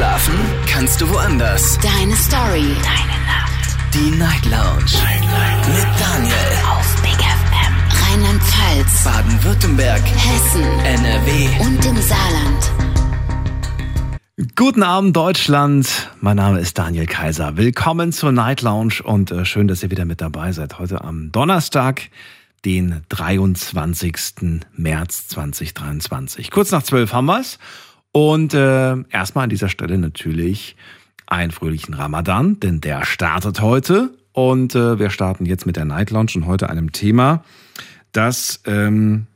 Schlafen 0.00 0.34
kannst 0.66 0.98
du 1.02 1.10
woanders. 1.10 1.78
Deine 1.82 2.16
Story. 2.16 2.74
Deine 2.82 3.18
Nacht. 3.26 3.76
Die 3.92 4.10
Night 4.16 4.46
Lounge. 4.46 4.94
Night, 4.94 5.20
Night. 5.20 5.68
Mit 5.68 6.00
Daniel. 6.00 6.34
Auf 6.70 7.02
Big 7.02 7.18
FM. 7.20 7.74
Rheinland-Pfalz. 8.08 9.04
Baden-Württemberg. 9.04 10.00
Hessen. 10.00 10.62
NRW. 10.62 11.48
Und 11.60 11.84
im 11.84 11.96
Saarland. 12.00 12.72
Guten 14.56 14.82
Abend, 14.82 15.14
Deutschland. 15.14 16.10
Mein 16.22 16.38
Name 16.38 16.60
ist 16.60 16.78
Daniel 16.78 17.04
Kaiser. 17.04 17.58
Willkommen 17.58 18.10
zur 18.12 18.32
Night 18.32 18.62
Lounge 18.62 19.02
und 19.04 19.30
äh, 19.30 19.44
schön, 19.44 19.68
dass 19.68 19.82
ihr 19.82 19.90
wieder 19.90 20.06
mit 20.06 20.22
dabei 20.22 20.52
seid. 20.52 20.78
Heute 20.78 21.04
am 21.04 21.30
Donnerstag, 21.30 22.08
den 22.64 23.02
23. 23.10 24.62
März 24.72 25.28
2023. 25.28 26.50
Kurz 26.50 26.70
nach 26.70 26.84
zwölf 26.84 27.12
haben 27.12 27.26
wir's. 27.26 27.58
Und 28.12 28.54
äh, 28.54 28.96
erstmal 29.10 29.44
an 29.44 29.50
dieser 29.50 29.68
Stelle 29.68 29.98
natürlich 29.98 30.76
einen 31.26 31.52
fröhlichen 31.52 31.94
Ramadan, 31.94 32.58
denn 32.60 32.80
der 32.80 33.04
startet 33.04 33.60
heute. 33.60 34.10
Und 34.32 34.74
äh, 34.74 34.98
wir 34.98 35.10
starten 35.10 35.46
jetzt 35.46 35.66
mit 35.66 35.76
der 35.76 35.84
Night 35.84 36.10
Lounge 36.10 36.32
und 36.34 36.46
heute 36.46 36.70
einem 36.70 36.92
Thema, 36.92 37.44
das 38.12 38.62
ähm, 38.66 39.26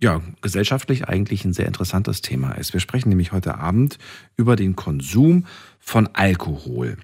ja 0.00 0.20
gesellschaftlich 0.40 1.08
eigentlich 1.08 1.44
ein 1.44 1.52
sehr 1.52 1.66
interessantes 1.66 2.20
Thema 2.20 2.52
ist. 2.52 2.72
Wir 2.72 2.80
sprechen 2.80 3.08
nämlich 3.08 3.32
heute 3.32 3.58
Abend 3.58 3.98
über 4.36 4.56
den 4.56 4.76
Konsum 4.76 5.46
von 5.78 6.08
Alkohol. 6.12 6.96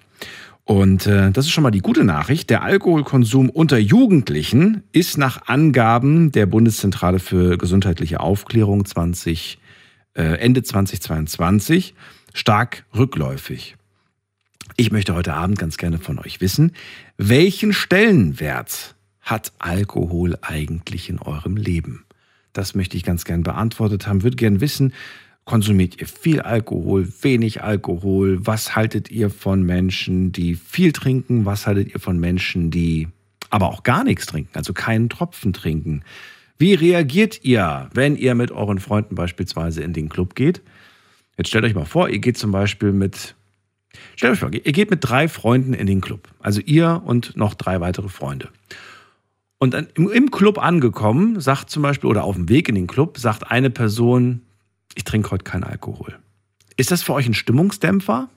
Und 0.65 1.07
äh, 1.07 1.31
das 1.31 1.45
ist 1.45 1.51
schon 1.51 1.63
mal 1.63 1.71
die 1.71 1.79
gute 1.79 2.05
Nachricht. 2.05 2.49
Der 2.49 2.63
Alkoholkonsum 2.63 3.49
unter 3.49 3.77
Jugendlichen 3.77 4.83
ist 4.93 5.17
nach 5.17 5.47
Angaben 5.47 6.31
der 6.31 6.45
Bundeszentrale 6.45 7.19
für 7.19 7.57
gesundheitliche 7.57 8.21
Aufklärung 8.21 8.85
20 8.85 9.57
äh, 9.57 9.62
Ende 10.13 10.63
2022 10.63 11.95
stark 12.33 12.85
rückläufig. 12.95 13.75
Ich 14.77 14.91
möchte 14.91 15.13
heute 15.13 15.33
Abend 15.33 15.59
ganz 15.59 15.77
gerne 15.77 15.99
von 15.99 16.19
euch 16.19 16.41
wissen, 16.41 16.73
welchen 17.17 17.73
Stellenwert 17.73 18.95
hat 19.21 19.53
Alkohol 19.59 20.37
eigentlich 20.41 21.09
in 21.09 21.19
eurem 21.19 21.57
Leben? 21.57 22.05
Das 22.53 22.75
möchte 22.75 22.97
ich 22.97 23.03
ganz 23.03 23.25
gern 23.25 23.43
beantwortet 23.43 24.07
haben. 24.07 24.23
Würde 24.23 24.35
gern 24.35 24.61
wissen, 24.61 24.93
konsumiert 25.45 25.99
ihr 25.99 26.07
viel 26.07 26.41
Alkohol, 26.41 27.11
wenig 27.21 27.63
Alkohol? 27.63 28.45
Was 28.45 28.75
haltet 28.75 29.09
ihr 29.09 29.29
von 29.29 29.63
Menschen, 29.63 30.31
die 30.31 30.55
viel 30.55 30.91
trinken? 30.91 31.45
Was 31.45 31.67
haltet 31.67 31.93
ihr 31.93 31.99
von 31.99 32.19
Menschen, 32.19 32.69
die 32.69 33.07
aber 33.49 33.69
auch 33.69 33.83
gar 33.83 34.03
nichts 34.03 34.25
trinken, 34.25 34.51
also 34.53 34.73
keinen 34.73 35.09
Tropfen 35.09 35.53
trinken? 35.53 36.03
Wie 36.63 36.75
reagiert 36.75 37.43
ihr, 37.43 37.89
wenn 37.93 38.15
ihr 38.15 38.35
mit 38.35 38.51
euren 38.51 38.79
Freunden 38.79 39.15
beispielsweise 39.15 39.83
in 39.83 39.91
den 39.91 40.07
Club 40.07 40.33
geht? 40.33 40.61
Jetzt 41.37 41.49
stellt 41.49 41.65
euch 41.65 41.75
mal 41.75 41.83
vor, 41.83 42.07
ihr 42.07 42.19
geht 42.19 42.37
zum 42.37 42.53
Beispiel 42.53 42.93
mit, 42.93 43.35
stellt 44.15 44.31
euch 44.31 44.39
vor, 44.39 44.53
ihr 44.53 44.71
geht 44.71 44.89
mit 44.89 44.99
drei 45.01 45.27
Freunden 45.27 45.73
in 45.73 45.87
den 45.87 45.99
Club. 45.99 46.29
Also 46.39 46.61
ihr 46.61 47.01
und 47.03 47.35
noch 47.35 47.53
drei 47.53 47.81
weitere 47.81 48.07
Freunde. 48.07 48.47
Und 49.57 49.73
dann 49.73 49.87
im 49.87 50.31
Club 50.31 50.57
angekommen, 50.57 51.41
sagt 51.41 51.69
zum 51.69 51.83
Beispiel, 51.83 52.09
oder 52.09 52.23
auf 52.23 52.35
dem 52.35 52.47
Weg 52.47 52.69
in 52.69 52.75
den 52.75 52.87
Club, 52.87 53.17
sagt 53.17 53.51
eine 53.51 53.69
Person, 53.69 54.43
ich 54.95 55.03
trinke 55.03 55.31
heute 55.31 55.43
keinen 55.43 55.65
Alkohol. 55.65 56.17
Ist 56.77 56.91
das 56.91 57.03
für 57.03 57.11
euch 57.11 57.25
ein 57.25 57.33
Stimmungsdämpfer? 57.33 58.29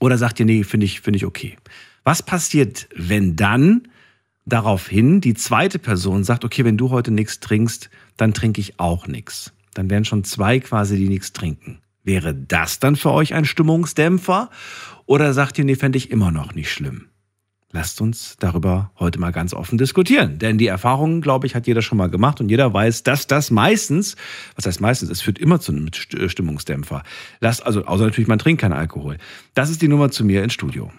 Oder 0.00 0.16
sagt 0.16 0.40
ihr, 0.40 0.46
nee, 0.46 0.64
finde 0.64 0.86
ich, 0.86 1.02
finde 1.02 1.18
ich 1.18 1.26
okay? 1.26 1.58
Was 2.02 2.22
passiert, 2.22 2.88
wenn 2.96 3.36
dann 3.36 3.88
daraufhin 4.46 5.20
die 5.20 5.34
zweite 5.34 5.78
Person 5.78 6.24
sagt, 6.24 6.44
okay, 6.44 6.64
wenn 6.64 6.78
du 6.78 6.90
heute 6.90 7.10
nichts 7.10 7.40
trinkst, 7.40 7.90
dann 8.16 8.32
trinke 8.32 8.60
ich 8.60 8.80
auch 8.80 9.06
nichts. 9.06 9.52
Dann 9.74 9.90
wären 9.90 10.04
schon 10.04 10.24
zwei 10.24 10.60
quasi, 10.60 10.96
die 10.96 11.08
nichts 11.08 11.32
trinken. 11.32 11.80
Wäre 12.02 12.34
das 12.34 12.78
dann 12.78 12.96
für 12.96 13.10
euch 13.10 13.34
ein 13.34 13.44
Stimmungsdämpfer? 13.44 14.48
Oder 15.04 15.34
sagt 15.34 15.58
ihr, 15.58 15.64
nee, 15.64 15.74
fände 15.74 15.98
ich 15.98 16.10
immer 16.10 16.30
noch 16.30 16.54
nicht 16.54 16.70
schlimm? 16.70 17.08
Lasst 17.72 18.00
uns 18.00 18.36
darüber 18.38 18.92
heute 18.98 19.18
mal 19.18 19.32
ganz 19.32 19.52
offen 19.52 19.76
diskutieren. 19.76 20.38
Denn 20.38 20.56
die 20.56 20.68
Erfahrungen, 20.68 21.20
glaube 21.20 21.46
ich, 21.46 21.54
hat 21.54 21.66
jeder 21.66 21.82
schon 21.82 21.98
mal 21.98 22.08
gemacht 22.08 22.40
und 22.40 22.48
jeder 22.48 22.72
weiß, 22.72 23.02
dass 23.02 23.26
das 23.26 23.50
meistens, 23.50 24.16
was 24.54 24.66
heißt 24.66 24.80
meistens, 24.80 25.10
es 25.10 25.20
führt 25.20 25.38
immer 25.38 25.60
zu 25.60 25.72
einem 25.72 25.88
Stimmungsdämpfer. 25.92 27.02
Lasst, 27.40 27.66
also, 27.66 27.84
außer 27.84 28.04
natürlich, 28.04 28.28
man 28.28 28.38
trinkt 28.38 28.62
keinen 28.62 28.72
Alkohol. 28.72 29.18
Das 29.54 29.68
ist 29.68 29.82
die 29.82 29.88
Nummer 29.88 30.10
zu 30.10 30.24
mir 30.24 30.44
ins 30.44 30.54
Studio. 30.54 30.90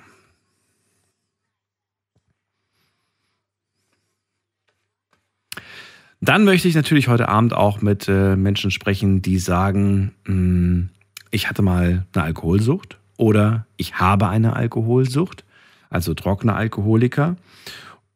Dann 6.19 6.45
möchte 6.45 6.67
ich 6.67 6.75
natürlich 6.75 7.07
heute 7.07 7.29
Abend 7.29 7.53
auch 7.53 7.81
mit 7.81 8.07
äh, 8.07 8.35
Menschen 8.35 8.71
sprechen, 8.71 9.21
die 9.21 9.37
sagen, 9.37 10.13
mh, 10.25 10.33
hm, 10.33 10.89
ich 11.29 11.49
hatte 11.49 11.61
mal 11.61 12.05
eine 12.13 12.23
Alkoholsucht 12.23 12.97
oder 13.17 13.65
ich 13.75 13.95
habe 13.95 14.29
eine 14.29 14.55
Alkoholsucht, 14.55 15.43
also 15.89 16.13
trockene 16.13 16.55
Alkoholiker. 16.55 17.35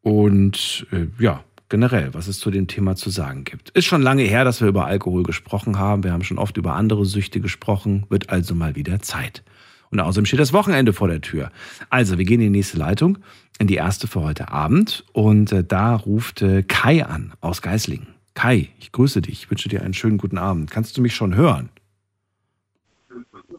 Und 0.01 0.87
äh, 0.91 1.07
ja, 1.21 1.43
generell, 1.69 2.13
was 2.13 2.27
es 2.27 2.39
zu 2.39 2.51
dem 2.51 2.67
Thema 2.67 2.95
zu 2.95 3.09
sagen 3.09 3.43
gibt. 3.43 3.69
Ist 3.71 3.85
schon 3.85 4.01
lange 4.01 4.23
her, 4.23 4.43
dass 4.43 4.61
wir 4.61 4.67
über 4.67 4.85
Alkohol 4.85 5.23
gesprochen 5.23 5.77
haben. 5.77 6.03
Wir 6.03 6.11
haben 6.11 6.23
schon 6.23 6.39
oft 6.39 6.57
über 6.57 6.75
andere 6.75 7.05
Süchte 7.05 7.39
gesprochen. 7.39 8.05
Wird 8.09 8.29
also 8.29 8.55
mal 8.55 8.75
wieder 8.75 9.01
Zeit. 9.01 9.43
Und 9.91 9.99
außerdem 9.99 10.25
steht 10.25 10.39
das 10.39 10.53
Wochenende 10.53 10.93
vor 10.93 11.07
der 11.07 11.21
Tür. 11.21 11.51
Also, 11.89 12.17
wir 12.17 12.25
gehen 12.25 12.39
in 12.39 12.53
die 12.53 12.59
nächste 12.59 12.77
Leitung, 12.77 13.17
in 13.59 13.67
die 13.67 13.75
erste 13.75 14.07
für 14.07 14.21
heute 14.21 14.49
Abend. 14.49 15.05
Und 15.13 15.51
äh, 15.51 15.63
da 15.63 15.95
ruft 15.95 16.41
äh, 16.41 16.63
Kai 16.63 17.05
an 17.05 17.33
aus 17.41 17.61
Geislingen. 17.61 18.07
Kai, 18.33 18.69
ich 18.79 18.91
grüße 18.91 19.21
dich. 19.21 19.43
Ich 19.43 19.51
wünsche 19.51 19.69
dir 19.69 19.83
einen 19.83 19.93
schönen 19.93 20.17
guten 20.17 20.37
Abend. 20.37 20.71
Kannst 20.71 20.97
du 20.97 21.01
mich 21.01 21.13
schon 21.13 21.35
hören? 21.35 21.69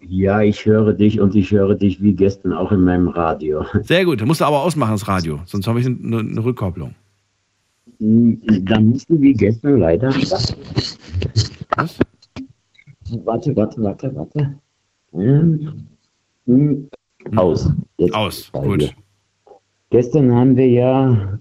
Ja, 0.08 0.42
ich 0.42 0.66
höre 0.66 0.92
dich 0.92 1.20
und 1.20 1.34
ich 1.34 1.52
höre 1.52 1.74
dich 1.74 2.02
wie 2.02 2.12
gestern 2.12 2.52
auch 2.52 2.72
in 2.72 2.80
meinem 2.80 3.08
Radio. 3.08 3.64
Sehr 3.82 4.04
gut, 4.04 4.20
dann 4.20 4.28
musst 4.28 4.40
du 4.40 4.44
aber 4.44 4.62
ausmachen 4.62 4.92
das 4.92 5.06
Radio, 5.08 5.40
sonst 5.46 5.66
habe 5.66 5.80
ich 5.80 5.86
eine, 5.86 6.18
eine 6.18 6.44
Rückkopplung. 6.44 6.94
Hm, 7.98 8.40
dann 8.64 8.90
musst 8.90 9.08
du 9.08 9.20
wie 9.20 9.32
gestern 9.32 9.78
leider. 9.78 10.08
Was? 11.76 11.98
Warte, 13.24 13.56
warte, 13.56 13.82
warte, 13.82 14.14
warte. 14.14 14.54
Hm. 15.12 15.86
Hm. 16.46 16.88
Aus. 17.36 17.70
Jetzt 17.98 18.14
Aus, 18.14 18.50
gut. 18.52 18.94
Gestern 19.90 20.32
haben 20.34 20.56
wir 20.56 20.68
ja, 20.68 21.38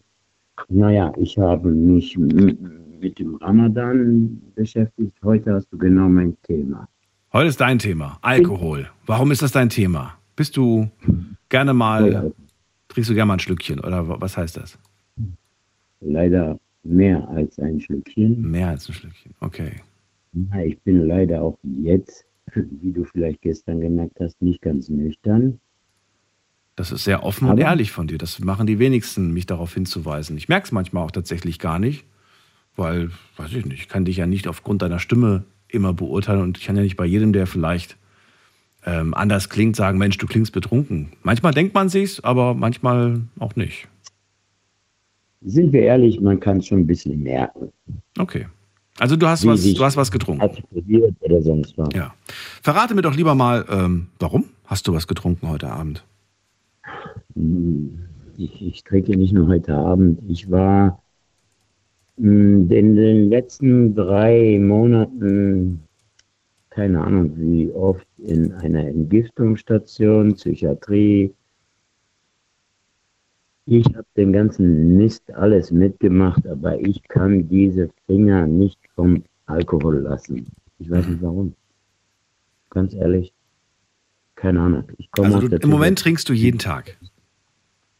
naja, 0.69 1.11
ich 1.17 1.37
habe 1.37 1.69
mich 1.69 2.17
mit 2.17 3.17
dem 3.17 3.35
Ramadan 3.35 4.41
beschäftigt. 4.53 5.15
Heute 5.23 5.53
hast 5.53 5.67
du 5.71 5.77
genau 5.77 6.07
mein 6.07 6.37
Thema. 6.43 6.87
Heute 7.33 7.47
ist 7.47 7.61
dein 7.61 7.79
Thema, 7.79 8.19
Alkohol. 8.21 8.89
Warum 9.05 9.31
ist 9.31 9.41
das 9.41 9.53
dein 9.53 9.69
Thema? 9.69 10.17
Bist 10.35 10.55
du 10.57 10.89
gerne 11.49 11.73
mal, 11.73 12.33
trinkst 12.89 13.09
du 13.09 13.15
gerne 13.15 13.27
mal 13.27 13.33
ein 13.35 13.39
Schlückchen 13.39 13.79
oder 13.79 14.21
was 14.21 14.37
heißt 14.37 14.57
das? 14.57 14.77
Leider 16.01 16.59
mehr 16.83 17.27
als 17.29 17.57
ein 17.59 17.79
Schlückchen. 17.79 18.41
Mehr 18.51 18.69
als 18.69 18.87
ein 18.89 18.93
Schlückchen, 18.93 19.33
okay. 19.39 19.71
Ich 20.65 20.79
bin 20.81 21.07
leider 21.07 21.41
auch 21.41 21.57
jetzt 21.63 22.25
wie 22.55 22.91
du 22.91 23.03
vielleicht 23.05 23.41
gestern 23.41 23.81
gemerkt 23.81 24.19
hast, 24.19 24.41
nicht 24.41 24.61
ganz 24.61 24.89
nüchtern. 24.89 25.59
Das 26.75 26.91
ist 26.91 27.03
sehr 27.03 27.23
offen 27.23 27.45
Aber 27.45 27.53
und 27.53 27.59
ehrlich 27.59 27.91
von 27.91 28.07
dir. 28.07 28.17
Das 28.17 28.39
machen 28.39 28.65
die 28.65 28.79
wenigsten, 28.79 29.33
mich 29.33 29.45
darauf 29.45 29.73
hinzuweisen. 29.73 30.37
Ich 30.37 30.49
merke 30.49 30.65
es 30.65 30.71
manchmal 30.71 31.03
auch 31.03 31.11
tatsächlich 31.11 31.59
gar 31.59 31.79
nicht, 31.79 32.05
weil, 32.75 33.11
weiß 33.37 33.53
ich 33.53 33.65
nicht, 33.65 33.81
ich 33.81 33.87
kann 33.89 34.05
dich 34.05 34.17
ja 34.17 34.25
nicht 34.25 34.47
aufgrund 34.47 34.81
deiner 34.81 34.99
Stimme 34.99 35.43
immer 35.67 35.93
beurteilen 35.93 36.41
und 36.41 36.57
ich 36.57 36.65
kann 36.65 36.75
ja 36.75 36.81
nicht 36.83 36.97
bei 36.97 37.05
jedem, 37.05 37.33
der 37.33 37.47
vielleicht 37.47 37.97
ähm, 38.85 39.13
anders 39.13 39.49
klingt, 39.49 39.75
sagen, 39.75 39.97
Mensch, 39.97 40.17
du 40.17 40.27
klingst 40.27 40.53
betrunken. 40.53 41.09
Manchmal 41.23 41.53
denkt 41.53 41.73
man 41.73 41.89
sich's, 41.89 42.19
aber 42.21 42.53
manchmal 42.53 43.21
auch 43.37 43.55
nicht. 43.55 43.87
Sind 45.41 45.73
wir 45.73 45.81
ehrlich, 45.81 46.19
man 46.19 46.39
kann 46.39 46.57
es 46.57 46.67
schon 46.67 46.79
ein 46.79 46.87
bisschen 46.87 47.21
merken. 47.21 47.71
Okay. 48.17 48.47
Also 48.99 49.15
du 49.15 49.27
hast, 49.27 49.45
was, 49.45 49.63
du 49.63 49.83
hast 49.83 49.97
was 49.97 50.11
getrunken. 50.11 50.49
Oder 51.21 51.41
sonst 51.41 51.77
was. 51.77 51.89
Ja. 51.93 52.13
Verrate 52.61 52.93
mir 52.93 53.01
doch 53.01 53.15
lieber 53.15 53.35
mal, 53.35 53.65
ähm, 53.69 54.07
warum 54.19 54.45
hast 54.65 54.87
du 54.87 54.93
was 54.93 55.07
getrunken 55.07 55.49
heute 55.49 55.69
Abend? 55.71 56.05
Hm, 57.35 57.99
ich, 58.37 58.61
ich 58.61 58.83
trinke 58.83 59.15
nicht 59.17 59.33
nur 59.33 59.47
heute 59.47 59.73
Abend. 59.75 60.19
Ich 60.27 60.51
war 60.51 61.01
hm, 62.17 62.69
in 62.69 62.95
den 62.95 63.29
letzten 63.29 63.95
drei 63.95 64.59
Monaten, 64.59 65.81
keine 66.69 67.01
Ahnung 67.01 67.31
wie 67.37 67.71
oft, 67.71 68.05
in 68.17 68.53
einer 68.53 68.85
Entgiftungsstation, 68.87 70.35
Psychiatrie, 70.35 71.33
ich 73.65 73.85
habe 73.95 74.07
den 74.17 74.33
ganzen 74.33 74.97
Mist 74.97 75.31
alles 75.33 75.71
mitgemacht, 75.71 76.45
aber 76.47 76.79
ich 76.79 77.03
kann 77.07 77.47
diese 77.47 77.89
Finger 78.07 78.47
nicht 78.47 78.80
vom 79.01 79.23
Alkohol 79.47 79.97
lassen. 80.01 80.47
Ich 80.77 80.89
weiß 80.89 81.07
nicht 81.07 81.21
warum. 81.21 81.53
Ganz 82.69 82.93
ehrlich, 82.93 83.33
keine 84.35 84.61
Ahnung. 84.61 84.83
also 85.17 85.47
du, 85.47 85.55
im 85.57 85.69
Moment 85.69 85.99
trinkst 85.99 86.29
du 86.29 86.33
jeden 86.33 86.59
Tag? 86.59 86.97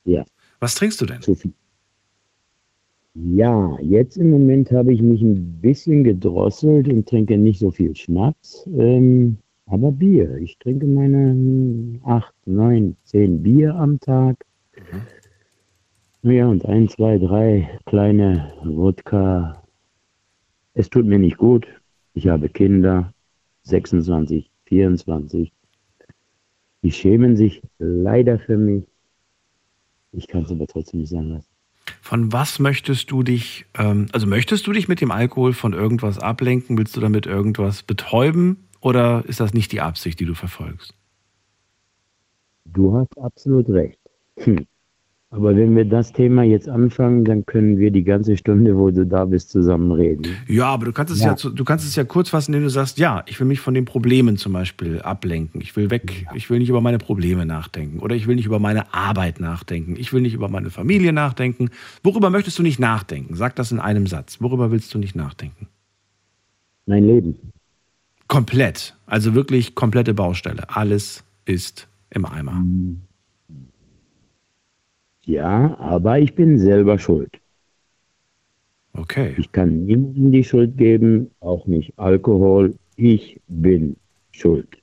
Ja. 0.06 0.24
Was 0.60 0.76
trinkst 0.76 1.02
du 1.02 1.06
denn? 1.06 1.22
Zu 1.22 1.36
viel. 1.36 1.54
Ja, 3.14 3.78
jetzt 3.82 4.16
im 4.16 4.30
Moment 4.30 4.72
habe 4.72 4.94
ich 4.94 5.02
mich 5.02 5.22
ein 5.22 5.60
bisschen 5.60 6.04
gedrosselt 6.04 6.88
und 6.88 7.10
trinke 7.10 7.38
nicht 7.38 7.60
so 7.60 7.72
viel 7.72 7.96
Schnaps. 7.96 8.70
Ähm, 8.78 9.38
aber 9.66 9.92
Bier. 9.92 10.38
Ich 10.38 10.58
trinke 10.60 10.86
meine 10.86 11.32
hm, 11.32 12.02
acht, 12.06 12.34
neun, 12.46 12.96
zehn 13.04 13.42
Bier 13.42 13.76
am 13.76 14.00
Tag. 14.00 14.38
Ja, 16.22 16.48
und 16.48 16.64
ein, 16.66 16.88
zwei, 16.88 17.18
drei 17.18 17.80
kleine 17.86 18.54
Wodka. 18.64 19.61
Es 20.74 20.90
tut 20.90 21.06
mir 21.06 21.20
nicht 21.20 21.38
gut. 21.38 21.68
Ich 22.14 22.28
habe 22.28 22.50
Kinder, 22.50 23.14
26, 23.64 24.50
24. 24.66 25.52
Die 26.84 26.92
schämen 26.92 27.36
sich 27.36 27.62
leider 27.78 28.40
für 28.40 28.58
mich. 28.58 28.84
Ich 30.12 30.28
kann 30.28 30.44
es 30.44 30.52
aber 30.52 30.68
trotzdem 30.68 31.02
nicht 31.02 31.10
sagen 31.10 31.30
lassen. 31.30 31.48
Von 32.02 32.32
was 32.32 32.60
möchtest 32.60 33.12
du 33.12 33.24
dich, 33.24 33.66
ähm, 33.78 34.08
also 34.12 34.28
möchtest 34.28 34.68
du 34.68 34.72
dich 34.72 34.88
mit 34.88 35.02
dem 35.02 35.12
Alkohol 35.12 35.54
von 35.54 35.74
irgendwas 35.74 36.20
ablenken? 36.20 36.78
Willst 36.78 36.96
du 36.96 37.02
damit 37.02 37.26
irgendwas 37.26 37.84
betäuben? 37.84 38.68
Oder 38.82 39.24
ist 39.28 39.40
das 39.40 39.54
nicht 39.54 39.72
die 39.72 39.82
Absicht, 39.82 40.20
die 40.20 40.26
du 40.26 40.34
verfolgst? 40.34 40.96
Du 42.66 42.96
hast 42.96 43.18
absolut 43.18 43.70
recht. 43.70 44.00
Hm. 44.38 44.66
Aber 45.34 45.56
wenn 45.56 45.78
wir 45.78 45.86
das 45.86 46.12
Thema 46.12 46.44
jetzt 46.44 46.68
anfangen, 46.68 47.24
dann 47.24 47.46
können 47.46 47.80
wir 47.80 47.90
die 47.90 48.04
ganze 48.04 48.36
Stunde, 48.36 48.78
wo 48.78 48.92
du 48.92 49.06
da 49.06 49.24
bist, 49.24 49.50
zusammen 49.50 49.94
reden. 49.94 50.28
Ja, 50.46 50.66
aber 50.66 50.84
du 50.84 50.92
kannst 50.92 51.14
es 51.14 51.22
ja, 51.22 51.34
ja 51.34 51.50
du 51.50 51.64
kannst 51.64 51.86
es 51.86 51.96
ja 51.96 52.04
kurz 52.04 52.28
fassen, 52.28 52.54
indem 52.54 52.66
du 52.66 52.70
sagst, 52.70 52.98
ja, 52.98 53.24
ich 53.28 53.40
will 53.40 53.48
mich 53.48 53.62
von 53.62 53.74
den 53.74 53.86
Problemen 53.86 54.36
zum 54.36 54.52
Beispiel 54.52 55.02
ablenken. 55.02 55.62
Ich 55.62 55.74
will 55.78 55.90
weg, 55.90 56.26
ja. 56.26 56.36
ich 56.36 56.50
will 56.50 56.60
nicht 56.60 56.68
über 56.68 56.82
meine 56.82 56.98
Probleme 56.98 57.46
nachdenken 57.46 58.00
oder 58.00 58.14
ich 58.14 58.28
will 58.28 58.36
nicht 58.36 58.46
über 58.46 58.60
meine 58.60 58.94
Arbeit 58.94 59.40
nachdenken. 59.40 59.96
Ich 59.98 60.12
will 60.12 60.22
nicht 60.22 60.34
über 60.34 60.50
meine 60.50 60.70
Familie 60.70 61.14
nachdenken. 61.14 61.70
Worüber 62.04 62.30
möchtest 62.30 62.60
du 62.60 62.64
nicht 62.64 62.80
nachdenken? 62.80 63.36
Sag 63.36 63.56
das 63.56 63.72
in 63.72 63.80
einem 63.80 64.08
Satz. 64.08 64.42
Worüber 64.42 64.70
willst 64.70 64.94
du 64.94 64.98
nicht 64.98 65.16
nachdenken? 65.16 65.70
Mein 66.86 67.06
Leben. 67.06 67.38
Komplett. 68.28 68.98
Also 69.06 69.34
wirklich 69.34 69.76
komplette 69.76 70.14
Baustelle. 70.14 70.64
Alles 70.68 71.24
ist 71.46 71.88
im 72.10 72.26
Eimer. 72.26 72.52
Mhm. 72.52 73.04
Ja, 75.26 75.78
aber 75.80 76.20
ich 76.20 76.36
bin 76.36 76.58
selber 76.58 76.98
schuld. 76.98 77.32
Okay. 78.94 79.36
Ich 79.38 79.52
kann 79.52 79.86
niemandem 79.86 80.32
die 80.32 80.44
Schuld 80.44 80.78
geben, 80.78 81.32
auch 81.40 81.66
nicht 81.66 81.98
Alkohol. 81.98 82.76
Ich 82.98 83.40
bin 83.48 83.96
schuld. 84.32 84.82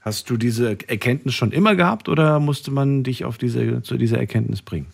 Hast 0.00 0.28
du 0.28 0.36
diese 0.36 0.76
Erkenntnis 0.86 1.34
schon 1.34 1.50
immer 1.50 1.74
gehabt 1.74 2.08
oder 2.08 2.38
musste 2.38 2.70
man 2.70 3.02
dich 3.04 3.24
auf 3.24 3.38
diese, 3.38 3.82
zu 3.82 3.96
dieser 3.96 4.18
Erkenntnis 4.18 4.62
bringen? 4.62 4.86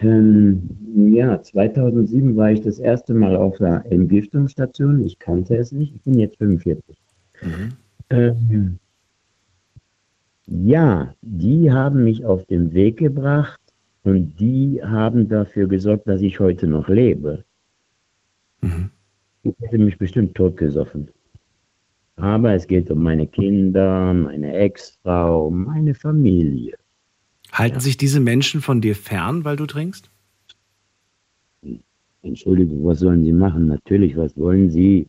Ähm, 0.00 1.12
ja, 1.12 1.42
2007 1.42 2.34
war 2.36 2.50
ich 2.50 2.62
das 2.62 2.78
erste 2.78 3.12
Mal 3.12 3.36
auf 3.36 3.58
der 3.58 3.84
Entgiftungsstation. 3.90 5.04
Ich 5.04 5.18
kannte 5.18 5.56
es 5.56 5.72
nicht. 5.72 5.94
Ich 5.94 6.02
bin 6.02 6.18
jetzt 6.18 6.38
45. 6.38 6.96
Mhm. 7.42 7.72
Ähm, 8.10 8.78
ja, 10.46 11.14
die 11.22 11.72
haben 11.72 12.04
mich 12.04 12.24
auf 12.24 12.44
den 12.46 12.72
Weg 12.72 12.98
gebracht 12.98 13.60
und 14.02 14.38
die 14.38 14.80
haben 14.82 15.28
dafür 15.28 15.66
gesorgt, 15.66 16.06
dass 16.06 16.20
ich 16.20 16.40
heute 16.40 16.66
noch 16.66 16.88
lebe. 16.88 17.44
Mhm. 18.60 18.90
Ich 19.42 19.54
hätte 19.60 19.78
mich 19.78 19.98
bestimmt 19.98 20.34
totgesoffen. 20.34 21.08
Aber 22.16 22.52
es 22.52 22.66
geht 22.66 22.90
um 22.90 23.02
meine 23.02 23.26
Kinder, 23.26 24.14
meine 24.14 24.54
Ex-Frau, 24.54 25.50
meine 25.50 25.94
Familie. 25.94 26.74
Halten 27.52 27.76
ja. 27.76 27.80
sich 27.80 27.96
diese 27.96 28.20
Menschen 28.20 28.60
von 28.60 28.80
dir 28.80 28.94
fern, 28.94 29.44
weil 29.44 29.56
du 29.56 29.66
trinkst? 29.66 30.10
Entschuldigung, 32.22 32.84
was 32.84 33.00
sollen 33.00 33.24
sie 33.24 33.32
machen? 33.32 33.66
Natürlich, 33.66 34.16
was 34.16 34.36
wollen 34.36 34.70
sie? 34.70 35.08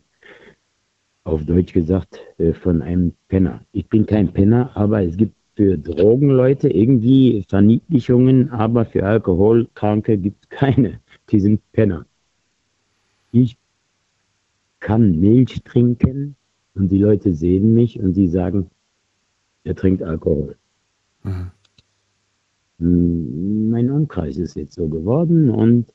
Auf 1.26 1.44
Deutsch 1.44 1.74
gesagt, 1.74 2.20
äh, 2.38 2.54
von 2.54 2.82
einem 2.82 3.14
Penner. 3.28 3.62
Ich 3.74 3.90
bin 3.90 4.06
kein 4.06 4.32
Penner, 4.32 4.72
aber 4.76 5.04
es 5.04 5.18
gibt 5.18 5.36
für 5.56 5.78
Drogenleute 5.78 6.70
irgendwie 6.70 7.44
Verniedlichungen, 7.50 8.52
aber 8.52 8.86
für 8.86 9.06
Alkoholkranke 9.06 10.18
gibt 10.18 10.44
es 10.44 10.50
keine. 10.50 11.02
Die 11.32 11.40
sind 11.40 11.60
Penner. 11.72 12.06
Ich 13.32 13.58
kann 14.80 15.20
Milch 15.20 15.64
trinken 15.64 16.36
und 16.76 16.90
die 16.90 17.00
Leute 17.00 17.34
sehen 17.34 17.74
mich 17.74 18.00
und 18.00 18.14
sie 18.14 18.28
sagen, 18.28 18.70
er 19.64 19.76
trinkt 19.76 20.04
Alkohol. 20.04 20.56
Mhm. 21.24 21.52
Hm, 22.80 23.70
mein 23.72 23.90
Umkreis 23.90 24.38
ist 24.38 24.56
jetzt 24.56 24.76
so 24.76 24.88
geworden 24.88 25.50
und 25.50 25.92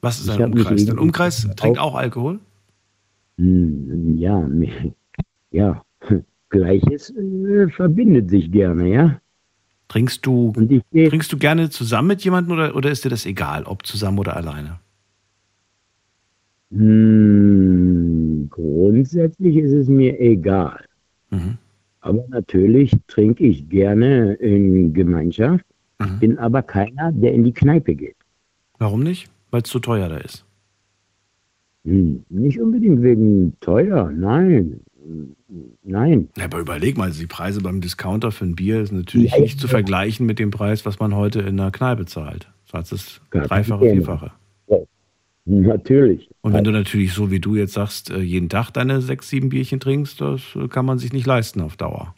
was 0.00 0.20
ist 0.20 0.30
ein 0.30 0.52
Umkreis? 0.52 0.86
Dein 0.86 0.98
Umkreis 0.98 1.46
trinkt 1.56 1.78
auch 1.78 1.94
Alkohol? 1.94 2.40
Hm, 3.38 4.16
ja, 4.18 4.48
ja, 5.50 5.82
Gleiches 6.50 7.10
äh, 7.10 7.68
verbindet 7.68 8.30
sich 8.30 8.50
gerne, 8.52 8.88
ja. 8.88 9.20
Trinkst 9.88 10.24
du, 10.24 10.52
trinkst 10.52 11.32
du 11.32 11.36
gerne 11.36 11.70
zusammen 11.70 12.08
mit 12.08 12.24
jemandem 12.24 12.52
oder, 12.52 12.74
oder 12.74 12.90
ist 12.90 13.04
dir 13.04 13.10
das 13.10 13.26
egal, 13.26 13.64
ob 13.64 13.86
zusammen 13.86 14.18
oder 14.18 14.36
alleine? 14.36 14.80
Hm, 16.70 18.48
grundsätzlich 18.50 19.56
ist 19.56 19.72
es 19.72 19.88
mir 19.88 20.18
egal. 20.20 20.84
Mhm. 21.30 21.58
Aber 22.00 22.24
natürlich 22.28 22.92
trinke 23.06 23.44
ich 23.44 23.68
gerne 23.68 24.34
in 24.34 24.92
Gemeinschaft. 24.92 25.64
Mhm. 25.98 26.06
Ich 26.06 26.18
bin 26.20 26.38
aber 26.38 26.62
keiner, 26.62 27.12
der 27.12 27.32
in 27.32 27.44
die 27.44 27.52
Kneipe 27.52 27.94
geht. 27.94 28.16
Warum 28.78 29.00
nicht? 29.00 29.30
Weil 29.50 29.62
es 29.62 29.70
zu 29.70 29.78
teuer 29.78 30.08
da 30.08 30.16
ist. 30.16 30.43
Hm, 31.84 32.24
nicht 32.30 32.60
unbedingt 32.60 33.02
wegen 33.02 33.54
teuer, 33.60 34.10
nein. 34.10 34.80
Nein. 35.82 36.28
Ja, 36.36 36.46
aber 36.46 36.60
überleg 36.60 36.96
mal, 36.96 37.10
die 37.10 37.26
Preise 37.26 37.60
beim 37.60 37.80
Discounter 37.80 38.32
für 38.32 38.46
ein 38.46 38.56
Bier 38.56 38.80
ist 38.80 38.92
natürlich 38.92 39.32
ja, 39.32 39.40
nicht 39.40 39.60
zu 39.60 39.68
vergleichen 39.68 40.24
mit 40.24 40.38
dem 40.38 40.50
Preis, 40.50 40.86
was 40.86 40.98
man 40.98 41.14
heute 41.14 41.40
in 41.40 41.58
der 41.58 41.70
Kneipe 41.70 42.06
zahlt. 42.06 42.48
Das 42.72 42.90
ist 42.90 43.20
das 43.30 43.48
Dreifache, 43.48 43.90
Vierfache. 43.90 44.32
Ja, 44.66 44.78
natürlich. 45.44 46.30
Und 46.40 46.54
wenn 46.54 46.64
du 46.64 46.70
natürlich 46.70 47.12
so 47.12 47.30
wie 47.30 47.38
du 47.38 47.54
jetzt 47.54 47.74
sagst, 47.74 48.10
äh, 48.10 48.20
jeden 48.20 48.48
Tag 48.48 48.70
deine 48.70 49.02
sechs, 49.02 49.28
sieben 49.28 49.50
Bierchen 49.50 49.78
trinkst, 49.78 50.20
das 50.20 50.40
kann 50.70 50.86
man 50.86 50.98
sich 50.98 51.12
nicht 51.12 51.26
leisten 51.26 51.60
auf 51.60 51.76
Dauer. 51.76 52.14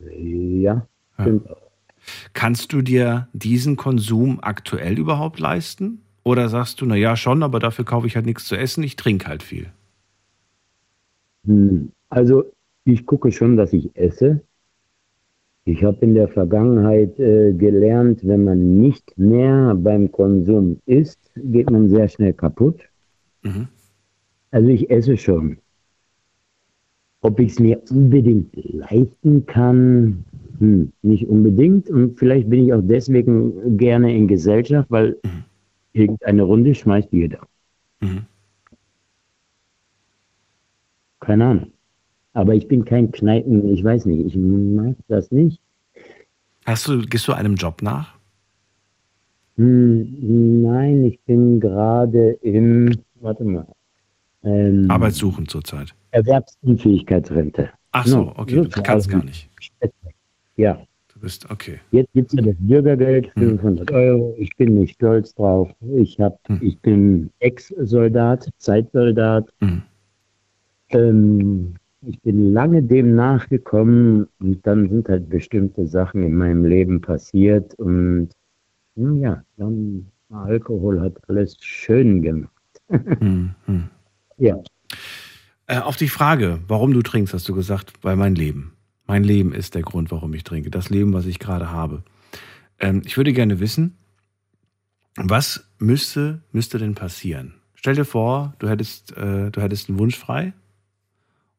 Ja, 0.00 0.86
stimmt. 1.20 1.46
Ja. 1.48 1.56
Kannst 2.34 2.72
du 2.72 2.82
dir 2.82 3.28
diesen 3.32 3.76
Konsum 3.76 4.40
aktuell 4.42 4.98
überhaupt 4.98 5.38
leisten? 5.38 6.03
Oder 6.24 6.48
sagst 6.48 6.80
du, 6.80 6.86
na 6.86 6.96
ja, 6.96 7.16
schon, 7.16 7.42
aber 7.42 7.60
dafür 7.60 7.84
kaufe 7.84 8.06
ich 8.06 8.16
halt 8.16 8.26
nichts 8.26 8.46
zu 8.46 8.56
essen, 8.56 8.82
ich 8.82 8.96
trinke 8.96 9.28
halt 9.28 9.42
viel? 9.42 9.66
Hm, 11.46 11.92
also, 12.08 12.44
ich 12.84 13.04
gucke 13.04 13.30
schon, 13.30 13.56
dass 13.56 13.72
ich 13.74 13.94
esse. 13.94 14.40
Ich 15.66 15.84
habe 15.84 15.98
in 16.00 16.14
der 16.14 16.28
Vergangenheit 16.28 17.18
äh, 17.18 17.52
gelernt, 17.52 18.20
wenn 18.22 18.44
man 18.44 18.80
nicht 18.80 19.16
mehr 19.16 19.74
beim 19.74 20.10
Konsum 20.12 20.78
isst, 20.86 21.18
geht 21.36 21.70
man 21.70 21.88
sehr 21.88 22.08
schnell 22.08 22.32
kaputt. 22.34 22.80
Mhm. 23.42 23.68
Also 24.50 24.68
ich 24.68 24.90
esse 24.90 25.16
schon. 25.16 25.58
Ob 27.22 27.40
ich 27.40 27.52
es 27.52 27.58
mir 27.58 27.80
unbedingt 27.90 28.50
leisten 28.54 29.46
kann, 29.46 30.24
hm, 30.58 30.92
nicht 31.00 31.26
unbedingt. 31.26 31.88
Und 31.88 32.18
vielleicht 32.18 32.50
bin 32.50 32.66
ich 32.66 32.72
auch 32.74 32.82
deswegen 32.82 33.78
gerne 33.78 34.14
in 34.14 34.28
Gesellschaft, 34.28 34.90
weil 34.90 35.16
mhm. 35.24 35.44
Irgendeine 35.94 36.42
Runde 36.42 36.74
schmeißt 36.74 37.12
jeder. 37.12 37.38
Mhm. 38.00 38.26
Keine 41.20 41.46
Ahnung. 41.46 41.72
Aber 42.34 42.54
ich 42.54 42.66
bin 42.66 42.84
kein 42.84 43.12
Kneipen, 43.12 43.72
ich 43.72 43.82
weiß 43.82 44.04
nicht, 44.06 44.26
ich 44.26 44.36
mag 44.36 44.96
das 45.06 45.30
nicht. 45.30 45.60
Hast 46.66 46.88
du, 46.88 47.00
gehst 47.02 47.28
du 47.28 47.32
einem 47.32 47.54
Job 47.54 47.80
nach? 47.80 48.18
Hm, 49.56 50.62
nein, 50.62 51.04
ich 51.04 51.20
bin 51.20 51.60
gerade 51.60 52.32
im, 52.42 52.90
warte 53.20 53.44
mal. 53.44 53.66
Ähm, 54.42 54.90
Arbeitssuchen 54.90 55.46
zurzeit. 55.46 55.94
Erwerbsunfähigkeitsrente. 56.10 57.70
Ach 57.92 58.06
so, 58.06 58.32
okay, 58.36 58.56
du 58.56 58.82
kannst 58.82 59.08
gar 59.08 59.24
nicht. 59.24 59.48
Ja 60.56 60.84
bist. 61.24 61.50
Okay. 61.50 61.80
Jetzt 61.90 62.12
gibt 62.12 62.32
es 62.32 62.38
ja 62.38 62.42
das 62.42 62.56
Bürgergeld, 62.58 63.30
500 63.36 63.90
hm. 63.90 63.96
Euro. 63.96 64.34
Ich 64.38 64.54
bin 64.56 64.78
nicht 64.78 64.94
stolz 64.94 65.34
drauf. 65.34 65.70
Ich, 65.96 66.20
hab, 66.20 66.38
hm. 66.46 66.60
ich 66.62 66.78
bin 66.80 67.30
Ex-Soldat, 67.40 68.48
Zeitsoldat. 68.58 69.48
Hm. 69.60 69.82
Ähm, 70.90 71.74
ich 72.06 72.20
bin 72.20 72.52
lange 72.52 72.82
dem 72.82 73.16
nachgekommen 73.16 74.28
und 74.38 74.66
dann 74.66 74.88
sind 74.88 75.08
halt 75.08 75.28
bestimmte 75.30 75.86
Sachen 75.86 76.22
in 76.22 76.34
meinem 76.34 76.64
Leben 76.64 77.00
passiert 77.00 77.74
und 77.76 78.28
ja, 78.96 79.42
dann 79.56 80.06
Alkohol 80.30 81.00
hat 81.00 81.14
alles 81.28 81.56
schön 81.60 82.22
gemacht. 82.22 82.50
Hm, 82.90 83.54
hm. 83.64 83.84
Ja. 84.36 84.60
Äh, 85.66 85.78
auf 85.78 85.96
die 85.96 86.08
Frage, 86.08 86.60
warum 86.68 86.92
du 86.92 87.00
trinkst, 87.00 87.32
hast 87.32 87.48
du 87.48 87.54
gesagt, 87.54 87.94
weil 88.02 88.16
mein 88.16 88.34
Leben. 88.34 88.74
Mein 89.06 89.24
Leben 89.24 89.52
ist 89.52 89.74
der 89.74 89.82
Grund, 89.82 90.10
warum 90.10 90.32
ich 90.34 90.44
trinke. 90.44 90.70
Das 90.70 90.90
Leben, 90.90 91.12
was 91.12 91.26
ich 91.26 91.38
gerade 91.38 91.70
habe. 91.70 92.02
Ähm, 92.78 93.02
ich 93.04 93.16
würde 93.16 93.32
gerne 93.32 93.60
wissen, 93.60 93.96
was 95.16 95.68
müsste, 95.78 96.42
müsste 96.52 96.78
denn 96.78 96.94
passieren? 96.94 97.54
Stell 97.74 97.94
dir 97.94 98.04
vor, 98.04 98.54
du 98.58 98.68
hättest, 98.68 99.16
äh, 99.16 99.50
du 99.50 99.60
hättest 99.60 99.88
einen 99.88 99.98
Wunsch 99.98 100.18
frei 100.18 100.52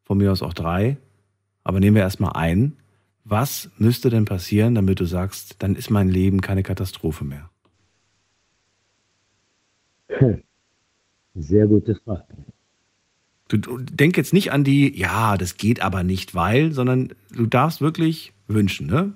von 0.03 0.17
mir 0.17 0.31
aus 0.31 0.41
auch 0.41 0.53
drei, 0.53 0.97
aber 1.63 1.79
nehmen 1.79 1.95
wir 1.95 2.03
erstmal 2.03 2.33
ein. 2.33 2.77
Was 3.23 3.71
müsste 3.77 4.09
denn 4.09 4.25
passieren, 4.25 4.75
damit 4.75 4.99
du 4.99 5.05
sagst, 5.05 5.63
dann 5.63 5.75
ist 5.75 5.89
mein 5.89 6.09
Leben 6.09 6.41
keine 6.41 6.63
Katastrophe 6.63 7.25
mehr? 7.25 7.49
Sehr 11.33 11.67
gute 11.67 11.95
Frage. 11.95 12.25
Du, 13.47 13.57
du 13.57 13.77
denk 13.77 14.17
jetzt 14.17 14.33
nicht 14.33 14.51
an 14.51 14.63
die, 14.63 14.97
ja, 14.97 15.37
das 15.37 15.57
geht 15.57 15.81
aber 15.81 16.03
nicht, 16.03 16.33
weil, 16.33 16.71
sondern 16.71 17.09
du 17.35 17.45
darfst 17.45 17.79
wirklich 17.79 18.33
wünschen, 18.47 18.87
ne? 18.87 19.13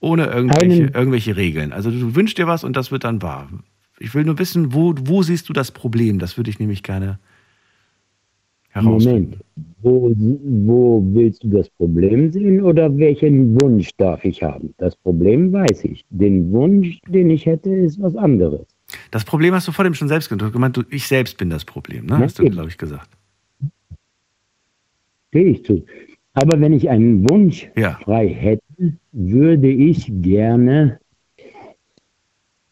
Ohne 0.00 0.26
irgendwelche, 0.26 0.84
Einen- 0.84 0.94
irgendwelche 0.94 1.36
Regeln. 1.36 1.72
Also 1.72 1.90
du 1.90 2.14
wünschst 2.14 2.38
dir 2.38 2.46
was 2.46 2.64
und 2.64 2.76
das 2.76 2.90
wird 2.90 3.04
dann 3.04 3.22
wahr. 3.22 3.48
Ich 3.98 4.14
will 4.14 4.24
nur 4.24 4.38
wissen, 4.38 4.72
wo, 4.74 4.94
wo 5.04 5.22
siehst 5.22 5.48
du 5.48 5.52
das 5.52 5.70
Problem? 5.70 6.18
Das 6.18 6.36
würde 6.36 6.50
ich 6.50 6.58
nämlich 6.58 6.82
gerne 6.82 7.18
herausfinden. 8.70 9.38
Moment, 9.38 9.44
wo, 9.82 10.12
wo 10.16 11.04
willst 11.12 11.44
du 11.44 11.48
das 11.48 11.68
Problem 11.70 12.32
sehen 12.32 12.62
oder 12.62 12.94
welchen 12.96 13.60
Wunsch 13.60 13.90
darf 13.96 14.24
ich 14.24 14.42
haben? 14.42 14.74
Das 14.78 14.96
Problem 14.96 15.52
weiß 15.52 15.84
ich. 15.84 16.04
Den 16.10 16.50
Wunsch, 16.52 17.00
den 17.08 17.30
ich 17.30 17.46
hätte, 17.46 17.70
ist 17.70 18.00
was 18.00 18.16
anderes. 18.16 18.66
Das 19.10 19.24
Problem 19.24 19.54
hast 19.54 19.68
du 19.68 19.72
vor 19.72 19.84
dem 19.84 19.94
schon 19.94 20.08
selbst 20.08 20.28
genannt. 20.28 20.48
Du 20.48 20.52
gemeint, 20.52 20.76
du, 20.76 20.82
ich 20.90 21.06
selbst 21.06 21.36
bin 21.38 21.50
das 21.50 21.64
Problem, 21.64 22.06
ne? 22.06 22.18
Hast 22.18 22.38
du, 22.38 22.44
glaube 22.44 22.68
ich, 22.68 22.78
gesagt. 22.78 23.08
Stehe 25.28 25.46
ich 25.46 25.64
zu. 25.64 25.84
Aber 26.34 26.60
wenn 26.60 26.72
ich 26.72 26.90
einen 26.90 27.28
Wunsch 27.28 27.70
Ja. 27.76 27.98
frei 28.02 28.28
hätte, 28.28 28.62
würde 29.12 29.68
ich 29.68 30.10
gerne 30.22 30.98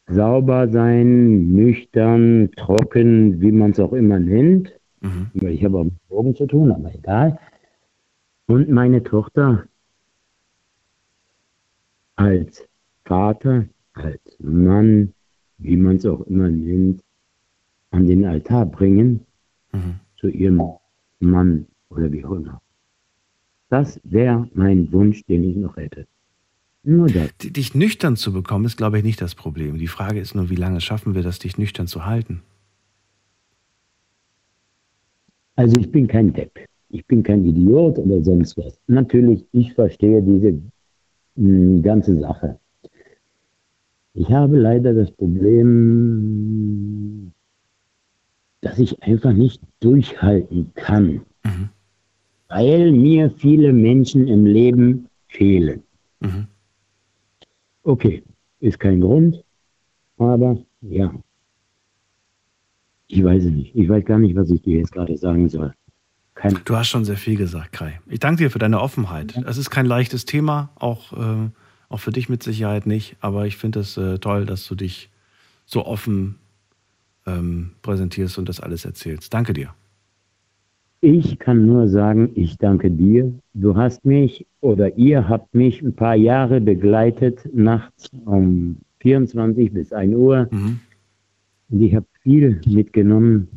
sauber 0.08 0.68
sein, 0.68 1.52
nüchtern, 1.52 2.50
trocken, 2.56 3.40
wie 3.40 3.52
man 3.52 3.70
es 3.70 3.80
auch 3.80 3.92
immer 3.92 4.18
nennt. 4.18 4.72
Mhm. 5.00 5.30
Ich 5.48 5.64
habe 5.64 5.78
auch 5.78 5.84
mit 5.84 5.94
Drogen 6.08 6.36
zu 6.36 6.46
tun, 6.46 6.72
aber 6.72 6.94
egal. 6.94 7.38
Und 8.46 8.68
meine 8.68 9.02
Tochter 9.02 9.64
als 12.16 12.66
Vater, 13.04 13.64
als 13.94 14.20
Mann, 14.40 15.14
wie 15.62 15.76
man 15.76 15.96
es 15.96 16.06
auch 16.06 16.20
immer 16.26 16.48
nennt, 16.48 17.02
an 17.90 18.06
den 18.06 18.24
Altar 18.24 18.66
bringen 18.66 19.20
Mhm. 19.72 20.00
zu 20.18 20.28
ihrem 20.28 20.60
Mann 21.20 21.66
oder 21.88 22.12
wie 22.12 22.24
auch 22.24 22.32
immer. 22.32 22.60
Das 23.70 23.98
wäre 24.04 24.48
mein 24.52 24.92
Wunsch, 24.92 25.24
den 25.24 25.44
ich 25.44 25.56
noch 25.56 25.76
hätte. 25.76 26.06
Nur 26.82 27.06
das. 27.06 27.30
Dich 27.38 27.74
nüchtern 27.74 28.16
zu 28.16 28.32
bekommen, 28.32 28.66
ist, 28.66 28.76
glaube 28.76 28.98
ich, 28.98 29.04
nicht 29.04 29.20
das 29.22 29.34
Problem. 29.34 29.78
Die 29.78 29.86
Frage 29.86 30.20
ist 30.20 30.34
nur, 30.34 30.50
wie 30.50 30.56
lange 30.56 30.80
schaffen 30.80 31.14
wir 31.14 31.22
das, 31.22 31.38
dich 31.38 31.56
nüchtern 31.56 31.86
zu 31.86 32.04
halten? 32.04 32.42
Also 35.56 35.78
ich 35.78 35.90
bin 35.90 36.06
kein 36.06 36.32
Depp. 36.32 36.58
Ich 36.90 37.06
bin 37.06 37.22
kein 37.22 37.44
Idiot 37.46 37.98
oder 37.98 38.22
sonst 38.22 38.56
was. 38.58 38.78
Natürlich, 38.86 39.46
ich 39.52 39.72
verstehe 39.72 40.22
diese 40.22 40.60
mh, 41.36 41.80
ganze 41.82 42.18
Sache. 42.18 42.58
Ich 44.14 44.30
habe 44.30 44.58
leider 44.58 44.92
das 44.92 45.10
Problem, 45.12 45.72
dass 48.60 48.78
ich 48.78 49.02
einfach 49.02 49.32
nicht 49.32 49.60
durchhalten 49.80 50.70
kann, 50.74 51.22
Mhm. 51.44 51.68
weil 52.48 52.92
mir 52.92 53.30
viele 53.30 53.72
Menschen 53.72 54.28
im 54.28 54.44
Leben 54.46 55.08
fehlen. 55.28 55.82
Mhm. 56.20 56.46
Okay, 57.84 58.22
ist 58.60 58.78
kein 58.78 59.00
Grund, 59.00 59.42
aber 60.18 60.58
ja. 60.82 61.12
Ich 63.08 63.24
weiß 63.24 63.44
es 63.44 63.50
nicht. 63.50 63.74
Ich 63.74 63.88
weiß 63.88 64.04
gar 64.04 64.18
nicht, 64.18 64.36
was 64.36 64.50
ich 64.50 64.62
dir 64.62 64.78
jetzt 64.78 64.92
gerade 64.92 65.16
sagen 65.18 65.48
soll. 65.48 65.74
Kein, 66.34 66.58
Du 66.64 66.76
hast 66.76 66.88
schon 66.88 67.04
sehr 67.04 67.16
viel 67.16 67.36
gesagt, 67.36 67.72
Kai. 67.72 68.00
Ich 68.08 68.20
danke 68.20 68.44
dir 68.44 68.50
für 68.50 68.58
deine 68.58 68.80
Offenheit. 68.80 69.36
Es 69.46 69.58
ist 69.58 69.68
kein 69.70 69.84
leichtes 69.84 70.24
Thema, 70.24 70.70
auch, 70.76 71.12
äh, 71.12 71.50
auch 71.92 72.00
für 72.00 72.12
dich 72.12 72.28
mit 72.28 72.42
Sicherheit 72.42 72.86
nicht. 72.86 73.16
Aber 73.20 73.46
ich 73.46 73.56
finde 73.56 73.80
es 73.80 73.96
äh, 73.96 74.18
toll, 74.18 74.46
dass 74.46 74.66
du 74.66 74.74
dich 74.74 75.10
so 75.66 75.86
offen 75.86 76.36
ähm, 77.26 77.72
präsentierst 77.82 78.38
und 78.38 78.48
das 78.48 78.60
alles 78.60 78.84
erzählst. 78.84 79.32
Danke 79.32 79.52
dir. 79.52 79.74
Ich 81.00 81.38
kann 81.40 81.66
nur 81.66 81.88
sagen, 81.88 82.30
ich 82.36 82.58
danke 82.58 82.90
dir. 82.90 83.32
Du 83.54 83.76
hast 83.76 84.04
mich 84.04 84.46
oder 84.60 84.96
ihr 84.96 85.28
habt 85.28 85.52
mich 85.52 85.82
ein 85.82 85.94
paar 85.94 86.14
Jahre 86.14 86.60
begleitet, 86.60 87.40
nachts 87.52 88.08
um 88.24 88.76
24 89.00 89.72
bis 89.72 89.92
1 89.92 90.14
Uhr. 90.14 90.48
Mhm. 90.52 90.78
Und 91.70 91.80
ich 91.80 91.94
habe 91.96 92.06
viel 92.22 92.60
mitgenommen. 92.66 93.48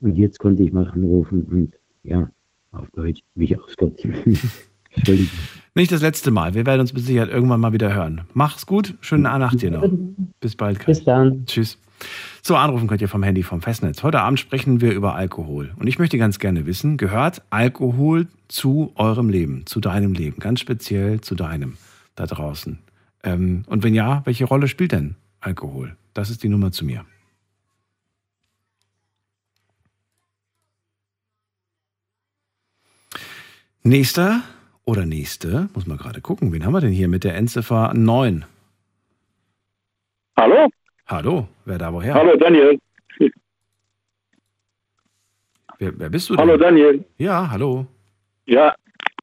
Und 0.00 0.16
jetzt 0.16 0.38
konnte 0.38 0.62
ich 0.62 0.72
mal 0.72 0.86
anrufen 0.88 1.42
und 1.50 1.74
ja, 2.04 2.30
auf 2.70 2.88
Deutsch 2.92 3.22
mich 3.34 3.58
auskotzen. 3.58 4.14
Entschuldigung. 4.98 5.38
Nicht 5.74 5.92
das 5.92 6.02
letzte 6.02 6.30
Mal. 6.30 6.54
Wir 6.54 6.66
werden 6.66 6.80
uns 6.80 6.92
mit 6.92 7.04
Sicherheit 7.04 7.30
irgendwann 7.30 7.60
mal 7.60 7.72
wieder 7.72 7.94
hören. 7.94 8.22
Mach's 8.34 8.66
gut. 8.66 8.94
Schöne 9.00 9.22
Nacht 9.22 9.62
dir 9.62 9.70
noch. 9.70 9.88
Bis 10.40 10.56
bald. 10.56 10.84
Bis 10.84 11.04
dann. 11.04 11.46
Tschüss. 11.46 11.78
So, 12.42 12.56
anrufen 12.56 12.88
könnt 12.88 13.00
ihr 13.00 13.08
vom 13.08 13.22
Handy 13.22 13.42
vom 13.42 13.60
Festnetz. 13.60 14.02
Heute 14.02 14.20
Abend 14.20 14.40
sprechen 14.40 14.80
wir 14.80 14.92
über 14.92 15.14
Alkohol. 15.14 15.72
Und 15.76 15.86
ich 15.86 15.98
möchte 15.98 16.18
ganz 16.18 16.38
gerne 16.38 16.66
wissen, 16.66 16.96
gehört 16.96 17.42
Alkohol 17.50 18.26
zu 18.48 18.92
eurem 18.94 19.28
Leben, 19.28 19.66
zu 19.66 19.80
deinem 19.80 20.14
Leben, 20.14 20.38
ganz 20.40 20.60
speziell 20.60 21.20
zu 21.20 21.34
deinem 21.34 21.76
da 22.18 22.26
draußen? 22.26 22.78
Ähm, 23.22 23.64
und 23.66 23.82
wenn 23.82 23.94
ja, 23.94 24.22
welche 24.24 24.44
Rolle 24.44 24.68
spielt 24.68 24.92
denn 24.92 25.16
Alkohol? 25.40 25.96
Das 26.14 26.30
ist 26.30 26.42
die 26.42 26.48
Nummer 26.48 26.72
zu 26.72 26.84
mir. 26.84 27.04
Nächster 33.82 34.42
oder 34.88 35.04
nächste, 35.04 35.68
muss 35.74 35.86
man 35.86 35.98
gerade 35.98 36.22
gucken, 36.22 36.50
wen 36.50 36.64
haben 36.64 36.72
wir 36.72 36.80
denn 36.80 36.90
hier 36.92 37.08
mit 37.08 37.22
der 37.22 37.34
Endziffer 37.36 37.92
9? 37.94 38.46
Hallo? 40.38 40.68
Hallo, 41.06 41.46
wer 41.66 41.76
da 41.76 41.92
woher? 41.92 42.14
Hallo 42.14 42.36
Daniel. 42.36 42.78
Wer, 45.78 45.92
wer 45.98 46.08
bist 46.08 46.30
du 46.30 46.36
denn? 46.36 46.40
Hallo 46.40 46.56
Daniel. 46.56 47.04
Ja, 47.18 47.50
hallo. 47.50 47.86
Ja, 48.46 48.74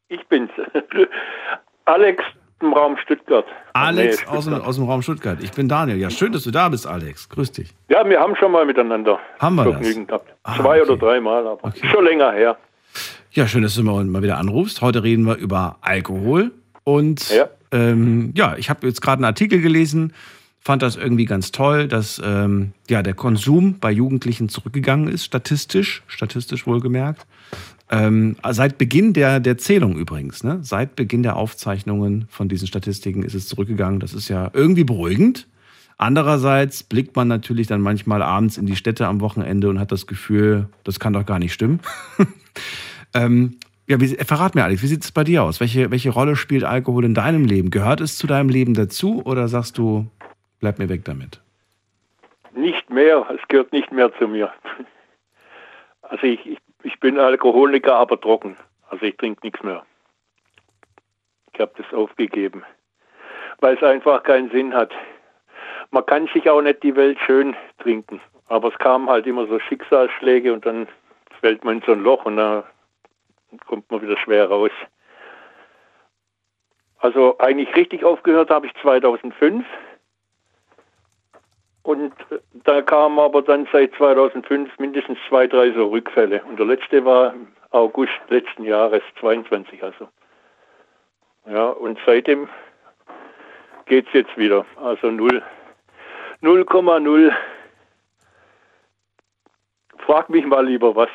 ich 0.07 0.23
bin's. 0.27 0.51
Alex 1.85 2.23
im 2.61 2.71
Raum 2.73 2.95
Stuttgart. 3.03 3.45
Alex 3.73 4.21
Nee, 4.21 4.27
aus, 4.27 4.45
dem, 4.45 4.51
Stuttgart. 4.53 4.67
aus 4.69 4.75
dem 4.77 4.85
Raum 4.85 5.01
Stuttgart. 5.01 5.43
Ich 5.43 5.51
bin 5.51 5.67
Daniel. 5.67 5.97
Ja, 5.97 6.09
schön, 6.11 6.31
dass 6.31 6.43
du 6.43 6.51
da 6.51 6.69
bist, 6.69 6.85
Alex. 6.87 7.27
Grüß 7.29 7.51
dich. 7.53 7.73
Ja, 7.89 8.07
wir 8.07 8.19
haben 8.19 8.35
schon 8.35 8.51
mal 8.51 8.65
miteinander 8.65 9.19
Haben 9.39 9.55
wir 9.55 9.65
das? 9.65 9.73
Vergnügen 9.73 10.05
gehabt. 10.07 10.31
Ah, 10.43 10.55
Zwei 10.57 10.81
okay. 10.81 10.91
oder 10.91 10.97
dreimal, 11.07 11.47
aber 11.47 11.63
Okay. 11.69 11.87
schon 11.91 12.05
länger 12.05 12.31
her. 12.33 12.55
Ja, 13.35 13.49
schön, 13.49 13.63
dass 13.63 13.75
du 13.75 13.83
mal, 13.83 14.05
mal 14.05 14.23
wieder 14.23 14.37
anrufst. 14.37 14.79
Heute 14.81 15.03
reden 15.03 15.25
wir 15.25 15.35
über 15.35 15.77
Alkohol. 15.81 16.53
Und 16.85 17.29
Ja. 17.29 17.49
ähm, 17.73 18.31
ja, 18.33 18.55
ich 18.57 18.69
habe 18.69 18.87
jetzt 18.87 19.01
gerade 19.01 19.17
einen 19.17 19.25
Artikel 19.25 19.59
gelesen, 19.59 20.13
fand 20.61 20.81
das 20.81 20.95
irgendwie 20.95 21.25
ganz 21.25 21.51
toll, 21.51 21.89
dass 21.89 22.21
ähm, 22.23 22.71
ja, 22.89 23.03
der 23.03 23.13
Konsum 23.13 23.79
bei 23.79 23.91
Jugendlichen 23.91 24.47
zurückgegangen 24.47 25.09
ist, 25.09 25.25
statistisch, 25.25 26.01
statistisch 26.07 26.65
wohlgemerkt. 26.65 27.27
Ähm, 27.91 28.37
seit 28.51 28.77
Beginn 28.77 29.11
der, 29.11 29.41
der 29.41 29.57
Zählung 29.57 29.97
übrigens, 29.97 30.45
ne? 30.45 30.59
seit 30.61 30.95
Beginn 30.95 31.21
der 31.21 31.35
Aufzeichnungen 31.35 32.27
von 32.29 32.47
diesen 32.47 32.67
Statistiken 32.69 33.21
ist 33.21 33.33
es 33.35 33.49
zurückgegangen. 33.49 33.99
Das 33.99 34.13
ist 34.13 34.29
ja 34.29 34.49
irgendwie 34.53 34.85
beruhigend. 34.85 35.45
Andererseits 35.97 36.83
blickt 36.83 37.17
man 37.17 37.27
natürlich 37.27 37.67
dann 37.67 37.81
manchmal 37.81 38.21
abends 38.21 38.57
in 38.57 38.65
die 38.65 38.77
Städte 38.77 39.07
am 39.07 39.19
Wochenende 39.19 39.67
und 39.69 39.77
hat 39.79 39.91
das 39.91 40.07
Gefühl, 40.07 40.69
das 40.85 41.01
kann 41.01 41.11
doch 41.11 41.25
gar 41.25 41.39
nicht 41.39 41.51
stimmen. 41.51 41.81
ähm, 43.15 43.57
ja, 43.87 43.99
wie, 44.01 44.07
verrat 44.07 44.55
mir, 44.55 44.63
Alex, 44.63 44.81
wie 44.81 44.87
sieht 44.87 45.03
es 45.03 45.11
bei 45.11 45.23
dir 45.23 45.43
aus? 45.43 45.59
Welche, 45.59 45.91
welche 45.91 46.09
Rolle 46.09 46.35
spielt 46.35 46.63
Alkohol 46.63 47.05
in 47.05 47.13
deinem 47.13 47.45
Leben? 47.45 47.69
Gehört 47.69 48.01
es 48.01 48.17
zu 48.17 48.27
deinem 48.27 48.49
Leben 48.49 48.73
dazu 48.73 49.21
oder 49.25 49.47
sagst 49.47 49.77
du, 49.77 50.07
bleib 50.59 50.79
mir 50.79 50.89
weg 50.89 51.05
damit? 51.05 51.39
Nicht 52.55 52.89
mehr, 52.89 53.25
es 53.29 53.47
gehört 53.47 53.71
nicht 53.73 53.91
mehr 53.91 54.11
zu 54.17 54.27
mir. 54.27 54.51
Also 56.01 56.27
ich, 56.27 56.45
ich, 56.45 56.59
ich 56.83 56.99
bin 56.99 57.17
Alkoholiker, 57.19 57.95
aber 57.95 58.21
trocken. 58.21 58.55
Also 58.89 59.05
ich 59.05 59.17
trinke 59.17 59.41
nichts 59.43 59.63
mehr. 59.63 59.83
Ich 61.53 61.59
habe 61.59 61.71
das 61.77 61.91
aufgegeben, 61.93 62.63
weil 63.59 63.75
es 63.75 63.83
einfach 63.83 64.21
keinen 64.23 64.51
Sinn 64.51 64.73
hat. 64.73 64.91
Man 65.91 66.05
kann 66.05 66.27
sich 66.33 66.49
auch 66.49 66.61
nicht 66.61 66.83
die 66.83 66.95
Welt 66.95 67.17
schön 67.25 67.55
trinken, 67.79 68.21
aber 68.47 68.69
es 68.69 68.77
kamen 68.77 69.09
halt 69.09 69.25
immer 69.25 69.47
so 69.47 69.59
Schicksalsschläge 69.59 70.53
und 70.53 70.65
dann 70.65 70.87
fällt 71.39 71.63
man 71.63 71.77
in 71.77 71.83
so 71.85 71.93
ein 71.93 72.03
Loch 72.03 72.25
und 72.25 72.37
dann 72.37 72.63
kommt 73.65 73.89
man 73.91 74.01
wieder 74.01 74.17
schwer 74.17 74.49
raus. 74.49 74.71
Also 76.99 77.37
eigentlich 77.39 77.75
richtig 77.75 78.03
aufgehört 78.03 78.49
habe 78.49 78.67
ich 78.67 78.73
2005. 78.81 79.65
Und 81.83 82.13
äh, 82.31 82.39
da 82.63 82.81
kamen 82.81 83.19
aber 83.19 83.41
dann 83.43 83.67
seit 83.71 83.93
2005 83.95 84.79
mindestens 84.79 85.19
zwei, 85.29 85.45
drei 85.45 85.71
so 85.71 85.87
Rückfälle. 85.87 86.43
Und 86.45 86.57
der 86.57 86.65
letzte 86.65 87.05
war 87.05 87.33
August 87.71 88.13
letzten 88.29 88.63
Jahres, 88.63 89.03
22 89.19 89.83
also. 89.83 90.07
Ja, 91.47 91.67
und 91.67 91.99
seitdem 92.05 92.49
geht's 93.85 94.09
jetzt 94.13 94.35
wieder. 94.35 94.65
Also 94.77 95.11
null- 95.11 95.43
0,0 96.41 97.31
frag 100.05 100.29
mich 100.29 100.45
mal 100.45 100.65
lieber 100.65 100.95
was. 100.95 101.09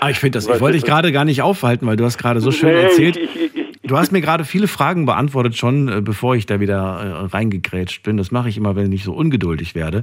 Ah, 0.00 0.10
ich 0.10 0.18
finde 0.18 0.38
das, 0.38 0.46
ich 0.48 0.60
wollte 0.60 0.76
dich 0.78 0.84
gerade 0.84 1.12
gar 1.12 1.24
nicht 1.24 1.42
aufhalten, 1.42 1.86
weil 1.86 1.96
du 1.96 2.04
hast 2.04 2.18
gerade 2.18 2.40
so 2.40 2.50
schön 2.50 2.70
Nee, 2.70 2.82
erzählt. 2.82 3.16
Ich, 3.16 3.36
ich, 3.36 3.56
ich, 3.56 3.66
Du 3.82 3.96
hast 3.96 4.10
mir 4.10 4.20
gerade 4.20 4.44
viele 4.44 4.66
Fragen 4.66 5.06
beantwortet 5.06 5.56
schon, 5.56 5.88
äh, 5.88 6.00
bevor 6.00 6.34
ich 6.34 6.46
da 6.46 6.58
wieder 6.58 6.76
äh, 7.00 7.26
reingegrätscht 7.26 8.02
bin. 8.02 8.16
Das 8.16 8.32
mache 8.32 8.48
ich 8.48 8.56
immer, 8.56 8.74
wenn 8.74 8.90
ich 8.90 9.04
so 9.04 9.12
ungeduldig 9.12 9.76
werde. 9.76 10.02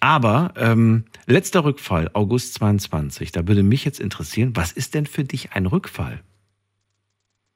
Aber 0.00 0.52
ähm, 0.56 1.06
letzter 1.26 1.64
Rückfall, 1.64 2.08
August 2.12 2.54
22. 2.54 3.32
Da 3.32 3.48
würde 3.48 3.64
mich 3.64 3.84
jetzt 3.84 3.98
interessieren, 3.98 4.52
was 4.54 4.70
ist 4.70 4.94
denn 4.94 5.06
für 5.06 5.24
dich 5.24 5.52
ein 5.54 5.66
Rückfall? 5.66 6.20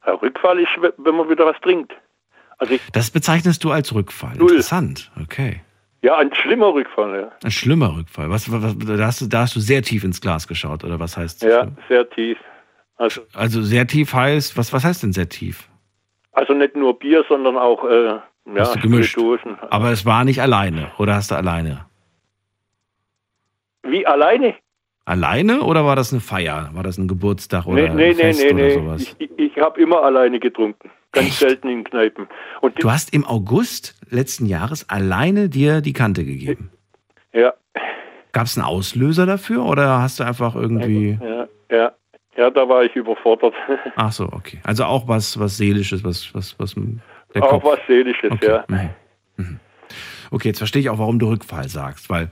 ein 0.02 0.14
Rückfall 0.14 0.58
ist, 0.58 0.68
wenn 0.98 1.14
man 1.14 1.28
wieder 1.28 1.46
was 1.46 1.60
trinkt. 1.60 1.92
Also 2.58 2.74
ich, 2.74 2.80
Das 2.92 3.10
bezeichnest 3.10 3.62
du 3.62 3.70
als 3.70 3.94
Rückfall. 3.94 4.36
Null. 4.36 4.48
Interessant. 4.50 5.10
Okay. 5.22 5.60
Ja, 6.02 6.16
ein 6.18 6.32
schlimmer 6.34 6.72
Rückfall, 6.74 7.20
ja. 7.20 7.32
Ein 7.44 7.50
schlimmer 7.50 7.96
Rückfall. 7.96 8.30
Was, 8.30 8.50
was, 8.50 8.76
da, 8.78 9.06
hast 9.06 9.20
du, 9.20 9.26
da 9.26 9.40
hast 9.42 9.54
du 9.56 9.60
sehr 9.60 9.82
tief 9.82 10.04
ins 10.04 10.20
Glas 10.20 10.46
geschaut, 10.48 10.84
oder 10.84 10.98
was 11.00 11.16
heißt 11.16 11.42
Ja, 11.42 11.62
schlimm? 11.62 11.76
sehr 11.88 12.08
tief. 12.10 12.38
Also, 12.96 13.22
Also 13.34 13.62
sehr 13.62 13.86
tief 13.86 14.12
heißt, 14.12 14.56
was, 14.56 14.72
was 14.72 14.84
heißt 14.84 15.02
denn 15.02 15.12
sehr 15.12 15.28
tief? 15.28 15.68
also 16.32 16.54
nicht 16.54 16.74
nur 16.76 16.98
Bier, 16.98 17.24
sondern 17.28 17.56
auch 17.58 17.84
äh, 17.84 18.04
ja, 18.06 18.74
gemischt? 18.80 19.12
Spirituosen. 19.12 19.58
Aber 19.68 19.90
es 19.90 20.06
war 20.06 20.24
nicht 20.24 20.40
alleine, 20.40 20.90
oder 20.98 21.14
hast 21.16 21.30
du 21.30 21.34
alleine? 21.34 21.84
Wie 23.82 24.06
alleine? 24.06 24.54
Alleine 25.04 25.62
oder 25.62 25.84
war 25.84 25.96
das 25.96 26.12
eine 26.12 26.20
Feier? 26.20 26.70
War 26.72 26.82
das 26.82 26.98
ein 26.98 27.08
Geburtstag 27.08 27.66
oder 27.66 27.88
Nee, 27.88 27.94
nee, 27.94 28.08
ein 28.10 28.14
Fest 28.14 28.40
nee, 28.44 28.52
oder 28.52 28.62
nee. 28.62 28.74
sowas? 28.74 29.02
Ich, 29.02 29.16
ich, 29.18 29.38
ich 29.38 29.58
habe 29.58 29.80
immer 29.80 30.02
alleine 30.02 30.38
getrunken. 30.38 30.90
Ganz 31.12 31.28
Echt? 31.28 31.38
selten 31.38 31.68
in 31.68 31.84
Kneipen. 31.84 32.28
Und 32.60 32.82
Du 32.82 32.90
hast 32.90 33.12
im 33.12 33.24
August 33.26 33.96
letzten 34.08 34.46
Jahres 34.46 34.88
alleine 34.88 35.48
dir 35.48 35.80
die 35.80 35.92
Kante 35.92 36.24
gegeben. 36.24 36.70
ja, 37.32 37.52
Gab 38.32 38.46
es 38.46 38.56
einen 38.56 38.64
Auslöser 38.66 39.26
dafür 39.26 39.64
oder 39.64 40.00
hast 40.02 40.20
du 40.20 40.24
einfach 40.24 40.54
irgendwie. 40.54 41.18
ja, 41.20 41.48
ja. 41.70 41.92
Ja, 42.36 42.48
da 42.48 42.66
war 42.68 42.84
ich 42.84 42.94
überfordert. 42.94 43.52
Ach 43.96 44.12
so, 44.12 44.24
okay. 44.32 44.60
Also 44.62 44.84
auch 44.84 45.08
was, 45.08 45.38
was 45.38 45.56
Seelisches, 45.56 46.04
was, 46.04 46.32
was, 46.32 46.56
was 46.60 46.74
der 47.34 47.42
auch 47.42 47.50
Kopf. 47.60 47.64
was 47.64 47.80
Seelisches, 47.88 48.30
Okay. 48.30 48.46
ja. 48.46 48.64
Mhm. 48.68 48.90
Mhm. 49.36 49.60
Okay, 50.30 50.48
jetzt 50.48 50.58
verstehe 50.58 50.80
ich 50.80 50.88
auch, 50.90 50.98
warum 50.98 51.18
du 51.18 51.28
Rückfall 51.28 51.68
sagst, 51.68 52.08
weil 52.08 52.30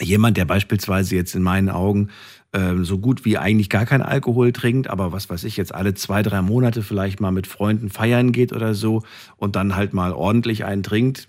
jemand, 0.00 0.36
der 0.36 0.44
beispielsweise 0.44 1.16
jetzt 1.16 1.34
in 1.34 1.42
meinen 1.42 1.68
Augen 1.70 2.10
ähm, 2.56 2.84
so 2.84 2.98
gut 2.98 3.24
wie 3.24 3.36
eigentlich 3.38 3.68
gar 3.68 3.84
kein 3.86 4.02
Alkohol 4.02 4.52
trinkt, 4.52 4.88
aber 4.88 5.12
was 5.12 5.28
weiß 5.28 5.44
ich, 5.44 5.56
jetzt 5.56 5.74
alle 5.74 5.94
zwei, 5.94 6.22
drei 6.22 6.40
Monate 6.42 6.82
vielleicht 6.82 7.20
mal 7.20 7.30
mit 7.30 7.46
Freunden 7.46 7.90
feiern 7.90 8.32
geht 8.32 8.52
oder 8.52 8.74
so 8.74 9.02
und 9.36 9.54
dann 9.56 9.76
halt 9.76 9.92
mal 9.92 10.12
ordentlich 10.12 10.64
einen 10.64 10.82
trinkt, 10.82 11.28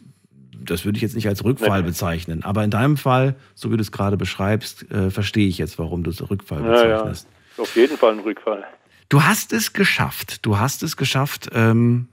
das 0.60 0.86
würde 0.86 0.98
ich 0.98 1.02
jetzt 1.02 1.16
nicht 1.16 1.28
als 1.28 1.44
Rückfall 1.44 1.82
Nee. 1.82 1.88
bezeichnen. 1.88 2.44
Aber 2.44 2.64
in 2.64 2.72
deinem 2.72 2.98
Fall, 2.98 3.36
so 3.56 3.72
wie 3.72 3.78
du 3.78 3.82
es 3.82 3.92
gerade 3.92 4.18
beschreibst, 4.18 4.90
äh, 4.92 5.12
verstehe 5.12 5.48
ich 5.48 5.58
jetzt, 5.58 5.78
warum 5.78 6.04
du 6.04 6.10
es 6.12 6.28
Rückfall 6.30 6.64
Ja, 6.64 6.88
ja. 6.88 6.96
bezeichnest. 6.98 7.28
Auf 7.58 7.76
jeden 7.76 7.98
Fall 7.98 8.14
ein 8.14 8.20
Rückfall. 8.20 8.64
Du 9.10 9.24
hast 9.24 9.54
es 9.54 9.74
geschafft. 9.74 10.46
Du 10.46 10.58
hast 10.60 10.84
es 10.84 10.98
geschafft, 10.98 11.50
ähm, 11.54 12.08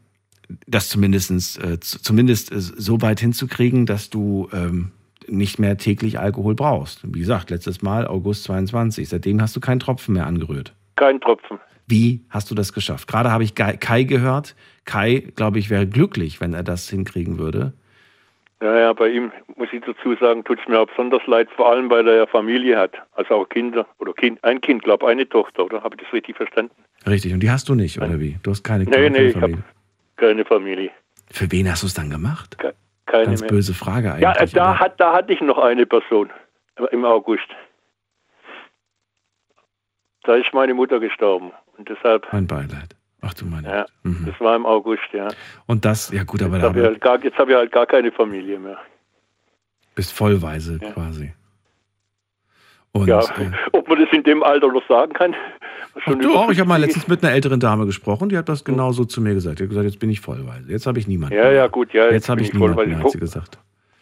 das 0.67 0.89
zumindestens, 0.89 1.57
äh, 1.57 1.79
zumindest 1.81 2.53
äh, 2.53 2.61
so 2.61 3.01
weit 3.01 3.21
hinzukriegen, 3.21 3.87
dass 3.87 4.11
du 4.11 4.49
ähm, 4.53 4.93
nicht 5.29 5.59
mehr 5.59 5.77
täglich 5.79 6.19
Alkohol 6.19 6.55
brauchst. 6.55 7.01
Wie 7.15 7.21
gesagt, 7.21 7.51
letztes 7.51 7.83
Mal 7.83 8.07
August 8.07 8.45
22. 8.45 9.09
Seitdem 9.09 9.41
hast 9.41 9.55
du 9.57 9.61
keinen 9.61 9.81
Tropfen 9.81 10.15
mehr 10.15 10.27
angerührt. 10.27 10.75
Kein 10.97 11.21
Tropfen. 11.21 11.59
Wie 11.87 12.21
hast 12.31 12.51
du 12.51 12.55
das 12.55 12.73
geschafft? 12.73 13.09
Gerade 13.09 13.31
habe 13.31 13.45
ich 13.45 13.55
Kai 13.55 14.05
gehört. 14.05 14.55
Kai, 14.85 15.25
glaube 15.37 15.59
ich, 15.59 15.69
wäre 15.71 15.87
glücklich, 15.87 16.41
wenn 16.41 16.55
er 16.55 16.63
das 16.63 16.89
hinkriegen 16.89 17.39
würde. 17.39 17.73
Ja, 18.63 18.79
ja, 18.79 18.93
bei 18.95 19.09
ihm 19.11 19.31
muss 19.57 19.69
ich 19.73 19.83
dazu 19.85 20.15
sagen, 20.19 20.43
tut 20.45 20.59
es 20.61 20.67
mir 20.69 20.79
auch 20.81 20.87
besonders 20.87 21.27
leid, 21.27 21.49
vor 21.55 21.71
allem 21.71 21.91
weil 21.91 22.07
er 22.09 22.17
ja 22.17 22.27
Familie 22.27 22.79
hat. 22.79 22.95
Also 23.13 23.35
auch 23.35 23.49
Kinder. 23.49 23.87
Oder 23.99 24.15
kind, 24.15 24.43
ein 24.43 24.61
Kind, 24.61 24.83
glaube 24.85 25.07
eine 25.07 25.29
Tochter, 25.29 25.65
oder? 25.65 25.83
Habe 25.83 25.97
ich 25.99 26.05
das 26.05 26.13
richtig 26.15 26.37
verstanden? 26.37 26.73
Richtig. 27.07 27.35
Und 27.35 27.41
die 27.41 27.51
hast 27.51 27.69
du 27.69 27.75
nicht, 27.75 27.99
oder 27.99 28.19
wie? 28.19 28.39
Du 28.43 28.51
hast 28.53 28.63
keine, 28.63 28.85
Nee, 28.85 28.91
keine 28.91 29.11
nee, 29.11 29.27
ich 29.27 29.33
Familie. 29.35 29.57
habe 29.59 29.65
keine 30.17 30.45
Familie. 30.47 30.91
Für 31.31 31.51
wen 31.53 31.71
hast 31.71 31.83
du 31.83 31.87
es 31.89 31.95
dann 31.95 32.09
gemacht? 32.09 32.57
Ke- 32.57 32.75
Keine 33.07 33.27
Ganz 33.27 33.41
mehr. 33.43 33.49
böse 33.51 33.75
Frage 33.75 34.11
eigentlich. 34.13 34.23
Ja, 34.23 34.33
da, 34.47 34.65
aber- 34.71 34.81
hat, 34.81 35.01
da 35.01 35.13
hatte 35.13 35.33
ich 35.33 35.41
noch 35.41 35.59
eine 35.59 35.87
Person 35.87 36.31
im 36.91 37.05
August. 37.05 37.47
Da 40.23 40.37
ist 40.37 40.53
meine 40.55 40.75
Mutter 40.75 41.01
gestorben. 41.01 41.53
Und 41.77 41.89
deshalb, 41.89 42.27
Mein 42.33 42.47
Beileid. 42.47 42.97
Ach 43.21 43.35
du 43.35 43.47
meine. 43.47 43.69
ja. 43.69 43.87
Mhm. 44.03 44.27
das 44.27 44.39
war 44.41 44.55
im 44.55 44.67
August, 44.67 45.03
ja. 45.13 45.29
Und 45.67 45.85
das, 45.85 46.11
ja 46.13 46.25
gut, 46.25 46.43
aber 46.43 46.55
Jetzt 46.57 46.63
da 46.63 46.69
habe 46.69 46.81
ich, 46.81 46.85
halt 46.87 47.01
gar, 47.01 47.23
jetzt 47.25 47.39
hab 47.39 47.49
ich 47.49 47.55
halt 47.55 47.73
gar 47.73 47.87
keine 47.87 48.13
Familie 48.13 48.59
mehr. 48.59 48.79
bist 49.95 50.13
vollweise 50.13 50.79
Ja. 50.83 50.91
quasi. 50.93 51.33
Und 52.97 53.09
Ja, 53.09 53.21
äh, 53.21 53.51
ob 53.73 53.89
man 53.89 54.01
das 54.01 54.09
in 54.13 54.23
dem 54.23 54.43
Alter 54.43 54.69
noch 54.69 54.87
sagen 54.87 55.13
kann? 55.13 55.35
Schon 56.05 56.21
du 56.21 56.35
auch, 56.35 56.51
ich 56.51 56.61
habe 56.61 56.69
mal 56.69 56.81
50 56.81 56.87
letztens 56.87 57.09
mit 57.09 57.25
einer 57.25 57.35
älteren 57.35 57.59
Dame 57.59 57.87
gesprochen, 57.87 58.29
die 58.29 58.39
hat 58.39 58.49
das 58.49 58.65
genauso 58.65 59.05
zu 59.05 59.21
mir 59.21 59.35
gesagt. 59.35 59.59
Die 59.59 59.65
hat 59.65 59.69
gesagt, 59.69 59.87
jetzt 59.87 59.99
bin 59.99 60.11
ich 60.11 60.21
vollweise. 60.21 60.71
Jetzt 60.71 60.87
habe 60.87 60.99
ich 60.99 61.09
niemanden. 61.09 61.37
Ja, 61.37 61.51
ja, 61.51 61.67
gut, 61.67 61.93
ja. 61.93 62.11
Jetzt 62.11 62.29
habe 62.29 62.41
bin 62.41 62.51
ich 62.51 62.57
voll, 62.57 62.71
niemanden, 62.71 62.91
mehr, 62.93 63.05
hat 63.05 63.11
sie 63.11 63.19
gesagt. 63.19 63.59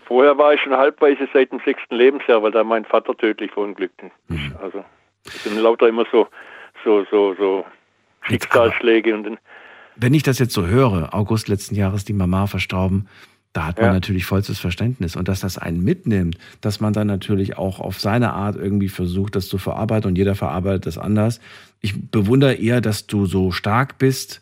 Vorher 0.07 0.37
war 0.37 0.53
ich 0.53 0.61
schon 0.61 0.77
halbweise 0.77 1.27
seit 1.33 1.51
dem 1.53 1.61
sechsten 1.65 1.95
Lebensjahr, 1.95 2.43
weil 2.43 2.51
da 2.53 2.63
mein 2.65 2.85
Vater 2.85 3.17
tödlich 3.17 3.51
verunglückt 3.51 4.03
ist. 4.03 4.13
Mhm. 4.29 4.55
Also, 4.63 4.85
das 5.25 5.43
sind 5.43 5.59
lauter 5.59 5.89
immer 5.89 6.05
so, 6.13 6.29
so, 6.85 7.05
so, 7.11 7.35
so 7.35 7.65
Schicksalsschläge 8.23 9.15
und 9.15 9.25
dann, 9.25 9.39
Wenn 9.97 10.13
ich 10.13 10.23
das 10.23 10.39
jetzt 10.39 10.53
so 10.53 10.67
höre, 10.67 11.15
August 11.15 11.49
letzten 11.49 11.75
Jahres 11.75 12.05
die 12.05 12.13
Mama 12.13 12.47
verstorben, 12.47 13.09
da 13.53 13.67
hat 13.67 13.77
man 13.77 13.87
Ja. 13.89 13.93
natürlich 13.93 14.25
vollstes 14.25 14.59
Verständnis. 14.59 15.15
Und 15.17 15.29
dass 15.29 15.41
das 15.41 15.59
einen 15.59 15.83
mitnimmt, 15.83 16.39
dass 16.61 16.81
man 16.81 16.93
dann 16.93 17.07
natürlich 17.07 17.59
auch 17.59 17.81
auf 17.81 18.01
seine 18.01 18.33
Art 18.33 18.57
irgendwie 18.57 18.89
versucht, 18.89 19.37
das 19.37 19.49
zu 19.49 19.59
verarbeiten 19.59 20.09
und 20.09 20.17
jeder 20.17 20.35
verarbeitet 20.35 20.87
das 20.87 20.99
anders. 20.99 21.41
Ich 21.81 22.11
bewundere 22.11 22.55
eher, 22.55 22.81
dass 22.81 23.07
du 23.07 23.27
so 23.27 23.51
stark 23.53 23.99
bist 23.99 24.41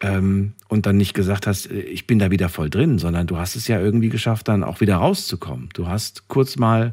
ähm, 0.00 0.52
und 0.68 0.86
dann 0.86 0.96
nicht 0.96 1.14
gesagt 1.14 1.46
hast, 1.46 1.70
äh, 1.70 1.80
ich 1.80 2.06
bin 2.06 2.18
da 2.18 2.30
wieder 2.30 2.48
voll 2.48 2.70
drin, 2.70 2.98
sondern 2.98 3.26
du 3.26 3.38
hast 3.38 3.56
es 3.56 3.66
ja 3.68 3.80
irgendwie 3.80 4.08
geschafft, 4.08 4.48
dann 4.48 4.62
auch 4.62 4.80
wieder 4.80 4.96
rauszukommen. 4.96 5.70
Du 5.74 5.88
hast 5.88 6.28
kurz 6.28 6.56
mal, 6.56 6.92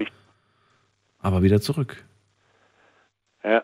aber 1.20 1.44
wieder 1.44 1.62
zurück. 1.62 2.04
ja, 3.44 3.64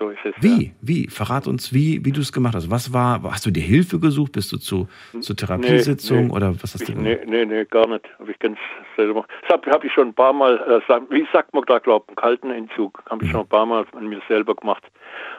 so 0.00 0.08
ist 0.08 0.18
es. 0.24 0.34
Ja. 0.36 0.42
Wie? 0.42 0.72
Wie? 0.80 1.08
Verrat 1.08 1.46
uns, 1.46 1.72
wie, 1.74 2.04
wie 2.04 2.12
du 2.12 2.20
es 2.20 2.32
gemacht 2.32 2.54
hast. 2.54 2.70
Was 2.70 2.92
war, 2.92 3.22
hast 3.22 3.44
du 3.44 3.50
dir 3.50 3.62
Hilfe 3.62 4.00
gesucht? 4.00 4.32
Bist 4.32 4.50
du 4.50 4.56
zu, 4.56 4.88
zur 5.20 5.36
Therapiesitzung 5.36 6.28
nee. 6.28 6.32
oder 6.32 6.54
was 6.54 6.74
hast 6.74 6.88
du 6.88 6.94
gemacht? 6.94 7.20
nee, 7.26 7.44
nee, 7.44 7.44
nee, 7.44 7.64
gar 7.66 7.86
nicht. 7.86 8.08
Habe 8.18 8.30
ich 8.30 8.38
ganz 8.38 8.58
selber. 8.96 9.26
Das 9.42 9.50
habe 9.50 9.70
hab 9.70 9.84
ich 9.84 9.92
schon 9.92 10.08
ein 10.08 10.14
paar 10.14 10.32
Mal, 10.32 10.82
äh, 10.88 11.00
wie 11.10 11.26
sagt 11.32 11.52
man 11.54 11.64
da, 11.66 11.78
glaube 11.78 12.06
ich, 12.06 12.08
einen 12.08 12.16
kalten 12.16 12.50
Entzug. 12.50 13.02
Habe 13.10 13.24
ich 13.24 13.30
schon 13.30 13.42
ein 13.42 13.48
paar 13.48 13.66
Mal 13.66 13.84
an 13.92 14.08
mir 14.08 14.22
selber 14.26 14.54
gemacht. 14.54 14.82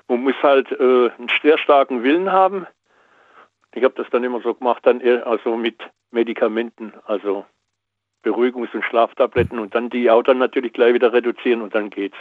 Man 0.07 0.21
muss 0.23 0.35
halt 0.43 0.71
äh, 0.71 1.09
einen 1.17 1.27
sehr 1.41 1.57
starken 1.57 2.03
Willen 2.03 2.31
haben. 2.31 2.67
Ich 3.73 3.83
habe 3.83 3.95
das 3.95 4.07
dann 4.11 4.23
immer 4.23 4.41
so 4.41 4.53
gemacht, 4.53 4.85
dann 4.85 5.01
eher, 5.01 5.25
also 5.25 5.55
mit 5.55 5.81
Medikamenten, 6.11 6.93
also 7.05 7.45
Beruhigungs- 8.23 8.73
und 8.73 8.83
Schlaftabletten 8.83 9.57
und 9.57 9.73
dann 9.73 9.89
die 9.89 10.09
auch 10.11 10.23
dann 10.23 10.37
natürlich 10.37 10.73
gleich 10.73 10.93
wieder 10.93 11.13
reduzieren 11.13 11.61
und 11.61 11.73
dann 11.73 11.89
geht's. 11.89 12.17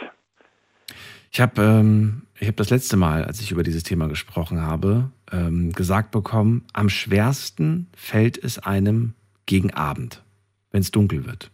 Ich 1.31 1.39
habe 1.39 1.61
ähm, 1.61 2.23
ich 2.41 2.47
hab 2.47 2.57
das 2.57 2.71
letzte 2.71 2.97
Mal, 2.97 3.23
als 3.23 3.39
ich 3.39 3.51
über 3.51 3.61
dieses 3.61 3.83
Thema 3.83 4.07
gesprochen 4.07 4.63
habe, 4.63 5.11
ähm, 5.31 5.71
gesagt 5.73 6.09
bekommen, 6.09 6.65
am 6.73 6.89
schwersten 6.89 7.87
fällt 7.95 8.43
es 8.43 8.57
einem 8.57 9.13
gegen 9.45 9.71
Abend, 9.75 10.23
wenn 10.71 10.81
es 10.81 10.89
dunkel 10.89 11.27
wird. 11.27 11.51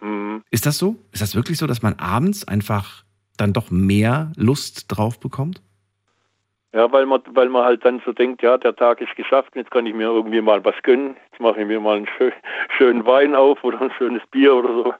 Mhm. 0.00 0.42
Ist 0.50 0.66
das 0.66 0.76
so? 0.76 0.96
Ist 1.12 1.22
das 1.22 1.36
wirklich 1.36 1.56
so, 1.56 1.68
dass 1.68 1.82
man 1.82 1.94
abends 2.00 2.48
einfach 2.48 3.04
dann 3.36 3.52
doch 3.52 3.70
mehr 3.70 4.32
Lust 4.36 4.86
drauf 4.88 5.20
bekommt? 5.20 5.62
Ja, 6.72 6.90
weil 6.90 7.06
man, 7.06 7.20
weil 7.30 7.48
man 7.48 7.64
halt 7.64 7.84
dann 7.84 8.02
so 8.04 8.12
denkt, 8.12 8.42
ja, 8.42 8.58
der 8.58 8.74
Tag 8.74 9.00
ist 9.00 9.14
geschafft, 9.14 9.54
jetzt 9.54 9.70
kann 9.70 9.86
ich 9.86 9.94
mir 9.94 10.08
irgendwie 10.08 10.40
mal 10.40 10.64
was 10.64 10.74
gönnen. 10.82 11.14
Jetzt 11.30 11.40
mache 11.40 11.60
ich 11.60 11.66
mir 11.68 11.78
mal 11.78 11.98
einen 11.98 12.08
schön, 12.18 12.32
schönen 12.76 13.06
Wein 13.06 13.36
auf 13.36 13.62
oder 13.62 13.80
ein 13.80 13.92
schönes 13.96 14.22
Bier 14.32 14.52
oder 14.56 14.68
so. 14.68 14.94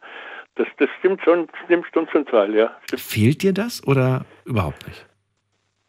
Das, 0.55 0.69
das 0.79 0.89
stimmt 1.01 1.23
schon, 1.25 1.49
stimmt 1.65 1.87
schon 1.93 2.07
zum 2.13 2.25
Teil, 2.25 2.55
ja. 2.55 2.71
Stimmt. 2.85 3.03
Fehlt 3.03 3.43
dir 3.43 3.53
das 3.53 3.85
oder 3.85 4.25
überhaupt 4.45 4.87
nicht? 4.87 5.05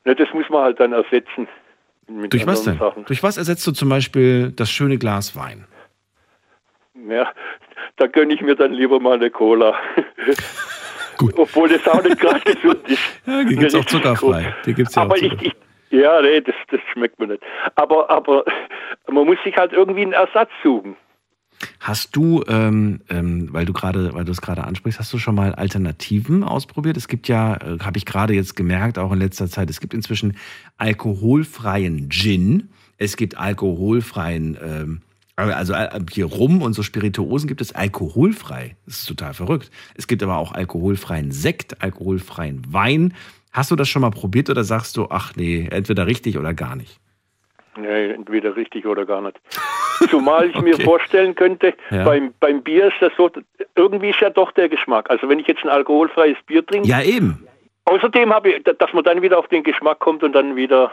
Ne, 0.05 0.15
das 0.15 0.27
muss 0.33 0.47
man 0.49 0.63
halt 0.63 0.79
dann 0.79 0.93
ersetzen. 0.93 1.47
Durch 2.07 2.45
was 2.45 2.63
denn? 2.63 2.77
Sachen. 2.77 3.05
Durch 3.05 3.23
was 3.23 3.37
ersetzt 3.37 3.65
du 3.65 3.71
zum 3.71 3.89
Beispiel 3.89 4.51
das 4.51 4.69
schöne 4.69 4.97
Glas 4.97 5.35
Wein? 5.35 5.65
Ja, 7.09 7.31
da 7.97 8.07
gönne 8.07 8.33
ich 8.33 8.41
mir 8.41 8.55
dann 8.55 8.73
lieber 8.73 8.99
mal 8.99 9.15
eine 9.15 9.29
Cola. 9.29 9.75
Gut. 11.17 11.33
Obwohl 11.37 11.69
das 11.69 11.87
auch 11.87 12.03
nicht 12.03 12.19
gerade 12.19 12.41
gesund 12.41 12.87
ist. 12.87 12.99
Ja, 13.25 13.43
die 13.43 13.55
gibt's 13.55 13.73
auch 13.73 13.79
Richtig 13.79 14.03
zuckerfrei. 14.03 14.55
Die 14.65 14.73
gibt's 14.73 14.95
ja 14.95 15.01
auch 15.01 15.05
aber 15.05 15.17
ich, 15.17 15.23
zuckerfrei. 15.23 15.53
ich, 15.89 15.99
ja, 15.99 16.21
nee, 16.21 16.41
das, 16.41 16.55
das 16.69 16.79
schmeckt 16.91 17.19
mir 17.19 17.27
nicht. 17.27 17.43
Aber, 17.75 18.09
aber 18.09 18.43
man 19.09 19.25
muss 19.25 19.37
sich 19.43 19.55
halt 19.55 19.73
irgendwie 19.73 20.01
einen 20.01 20.13
Ersatz 20.13 20.49
suchen. 20.63 20.95
Hast 21.79 22.15
du, 22.15 22.43
ähm, 22.47 23.01
ähm, 23.09 23.49
weil 23.51 23.65
du 23.65 23.73
gerade, 23.73 24.13
weil 24.13 24.25
du 24.25 24.31
es 24.31 24.41
gerade 24.41 24.63
ansprichst, 24.63 24.99
hast 24.99 25.13
du 25.13 25.17
schon 25.17 25.35
mal 25.35 25.53
Alternativen 25.55 26.43
ausprobiert? 26.43 26.97
Es 26.97 27.07
gibt 27.07 27.27
ja, 27.27 27.55
äh, 27.55 27.79
habe 27.79 27.97
ich 27.97 28.05
gerade 28.05 28.33
jetzt 28.33 28.55
gemerkt, 28.55 28.97
auch 28.97 29.11
in 29.11 29.19
letzter 29.19 29.49
Zeit, 29.49 29.69
es 29.69 29.79
gibt 29.79 29.93
inzwischen 29.93 30.37
alkoholfreien 30.77 32.09
Gin, 32.09 32.69
es 32.97 33.17
gibt 33.17 33.37
alkoholfreien 33.37 34.57
ähm, 34.61 35.01
Also 35.35 35.73
äh, 35.73 35.99
hier 36.11 36.25
Rum 36.25 36.61
und 36.61 36.73
so 36.73 36.83
Spirituosen 36.83 37.47
gibt 37.47 37.61
es 37.61 37.73
alkoholfrei. 37.73 38.75
Das 38.85 38.99
ist 38.99 39.05
total 39.05 39.33
verrückt. 39.33 39.69
Es 39.95 40.07
gibt 40.07 40.23
aber 40.23 40.37
auch 40.37 40.53
alkoholfreien 40.53 41.31
Sekt, 41.31 41.81
alkoholfreien 41.81 42.61
Wein. 42.71 43.13
Hast 43.51 43.71
du 43.71 43.75
das 43.75 43.89
schon 43.89 44.01
mal 44.01 44.11
probiert 44.11 44.49
oder 44.49 44.63
sagst 44.63 44.97
du, 44.97 45.07
ach 45.09 45.33
nee, 45.35 45.67
entweder 45.69 46.07
richtig 46.07 46.37
oder 46.37 46.53
gar 46.53 46.75
nicht? 46.75 46.99
Nee, 47.77 48.11
entweder 48.11 48.55
richtig 48.55 48.85
oder 48.85 49.05
gar 49.05 49.21
nicht. 49.21 49.39
Zumal 50.09 50.49
ich 50.49 50.55
okay. 50.55 50.65
mir 50.65 50.79
vorstellen 50.79 51.35
könnte, 51.35 51.73
ja. 51.89 52.03
beim, 52.03 52.33
beim 52.39 52.61
Bier 52.61 52.87
ist 52.87 52.97
das 52.99 53.11
so, 53.17 53.29
irgendwie 53.75 54.09
ist 54.09 54.19
ja 54.19 54.29
doch 54.29 54.51
der 54.51 54.69
Geschmack. 54.69 55.09
Also 55.09 55.29
wenn 55.29 55.39
ich 55.39 55.47
jetzt 55.47 55.63
ein 55.63 55.69
alkoholfreies 55.69 56.37
Bier 56.45 56.65
trinke. 56.65 56.87
Ja, 56.87 57.01
eben. 57.01 57.47
Außerdem 57.85 58.33
habe 58.33 58.51
ich, 58.51 58.63
dass 58.63 58.93
man 58.93 59.03
dann 59.03 59.21
wieder 59.21 59.37
auf 59.37 59.47
den 59.47 59.63
Geschmack 59.63 59.99
kommt 59.99 60.23
und 60.23 60.33
dann 60.33 60.55
wieder 60.55 60.91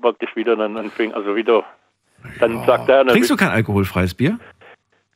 praktisch 0.00 0.34
wieder 0.36 0.56
dann 0.56 0.76
anfängt, 0.76 1.14
also 1.14 1.36
wieder 1.36 1.64
dann 2.40 2.56
ja. 2.56 2.64
sagt 2.64 2.88
er. 2.88 3.06
Trinkst 3.06 3.30
du 3.30 3.36
kein 3.36 3.50
alkoholfreies 3.50 4.14
Bier? 4.14 4.38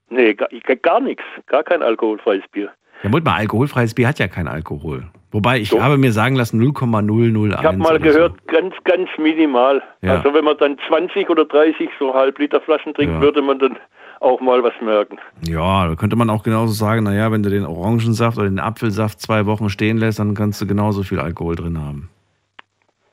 Nee, 0.08 0.34
gar, 0.34 0.48
gar 0.82 1.00
nichts. 1.00 1.24
Gar 1.46 1.62
kein 1.62 1.82
alkoholfreies 1.82 2.46
Bier. 2.52 2.70
Ja, 3.02 3.08
Moment 3.08 3.24
mal, 3.24 3.36
alkoholfreies 3.36 3.94
Bier 3.94 4.08
hat 4.08 4.18
ja 4.18 4.28
kein 4.28 4.48
Alkohol. 4.48 5.04
Wobei, 5.32 5.60
ich 5.60 5.70
so. 5.70 5.82
habe 5.82 5.96
mir 5.96 6.12
sagen 6.12 6.34
lassen, 6.34 6.58
0,001. 6.58 7.54
Ich 7.60 7.64
habe 7.64 7.76
mal 7.76 8.00
gehört, 8.00 8.34
so. 8.38 8.52
ganz, 8.52 8.74
ganz 8.84 9.08
minimal. 9.16 9.82
Ja. 10.02 10.16
Also 10.16 10.34
wenn 10.34 10.44
man 10.44 10.56
dann 10.58 10.76
20 10.88 11.30
oder 11.30 11.44
30 11.44 11.88
so 11.98 12.14
Halbliter 12.14 12.60
Flaschen 12.60 12.94
trinkt, 12.94 13.14
ja. 13.14 13.20
würde 13.20 13.40
man 13.40 13.58
dann 13.58 13.76
auch 14.20 14.40
mal 14.40 14.62
was 14.62 14.74
merken. 14.80 15.18
Ja, 15.46 15.86
da 15.86 15.94
könnte 15.94 16.16
man 16.16 16.30
auch 16.30 16.42
genauso 16.42 16.72
sagen, 16.72 17.04
naja, 17.04 17.30
wenn 17.32 17.42
du 17.42 17.48
den 17.48 17.64
Orangensaft 17.64 18.38
oder 18.38 18.48
den 18.48 18.58
Apfelsaft 18.58 19.20
zwei 19.20 19.46
Wochen 19.46 19.70
stehen 19.70 19.98
lässt, 19.98 20.18
dann 20.18 20.34
kannst 20.34 20.60
du 20.60 20.66
genauso 20.66 21.02
viel 21.02 21.20
Alkohol 21.20 21.56
drin 21.56 21.78
haben. 21.78 22.10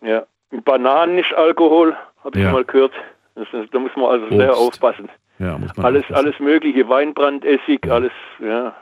Ja, 0.01 0.23
Bananen 0.65 1.17
ist 1.19 1.33
Alkohol, 1.33 1.95
habe 2.23 2.37
ich 2.37 2.43
ja. 2.43 2.51
mal 2.51 2.65
gehört. 2.65 2.93
Das, 3.35 3.47
da 3.71 3.79
muss 3.79 3.91
man 3.95 4.05
also 4.05 4.25
Obst. 4.25 4.37
sehr 4.37 4.57
aufpassen. 4.57 5.09
Ja, 5.39 5.57
muss 5.57 5.75
man 5.77 5.85
alles, 5.85 6.03
aufpassen. 6.03 6.25
alles 6.25 6.39
mögliche, 6.39 6.89
Weinbrandessig, 6.89 7.79
alles, 7.89 8.11
ja. 8.39 8.73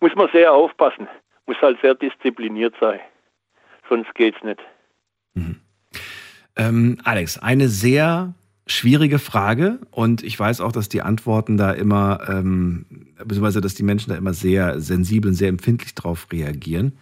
Muss 0.00 0.14
man 0.14 0.28
sehr 0.32 0.52
aufpassen. 0.52 1.08
Muss 1.46 1.56
halt 1.60 1.78
sehr 1.82 1.94
diszipliniert 1.94 2.74
sein. 2.80 3.00
Sonst 3.88 4.14
geht's 4.14 4.42
nicht. 4.42 4.60
Mhm. 5.34 5.60
Ähm, 6.56 6.98
Alex, 7.04 7.38
eine 7.38 7.68
sehr 7.68 8.34
schwierige 8.66 9.18
Frage 9.18 9.80
und 9.90 10.22
ich 10.22 10.38
weiß 10.38 10.60
auch, 10.60 10.72
dass 10.72 10.88
die 10.88 11.02
Antworten 11.02 11.56
da 11.56 11.72
immer, 11.72 12.20
ähm, 12.28 12.86
beziehungsweise 13.18 13.60
dass 13.60 13.74
die 13.74 13.82
Menschen 13.82 14.10
da 14.10 14.16
immer 14.16 14.34
sehr 14.34 14.80
sensibel 14.80 15.30
und 15.30 15.34
sehr 15.34 15.48
empfindlich 15.48 15.94
drauf 15.94 16.28
reagieren. 16.30 16.92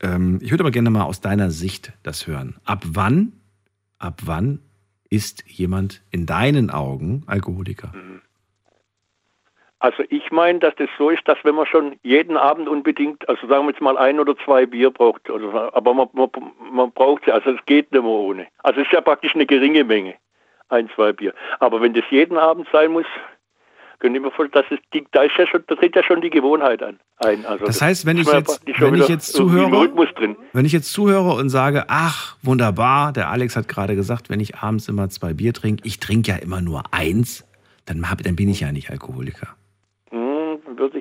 Ähm, 0.00 0.38
ich 0.42 0.50
würde 0.50 0.62
aber 0.62 0.70
gerne 0.70 0.90
mal 0.90 1.04
aus 1.04 1.20
deiner 1.20 1.50
Sicht 1.50 1.92
das 2.02 2.26
hören. 2.26 2.56
Ab 2.64 2.84
wann, 2.86 3.32
ab 3.98 4.22
wann 4.24 4.60
ist 5.08 5.44
jemand 5.48 6.02
in 6.10 6.26
deinen 6.26 6.70
Augen 6.70 7.22
Alkoholiker? 7.26 7.92
Also 9.80 10.02
ich 10.08 10.30
meine, 10.32 10.58
dass 10.58 10.74
das 10.76 10.88
so 10.98 11.10
ist, 11.10 11.26
dass 11.26 11.38
wenn 11.44 11.54
man 11.54 11.66
schon 11.66 11.96
jeden 12.02 12.36
Abend 12.36 12.68
unbedingt, 12.68 13.28
also 13.28 13.46
sagen 13.46 13.66
wir 13.66 13.70
jetzt 13.70 13.80
mal 13.80 13.96
ein 13.96 14.18
oder 14.18 14.36
zwei 14.44 14.66
Bier 14.66 14.90
braucht, 14.90 15.30
also, 15.30 15.52
aber 15.52 15.94
man, 15.94 16.08
man, 16.12 16.28
man 16.72 16.90
braucht 16.90 17.24
sie, 17.24 17.32
also 17.32 17.50
es 17.50 17.64
geht 17.66 17.92
nicht 17.92 18.02
mehr 18.02 18.10
ohne. 18.10 18.48
Also 18.64 18.80
es 18.80 18.86
ist 18.86 18.92
ja 18.92 19.00
praktisch 19.00 19.36
eine 19.36 19.46
geringe 19.46 19.84
Menge, 19.84 20.14
ein, 20.68 20.90
zwei 20.96 21.12
Bier. 21.12 21.32
Aber 21.60 21.80
wenn 21.80 21.94
das 21.94 22.04
jeden 22.10 22.36
Abend 22.36 22.66
sein 22.72 22.90
muss, 22.90 23.06
können 24.00 24.16
ich 24.16 24.20
mir 24.20 24.30
vorstellen, 24.30 24.64
dass 24.68 24.78
es, 24.78 25.02
da, 25.12 25.22
ist 25.22 25.36
ja 25.36 25.46
schon, 25.46 25.62
da 25.66 25.74
tritt 25.76 25.94
ja 25.94 26.02
schon 26.02 26.20
die 26.20 26.30
Gewohnheit 26.30 26.82
an, 26.82 26.98
ein. 27.18 27.46
Also 27.46 27.64
das 27.64 27.80
heißt, 27.80 28.04
wenn 28.04 28.18
ich 28.18 28.30
jetzt, 28.32 28.62
wenn 28.78 28.94
ich 28.94 29.08
jetzt 29.08 29.32
zuhöre, 29.32 29.90
wenn 30.52 30.64
ich 30.64 30.72
jetzt 30.72 30.92
zuhöre 30.92 31.34
und 31.34 31.50
sage, 31.50 31.84
ach, 31.88 32.36
wunderbar, 32.42 33.12
der 33.12 33.30
Alex 33.30 33.56
hat 33.56 33.68
gerade 33.68 33.94
gesagt, 33.94 34.28
wenn 34.28 34.40
ich 34.40 34.56
abends 34.56 34.88
immer 34.88 35.08
zwei 35.08 35.34
Bier 35.34 35.52
trinke, 35.52 35.82
ich 35.86 36.00
trinke 36.00 36.32
ja 36.32 36.36
immer 36.36 36.60
nur 36.60 36.82
eins, 36.92 37.44
dann, 37.86 38.10
hab, 38.10 38.22
dann 38.22 38.36
bin 38.36 38.48
ich 38.48 38.60
ja 38.60 38.72
nicht 38.72 38.90
Alkoholiker. 38.90 39.48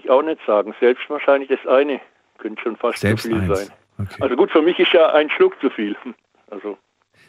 Ich 0.08 0.12
auch 0.12 0.22
nicht 0.22 0.40
sagen. 0.48 0.74
Selbst 0.80 1.10
wahrscheinlich 1.10 1.50
das 1.50 1.68
eine 1.68 2.00
könnte 2.38 2.62
schon 2.62 2.78
fast 2.78 3.00
Selbst 3.00 3.24
zu 3.24 3.30
viel 3.30 3.42
eins. 3.42 3.60
sein. 3.60 3.68
Okay. 4.00 4.22
Also 4.22 4.36
gut, 4.38 4.50
für 4.52 4.62
mich 4.62 4.80
ist 4.80 4.94
ja 4.94 5.12
ein 5.12 5.30
Schluck 5.30 5.60
zu 5.60 5.70
viel. 5.70 5.96
Also 6.50 6.78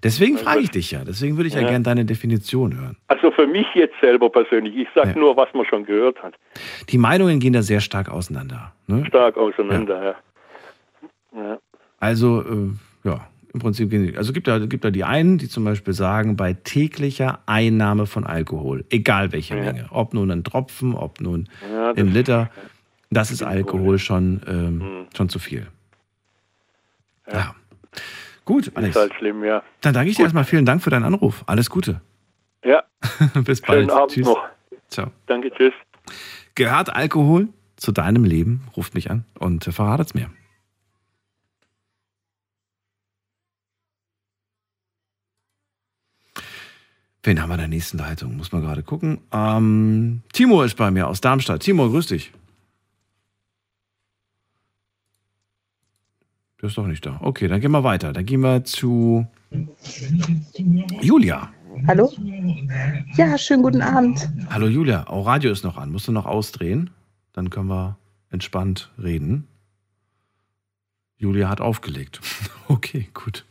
Deswegen 0.05 0.35
also 0.35 0.45
frage 0.45 0.61
ich 0.61 0.71
dich 0.71 0.93
ja. 0.93 1.03
Deswegen 1.05 1.37
würde 1.37 1.49
ich 1.49 1.55
ja, 1.55 1.63
ja 1.63 1.71
gerne 1.71 1.83
deine 1.83 2.05
Definition 2.05 2.81
hören. 2.81 2.97
Also 3.09 3.33
für 3.33 3.49
mich 3.49 3.67
jetzt 3.75 3.97
selber 4.01 4.31
persönlich. 4.31 4.77
Ich 4.77 4.87
sage 4.95 5.09
ja. 5.09 5.19
nur, 5.19 5.37
was 5.37 5.53
man 5.55 5.67
schon 5.67 5.85
gehört 5.85 6.23
hat. 6.23 6.35
Die 6.89 6.99
Meinungen 6.99 7.41
gehen 7.41 7.53
da 7.53 7.63
sehr 7.63 7.81
stark 7.81 8.09
auseinander. 8.09 8.73
Ne? 8.87 9.05
Stark 9.07 9.37
auseinander, 9.37 10.15
ja. 11.35 11.41
ja. 11.43 11.59
Also, 11.99 12.43
äh, 12.43 13.09
ja, 13.09 13.27
im 13.53 13.61
Prinzip 13.61 13.91
gehen. 13.91 14.17
Also 14.17 14.33
gibt 14.33 14.47
da, 14.47 14.59
gibt 14.59 14.85
da 14.85 14.91
die 14.91 15.05
einen, 15.05 15.39
die 15.39 15.49
zum 15.49 15.65
Beispiel 15.65 15.95
sagen, 15.95 16.37
bei 16.37 16.53
täglicher 16.53 17.41
Einnahme 17.47 18.07
von 18.07 18.27
Alkohol, 18.27 18.85
egal 18.91 19.33
welche 19.33 19.55
Menge, 19.55 19.87
ob 19.91 20.15
nun 20.15 20.31
ein 20.31 20.45
Tropfen, 20.45 20.95
ob 20.95 21.21
nun 21.21 21.49
ein 21.97 22.09
Liter, 22.09 22.51
das 23.11 23.31
ist 23.31 23.43
Alkohol 23.43 23.99
schon, 23.99 24.41
ähm, 24.47 24.79
mhm. 24.79 25.07
schon 25.17 25.29
zu 25.29 25.39
viel. 25.39 25.67
ja. 27.33 27.55
Gut, 28.49 28.73
Alex. 28.75 28.97
Ist 28.97 29.03
halt 29.03 29.15
schlimm, 29.19 29.45
ja. 29.45 29.63
Dann 29.83 29.93
danke 29.93 30.09
ich 30.09 30.17
Gut. 30.17 30.21
dir 30.21 30.25
erstmal 30.25 30.45
vielen 30.45 30.65
Dank 30.65 30.83
für 30.83 30.89
deinen 30.89 31.05
Anruf. 31.05 31.45
Alles 31.47 31.69
Gute. 31.69 32.01
Ja. 32.65 32.83
Bis 33.45 33.61
bald. 33.61 33.81
Schönen 33.81 33.91
Abend 33.91 34.11
tschüss. 34.11 34.27
noch. 34.27 34.43
Ciao. 34.89 35.11
Danke, 35.27 35.51
tschüss. 35.51 35.75
Gehört 36.55 36.89
Alkohol 36.97 37.49
zu 37.77 37.93
deinem 37.93 38.25
Leben? 38.25 38.63
Ruft 38.75 38.95
mich 38.95 39.11
an 39.11 39.27
und 39.39 39.65
verratet 39.65 40.07
es 40.07 40.15
mir. 40.15 40.31
Wen 47.29 47.43
haben 47.43 47.51
wir 47.51 47.57
in 47.57 47.61
der 47.61 47.69
nächsten 47.69 47.99
Leitung? 47.99 48.39
Muss 48.39 48.53
man 48.53 48.63
gerade 48.63 48.83
gucken. 48.83 49.19
Ähm, 49.33 50.23
Timo 50.33 50.63
ist 50.63 50.79
bei 50.79 50.91
mir 50.91 51.09
aus 51.09 51.21
Darmstadt. 51.21 51.61
Timo, 51.61 51.91
grüß 51.91 52.07
dich. 52.07 52.33
Der 56.59 56.71
ist 56.71 56.79
doch 56.79 56.87
nicht 56.87 57.05
da. 57.05 57.19
Okay, 57.21 57.47
dann 57.47 57.61
gehen 57.61 57.71
wir 57.71 57.85
weiter. 57.85 58.15
Dann 58.15 58.25
gehen 58.25 58.41
wir 58.41 58.65
zu 58.65 59.27
Julia. 61.03 61.53
Hallo? 61.87 62.11
Ja, 63.19 63.37
schönen 63.37 63.63
guten 63.63 63.83
Abend. 63.83 64.27
Hallo 64.49 64.67
Julia, 64.67 65.07
auch 65.07 65.27
Radio 65.27 65.53
ist 65.53 65.65
noch 65.65 65.77
an. 65.77 65.93
Musst 65.93 66.09
du 66.09 66.13
noch 66.13 66.25
ausdrehen? 66.25 66.89
Dann 67.35 67.51
können 67.51 67.69
wir 67.69 67.99
entspannt 68.31 68.91
reden. 68.97 69.47
Julia 71.19 71.51
hat 71.51 71.61
aufgelegt. 71.61 72.21
Okay, 72.71 73.09
gut. 73.13 73.45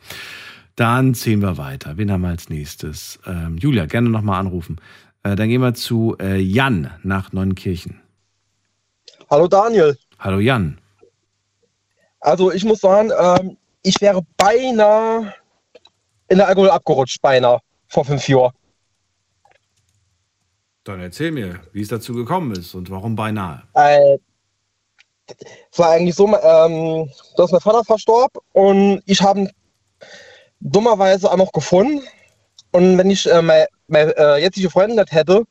Dann 0.78 1.16
ziehen 1.16 1.42
wir 1.42 1.58
weiter. 1.58 1.98
Wen 1.98 2.12
haben 2.12 2.22
wir 2.22 2.30
als 2.30 2.50
nächstes? 2.50 3.20
Ähm, 3.26 3.58
Julia, 3.58 3.88
gerne 3.88 4.10
nochmal 4.10 4.40
anrufen. 4.40 4.80
Äh, 5.24 5.36
dann 5.36 5.50
gehen 5.50 5.60
wir 5.60 5.74
zu 5.74 6.16
äh, 6.20 6.38
Jan 6.38 6.92
nach 7.02 7.34
Neunkirchen. 7.34 8.00
Hallo 9.28 9.48
Daniel. 9.48 9.98
Hallo 10.20 10.38
Jan. 10.38 10.80
Also 12.20 12.52
ich 12.52 12.64
muss 12.64 12.80
sagen, 12.82 13.12
ähm, 13.20 13.58
ich 13.82 14.00
wäre 14.02 14.22
beinahe 14.38 15.34
in 16.28 16.38
der 16.38 16.48
Alkohol 16.48 16.70
abgerutscht, 16.70 17.24
beinahe, 17.24 17.60
vor 17.88 18.06
fünf 18.06 18.28
Jahren. 18.30 18.54
Dann 20.84 21.00
erzähl 21.00 21.32
mir, 21.32 21.60
wie 21.74 21.82
es 21.82 21.88
dazu 21.88 22.14
gekommen 22.14 22.52
ist 22.52 22.76
und 22.76 22.92
warum 22.92 23.16
beinahe. 23.16 23.64
Äh, 23.74 24.20
es 25.72 25.80
war 25.80 25.90
eigentlich 25.90 26.14
so, 26.14 26.28
ähm, 26.28 27.10
dass 27.36 27.52
mein 27.52 27.62
Vater 27.62 27.84
verstorb 27.84 28.38
und 28.54 29.02
ich 29.08 29.20
habe 29.24 29.50
dummerweise 30.60 31.32
auch 31.32 31.38
noch 31.38 31.52
gefunden. 31.52 32.02
Und 32.72 32.98
wenn 32.98 33.10
ich 33.10 33.30
äh, 33.30 33.42
meine, 33.42 33.68
meine 33.88 34.16
äh, 34.18 34.42
jetzige 34.42 34.70
Freundin 34.70 34.98
nicht 34.98 35.12
hätte, 35.12 35.44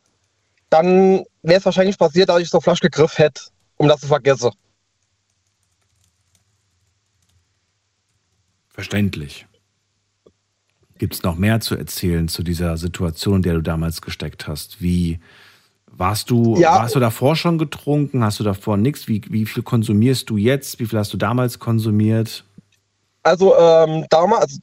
dann 0.70 1.24
wäre 1.42 1.58
es 1.58 1.64
wahrscheinlich 1.64 1.98
passiert, 1.98 2.28
dass 2.28 2.40
ich 2.40 2.50
so 2.50 2.60
Flasch 2.60 2.80
gegriffen 2.80 3.16
hätte, 3.16 3.42
um 3.76 3.88
das 3.88 4.00
zu 4.00 4.06
vergessen. 4.06 4.50
Verständlich. 8.68 9.46
Gibt 10.98 11.14
es 11.14 11.22
noch 11.22 11.36
mehr 11.36 11.60
zu 11.60 11.76
erzählen 11.76 12.28
zu 12.28 12.42
dieser 12.42 12.76
Situation, 12.76 13.36
in 13.36 13.42
der 13.42 13.54
du 13.54 13.62
damals 13.62 14.02
gesteckt 14.02 14.48
hast? 14.48 14.82
Wie 14.82 15.18
warst 15.86 16.30
du, 16.30 16.56
ja. 16.58 16.74
warst 16.76 16.94
du 16.94 17.00
davor 17.00 17.36
schon 17.36 17.58
getrunken? 17.58 18.24
Hast 18.24 18.40
du 18.40 18.44
davor 18.44 18.76
nichts? 18.76 19.08
Wie, 19.08 19.22
wie 19.28 19.46
viel 19.46 19.62
konsumierst 19.62 20.28
du 20.28 20.36
jetzt? 20.36 20.78
Wie 20.78 20.86
viel 20.86 20.98
hast 20.98 21.12
du 21.12 21.16
damals 21.16 21.58
konsumiert? 21.58 22.44
Also 23.22 23.56
ähm, 23.56 24.06
damals, 24.10 24.60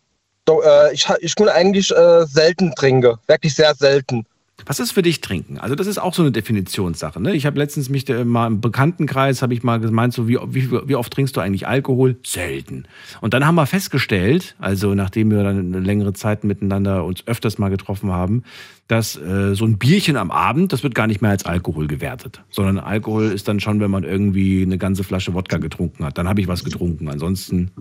ich, 0.92 1.08
ich 1.22 1.36
kann 1.36 1.50
eigentlich 1.50 1.92
äh, 1.92 2.26
selten 2.26 2.74
trinken, 2.76 3.18
wirklich 3.28 3.56
sehr 3.56 3.74
selten. 3.76 4.26
Was 4.66 4.80
ist 4.80 4.92
für 4.92 5.02
dich 5.02 5.20
trinken? 5.20 5.58
Also 5.58 5.76
das 5.76 5.88
ist 5.88 5.98
auch 5.98 6.14
so 6.14 6.22
eine 6.22 6.32
Definitionssache. 6.32 7.22
Ne? 7.22 7.34
Ich 7.34 7.46
habe 7.46 7.60
letztens 7.60 7.90
mich 7.90 8.08
mal 8.08 8.48
im 8.48 8.62
Bekanntenkreis 8.62 9.42
habe 9.42 9.54
ich 9.54 9.64
mal 9.64 9.80
gemeint, 9.80 10.14
so 10.14 10.28
wie, 10.28 10.38
wie, 10.48 10.72
wie 10.72 10.96
oft 10.96 11.12
trinkst 11.12 11.36
du 11.36 11.42
eigentlich 11.42 11.68
Alkohol? 11.68 12.16
Selten. 12.24 12.86
Und 13.20 13.34
dann 13.34 13.46
haben 13.46 13.56
wir 13.56 13.66
festgestellt, 13.66 14.56
also 14.60 14.96
nachdem 14.96 15.32
wir 15.32 15.44
dann 15.44 15.60
eine 15.60 15.80
längere 15.80 16.14
Zeit 16.14 16.44
miteinander 16.44 17.04
uns 17.04 17.28
öfters 17.28 17.58
mal 17.58 17.70
getroffen 17.70 18.12
haben, 18.12 18.44
dass 18.88 19.18
äh, 19.18 19.56
so 19.56 19.66
ein 19.66 19.78
Bierchen 19.78 20.16
am 20.16 20.32
Abend, 20.32 20.72
das 20.72 20.84
wird 20.84 20.96
gar 20.96 21.08
nicht 21.08 21.22
mehr 21.22 21.32
als 21.32 21.46
Alkohol 21.46 21.88
gewertet, 21.88 22.42
sondern 22.50 22.80
Alkohol 22.80 23.32
ist 23.32 23.48
dann 23.48 23.60
schon, 23.60 23.80
wenn 23.80 23.92
man 23.92 24.04
irgendwie 24.04 24.62
eine 24.62 24.78
ganze 24.78 25.04
Flasche 25.04 25.34
Wodka 25.34 25.58
getrunken 25.58 26.06
hat. 26.06 26.18
Dann 26.18 26.30
habe 26.30 26.40
ich 26.40 26.48
was 26.48 26.64
getrunken, 26.64 27.10
ansonsten 27.10 27.72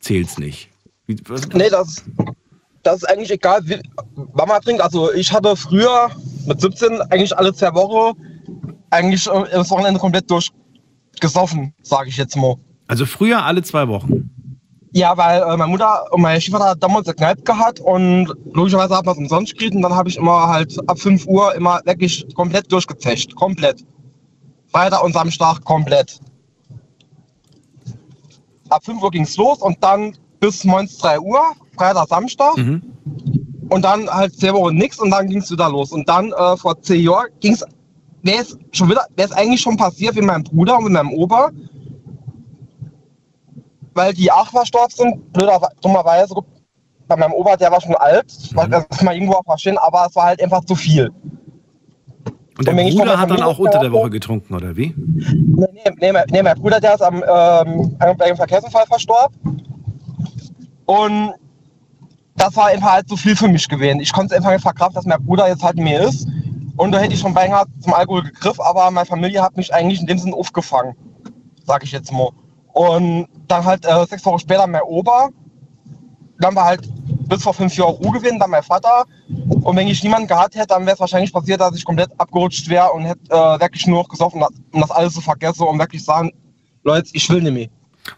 zählt's 0.00 0.38
nicht. 0.38 0.70
Wie, 1.06 1.16
was, 1.28 1.46
nee, 1.48 1.70
das, 1.70 2.04
das 2.82 2.96
ist 2.96 3.04
eigentlich 3.04 3.30
egal, 3.30 3.60
wie, 3.64 3.80
wann 4.14 4.48
man 4.48 4.60
trinkt. 4.62 4.82
Also 4.82 5.12
ich 5.12 5.32
hatte 5.32 5.56
früher 5.56 6.10
mit 6.46 6.60
17 6.60 7.00
eigentlich 7.02 7.36
alle 7.36 7.54
zwei 7.54 7.72
Wochen 7.74 8.16
eigentlich 8.90 9.26
äh, 9.26 9.44
das 9.52 9.70
Wochenende 9.70 10.00
komplett 10.00 10.30
durchgesoffen, 10.30 11.74
sage 11.82 12.08
ich 12.08 12.16
jetzt 12.16 12.36
mal. 12.36 12.56
Also 12.88 13.06
früher 13.06 13.44
alle 13.44 13.62
zwei 13.62 13.88
Wochen. 13.88 14.30
Ja, 14.92 15.16
weil 15.16 15.42
äh, 15.42 15.56
meine 15.56 15.70
Mutter 15.70 16.10
und 16.12 16.22
meine 16.22 16.40
Schwiegervater 16.40 16.70
hat 16.70 16.82
damals 16.82 17.06
eine 17.06 17.14
Kneipe 17.14 17.42
gehabt 17.42 17.80
und 17.80 18.32
logischerweise 18.52 18.94
haben 18.96 19.06
wir 19.06 19.12
es 19.12 19.18
umsonst 19.18 19.52
gekriegt 19.52 19.74
und 19.74 19.82
dann 19.82 19.94
habe 19.94 20.08
ich 20.08 20.16
immer 20.16 20.48
halt 20.48 20.76
ab 20.88 20.98
5 20.98 21.26
Uhr 21.26 21.54
immer 21.54 21.80
wirklich 21.84 22.26
komplett 22.34 22.70
durchgezecht. 22.72 23.34
Komplett. 23.34 23.84
Freitag 24.68 25.02
und 25.04 25.12
Samstag 25.12 25.62
komplett. 25.64 26.20
Ab 28.68 28.84
5 28.84 29.02
Uhr 29.02 29.10
ging 29.10 29.22
es 29.24 29.36
los 29.36 29.58
und 29.58 29.76
dann 29.82 30.16
bis 30.40 30.64
morgens 30.64 30.98
3 30.98 31.20
Uhr, 31.20 31.40
Freitag, 31.76 32.08
Samstag. 32.08 32.56
Mhm. 32.56 32.82
Und 33.68 33.84
dann 33.84 34.08
halt 34.08 34.38
zwei 34.38 34.52
Wochen 34.52 34.76
nichts 34.76 34.98
und 35.00 35.10
dann 35.10 35.26
ging 35.28 35.38
es 35.38 35.50
wieder 35.50 35.68
los. 35.68 35.90
Und 35.92 36.08
dann 36.08 36.32
äh, 36.32 36.56
vor 36.56 36.80
zehn 36.82 37.02
Jahren 37.02 37.28
ging 37.40 37.52
es, 37.54 37.64
wäre 38.22 38.42
es 38.42 38.56
schon 38.72 38.88
wieder, 38.90 39.04
wäre 39.16 39.28
es 39.28 39.34
eigentlich 39.34 39.60
schon 39.60 39.76
passiert 39.76 40.14
mit 40.14 40.24
meinem 40.24 40.44
Bruder 40.44 40.78
und 40.78 40.84
mit 40.84 40.92
meinem 40.92 41.12
Opa. 41.14 41.50
Weil 43.94 44.12
die 44.12 44.30
auch 44.30 44.48
verstorben 44.48 44.94
sind, 44.94 45.32
blöder, 45.32 45.60
dummerweise. 45.80 46.34
Bei 47.08 47.16
meinem 47.16 47.32
Opa, 47.32 47.56
der 47.56 47.70
war 47.70 47.80
schon 47.80 47.94
alt, 47.96 48.26
Mhm. 48.52 48.70
das 48.70 48.88
kann 48.88 49.04
man 49.06 49.14
irgendwo 49.14 49.34
auch 49.34 49.44
verstehen, 49.44 49.78
aber 49.78 50.06
es 50.08 50.14
war 50.16 50.24
halt 50.26 50.42
einfach 50.42 50.64
zu 50.64 50.74
viel. 50.74 51.10
Und 52.58 52.66
der 52.66 52.74
Und 52.74 52.80
ich 52.80 52.94
Bruder 52.96 53.10
der 53.10 53.20
hat 53.20 53.30
dann 53.30 53.42
auch 53.42 53.58
unter 53.58 53.78
der 53.80 53.92
Woche 53.92 54.10
getrunken, 54.10 54.54
oder 54.54 54.76
wie? 54.76 54.94
Nee, 54.96 55.66
nee, 55.72 55.90
nee, 56.00 56.12
mein- 56.12 56.24
nee, 56.30 56.42
mein 56.42 56.58
Bruder, 56.58 56.80
der 56.80 56.94
ist 56.94 57.02
am, 57.02 57.16
ähm, 57.16 57.96
bei 57.98 58.24
einem 58.26 58.36
Verkehrsunfall 58.36 58.86
verstorben. 58.86 59.55
Und 60.86 61.34
das 62.36 62.56
war 62.56 62.66
einfach 62.66 62.92
halt 62.92 63.08
so 63.08 63.16
viel 63.16 63.36
für 63.36 63.48
mich 63.48 63.68
gewesen. 63.68 64.00
Ich 64.00 64.12
konnte 64.12 64.34
es 64.34 64.38
einfach 64.38 64.52
nicht 64.52 64.62
verkraften, 64.62 64.96
dass 64.96 65.06
mein 65.06 65.24
Bruder 65.24 65.48
jetzt 65.48 65.62
halt 65.62 65.76
mir 65.76 66.00
ist. 66.00 66.28
Und 66.76 66.92
da 66.92 66.98
hätte 66.98 67.14
ich 67.14 67.20
schon 67.20 67.34
beinahe 67.34 67.64
zum 67.80 67.94
Alkohol 67.94 68.22
gegriffen, 68.22 68.60
aber 68.60 68.90
meine 68.90 69.06
Familie 69.06 69.42
hat 69.42 69.56
mich 69.56 69.72
eigentlich 69.72 70.00
in 70.00 70.06
dem 70.06 70.18
Sinn 70.18 70.34
aufgefangen, 70.34 70.94
sag 71.64 71.82
ich 71.82 71.92
jetzt 71.92 72.12
mal. 72.12 72.30
Und 72.74 73.28
dann 73.48 73.64
halt 73.64 73.86
äh, 73.86 74.06
sechs 74.06 74.24
Wochen 74.26 74.38
später 74.38 74.66
mein 74.66 74.82
Opa. 74.82 75.30
Dann 76.38 76.54
war 76.54 76.66
halt 76.66 76.86
bis 77.28 77.42
vor 77.42 77.54
fünf 77.54 77.74
Jahren 77.74 77.94
Ruhe 77.94 78.12
gewesen, 78.12 78.38
dann 78.38 78.50
mein 78.50 78.62
Vater. 78.62 79.04
Und 79.48 79.74
wenn 79.74 79.88
ich 79.88 80.02
niemanden 80.04 80.28
gehabt 80.28 80.54
hätte, 80.54 80.66
dann 80.68 80.84
wäre 80.84 80.94
es 80.94 81.00
wahrscheinlich 81.00 81.32
passiert, 81.32 81.62
dass 81.62 81.74
ich 81.74 81.84
komplett 81.86 82.10
abgerutscht 82.18 82.68
wäre 82.68 82.92
und 82.92 83.06
hätte 83.06 83.20
äh, 83.30 83.60
wirklich 83.60 83.86
nur 83.86 84.02
noch 84.02 84.08
gesoffen, 84.08 84.44
um 84.72 84.80
das 84.80 84.90
alles 84.90 85.14
zu 85.14 85.22
vergessen 85.22 85.62
und 85.62 85.78
wirklich 85.78 86.04
sagen, 86.04 86.30
Leute, 86.84 87.08
ich 87.14 87.28
will 87.30 87.40
nicht 87.40 87.54
mehr. 87.54 87.68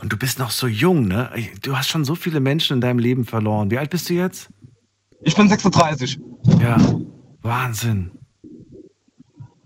Und 0.01 0.13
du 0.13 0.17
bist 0.17 0.39
noch 0.39 0.51
so 0.51 0.67
jung, 0.67 1.07
ne? 1.09 1.31
Du 1.63 1.77
hast 1.77 1.89
schon 1.89 2.05
so 2.05 2.15
viele 2.15 2.41
Menschen 2.41 2.75
in 2.75 2.81
deinem 2.81 2.99
Leben 2.99 3.25
verloren. 3.25 3.71
Wie 3.71 3.79
alt 3.79 3.91
bist 3.91 4.09
du 4.11 4.15
jetzt? 4.15 4.49
Ich 5.23 5.35
bin 5.35 5.49
36. 5.49 6.19
Ja, 6.61 6.77
Wahnsinn. 7.43 8.11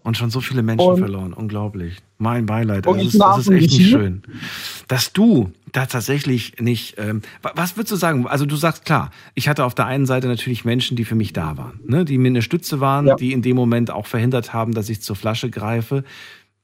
Und 0.04 0.16
schon 0.16 0.30
so 0.30 0.40
viele 0.40 0.62
Menschen 0.64 0.88
Und- 0.88 0.98
verloren. 0.98 1.32
Unglaublich. 1.32 1.98
Mein 2.18 2.46
Beileid. 2.46 2.87
Das 2.87 2.96
ich 2.96 3.08
ist, 3.08 3.20
das 3.20 3.38
ist 3.38 3.50
echt 3.50 3.70
nicht 3.78 3.90
schön. 3.90 4.22
Dass 4.88 5.12
du 5.12 5.52
da 5.70 5.87
tatsächlich 5.87 6.58
nicht. 6.61 6.96
Ähm, 6.98 7.22
wa- 7.40 7.52
was 7.54 7.76
würdest 7.76 7.92
du 7.92 7.96
sagen? 7.96 8.26
Also, 8.26 8.44
du 8.44 8.56
sagst 8.56 8.85
klar, 8.85 9.11
ich 9.35 9.48
hatte 9.48 9.64
auf 9.64 9.74
der 9.76 9.87
einen 9.87 10.06
Seite 10.06 10.26
natürlich 10.26 10.64
Menschen, 10.64 10.96
die 10.96 11.04
für 11.04 11.14
mich 11.14 11.32
da 11.32 11.56
waren, 11.56 11.80
ne? 11.87 12.04
die 12.04 12.18
mir 12.18 12.28
eine 12.28 12.42
Stütze 12.42 12.80
waren, 12.80 13.06
Ja. 13.06 13.14
die 13.14 13.32
in 13.32 13.42
dem 13.42 13.54
Moment 13.56 13.90
auch 13.92 14.06
verhindert 14.06 14.52
haben, 14.52 14.74
dass 14.74 14.88
ich 14.88 15.02
zur 15.02 15.14
Flasche 15.16 15.50
greife. 15.50 16.02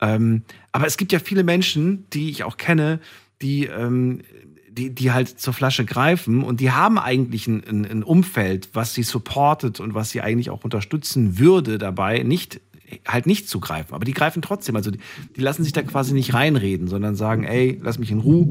Ähm, 0.00 0.42
aber 0.72 0.86
es 0.86 0.96
gibt 0.96 1.12
ja 1.12 1.18
viele 1.20 1.44
Menschen, 1.44 2.06
die 2.12 2.30
ich 2.30 2.42
auch 2.44 2.56
kenne, 2.56 2.98
die, 3.42 3.66
ähm, 3.66 4.22
die, 4.70 4.94
die 4.94 5.12
halt 5.12 5.40
zur 5.40 5.52
Flasche 5.52 5.84
greifen 5.84 6.42
und 6.42 6.60
die 6.60 6.70
haben 6.70 6.98
eigentlich 6.98 7.46
ein, 7.46 7.62
ein, 7.68 7.84
ein 7.84 8.02
Umfeld, 8.02 8.70
was 8.74 8.94
sie 8.94 9.02
supportet 9.02 9.80
und 9.80 9.94
was 9.94 10.10
sie 10.10 10.20
eigentlich 10.20 10.50
auch 10.50 10.64
unterstützen 10.64 11.38
würde 11.38 11.78
dabei, 11.78 12.22
nicht 12.22 12.60
halt 13.06 13.26
nicht 13.26 13.48
zu 13.48 13.60
greifen. 13.60 13.94
Aber 13.94 14.04
die 14.04 14.14
greifen 14.14 14.42
trotzdem. 14.42 14.76
Also 14.76 14.90
die, 14.90 14.98
die 15.36 15.40
lassen 15.40 15.62
sich 15.62 15.72
da 15.72 15.82
quasi 15.82 16.14
nicht 16.14 16.34
reinreden, 16.34 16.88
sondern 16.88 17.16
sagen, 17.16 17.44
ey, 17.44 17.78
lass 17.82 17.98
mich 17.98 18.10
in 18.10 18.20
Ruhe, 18.20 18.46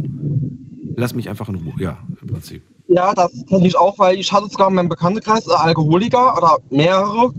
lass 0.95 1.13
mich 1.13 1.29
einfach 1.29 1.49
in 1.49 1.55
Ruhe. 1.55 1.73
Ja, 1.79 1.97
im 2.21 2.27
Prinzip. 2.27 2.63
Ja, 2.87 3.13
das 3.13 3.31
kenne 3.49 3.67
ich 3.67 3.77
auch, 3.77 3.99
weil 3.99 4.17
ich 4.17 4.31
hatte 4.31 4.47
sogar 4.47 4.69
in 4.69 4.75
meinem 4.75 4.89
Bekanntenkreis 4.89 5.47
äh, 5.47 5.51
Alkoholiker 5.51 6.37
oder 6.37 6.57
mehrere. 6.69 7.33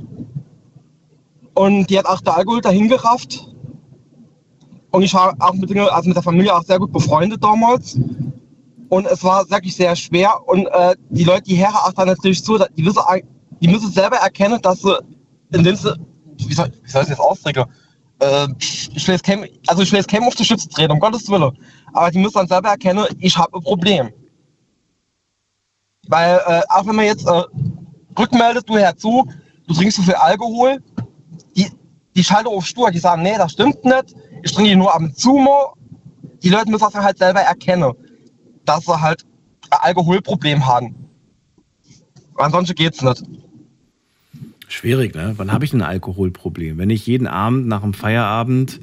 Und 1.54 1.86
die 1.88 1.98
hat 1.98 2.06
auch 2.06 2.20
der 2.20 2.36
Alkohol 2.36 2.60
dahin 2.60 2.88
gerafft. 2.88 3.48
Und 4.90 5.02
ich 5.02 5.12
war 5.14 5.34
auch 5.38 5.54
mit, 5.54 5.76
also 5.76 6.08
mit 6.08 6.16
der 6.16 6.22
Familie 6.22 6.54
auch 6.54 6.64
sehr 6.64 6.78
gut 6.78 6.92
befreundet 6.92 7.42
damals. 7.42 7.98
Und 8.88 9.06
es 9.06 9.22
war 9.22 9.48
wirklich 9.50 9.76
sehr 9.76 9.94
schwer. 9.96 10.40
Und 10.46 10.66
äh, 10.66 10.94
die 11.10 11.24
Leute, 11.24 11.42
die 11.42 11.58
hören 11.58 11.74
auch 11.74 11.92
dann 11.92 12.08
natürlich 12.08 12.42
zu, 12.42 12.58
die 12.76 12.82
müssen, 12.82 13.00
eig- 13.00 13.24
die 13.60 13.68
müssen 13.68 13.90
selber 13.90 14.16
erkennen, 14.16 14.60
dass 14.62 14.80
sie, 14.80 14.98
in 15.52 15.62
dem 15.64 15.76
wie 16.46 16.54
soll, 16.54 16.72
wie 16.82 16.90
soll 16.90 17.02
ich 17.02 17.08
das 17.08 17.20
ausdrücken? 17.20 17.64
Äh, 18.20 18.48
ich 18.58 19.06
will 19.06 19.14
jetzt 19.14 19.24
kein, 19.24 19.46
also 19.66 19.82
ich 19.82 19.92
will 19.92 19.98
jetzt 19.98 20.08
keinem 20.08 20.24
auf 20.24 20.34
die 20.34 20.44
Schütze 20.44 20.68
treten, 20.68 20.92
um 20.92 21.00
Gottes 21.00 21.28
Willen. 21.28 21.52
Aber 21.92 22.10
die 22.10 22.18
müssen 22.18 22.34
dann 22.34 22.48
selber 22.48 22.70
erkennen, 22.70 23.04
ich 23.18 23.36
habe 23.36 23.58
ein 23.58 23.62
Problem. 23.62 24.10
Weil 26.08 26.40
äh, 26.46 26.62
auch 26.70 26.86
wenn 26.86 26.96
man 26.96 27.04
jetzt 27.04 27.26
äh, 27.26 27.42
rückmeldet, 28.18 28.68
du 28.68 28.78
hör 28.78 28.96
zu, 28.96 29.28
du 29.66 29.74
trinkst 29.74 29.96
zu 29.96 30.02
viel 30.02 30.14
Alkohol, 30.14 30.78
die, 31.56 31.70
die 32.16 32.24
schalten 32.24 32.48
auf 32.48 32.64
stur, 32.64 32.90
die 32.90 32.98
sagen, 32.98 33.22
nee, 33.22 33.36
das 33.36 33.52
stimmt 33.52 33.84
nicht, 33.84 34.14
ich 34.42 34.52
trinke 34.52 34.76
nur 34.76 34.94
ab 34.94 35.00
und 35.00 35.16
zu 35.16 35.34
mal. 35.34 35.72
Die 36.42 36.50
Leute 36.50 36.70
müssen 36.70 36.86
das 36.92 36.94
halt 36.94 37.18
selber 37.18 37.40
erkennen, 37.40 37.92
dass 38.64 38.84
sie 38.84 39.00
halt 39.00 39.24
ein 39.70 39.78
Alkoholproblem 39.80 40.66
haben. 40.66 40.94
Ansonsten 42.36 42.74
geht's 42.74 43.02
nicht. 43.02 43.24
Schwierig, 44.68 45.14
ne? 45.14 45.34
Wann 45.36 45.50
habe 45.50 45.64
ich 45.64 45.72
ein 45.72 45.82
Alkoholproblem? 45.82 46.78
Wenn 46.78 46.90
ich 46.90 47.06
jeden 47.06 47.26
Abend 47.26 47.66
nach 47.66 47.80
dem 47.80 47.94
Feierabend, 47.94 48.80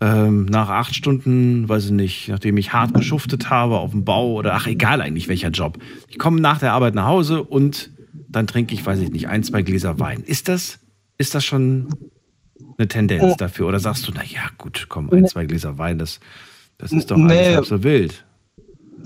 ähm, 0.00 0.46
nach 0.46 0.68
acht 0.68 0.94
Stunden, 0.94 1.68
weiß 1.68 1.86
ich 1.86 1.90
nicht, 1.90 2.28
nachdem 2.28 2.56
ich 2.56 2.72
hart 2.72 2.94
geschuftet 2.94 3.50
habe 3.50 3.78
auf 3.78 3.92
dem 3.92 4.04
Bau 4.04 4.32
oder 4.32 4.54
ach, 4.54 4.66
egal 4.66 5.00
eigentlich 5.00 5.28
welcher 5.28 5.50
Job. 5.50 5.78
Ich 6.08 6.18
komme 6.18 6.40
nach 6.40 6.58
der 6.58 6.72
Arbeit 6.72 6.94
nach 6.94 7.06
Hause 7.06 7.42
und 7.42 7.90
dann 8.28 8.46
trinke 8.46 8.74
ich, 8.74 8.84
weiß 8.84 8.98
ich 9.00 9.10
nicht, 9.10 9.28
ein, 9.28 9.44
zwei 9.44 9.62
Gläser 9.62 9.98
Wein. 10.00 10.22
Ist 10.22 10.48
das, 10.48 10.80
ist 11.18 11.34
das 11.34 11.44
schon 11.44 11.88
eine 12.78 12.88
Tendenz 12.88 13.22
Oh. 13.24 13.34
dafür? 13.38 13.68
Oder 13.68 13.80
sagst 13.80 14.06
du, 14.06 14.12
na 14.14 14.22
ja, 14.24 14.40
gut, 14.58 14.86
komm, 14.88 15.10
ein, 15.10 15.26
zwei 15.26 15.46
Gläser 15.46 15.78
Wein, 15.78 15.98
das, 15.98 16.20
das 16.78 16.92
ist 16.92 17.10
doch 17.10 17.16
Nee. 17.16 17.32
alles 17.38 17.56
halb 17.56 17.66
so 17.66 17.82
wild. 17.82 18.24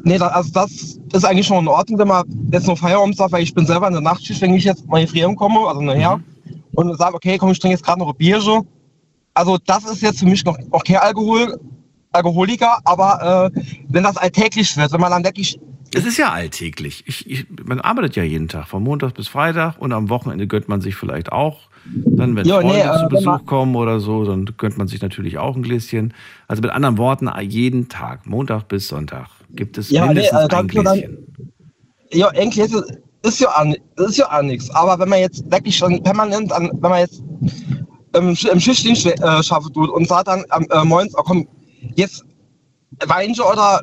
Nee, 0.03 0.19
da, 0.19 0.29
also 0.29 0.51
das 0.53 0.99
ist 1.13 1.25
eigentlich 1.25 1.47
schon 1.47 1.59
in 1.59 1.69
Ordnung, 1.69 1.99
wenn 1.99 2.09
man 2.09 2.25
jetzt 2.53 2.67
nur 2.67 2.77
Feierabend 2.77 3.17
sagt, 3.17 3.33
weil 3.33 3.43
ich 3.43 3.53
bin 3.55 3.67
selber 3.67 3.87
in 3.89 3.93
der 3.93 4.03
Nachtschicht, 4.03 4.41
wenn 4.41 4.55
ich 4.55 4.65
jetzt 4.65 4.87
mal 4.87 5.05
hier 5.05 5.35
komme, 5.35 5.61
also 5.69 5.83
nachher, 5.83 6.21
und 6.75 6.97
sage, 6.97 7.15
okay, 7.17 7.37
komm, 7.37 7.51
ich 7.51 7.59
trinke 7.59 7.75
jetzt 7.75 7.85
gerade 7.85 7.99
noch 7.99 8.09
ein 8.09 8.17
Bierchen. 8.17 8.67
Also 9.35 9.59
das 9.67 9.85
ist 9.85 10.01
jetzt 10.01 10.21
für 10.21 10.27
mich 10.27 10.45
noch, 10.45 10.57
noch 10.73 10.85
kein 10.85 10.97
Alkohol, 10.97 11.59
Alkoholiker, 12.13 12.79
aber 12.85 13.51
äh, 13.55 13.61
wenn 13.89 14.03
das 14.03 14.17
alltäglich 14.17 14.77
wird, 14.77 14.91
wenn 14.93 15.01
man 15.01 15.11
dann 15.11 15.25
wirklich, 15.25 15.59
Es 15.95 16.05
ist 16.07 16.17
ja 16.17 16.31
alltäglich. 16.31 17.05
Ich, 17.07 17.29
ich, 17.31 17.47
man 17.65 17.81
arbeitet 17.81 18.17
ja 18.17 18.23
jeden 18.23 18.49
Tag, 18.49 18.69
von 18.69 18.83
Montag 18.83 19.15
bis 19.15 19.29
Freitag 19.29 19.77
und 19.79 19.93
am 19.93 20.09
Wochenende 20.09 20.47
gönnt 20.47 20.69
man 20.69 20.81
sich 20.81 20.97
vielleicht 20.97 21.31
auch. 21.31 21.69
Dann, 21.85 22.37
wenn 22.37 22.45
Ja, 22.47 22.61
Freunde 22.61 22.75
nee, 22.75 22.81
äh, 22.83 22.99
zu 22.99 23.09
Besuch 23.09 23.25
man- 23.27 23.47
kommen 23.47 23.77
oder 23.77 24.01
so, 24.01 24.25
dann 24.25 24.45
gönnt 24.57 24.77
man 24.79 24.87
sich 24.87 25.01
natürlich 25.03 25.38
auch 25.38 25.57
ein 25.57 25.62
Gläschen. 25.62 26.14
Also 26.47 26.61
mit 26.62 26.71
anderen 26.71 26.99
Worten, 26.99 27.29
jeden 27.40 27.88
Tag, 27.88 28.27
Montag 28.27 28.69
bis 28.69 28.88
Sonntag, 28.88 29.29
gibt 29.51 29.79
es 29.79 29.90
Ja, 29.90 30.03
nee, 30.03 30.09
mindestens 30.09 30.35
also 30.38 30.57
ein 30.57 30.66
ist 30.66 30.77
dann- 30.77 30.85
Gläschen. 30.99 31.19
ja, 32.12 32.29
eigentlich 32.29 32.59
ist, 32.66 32.75
es- 32.75 32.99
ist 33.23 33.40
ja 33.40 33.49
an, 33.51 33.75
ist 33.97 34.16
ja 34.19 34.27
an 34.27 34.47
nichts. 34.47 34.71
Aber 34.75 34.99
wenn 34.99 35.09
man 35.09 35.21
jetzt 35.21 35.51
wirklich 35.51 35.77
schon 35.77 36.03
permanent 36.03 36.53
an, 36.53 36.71
wenn 36.81 36.90
man 36.90 37.01
jetzt 37.01 37.23
ähm, 38.14 38.31
sch- 38.31 38.49
im 38.51 38.59
Schichtdienst 38.61 39.07
äh, 39.07 39.43
schaffen 39.43 39.73
tut 39.73 39.88
und 39.90 40.09
sagt 40.09 40.29
dann 40.29 40.45
am 40.51 40.64
äh, 40.71 40.85
morgens, 40.85 41.14
oh 41.16 41.23
komm, 41.25 41.47
jetzt 41.97 42.25
Weinchen 43.07 43.45
oder 43.45 43.81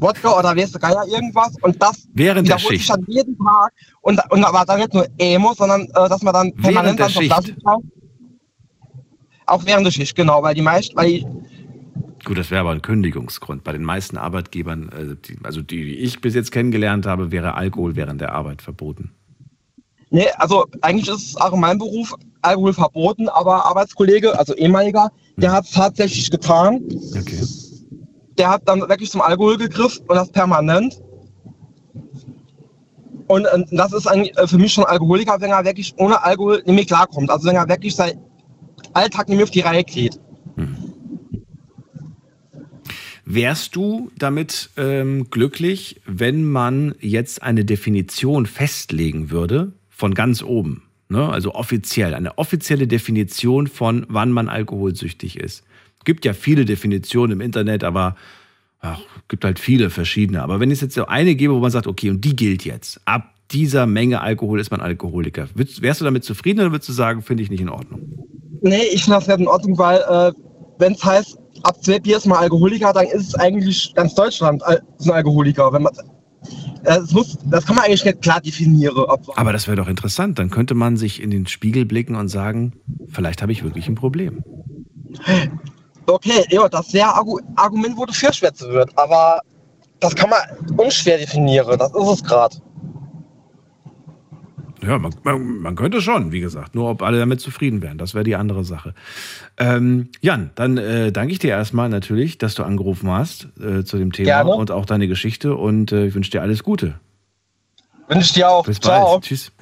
Wodka 0.00 0.38
oder 0.38 0.56
weißt 0.56 0.74
du 0.74 0.78
Geier 0.78 1.04
irgendwas 1.06 1.54
und 1.62 1.80
das 1.82 2.08
Während 2.14 2.48
der 2.48 2.56
wiederholt 2.56 2.78
sich 2.78 2.86
Schicht. 2.86 2.90
dann 2.90 3.04
jeden 3.08 3.38
Tag 3.38 3.72
und, 4.00 4.20
und 4.30 4.44
aber 4.44 4.64
dann 4.64 4.80
nicht 4.80 4.94
nur 4.94 5.06
Emo, 5.18 5.52
sondern 5.54 5.82
äh, 5.82 6.08
dass 6.08 6.22
man 6.22 6.34
dann 6.34 6.54
permanent 6.54 6.98
dann 6.98 7.10
zur 7.10 7.22
Schicht. 7.22 7.34
Flasche 7.34 7.56
schaut. 7.62 7.84
Auch 9.46 9.66
während 9.66 9.86
der 9.86 9.90
Schicht, 9.90 10.14
genau, 10.14 10.42
weil 10.42 10.54
die 10.54 10.62
meisten, 10.62 10.96
weil 10.96 11.08
die, 11.08 11.26
Gut, 12.24 12.36
das 12.36 12.50
wäre 12.50 12.60
aber 12.60 12.70
ein 12.70 12.82
Kündigungsgrund. 12.82 13.64
Bei 13.64 13.72
den 13.72 13.82
meisten 13.82 14.16
Arbeitgebern, 14.18 14.90
äh, 14.90 15.16
die, 15.26 15.38
also 15.42 15.62
die, 15.62 15.84
die 15.84 15.96
ich 15.96 16.20
bis 16.20 16.34
jetzt 16.34 16.52
kennengelernt 16.52 17.06
habe, 17.06 17.30
wäre 17.30 17.54
Alkohol 17.54 17.96
während 17.96 18.20
der 18.20 18.32
Arbeit 18.32 18.62
verboten. 18.62 19.12
Nee, 20.10 20.26
also 20.36 20.66
eigentlich 20.82 21.08
ist 21.08 21.28
es 21.28 21.36
auch 21.36 21.52
in 21.52 21.60
meinem 21.60 21.78
Beruf 21.78 22.14
Alkohol 22.42 22.72
verboten, 22.74 23.28
aber 23.28 23.64
Arbeitskollege, 23.64 24.38
also 24.38 24.54
ehemaliger, 24.54 25.10
der 25.36 25.52
hat 25.52 25.64
es 25.64 25.70
tatsächlich 25.70 26.30
getan. 26.30 26.80
Okay. 27.18 27.40
Der 28.40 28.48
hat 28.48 28.62
dann 28.64 28.80
wirklich 28.80 29.10
zum 29.10 29.20
Alkohol 29.20 29.58
gegriffen 29.58 30.06
und 30.08 30.16
das 30.16 30.32
permanent. 30.32 30.98
Und 33.26 33.44
äh, 33.44 33.64
das 33.70 33.92
ist 33.92 34.06
eigentlich 34.06 34.34
äh, 34.38 34.46
für 34.48 34.56
mich 34.56 34.72
schon 34.72 34.84
Alkoholiker, 34.84 35.38
wenn 35.42 35.50
er 35.50 35.62
wirklich 35.62 35.92
ohne 35.98 36.24
Alkohol 36.24 36.62
nicht 36.64 36.74
mehr 36.74 36.86
klarkommt. 36.86 37.28
Also 37.28 37.46
wenn 37.46 37.56
er 37.56 37.68
wirklich 37.68 37.94
sein 37.94 38.18
Alltag 38.94 39.28
nicht 39.28 39.36
mehr 39.36 39.44
auf 39.44 39.50
die 39.50 39.60
Reihe 39.60 39.84
kriegt. 39.84 40.18
Wärst 43.26 43.76
du 43.76 44.10
damit 44.18 44.70
ähm, 44.78 45.28
glücklich, 45.30 46.00
wenn 46.06 46.42
man 46.42 46.94
jetzt 46.98 47.42
eine 47.42 47.66
Definition 47.66 48.46
festlegen 48.46 49.30
würde 49.30 49.74
von 49.90 50.14
ganz 50.14 50.42
oben? 50.42 50.84
Ne? 51.10 51.28
Also 51.28 51.54
offiziell, 51.54 52.14
eine 52.14 52.38
offizielle 52.38 52.86
Definition 52.86 53.66
von, 53.66 54.06
wann 54.08 54.32
man 54.32 54.48
alkoholsüchtig 54.48 55.38
ist. 55.38 55.62
Es 56.00 56.04
gibt 56.04 56.24
ja 56.24 56.32
viele 56.32 56.64
Definitionen 56.64 57.32
im 57.32 57.40
Internet, 57.42 57.84
aber 57.84 58.16
ach, 58.80 59.00
gibt 59.28 59.44
halt 59.44 59.58
viele 59.58 59.90
verschiedene. 59.90 60.42
Aber 60.42 60.58
wenn 60.58 60.70
es 60.70 60.80
jetzt 60.80 60.94
so 60.94 61.06
eine 61.06 61.34
gäbe, 61.34 61.54
wo 61.54 61.58
man 61.58 61.70
sagt, 61.70 61.86
okay, 61.86 62.08
und 62.08 62.24
die 62.24 62.34
gilt 62.34 62.64
jetzt, 62.64 63.00
ab 63.04 63.34
dieser 63.50 63.84
Menge 63.84 64.22
Alkohol 64.22 64.60
ist 64.60 64.70
man 64.70 64.80
Alkoholiker. 64.80 65.48
Wärst 65.54 66.00
du 66.00 66.04
damit 66.04 66.24
zufrieden 66.24 66.60
oder 66.60 66.72
würdest 66.72 66.88
du 66.88 66.94
sagen, 66.94 67.20
finde 67.20 67.42
ich 67.42 67.50
nicht 67.50 67.60
in 67.60 67.68
Ordnung? 67.68 68.00
Nee, 68.62 68.84
ich 68.92 69.04
finde 69.04 69.18
das 69.18 69.28
nicht 69.28 69.40
in 69.40 69.48
Ordnung, 69.48 69.76
weil 69.76 69.98
äh, 69.98 70.32
wenn 70.78 70.94
es 70.94 71.04
heißt, 71.04 71.38
ab 71.64 71.82
12 71.84 72.02
Bier 72.02 72.16
ist 72.16 72.26
man 72.26 72.38
Alkoholiker, 72.38 72.92
dann 72.94 73.06
ist 73.06 73.28
es 73.28 73.34
eigentlich 73.34 73.92
ganz 73.94 74.14
Deutschland 74.14 74.62
äh, 74.66 74.78
ein 75.04 75.10
Alkoholiker. 75.10 75.70
Wenn 75.70 75.82
man, 75.82 75.92
das, 76.84 77.12
muss, 77.12 77.36
das 77.50 77.66
kann 77.66 77.76
man 77.76 77.84
eigentlich 77.84 78.04
nicht 78.06 78.22
klar 78.22 78.40
definieren. 78.40 78.96
Aber 79.36 79.52
das 79.52 79.66
wäre 79.66 79.76
doch 79.76 79.88
interessant. 79.88 80.38
Dann 80.38 80.48
könnte 80.48 80.74
man 80.74 80.96
sich 80.96 81.20
in 81.20 81.30
den 81.30 81.46
Spiegel 81.46 81.84
blicken 81.84 82.14
und 82.14 82.28
sagen, 82.28 82.72
vielleicht 83.08 83.42
habe 83.42 83.52
ich 83.52 83.62
wirklich 83.64 83.88
ein 83.88 83.96
Problem. 83.96 84.42
Okay, 86.12 86.44
ja, 86.50 86.68
das 86.68 86.92
wäre 86.92 87.14
Argument, 87.56 87.96
wo 87.96 88.06
du 88.06 88.12
für 88.12 88.32
schwätzen 88.32 88.70
wird. 88.70 88.90
Aber 88.96 89.40
das 90.00 90.14
kann 90.14 90.30
man 90.30 90.40
unschwer 90.76 91.18
definieren. 91.18 91.78
Das 91.78 91.92
ist 91.94 92.08
es 92.08 92.24
gerade. 92.24 92.56
Ja, 94.82 94.98
man, 94.98 95.12
man, 95.24 95.58
man, 95.58 95.76
könnte 95.76 96.00
schon, 96.00 96.32
wie 96.32 96.40
gesagt. 96.40 96.74
Nur 96.74 96.88
ob 96.88 97.02
alle 97.02 97.18
damit 97.18 97.40
zufrieden 97.40 97.82
wären, 97.82 97.98
das 97.98 98.14
wäre 98.14 98.24
die 98.24 98.36
andere 98.36 98.64
Sache. 98.64 98.94
Ähm, 99.58 100.08
Jan, 100.22 100.50
dann 100.54 100.78
äh, 100.78 101.12
danke 101.12 101.32
ich 101.32 101.38
dir 101.38 101.50
erstmal 101.50 101.90
natürlich, 101.90 102.38
dass 102.38 102.54
du 102.54 102.62
angerufen 102.62 103.10
hast 103.10 103.48
äh, 103.60 103.84
zu 103.84 103.98
dem 103.98 104.12
Thema 104.12 104.42
Gerne. 104.42 104.54
und 104.54 104.70
auch 104.70 104.86
deine 104.86 105.06
Geschichte 105.06 105.54
und 105.54 105.92
äh, 105.92 106.06
ich 106.06 106.14
wünsche 106.14 106.30
dir 106.30 106.40
alles 106.40 106.62
Gute. 106.62 106.98
Wünsche 108.08 108.32
dir 108.32 108.48
auch. 108.48 108.64
Bis 108.64 108.80
Ciao. 108.80 109.12
bald. 109.12 109.24
Tschüss. 109.24 109.52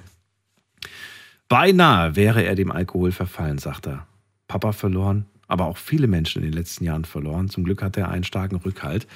Beinahe 1.49 2.15
wäre 2.15 2.45
er 2.45 2.55
dem 2.55 2.71
Alkohol 2.71 3.11
verfallen, 3.11 3.59
sagt 3.59 3.89
er. 3.89 4.07
Papa 4.47 4.73
verloren, 4.73 5.27
aber 5.49 5.67
auch 5.67 5.79
viele 5.79 6.07
Menschen 6.07 6.43
in 6.43 6.51
den 6.51 6.57
letzten 6.57 6.85
Jahren 6.85 7.05
verloren. 7.05 7.49
Zum 7.49 7.65
Glück 7.65 7.83
hat 7.83 7.97
er 7.97 8.11
einen 8.11 8.25
starken 8.25 8.57
Rückhalt. 8.57 9.07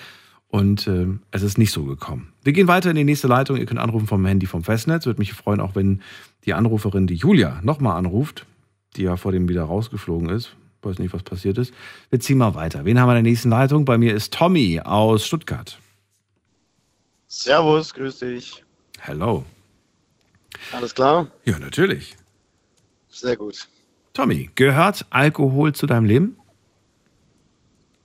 Und 0.49 0.87
äh, 0.87 1.07
es 1.31 1.43
ist 1.43 1.57
nicht 1.57 1.73
so 1.73 1.85
gekommen. 1.85 2.33
Wir 2.43 2.53
gehen 2.53 2.69
weiter 2.69 2.91
in 2.91 2.97
die 2.97 3.05
nächste 3.05 3.29
Leitung. 3.29 3.57
Ihr 3.57 3.65
könnt 3.65 3.81
anrufen 3.81 4.07
vom 4.07 4.27
Handy 4.27 4.47
vom 4.47 4.65
Festnetz. 4.65 5.07
Würde 5.07 5.21
mich 5.21 5.33
freuen, 5.33 5.61
auch 5.61 5.75
wenn 5.75 6.03
die 6.45 6.53
Anruferin, 6.53 7.07
die 7.07 7.15
Julia, 7.15 7.61
nochmal 7.63 7.97
anruft, 7.97 8.45
die 8.97 9.03
ja 9.03 9.17
vor 9.17 9.33
dem 9.33 9.49
wieder 9.49 9.65
rausgeflogen 9.65 10.29
ist. 10.29 10.55
Weiß 10.83 10.99
nicht, 10.99 11.15
was 11.15 11.23
passiert 11.23 11.59
ist. 11.59 11.73
Wir 12.11 12.21
ziehen 12.21 12.39
mal 12.39 12.55
weiter. 12.55 12.85
Wen 12.85 12.99
haben 12.99 13.09
wir 13.09 13.17
in 13.17 13.25
der 13.25 13.31
nächsten 13.31 13.51
Leitung? 13.51 13.85
Bei 13.85 13.97
mir 13.97 14.15
ist 14.15 14.35
Tommy 14.35 14.81
aus 14.81 15.25
Stuttgart. 15.25 15.79
Servus, 17.29 17.95
grüß 17.95 18.19
dich. 18.19 18.63
Hello. 18.99 19.45
Alles 20.73 20.95
klar? 20.95 21.29
Ja, 21.45 21.59
natürlich. 21.59 22.17
Sehr 23.09 23.37
gut. 23.37 23.69
Tommy, 24.13 24.51
gehört 24.55 25.07
Alkohol 25.11 25.75
zu 25.75 25.87
deinem 25.87 26.05
Leben? 26.05 26.37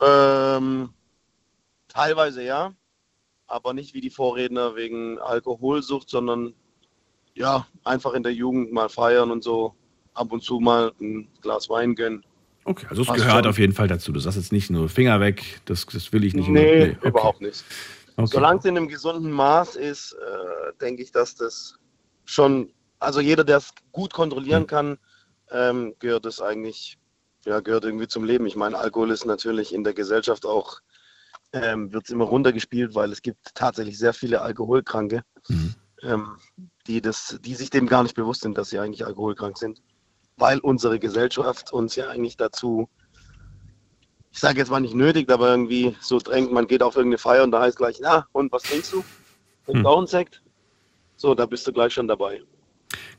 Ähm, 0.01 0.89
Teilweise 1.97 2.43
ja, 2.43 2.73
aber 3.47 3.73
nicht 3.73 3.95
wie 3.95 4.01
die 4.01 4.11
Vorredner 4.11 4.75
wegen 4.75 5.17
Alkoholsucht, 5.17 6.07
sondern 6.11 6.53
ja, 7.33 7.65
einfach 7.83 8.13
in 8.13 8.21
der 8.21 8.33
Jugend 8.33 8.71
mal 8.71 8.87
feiern 8.87 9.31
und 9.31 9.43
so 9.43 9.73
ab 10.13 10.31
und 10.31 10.43
zu 10.43 10.59
mal 10.59 10.91
ein 11.01 11.27
Glas 11.41 11.69
Wein 11.69 11.95
gönnen. 11.95 12.23
Okay, 12.65 12.85
also 12.87 13.01
es 13.01 13.07
gehört 13.07 13.45
schon. 13.45 13.47
auf 13.47 13.57
jeden 13.57 13.73
Fall 13.73 13.87
dazu. 13.87 14.11
Du 14.11 14.19
sagst 14.19 14.37
jetzt 14.37 14.51
nicht 14.51 14.69
nur 14.69 14.89
Finger 14.89 15.19
weg, 15.19 15.59
das, 15.65 15.87
das 15.87 16.13
will 16.13 16.23
ich 16.23 16.35
nicht. 16.35 16.49
Nee, 16.49 16.85
nee 16.85 16.95
okay. 16.99 17.07
überhaupt 17.07 17.41
nicht. 17.41 17.65
Okay. 18.15 18.27
Solange 18.31 18.59
es 18.59 18.65
in 18.65 18.77
einem 18.77 18.89
gesunden 18.89 19.31
Maß 19.31 19.75
ist, 19.75 20.13
äh, 20.13 20.73
denke 20.79 21.01
ich, 21.01 21.11
dass 21.11 21.33
das 21.33 21.79
schon, 22.25 22.69
also 22.99 23.21
jeder, 23.21 23.43
der 23.43 23.57
es 23.57 23.73
gut 23.91 24.13
kontrollieren 24.13 24.61
hm. 24.61 24.67
kann, 24.67 24.97
ähm, 25.51 25.95
gehört 25.99 26.25
es 26.25 26.41
eigentlich, 26.41 26.97
ja, 27.45 27.59
gehört 27.59 27.85
irgendwie 27.85 28.07
zum 28.07 28.23
Leben. 28.23 28.45
Ich 28.45 28.55
meine, 28.55 28.77
Alkohol 28.77 29.11
ist 29.11 29.25
natürlich 29.25 29.73
in 29.73 29.83
der 29.83 29.93
Gesellschaft 29.93 30.45
auch 30.45 30.81
ähm, 31.53 31.91
wird 31.93 32.05
es 32.05 32.09
immer 32.11 32.25
runtergespielt, 32.25 32.95
weil 32.95 33.11
es 33.11 33.21
gibt 33.21 33.55
tatsächlich 33.55 33.97
sehr 33.97 34.13
viele 34.13 34.41
Alkoholkranke, 34.41 35.23
mhm. 35.47 35.75
ähm, 36.03 36.37
die, 36.87 37.01
das, 37.01 37.39
die 37.41 37.55
sich 37.55 37.69
dem 37.69 37.87
gar 37.87 38.03
nicht 38.03 38.15
bewusst 38.15 38.41
sind, 38.41 38.57
dass 38.57 38.69
sie 38.69 38.79
eigentlich 38.79 39.05
alkoholkrank 39.05 39.57
sind. 39.57 39.81
Weil 40.35 40.59
unsere 40.59 40.99
Gesellschaft 40.99 41.73
uns 41.73 41.95
ja 41.95 42.09
eigentlich 42.09 42.37
dazu, 42.37 42.89
ich 44.31 44.39
sage 44.39 44.59
jetzt 44.59 44.69
mal 44.69 44.79
nicht 44.79 44.93
nötigt, 44.93 45.31
aber 45.31 45.49
irgendwie 45.49 45.95
so 46.01 46.19
drängt, 46.19 46.51
man 46.51 46.67
geht 46.67 46.83
auf 46.83 46.95
irgendeine 46.95 47.17
Feier 47.17 47.43
und 47.43 47.51
da 47.51 47.61
heißt 47.61 47.77
gleich, 47.77 47.99
na, 47.99 48.27
und 48.33 48.51
was 48.51 48.63
trinkst 48.63 48.93
du? 48.93 49.03
Trinkst 49.65 49.81
mhm. 49.81 49.85
auch 49.85 49.97
einen 49.97 50.07
Sekt? 50.07 50.43
So, 51.15 51.33
da 51.33 51.45
bist 51.47 51.65
du 51.65 51.73
gleich 51.73 51.93
schon 51.93 52.07
dabei. 52.07 52.43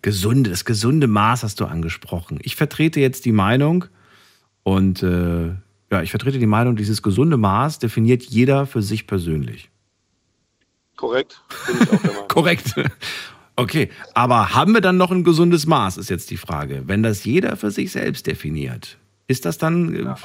Gesunde, 0.03 0.51
das 0.51 0.65
gesunde 0.65 1.07
Maß 1.07 1.43
hast 1.43 1.61
du 1.61 1.65
angesprochen. 1.65 2.39
Ich 2.43 2.57
vertrete 2.57 3.01
jetzt 3.01 3.25
die 3.25 3.33
Meinung 3.33 3.87
und 4.63 5.03
äh, 5.03 5.49
ja, 5.91 6.03
ich 6.03 6.11
vertrete 6.11 6.39
die 6.39 6.47
Meinung, 6.47 6.77
dieses 6.77 7.03
gesunde 7.03 7.37
Maß 7.37 7.79
definiert 7.79 8.23
jeder 8.23 8.67
für 8.67 8.83
sich 8.83 9.07
persönlich. 9.07 9.71
Korrekt. 10.97 11.43
Bin 11.67 11.77
ich 11.81 11.93
auch 11.93 12.03
der. 12.03 12.11
Korrekt. 12.29 12.75
Okay, 13.57 13.91
aber 14.15 14.55
haben 14.55 14.73
wir 14.75 14.81
dann 14.81 14.99
noch 14.99 15.11
ein 15.11 15.25
gesundes 15.25 15.67
Maß, 15.67 15.97
ist 15.97 16.11
jetzt 16.11 16.31
die 16.31 16.37
Frage. 16.37 16.85
Wenn 16.87 17.03
das 17.03 17.25
jeder 17.25 17.57
für 17.57 17.73
sich 17.73 17.91
selbst 17.91 18.27
definiert, 18.27 18.99
ist 19.27 19.45
das 19.45 19.59
dann, 19.59 19.95
äh, 19.95 20.03
ja. 20.03 20.17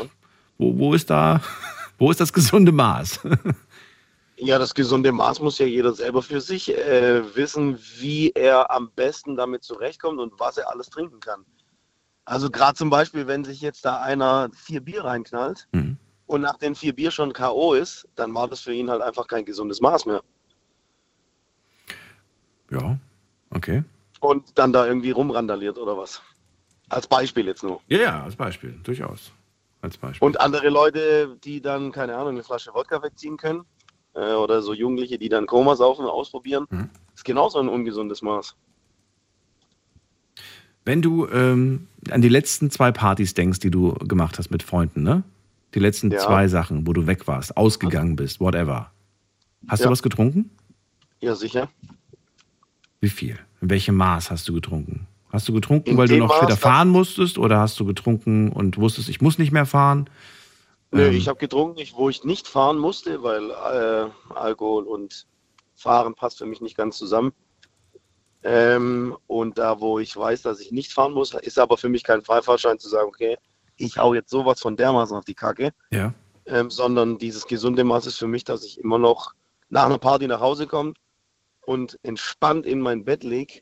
wo, 0.57 0.77
wo, 0.77 0.93
ist 0.93 1.09
da, 1.09 1.41
wo 1.97 2.11
ist 2.11 2.19
das 2.19 2.31
gesunde 2.31 2.71
Maß? 2.71 3.21
Ja, 4.37 4.57
das 4.57 4.73
gesunde 4.73 5.11
Maß 5.11 5.41
muss 5.41 5.59
ja 5.59 5.65
jeder 5.65 5.93
selber 5.93 6.21
für 6.21 6.41
sich 6.41 6.75
äh, 6.75 7.35
wissen, 7.35 7.77
wie 7.99 8.31
er 8.31 8.71
am 8.71 8.91
besten 8.91 9.35
damit 9.35 9.63
zurechtkommt 9.63 10.19
und 10.19 10.39
was 10.39 10.57
er 10.57 10.69
alles 10.71 10.89
trinken 10.89 11.19
kann. 11.19 11.45
Also 12.25 12.49
gerade 12.49 12.75
zum 12.75 12.89
Beispiel, 12.89 13.27
wenn 13.27 13.43
sich 13.43 13.61
jetzt 13.61 13.85
da 13.85 14.01
einer 14.01 14.49
vier 14.53 14.81
Bier 14.81 15.03
reinknallt 15.03 15.67
mhm. 15.71 15.97
und 16.25 16.41
nach 16.41 16.57
den 16.57 16.73
vier 16.73 16.93
Bier 16.93 17.11
schon 17.11 17.33
K.O. 17.33 17.73
ist, 17.73 18.07
dann 18.15 18.33
war 18.33 18.47
das 18.47 18.61
für 18.61 18.73
ihn 18.73 18.89
halt 18.89 19.01
einfach 19.01 19.27
kein 19.27 19.45
gesundes 19.45 19.81
Maß 19.81 20.05
mehr. 20.05 20.23
Ja, 22.71 22.97
okay. 23.51 23.83
Und 24.19 24.57
dann 24.57 24.71
da 24.73 24.87
irgendwie 24.87 25.11
rumrandaliert 25.11 25.77
oder 25.77 25.97
was. 25.97 26.21
Als 26.89 27.07
Beispiel 27.07 27.45
jetzt 27.45 27.63
nur. 27.63 27.81
Ja, 27.87 27.99
ja, 27.99 28.23
als 28.23 28.35
Beispiel, 28.35 28.79
durchaus. 28.83 29.31
Als 29.81 29.97
Beispiel. 29.97 30.25
Und 30.25 30.39
andere 30.39 30.69
Leute, 30.69 31.37
die 31.43 31.59
dann, 31.59 31.91
keine 31.91 32.15
Ahnung, 32.15 32.29
eine 32.29 32.43
Flasche 32.43 32.73
Wodka 32.73 33.03
wegziehen 33.03 33.35
können, 33.35 33.65
äh, 34.13 34.33
oder 34.33 34.61
so 34.61 34.73
Jugendliche, 34.73 35.17
die 35.17 35.29
dann 35.29 35.45
Koma 35.45 35.75
saufen, 35.75 36.05
ausprobieren, 36.05 36.65
mhm. 36.69 36.89
ist 37.15 37.25
genauso 37.25 37.59
ein 37.59 37.69
ungesundes 37.69 38.21
Maß. 38.21 38.55
Wenn 40.85 41.01
du 41.01 41.27
ähm, 41.27 41.87
an 42.09 42.21
die 42.21 42.29
letzten 42.29 42.69
zwei 42.69 42.91
Partys 42.91 43.33
denkst, 43.33 43.59
die 43.59 43.71
du 43.71 43.93
gemacht 43.93 44.37
hast 44.37 44.51
mit 44.51 44.63
Freunden, 44.63 45.03
ne? 45.03 45.23
Die 45.73 45.79
letzten 45.79 46.11
ja. 46.11 46.19
zwei 46.19 46.47
Sachen, 46.47 46.85
wo 46.85 46.93
du 46.93 47.07
weg 47.07 47.27
warst, 47.27 47.57
ausgegangen 47.57 48.15
bist, 48.15 48.39
whatever. 48.39 48.91
Hast 49.67 49.79
ja. 49.79 49.87
du 49.87 49.91
was 49.91 50.03
getrunken? 50.03 50.51
Ja, 51.19 51.35
sicher. 51.35 51.69
Wie 52.99 53.09
viel? 53.09 53.39
In 53.61 53.69
welchem 53.69 53.95
Maß 53.95 54.29
hast 54.29 54.47
du 54.47 54.53
getrunken? 54.53 55.07
Hast 55.29 55.47
du 55.47 55.53
getrunken, 55.53 55.91
In 55.91 55.97
weil 55.97 56.07
du 56.07 56.17
noch 56.17 56.27
Maß 56.27 56.37
später 56.37 56.57
fahren 56.57 56.89
musstest 56.89 57.39
oder 57.39 57.59
hast 57.59 57.79
du 57.79 57.85
getrunken 57.85 58.49
und 58.49 58.77
wusstest, 58.77 59.09
ich 59.09 59.21
muss 59.21 59.39
nicht 59.39 59.51
mehr 59.51 59.65
fahren? 59.65 60.09
Nö, 60.93 61.07
ähm, 61.07 61.13
ich 61.13 61.27
habe 61.27 61.39
getrunken, 61.39 61.83
wo 61.95 62.09
ich 62.09 62.23
nicht 62.23 62.47
fahren 62.47 62.77
musste, 62.77 63.23
weil 63.23 63.49
äh, 63.49 64.33
Alkohol 64.33 64.85
und 64.85 65.25
Fahren 65.75 66.13
passt 66.13 66.37
für 66.37 66.45
mich 66.45 66.61
nicht 66.61 66.77
ganz 66.77 66.97
zusammen. 66.97 67.33
Ähm, 68.43 69.17
und 69.27 69.57
da, 69.57 69.79
wo 69.79 69.99
ich 69.99 70.15
weiß, 70.15 70.43
dass 70.43 70.59
ich 70.59 70.71
nicht 70.71 70.93
fahren 70.93 71.13
muss, 71.13 71.33
ist 71.33 71.57
aber 71.57 71.77
für 71.77 71.89
mich 71.89 72.03
kein 72.03 72.21
Freifahrschein 72.21 72.77
zu 72.77 72.89
sagen, 72.89 73.07
okay, 73.07 73.37
ich 73.77 73.97
hau 73.97 74.13
jetzt 74.13 74.29
sowas 74.29 74.61
von 74.61 74.77
dermaßen 74.77 75.17
auf 75.17 75.25
die 75.25 75.33
Kacke. 75.33 75.71
Ja. 75.89 76.13
Ähm, 76.45 76.69
sondern 76.69 77.17
dieses 77.17 77.47
gesunde 77.47 77.83
Maß 77.83 78.05
ist 78.05 78.17
für 78.17 78.27
mich, 78.27 78.43
dass 78.43 78.63
ich 78.63 78.79
immer 78.79 78.99
noch 78.99 79.33
nach 79.69 79.85
einer 79.85 79.97
Party 79.97 80.27
nach 80.27 80.41
Hause 80.41 80.67
komme 80.67 80.93
und 81.65 81.97
entspannt 82.03 82.65
in 82.65 82.81
mein 82.81 83.03
Bett 83.05 83.23
lege 83.23 83.61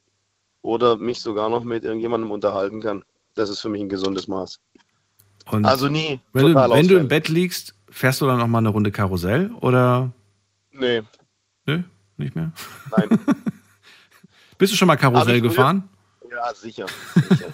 oder 0.63 0.97
mich 0.97 1.21
sogar 1.21 1.49
noch 1.49 1.63
mit 1.63 1.85
irgendjemandem 1.85 2.31
unterhalten 2.31 2.81
kann. 2.81 3.05
Das 3.35 3.49
ist 3.49 3.61
für 3.61 3.69
mich 3.69 3.81
ein 3.81 3.89
gesundes 3.89 4.27
Maß. 4.27 4.59
Und 5.49 5.65
also 5.65 5.87
nie. 5.87 6.19
Wenn, 6.33 6.53
du, 6.53 6.55
wenn 6.55 6.87
du, 6.87 6.97
im 6.97 7.07
Bett 7.07 7.29
liegst, 7.29 7.73
fährst 7.89 8.21
du 8.21 8.27
dann 8.27 8.37
noch 8.39 8.47
mal 8.47 8.59
eine 8.59 8.69
Runde 8.69 8.91
Karussell 8.91 9.51
oder? 9.59 10.11
Nee. 10.71 11.01
Nö, 11.65 11.83
nicht 12.17 12.35
mehr? 12.35 12.51
Nein. 12.95 13.09
Bist 14.57 14.73
du 14.73 14.77
schon 14.77 14.87
mal 14.87 14.95
Karussell 14.95 15.41
gefahren? 15.41 15.89
Ja, 16.29 16.53
sicher. 16.53 16.85
sicher. 17.29 17.47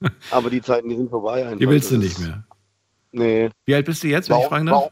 Aber 0.30 0.50
die 0.50 0.60
Zeiten, 0.60 0.88
die 0.88 0.96
sind 0.96 1.10
vorbei. 1.10 1.44
Einfach. 1.44 1.58
Die 1.58 1.68
willst 1.68 1.90
du 1.90 1.98
nicht 1.98 2.18
mehr. 2.18 2.44
Nee. 3.12 3.50
Wie 3.64 3.74
alt 3.74 3.86
bist 3.86 4.02
du 4.02 4.08
jetzt, 4.08 4.28
wenn 4.28 4.34
warum, 4.34 4.44
ich 4.44 4.48
fragen 4.48 4.66
darf? 4.66 4.90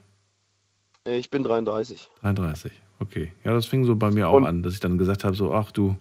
Ich 1.05 1.31
bin 1.31 1.43
33. 1.43 2.09
33, 2.21 2.73
okay. 3.01 3.33
Ja, 3.45 3.53
das 3.53 3.67
fing 3.67 3.85
so 3.85 3.97
bei 3.97 4.11
mir 4.11 4.29
auch 4.29 4.35
Und, 4.35 4.47
an, 4.47 4.63
dass 4.63 4.75
ich 4.75 4.81
dann 4.81 4.99
gesagt 4.99 5.25
habe, 5.25 5.35
so, 5.35 5.55
ach 5.55 5.73
du, 5.73 5.97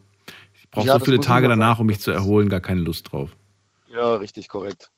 ich 0.54 0.70
brauche 0.70 0.88
ja, 0.88 1.00
so 1.00 1.06
viele 1.06 1.20
Tage 1.20 1.48
danach, 1.48 1.80
um 1.80 1.86
mich 1.86 2.00
zu 2.00 2.12
erholen, 2.12 2.50
gar 2.50 2.60
keine 2.60 2.82
Lust 2.82 3.12
drauf. 3.12 3.36
Ja, 3.90 4.16
richtig 4.16 4.50
korrekt. 4.50 4.92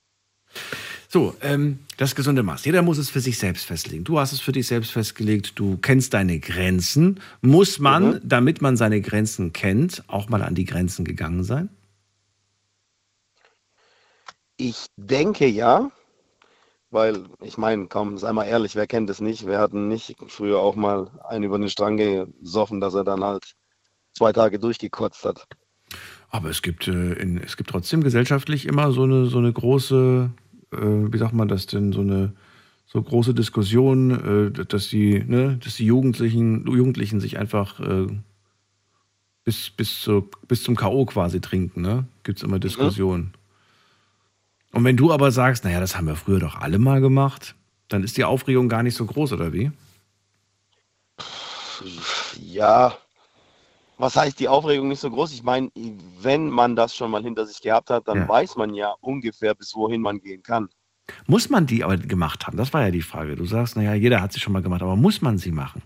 So, 1.11 1.33
ähm, 1.41 1.79
das 1.97 2.13
gesunde 2.13 2.43
Maß. 2.43 2.65
Jeder 2.65 2.83
muss 2.83 2.99
es 2.99 3.09
für 3.09 3.19
sich 3.19 3.39
selbst 3.39 3.65
festlegen. 3.65 4.03
Du 4.03 4.19
hast 4.19 4.31
es 4.31 4.41
für 4.41 4.51
dich 4.51 4.67
selbst 4.67 4.91
festgelegt. 4.91 5.53
Du 5.57 5.77
kennst 5.77 6.13
deine 6.13 6.39
Grenzen. 6.39 7.19
Muss 7.41 7.79
man, 7.79 8.05
mhm. 8.05 8.21
damit 8.23 8.61
man 8.61 8.77
seine 8.77 9.01
Grenzen 9.01 9.51
kennt, 9.51 10.03
auch 10.05 10.29
mal 10.29 10.43
an 10.43 10.53
die 10.53 10.65
Grenzen 10.65 11.05
gegangen 11.05 11.43
sein? 11.43 11.69
Ich 14.57 14.85
denke 14.97 15.47
ja, 15.47 15.89
weil 16.91 17.23
ich 17.41 17.57
meine, 17.57 17.87
komm, 17.87 18.19
sei 18.19 18.31
mal 18.31 18.45
ehrlich, 18.45 18.75
wer 18.75 18.85
kennt 18.85 19.09
es 19.09 19.19
nicht? 19.19 19.47
Wir 19.47 19.57
hatten 19.57 19.87
nicht 19.87 20.15
früher 20.27 20.59
auch 20.59 20.75
mal 20.75 21.09
einen 21.27 21.45
über 21.45 21.57
den 21.57 21.69
Strang 21.69 21.97
gesoffen, 21.97 22.81
dass 22.81 22.93
er 22.93 23.03
dann 23.03 23.23
halt 23.23 23.55
zwei 24.13 24.31
Tage 24.31 24.59
durchgekotzt 24.59 25.25
hat. 25.25 25.47
Aber 26.29 26.49
es 26.49 26.61
gibt, 26.61 26.87
äh, 26.87 27.13
in, 27.13 27.39
es 27.39 27.57
gibt 27.57 27.71
trotzdem 27.71 28.03
gesellschaftlich 28.03 28.67
immer 28.67 28.91
so 28.91 29.03
eine, 29.03 29.25
so 29.25 29.39
eine 29.39 29.51
große, 29.51 30.29
wie 30.71 31.17
sagt 31.17 31.33
man 31.33 31.47
das 31.47 31.65
denn, 31.65 31.91
so 31.93 32.01
eine 32.01 32.33
so 32.91 33.01
große 33.01 33.33
Diskussion, 33.33 34.51
äh, 34.55 34.65
dass 34.65 34.89
die, 34.89 35.23
ne, 35.23 35.59
dass 35.63 35.75
die 35.75 35.85
Jugendlichen, 35.85 36.65
Jugendlichen 36.65 37.19
sich 37.19 37.37
einfach 37.37 37.79
äh, 37.79 38.07
bis, 39.43 39.69
bis, 39.69 40.01
zu, 40.01 40.29
bis 40.47 40.63
zum 40.63 40.75
K.O. 40.75 41.05
quasi 41.05 41.39
trinken, 41.39 41.81
ne? 41.81 42.07
Gibt 42.23 42.39
es 42.39 42.43
immer 42.43 42.59
Diskussionen. 42.59 43.25
Mhm. 44.71 44.77
Und 44.77 44.83
wenn 44.83 44.97
du 44.97 45.11
aber 45.11 45.31
sagst, 45.31 45.63
naja, 45.63 45.79
das 45.79 45.95
haben 45.95 46.07
wir 46.07 46.15
früher 46.15 46.39
doch 46.39 46.55
alle 46.55 46.79
mal 46.79 47.01
gemacht, 47.01 47.55
dann 47.87 48.03
ist 48.03 48.17
die 48.17 48.23
Aufregung 48.23 48.69
gar 48.69 48.83
nicht 48.83 48.95
so 48.95 49.05
groß, 49.05 49.33
oder 49.33 49.53
wie? 49.53 49.71
Ja, 52.41 52.97
was 53.99 54.15
heißt 54.15 54.39
die 54.39 54.47
Aufregung 54.47 54.87
nicht 54.87 55.01
so 55.01 55.11
groß? 55.11 55.33
Ich 55.33 55.43
meine, 55.43 55.69
wenn 56.21 56.49
man 56.49 56.75
das 56.75 56.95
schon 56.95 57.11
mal 57.11 57.21
hinter 57.21 57.45
sich 57.45 57.61
gehabt 57.61 57.89
hat, 57.89 58.07
dann 58.07 58.19
ja. 58.19 58.29
weiß 58.29 58.55
man 58.55 58.73
ja 58.73 58.95
ungefähr, 59.01 59.53
bis 59.53 59.75
wohin 59.75 60.01
man 60.01 60.19
gehen 60.21 60.41
kann. 60.41 60.69
Muss 61.27 61.49
man 61.49 61.65
die 61.65 61.83
aber 61.83 61.97
gemacht 61.97 62.47
haben? 62.47 62.55
Das 62.55 62.73
war 62.73 62.83
ja 62.83 62.91
die 62.91 63.01
Frage. 63.01 63.35
Du 63.35 63.45
sagst, 63.45 63.75
naja, 63.75 63.93
jeder 63.93 64.21
hat 64.21 64.31
sie 64.31 64.39
schon 64.39 64.53
mal 64.53 64.61
gemacht, 64.61 64.81
aber 64.81 64.95
muss 64.95 65.21
man 65.21 65.37
sie 65.37 65.51
machen? 65.51 65.83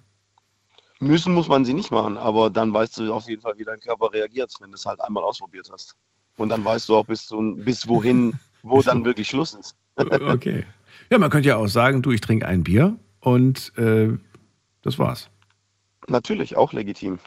Müssen 0.99 1.33
muss 1.33 1.47
man 1.47 1.65
sie 1.65 1.73
nicht 1.73 1.91
machen, 1.91 2.17
aber 2.17 2.49
dann 2.49 2.73
weißt 2.73 2.99
du 2.99 3.13
auf 3.13 3.27
jeden 3.27 3.41
Fall, 3.41 3.57
wie 3.57 3.65
dein 3.65 3.79
Körper 3.79 4.13
reagiert, 4.13 4.53
wenn 4.59 4.69
du 4.69 4.75
es 4.75 4.85
halt 4.85 5.01
einmal 5.01 5.23
ausprobiert 5.23 5.69
hast. 5.71 5.95
Und 6.37 6.49
dann 6.49 6.63
weißt 6.63 6.87
du 6.89 6.95
auch, 6.95 7.05
bis, 7.05 7.25
zu, 7.25 7.55
bis 7.57 7.87
wohin 7.87 8.39
wo 8.63 8.81
dann 8.81 9.03
wirklich 9.05 9.27
Schluss 9.27 9.53
ist. 9.55 9.75
okay. 9.97 10.65
Ja, 11.09 11.17
man 11.17 11.29
könnte 11.29 11.49
ja 11.49 11.57
auch 11.57 11.67
sagen, 11.67 12.01
du, 12.01 12.11
ich 12.11 12.21
trinke 12.21 12.47
ein 12.47 12.63
Bier 12.63 12.95
und 13.19 13.75
äh, 13.77 14.09
das 14.83 14.99
war's. 14.99 15.29
Natürlich, 16.07 16.55
auch 16.57 16.73
legitim. 16.73 17.19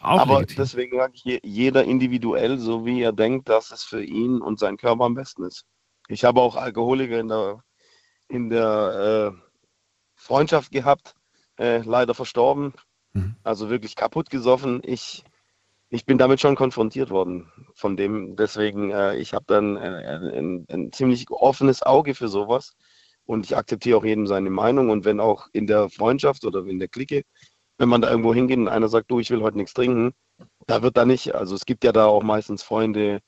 Auch 0.00 0.20
Aber 0.20 0.40
legitim. 0.40 0.56
deswegen 0.62 0.96
sage 0.96 1.12
ich, 1.14 1.40
jeder 1.42 1.84
individuell, 1.84 2.58
so 2.58 2.86
wie 2.86 3.02
er 3.02 3.12
denkt, 3.12 3.48
dass 3.48 3.70
es 3.70 3.84
für 3.84 4.02
ihn 4.02 4.40
und 4.40 4.58
seinen 4.58 4.76
Körper 4.76 5.04
am 5.04 5.14
besten 5.14 5.44
ist. 5.44 5.64
Ich 6.08 6.24
habe 6.24 6.40
auch 6.40 6.56
Alkoholiker 6.56 7.20
in 7.20 7.28
der, 7.28 7.62
in 8.28 8.50
der 8.50 9.32
äh, 9.34 9.40
Freundschaft 10.14 10.72
gehabt, 10.72 11.14
äh, 11.58 11.78
leider 11.78 12.14
verstorben. 12.14 12.72
Mhm. 13.12 13.36
Also 13.42 13.70
wirklich 13.70 13.94
kaputt 13.94 14.30
gesoffen. 14.30 14.80
Ich 14.84 15.24
ich 15.90 16.06
bin 16.06 16.18
damit 16.18 16.40
schon 16.40 16.54
konfrontiert 16.54 17.10
worden. 17.10 17.50
Von 17.74 17.96
dem, 17.96 18.36
deswegen, 18.36 18.90
äh, 18.92 19.16
ich 19.16 19.34
habe 19.34 19.44
dann 19.48 19.76
äh, 19.76 20.38
ein, 20.38 20.66
ein, 20.70 20.92
ziemlich 20.92 21.28
offenes 21.30 21.82
Auge 21.82 22.14
für 22.14 22.28
sowas 22.28 22.76
und 23.26 23.44
ich 23.44 23.56
akzeptiere 23.56 23.98
auch 23.98 24.04
jedem 24.04 24.28
seine 24.28 24.50
Meinung. 24.50 24.90
Und 24.90 25.04
wenn 25.04 25.18
auch 25.18 25.48
in 25.52 25.66
der 25.66 25.90
Freundschaft 25.90 26.44
oder 26.44 26.64
in 26.64 26.78
der 26.78 26.88
Clique, 26.88 27.24
wenn 27.80 27.88
man 27.88 28.02
da 28.02 28.10
irgendwo 28.10 28.34
hingeht 28.34 28.58
und 28.58 28.68
einer 28.68 28.88
sagt, 28.88 29.10
du, 29.10 29.20
ich 29.20 29.30
will 29.30 29.40
heute 29.40 29.56
nichts 29.56 29.72
trinken, 29.72 30.12
da 30.66 30.82
wird 30.82 30.98
da 30.98 31.06
nicht, 31.06 31.34
also 31.34 31.54
es 31.54 31.64
gibt 31.64 31.82
ja 31.82 31.92
da 31.92 32.04
auch 32.04 32.22
meistens 32.22 32.62
Freunde 32.62 33.20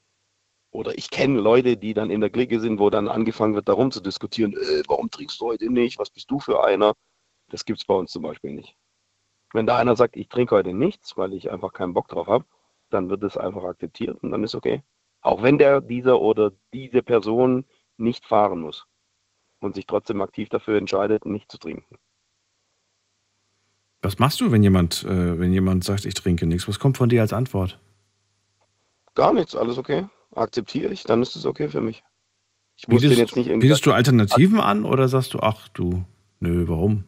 oder 0.71 0.97
ich 0.99 1.09
kenne 1.11 1.41
Leute, 1.41 1.79
die 1.79 1.95
dann 1.95 2.11
in 2.11 2.21
der 2.21 2.29
Clique 2.29 2.61
sind, 2.61 2.79
wo 2.79 2.91
dann 2.91 3.09
angefangen 3.09 3.55
wird, 3.55 3.69
darum 3.71 3.91
zu 3.91 4.03
diskutieren, 4.03 4.53
äh, 4.53 4.83
warum 4.89 5.11
trinkst 5.11 5.41
du 5.41 5.47
heute 5.47 5.71
nicht, 5.71 5.99
was 5.99 6.11
bist 6.11 6.31
du 6.31 6.39
für 6.39 6.63
einer? 6.63 6.93
Das 7.49 7.65
gibt 7.65 7.81
es 7.81 7.87
bei 7.87 7.95
uns 7.95 8.13
zum 8.13 8.25
Beispiel 8.25 8.53
nicht. 8.53 8.77
Wenn 9.55 9.67
da 9.67 9.79
einer 9.79 9.97
sagt, 9.97 10.17
ich 10.17 10.29
trinke 10.29 10.55
heute 10.55 10.75
nichts, 10.75 11.17
weil 11.17 11.33
ich 11.33 11.51
einfach 11.51 11.73
keinen 11.73 11.95
Bock 11.95 12.09
drauf 12.09 12.27
habe, 12.27 12.45
dann 12.91 13.09
wird 13.09 13.23
es 13.23 13.39
einfach 13.39 13.65
akzeptiert 13.65 14.23
und 14.23 14.33
dann 14.33 14.45
ist 14.45 14.55
okay. 14.55 14.83
Auch 15.23 15.43
wenn 15.43 15.57
der, 15.57 15.81
dieser 15.81 16.21
oder 16.21 16.53
diese 16.75 17.03
Person 17.03 17.65
nicht 17.97 18.27
fahren 18.27 18.61
muss 18.61 18.85
und 19.61 19.77
sich 19.77 19.87
trotzdem 19.87 20.21
aktiv 20.21 20.51
dafür 20.51 20.77
entscheidet, 20.77 21.25
nicht 21.25 21.51
zu 21.51 21.57
trinken. 21.57 21.97
Was 24.03 24.19
machst 24.19 24.41
du, 24.41 24.51
wenn 24.51 24.63
jemand, 24.63 25.05
äh, 25.05 25.39
wenn 25.39 25.53
jemand 25.53 25.85
sagt, 25.85 26.05
ich 26.05 26.15
trinke 26.15 26.47
nichts? 26.47 26.67
Was 26.69 26.79
kommt 26.79 26.97
von 26.99 27.09
dir 27.09 27.21
als 27.23 27.33
Antwort? 27.33 27.79
Gar 29.15 29.33
nichts, 29.33 29.55
alles 29.55 29.79
okay. 29.79 30.07
Akzeptiere 30.35 30.93
ich, 30.93 31.05
dann 31.05 31.23
ist 31.23 31.37
es 31.37 31.47
okay 31.47 31.69
für 31.69 31.81
mich. 31.81 32.03
Ich 32.77 32.89
muss 32.89 33.03
bietest, 33.03 33.19
den 33.19 33.27
jetzt 33.27 33.37
nicht 33.37 33.61
bietest 33.61 33.87
du 33.87 33.93
Alternativen 33.93 34.59
an 34.59 34.85
oder 34.85 35.07
sagst 35.09 35.35
du, 35.35 35.41
ach 35.41 35.69
du, 35.69 36.05
nö, 36.41 36.67
warum? 36.67 37.05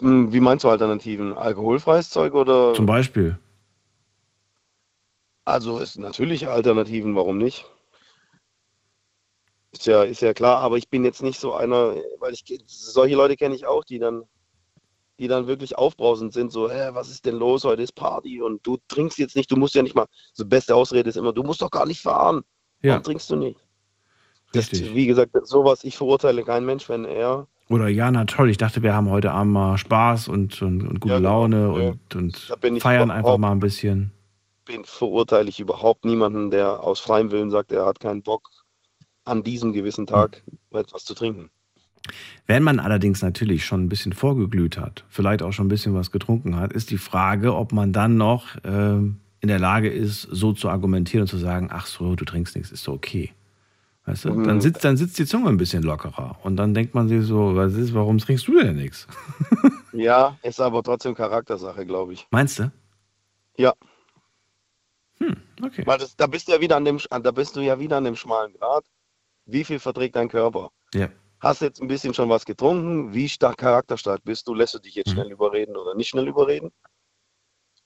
Hm, 0.00 0.32
wie 0.32 0.40
meinst 0.40 0.64
du 0.64 0.68
Alternativen? 0.68 1.32
Alkoholfreies 1.32 2.10
Zeug 2.10 2.34
oder? 2.34 2.74
Zum 2.74 2.86
Beispiel. 2.86 3.38
Also 5.44 5.78
ist 5.78 5.98
natürlich 5.98 6.48
Alternativen, 6.48 7.16
warum 7.16 7.38
nicht? 7.38 7.64
Ist 9.72 9.86
ja, 9.86 10.02
ist 10.02 10.20
ja 10.20 10.34
klar, 10.34 10.58
aber 10.58 10.76
ich 10.76 10.88
bin 10.88 11.04
jetzt 11.04 11.22
nicht 11.22 11.40
so 11.40 11.54
einer, 11.54 11.96
weil 12.18 12.34
ich 12.34 12.44
solche 12.66 13.16
Leute 13.16 13.36
kenne 13.36 13.54
ich 13.54 13.66
auch, 13.66 13.84
die 13.84 13.98
dann, 13.98 14.24
die 15.20 15.28
dann 15.28 15.46
wirklich 15.46 15.76
aufbrausend 15.76 16.32
sind, 16.32 16.50
so, 16.50 16.70
hä, 16.70 16.88
was 16.92 17.10
ist 17.10 17.26
denn 17.26 17.36
los? 17.36 17.64
Heute 17.64 17.82
ist 17.82 17.92
Party 17.92 18.40
und 18.40 18.66
du 18.66 18.78
trinkst 18.88 19.18
jetzt 19.18 19.36
nicht, 19.36 19.50
du 19.50 19.56
musst 19.56 19.74
ja 19.74 19.82
nicht 19.82 19.94
mal, 19.94 20.06
so 20.32 20.46
beste 20.46 20.74
Ausrede 20.74 21.10
ist 21.10 21.16
immer, 21.16 21.34
du 21.34 21.42
musst 21.42 21.60
doch 21.60 21.70
gar 21.70 21.86
nicht 21.86 22.00
fahren. 22.00 22.42
Ja. 22.80 22.92
Warum 22.92 23.02
trinkst 23.02 23.28
du 23.30 23.36
nicht? 23.36 23.60
Das, 24.52 24.72
wie 24.72 25.06
gesagt, 25.06 25.36
sowas, 25.42 25.84
ich 25.84 25.96
verurteile 25.96 26.42
keinen 26.42 26.64
Mensch, 26.64 26.88
wenn 26.88 27.04
er 27.04 27.46
oder 27.68 27.86
ja, 27.86 28.10
na 28.10 28.24
toll, 28.24 28.50
ich 28.50 28.56
dachte, 28.56 28.82
wir 28.82 28.94
haben 28.94 29.10
heute 29.10 29.30
Abend 29.30 29.52
mal 29.52 29.78
Spaß 29.78 30.26
und, 30.26 30.60
und, 30.60 30.88
und 30.88 30.98
gute 30.98 31.14
ja, 31.14 31.18
genau. 31.20 31.46
Laune 31.46 31.70
und, 31.70 32.16
und 32.16 32.80
feiern 32.80 33.12
einfach 33.12 33.38
mal 33.38 33.52
ein 33.52 33.60
bisschen. 33.60 34.10
Den 34.68 34.84
verurteile 34.84 35.48
ich 35.48 35.60
überhaupt 35.60 36.04
niemanden, 36.04 36.50
der 36.50 36.82
aus 36.82 36.98
freiem 36.98 37.30
Willen 37.30 37.50
sagt, 37.50 37.70
er 37.70 37.86
hat 37.86 38.00
keinen 38.00 38.22
Bock, 38.22 38.50
an 39.24 39.44
diesem 39.44 39.72
gewissen 39.72 40.06
Tag 40.06 40.42
etwas 40.72 41.04
zu 41.04 41.14
trinken. 41.14 41.50
Wenn 42.46 42.62
man 42.62 42.80
allerdings 42.80 43.22
natürlich 43.22 43.64
schon 43.64 43.84
ein 43.84 43.88
bisschen 43.88 44.12
vorgeglüht 44.12 44.78
hat, 44.78 45.04
vielleicht 45.08 45.42
auch 45.42 45.52
schon 45.52 45.66
ein 45.66 45.68
bisschen 45.70 45.94
was 45.94 46.10
getrunken 46.10 46.56
hat, 46.56 46.72
ist 46.72 46.90
die 46.90 46.98
Frage, 46.98 47.54
ob 47.54 47.72
man 47.72 47.92
dann 47.92 48.16
noch 48.16 48.56
äh, 48.64 48.98
in 49.40 49.48
der 49.48 49.58
Lage 49.58 49.88
ist, 49.88 50.22
so 50.22 50.52
zu 50.52 50.68
argumentieren 50.68 51.22
und 51.22 51.28
zu 51.28 51.38
sagen, 51.38 51.68
ach 51.70 51.86
so, 51.86 52.14
du 52.14 52.24
trinkst 52.24 52.56
nichts, 52.56 52.72
ist 52.72 52.82
so 52.82 52.92
okay. 52.92 53.32
Weißt 54.06 54.24
du? 54.24 54.30
Dann, 54.30 54.56
mhm. 54.56 54.60
sitzt, 54.60 54.84
dann 54.84 54.96
sitzt 54.96 55.18
die 55.18 55.26
Zunge 55.26 55.48
ein 55.50 55.56
bisschen 55.56 55.82
lockerer. 55.82 56.38
Und 56.42 56.56
dann 56.56 56.74
denkt 56.74 56.94
man 56.94 57.08
sich 57.08 57.24
so, 57.24 57.54
was 57.54 57.74
ist, 57.74 57.94
warum 57.94 58.18
trinkst 58.18 58.48
du 58.48 58.58
denn 58.58 58.76
nichts? 58.76 59.06
ja, 59.92 60.36
ist 60.42 60.60
aber 60.60 60.82
trotzdem 60.82 61.14
Charaktersache, 61.14 61.86
glaube 61.86 62.14
ich. 62.14 62.26
Meinst 62.30 62.58
du? 62.58 62.72
Ja. 63.56 63.74
Hm, 65.18 65.36
okay. 65.62 65.82
Weil 65.86 65.98
das, 65.98 66.16
da 66.16 66.26
bist 66.26 66.48
du 66.48 66.52
ja 66.52 66.60
wieder 66.60 66.76
an 66.76 66.84
dem, 66.84 66.98
da 66.98 67.30
bist 67.30 67.56
du 67.56 67.60
ja 67.60 67.78
wieder 67.78 67.98
an 67.98 68.04
dem 68.04 68.16
schmalen 68.16 68.52
Grad. 68.54 68.84
Wie 69.44 69.64
viel 69.64 69.78
verträgt 69.78 70.16
dein 70.16 70.28
Körper? 70.28 70.70
Ja. 70.94 71.08
Hast 71.40 71.62
jetzt 71.62 71.80
ein 71.80 71.88
bisschen 71.88 72.12
schon 72.12 72.28
was 72.28 72.44
getrunken? 72.44 73.14
Wie 73.14 73.28
stark 73.28 73.56
charakterstark 73.56 74.22
bist 74.24 74.46
du? 74.46 74.54
Lässt 74.54 74.74
du 74.74 74.78
dich 74.78 74.94
jetzt 74.94 75.08
mhm. 75.08 75.12
schnell 75.12 75.32
überreden 75.32 75.76
oder 75.76 75.94
nicht 75.94 76.08
schnell 76.08 76.28
überreden? 76.28 76.70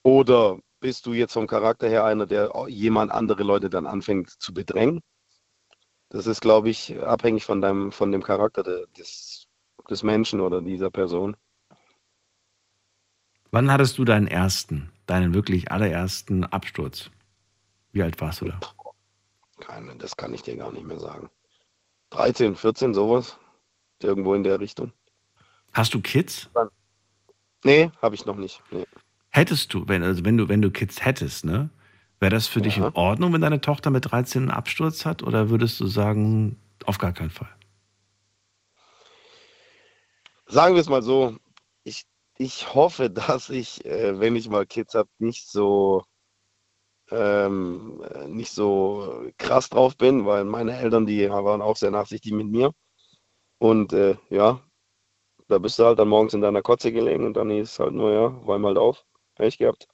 Oder 0.03 0.59
bist 0.81 1.07
du 1.07 1.13
jetzt 1.13 1.33
vom 1.33 1.47
Charakter 1.47 1.89
her 1.89 2.05
einer, 2.05 2.27
der 2.27 2.53
jemand 2.69 3.13
andere 3.13 3.45
Leute 3.45 3.71
dann 3.71 3.87
anfängt 3.87 4.31
zu 4.31 4.53
bedrängen? 4.53 5.01
Das 6.11 6.27
ist, 6.27 6.41
glaube 6.41 6.69
ich, 6.69 7.01
abhängig 7.01 7.45
von 7.45 7.61
deinem, 7.61 7.91
von 7.93 8.13
dem 8.13 8.23
Charakter 8.23 8.63
des, 8.99 9.47
des 9.89 10.03
Menschen 10.03 10.41
oder 10.41 10.61
dieser 10.61 10.91
Person. 10.91 11.37
Wann 13.51 13.71
hattest 13.71 13.99
du 13.99 14.05
deinen 14.05 14.27
ersten, 14.27 14.93
deinen 15.07 15.33
wirklich 15.33 15.71
allerersten 15.71 16.45
Absturz? 16.45 17.11
Wie 17.93 18.03
alt 18.03 18.21
warst 18.21 18.41
du 18.41 18.47
da? 18.47 18.61
Keine, 19.61 19.95
das 19.97 20.17
kann 20.17 20.35
ich 20.35 20.43
dir 20.43 20.57
gar 20.57 20.73
nicht 20.73 20.85
mehr 20.85 20.99
sagen. 20.99 21.31
13, 22.11 22.57
14, 22.57 22.95
sowas. 22.95 23.39
Irgendwo 24.03 24.35
in 24.35 24.43
der 24.43 24.61
Richtung. 24.61 24.93
Hast 25.73 25.95
du 25.95 26.01
Kids? 26.01 26.51
Nee, 27.65 27.91
habe 28.03 28.15
ich 28.15 28.27
noch 28.27 28.37
nicht. 28.37 28.63
Nee. 28.71 28.85
Hättest 29.31 29.73
du, 29.75 29.89
wenn, 29.89 30.03
also 30.03 30.25
wenn 30.25 30.37
du, 30.37 30.49
wenn 30.49 30.63
du 30.63 30.71
Kids 30.71 31.05
hättest, 31.05 31.45
ne? 31.45 31.71
Wäre 32.21 32.31
das 32.31 32.47
für 32.47 32.61
ja. 32.61 32.65
dich 32.65 32.77
in 32.79 32.85
Ordnung, 32.85 33.33
wenn 33.33 33.41
deine 33.41 33.61
Tochter 33.61 33.91
mit 33.91 34.11
13 34.11 34.43
einen 34.43 34.51
Absturz 34.51 35.05
hat? 35.05 35.23
Oder 35.23 35.51
würdest 35.51 35.81
du 35.81 35.87
sagen, 35.87 36.57
auf 36.85 36.99
gar 36.99 37.13
keinen 37.13 37.31
Fall? 37.31 37.49
Sagen 40.47 40.75
wir 40.75 40.81
es 40.81 40.89
mal 40.89 41.03
so, 41.03 41.37
ich, 41.83 42.05
ich 42.39 42.75
hoffe, 42.75 43.11
dass 43.11 43.51
ich, 43.51 43.85
äh, 43.85 44.21
wenn 44.21 44.37
ich 44.37 44.49
mal 44.49 44.67
Kids 44.67 44.95
habe, 44.95 45.09
nicht 45.19 45.49
so 45.49 46.05
ähm, 47.11 48.03
nicht 48.29 48.53
so 48.53 49.31
krass 49.39 49.69
drauf 49.69 49.97
bin, 49.97 50.25
weil 50.27 50.45
meine 50.45 50.77
Eltern, 50.77 51.07
die 51.07 51.29
waren 51.29 51.63
auch 51.63 51.77
sehr 51.77 51.91
nachsichtig 51.91 52.33
mit 52.33 52.47
mir. 52.47 52.73
Und 53.59 53.93
äh, 53.93 54.17
ja, 54.31 54.61
da 55.49 55.59
bist 55.59 55.79
du 55.79 55.85
halt 55.85 55.99
dann 55.99 56.09
morgens 56.09 56.35
in 56.35 56.41
deiner 56.41 56.63
Kotze 56.63 56.93
gelegen 56.93 57.25
und 57.25 57.35
dann 57.35 57.51
ist 57.51 57.73
es 57.73 57.79
halt 57.79 57.93
nur, 57.93 58.13
ja, 58.13 58.27
räum 58.27 58.67
halt 58.67 58.79
auf. 58.79 59.05
Pech 59.35 59.59
gehabt. 59.59 59.89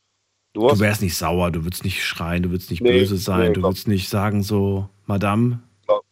Du, 0.52 0.66
du 0.66 0.80
wärst 0.80 1.02
nicht 1.02 1.16
sauer, 1.16 1.50
du 1.50 1.64
würdest 1.64 1.84
nicht 1.84 2.04
schreien, 2.04 2.42
du 2.42 2.50
würdest 2.50 2.70
nicht 2.70 2.82
nee, 2.82 2.98
böse 2.98 3.16
sein, 3.16 3.48
nee, 3.48 3.52
du 3.52 3.62
würdest 3.62 3.86
nicht 3.86 4.08
sagen 4.08 4.42
so, 4.42 4.88
Madame, 5.06 5.60
glaub, 5.86 6.04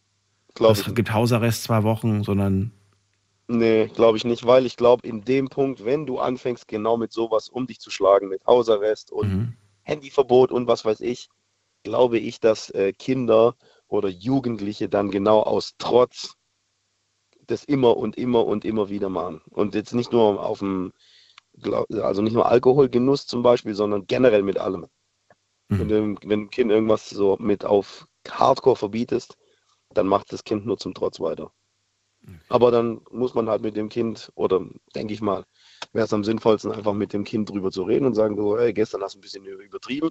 glaub 0.54 0.72
es 0.72 0.94
gibt 0.94 1.12
Hausarrest 1.12 1.64
zwei 1.64 1.82
Wochen, 1.82 2.22
sondern... 2.22 2.72
Nee, 3.48 3.86
glaube 3.86 4.16
ich 4.18 4.24
nicht, 4.24 4.46
weil 4.46 4.66
ich 4.66 4.76
glaube, 4.76 5.08
in 5.08 5.24
dem 5.24 5.48
Punkt, 5.48 5.84
wenn 5.84 6.06
du 6.06 6.18
anfängst, 6.18 6.68
genau 6.68 6.96
mit 6.96 7.12
sowas 7.12 7.48
um 7.48 7.66
dich 7.66 7.80
zu 7.80 7.90
schlagen, 7.90 8.28
mit 8.28 8.46
Hausarrest 8.46 9.10
und 9.10 9.28
mhm. 9.28 9.52
Handyverbot 9.82 10.52
und 10.52 10.68
was 10.68 10.84
weiß 10.84 11.00
ich, 11.00 11.28
glaube 11.82 12.18
ich, 12.18 12.40
dass 12.40 12.70
äh, 12.70 12.92
Kinder 12.92 13.56
oder 13.88 14.08
Jugendliche 14.08 14.88
dann 14.88 15.10
genau 15.10 15.40
aus 15.40 15.74
Trotz 15.78 16.37
das 17.48 17.64
immer 17.64 17.96
und 17.96 18.16
immer 18.16 18.46
und 18.46 18.64
immer 18.64 18.88
wieder 18.88 19.08
machen. 19.08 19.40
Und 19.50 19.74
jetzt 19.74 19.94
nicht 19.94 20.12
nur 20.12 20.44
auf 20.44 20.60
dem, 20.60 20.92
also 21.90 22.22
nicht 22.22 22.34
nur 22.34 22.46
Alkoholgenuss 22.46 23.26
zum 23.26 23.42
Beispiel, 23.42 23.74
sondern 23.74 24.06
generell 24.06 24.42
mit 24.42 24.58
allem. 24.58 24.86
Mhm. 25.68 25.78
Wenn, 25.78 25.88
du, 25.88 26.16
wenn 26.28 26.40
ein 26.42 26.50
Kind 26.50 26.70
irgendwas 26.70 27.10
so 27.10 27.36
mit 27.40 27.64
auf 27.64 28.06
Hardcore 28.28 28.76
verbietest, 28.76 29.36
dann 29.94 30.06
macht 30.06 30.32
das 30.32 30.44
Kind 30.44 30.66
nur 30.66 30.78
zum 30.78 30.94
Trotz 30.94 31.20
weiter. 31.20 31.50
Okay. 32.22 32.36
Aber 32.48 32.70
dann 32.70 33.00
muss 33.10 33.34
man 33.34 33.48
halt 33.48 33.62
mit 33.62 33.76
dem 33.76 33.88
Kind, 33.88 34.30
oder 34.34 34.60
denke 34.94 35.14
ich 35.14 35.22
mal, 35.22 35.44
wäre 35.92 36.04
es 36.04 36.12
am 36.12 36.24
sinnvollsten, 36.24 36.72
einfach 36.72 36.92
mit 36.92 37.12
dem 37.12 37.24
Kind 37.24 37.48
drüber 37.48 37.70
zu 37.70 37.82
reden 37.82 38.04
und 38.04 38.14
sagen, 38.14 38.36
du, 38.36 38.58
hey, 38.58 38.72
gestern 38.72 39.02
hast 39.02 39.14
du 39.14 39.18
ein 39.18 39.22
bisschen 39.22 39.46
übertrieben. 39.46 40.10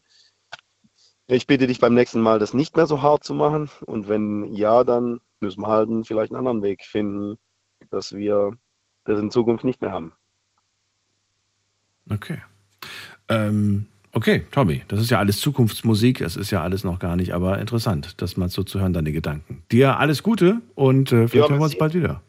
Ich 1.28 1.46
bitte 1.46 1.68
dich 1.68 1.80
beim 1.80 1.94
nächsten 1.94 2.22
Mal, 2.22 2.40
das 2.40 2.54
nicht 2.54 2.76
mehr 2.76 2.88
so 2.88 3.02
hart 3.02 3.24
zu 3.24 3.34
machen. 3.34 3.70
Und 3.86 4.08
wenn 4.08 4.54
ja, 4.54 4.84
dann 4.84 5.20
müssen 5.42 5.62
wir 5.62 5.68
halt 5.68 5.90
vielleicht 6.06 6.32
einen 6.32 6.40
anderen 6.40 6.64
Weg 6.64 6.84
finden, 6.84 7.38
dass 7.90 8.14
wir 8.14 8.52
das 9.06 9.20
in 9.20 9.32
Zukunft 9.32 9.64
nicht 9.64 9.82
mehr 9.82 9.92
haben. 9.92 10.14
Okay. 12.10 12.40
Ähm, 13.30 13.86
okay, 14.14 14.46
Tommy, 14.52 14.84
das 14.88 15.02
ist 15.02 15.12
ja 15.12 15.20
alles 15.20 15.40
Zukunftsmusik, 15.40 16.22
es 16.22 16.36
ist 16.36 16.52
ja 16.52 16.62
alles 16.62 16.84
noch 16.84 17.00
gar 17.00 17.16
nicht, 17.16 17.34
aber 17.34 17.60
interessant, 17.60 18.22
das 18.22 18.38
mal 18.38 18.50
so 18.50 18.64
zu 18.64 18.80
hören, 18.80 18.94
deine 18.94 19.12
Gedanken. 19.12 19.64
Dir 19.72 19.98
alles 19.98 20.24
Gute 20.24 20.62
und 20.76 21.12
äh, 21.12 21.28
vielleicht 21.28 21.36
ja, 21.36 21.50
hören 21.50 21.60
wir 21.60 21.66
uns 21.66 21.78
bald 21.78 21.94
wieder. 21.94 22.22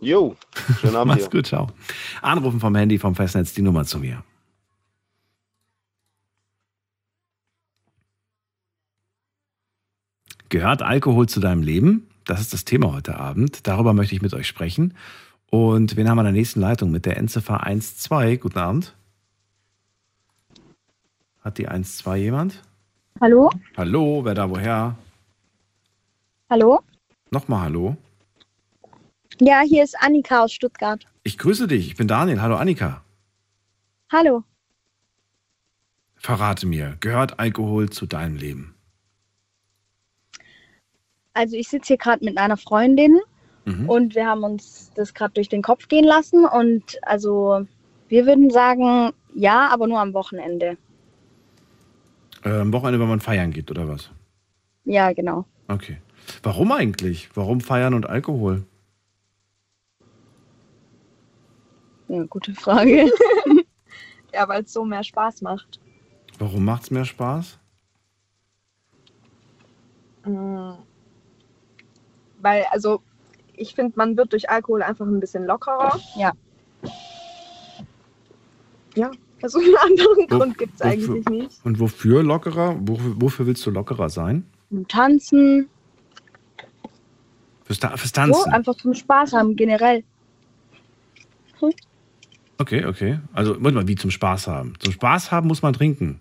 Jo, 0.00 0.36
schönen 0.80 0.96
Abend. 0.96 1.14
Mach's 1.14 1.30
gut, 1.30 1.46
ciao. 1.46 1.68
Anrufen 2.22 2.60
vom 2.60 2.74
Handy, 2.74 2.98
vom 2.98 3.14
Festnetz, 3.14 3.54
die 3.54 3.62
Nummer 3.62 3.84
zu 3.84 3.98
mir. 3.98 4.22
Gehört 10.48 10.82
Alkohol 10.82 11.28
zu 11.28 11.40
deinem 11.40 11.62
Leben? 11.62 12.06
Das 12.24 12.40
ist 12.40 12.52
das 12.52 12.64
Thema 12.64 12.92
heute 12.92 13.18
Abend. 13.18 13.66
Darüber 13.66 13.92
möchte 13.92 14.14
ich 14.14 14.22
mit 14.22 14.32
euch 14.34 14.46
sprechen. 14.46 14.94
Und 15.50 15.96
wen 15.96 16.08
haben 16.08 16.16
wir 16.16 16.22
in 16.22 16.26
der 16.26 16.32
nächsten 16.32 16.60
Leitung 16.60 16.90
mit 16.90 17.06
der 17.06 17.16
Endziffer 17.16 17.60
12? 17.64 18.40
Guten 18.40 18.58
Abend. 18.58 18.94
Hat 21.42 21.58
die 21.58 21.66
12 21.66 22.16
jemand? 22.16 22.62
Hallo? 23.20 23.50
Hallo, 23.76 24.24
wer 24.24 24.34
da 24.34 24.48
woher? 24.48 24.96
Hallo? 26.48 26.80
Nochmal 27.30 27.62
Hallo. 27.62 27.96
Ja, 29.40 29.60
hier 29.60 29.84
ist 29.84 29.96
Annika 30.00 30.44
aus 30.44 30.52
Stuttgart. 30.52 31.06
Ich 31.22 31.38
grüße 31.38 31.66
dich, 31.66 31.88
ich 31.88 31.96
bin 31.96 32.08
Daniel. 32.08 32.40
Hallo 32.40 32.56
Annika. 32.56 33.02
Hallo. 34.10 34.44
Verrate 36.16 36.66
mir, 36.66 36.96
gehört 37.00 37.38
Alkohol 37.38 37.90
zu 37.90 38.06
deinem 38.06 38.36
Leben? 38.36 38.73
Also 41.34 41.56
ich 41.56 41.68
sitze 41.68 41.88
hier 41.88 41.98
gerade 41.98 42.24
mit 42.24 42.38
einer 42.38 42.56
Freundin 42.56 43.20
mhm. 43.64 43.90
und 43.90 44.14
wir 44.14 44.26
haben 44.26 44.44
uns 44.44 44.92
das 44.94 45.12
gerade 45.12 45.34
durch 45.34 45.48
den 45.48 45.62
Kopf 45.62 45.88
gehen 45.88 46.04
lassen 46.04 46.46
und 46.46 46.98
also 47.02 47.66
wir 48.08 48.26
würden 48.26 48.50
sagen, 48.50 49.12
ja, 49.34 49.68
aber 49.68 49.86
nur 49.88 50.00
am 50.00 50.14
Wochenende. 50.14 50.78
Äh, 52.44 52.60
am 52.60 52.72
Wochenende, 52.72 53.00
wenn 53.00 53.08
man 53.08 53.20
feiern 53.20 53.50
geht, 53.50 53.70
oder 53.70 53.88
was? 53.88 54.10
Ja, 54.84 55.12
genau. 55.12 55.44
Okay. 55.68 55.98
Warum 56.42 56.72
eigentlich? 56.72 57.28
Warum 57.34 57.60
feiern 57.60 57.94
und 57.94 58.06
Alkohol? 58.08 58.64
Ja, 62.08 62.22
gute 62.24 62.54
Frage. 62.54 63.10
ja, 64.32 64.48
weil 64.48 64.62
es 64.62 64.72
so 64.72 64.84
mehr 64.84 65.02
Spaß 65.02 65.42
macht. 65.42 65.80
Warum 66.38 66.64
macht 66.64 66.84
es 66.84 66.90
mehr 66.90 67.04
Spaß? 67.04 67.58
Mhm 70.26 70.76
weil, 72.44 72.64
also, 72.70 73.00
ich 73.56 73.74
finde, 73.74 73.94
man 73.96 74.16
wird 74.16 74.32
durch 74.32 74.48
Alkohol 74.50 74.82
einfach 74.82 75.06
ein 75.06 75.18
bisschen 75.18 75.46
lockerer. 75.46 75.98
Ja. 76.16 76.32
Ja, 78.94 79.10
also 79.42 79.58
einen 79.58 79.76
anderen 79.76 80.30
Wo, 80.30 80.38
Grund 80.38 80.58
gibt 80.58 80.74
es 80.74 80.82
eigentlich 80.82 81.24
nicht. 81.28 81.64
Und 81.64 81.80
wofür 81.80 82.22
lockerer? 82.22 82.76
Wofür, 82.80 83.20
wofür 83.20 83.46
willst 83.46 83.66
du 83.66 83.70
lockerer 83.70 84.08
sein? 84.08 84.46
Tanzen. 84.86 85.68
Fürs, 87.64 87.78
fürs 87.78 88.12
Tanzen? 88.12 88.42
So, 88.44 88.50
einfach 88.50 88.76
zum 88.76 88.94
Spaß 88.94 89.32
haben, 89.32 89.56
generell. 89.56 90.04
Hm? 91.58 91.72
Okay, 92.58 92.84
okay. 92.84 93.18
Also, 93.32 93.56
warte 93.60 93.74
mal, 93.74 93.88
wie 93.88 93.96
zum 93.96 94.10
Spaß 94.10 94.46
haben? 94.46 94.74
Zum 94.78 94.92
Spaß 94.92 95.32
haben 95.32 95.48
muss 95.48 95.62
man 95.62 95.72
trinken. 95.72 96.20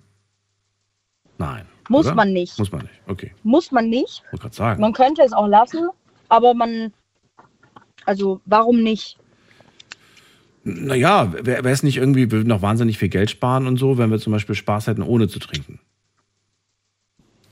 Nein. 1.37 1.65
Muss 1.89 2.07
oder? 2.07 2.15
man 2.15 2.31
nicht. 2.31 2.57
Muss 2.57 2.71
man 2.71 2.81
nicht, 2.81 3.01
okay. 3.07 3.33
Muss 3.43 3.71
man 3.71 3.89
nicht. 3.89 4.23
Ich 4.31 4.39
gerade 4.39 4.55
sagen. 4.55 4.81
Man 4.81 4.93
könnte 4.93 5.21
es 5.21 5.33
auch 5.33 5.47
lassen, 5.47 5.89
aber 6.33 6.55
man, 6.55 6.91
also 8.05 8.41
warum 8.45 8.81
nicht? 8.81 9.19
Naja, 10.63 11.31
wäre 11.31 11.69
es 11.69 11.83
nicht 11.83 11.97
irgendwie, 11.97 12.31
wir 12.31 12.39
würden 12.39 12.49
noch 12.49 12.63
wahnsinnig 12.63 12.97
viel 12.97 13.09
Geld 13.09 13.29
sparen 13.29 13.67
und 13.67 13.77
so, 13.77 13.99
wenn 13.99 14.09
wir 14.09 14.19
zum 14.19 14.33
Beispiel 14.33 14.55
Spaß 14.55 14.87
hätten, 14.87 15.03
ohne 15.03 15.27
zu 15.27 15.37
trinken. 15.37 15.79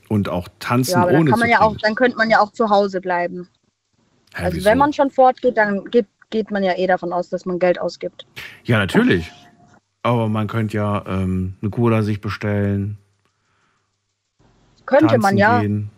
Und 0.10 0.30
auch 0.30 0.48
tanzen 0.60 0.94
ja, 0.94 1.04
aber 1.04 1.12
ohne 1.12 1.30
dann 1.30 1.32
kann 1.32 1.40
man 1.40 1.48
zu 1.48 1.52
ja 1.52 1.58
trinken. 1.60 1.76
Auch, 1.76 1.82
dann 1.82 1.96
könnte 1.96 2.18
man 2.18 2.30
ja 2.32 2.40
auch 2.40 2.52
zu 2.54 2.70
Hause 2.70 3.02
bleiben. 3.02 3.48
Hä, 4.34 4.46
also 4.46 4.58
wieso? 4.58 4.66
wenn 4.70 4.78
man 4.80 4.94
schon 4.94 5.12
fortgeht, 5.12 5.58
dann 5.58 5.86
geht, 5.86 6.08
geht 6.32 6.50
man 6.50 6.64
ja 6.64 6.76
eh 6.76 6.88
davon 6.88 7.14
aus, 7.14 7.30
dass 7.30 7.46
man 7.46 7.60
Geld 7.60 7.80
ausgibt. 7.80 8.26
Ja, 8.64 8.80
natürlich. 8.80 9.32
Aber 10.02 10.28
man 10.28 10.48
könnte 10.48 10.78
ja 10.78 11.04
ähm, 11.06 11.54
eine 11.62 11.70
Cola 11.70 12.02
sich 12.02 12.20
bestellen. 12.20 12.98
Könnte 14.88 15.20
man 15.20 15.38
ja. 15.38 15.62
Gehen. 15.62 15.92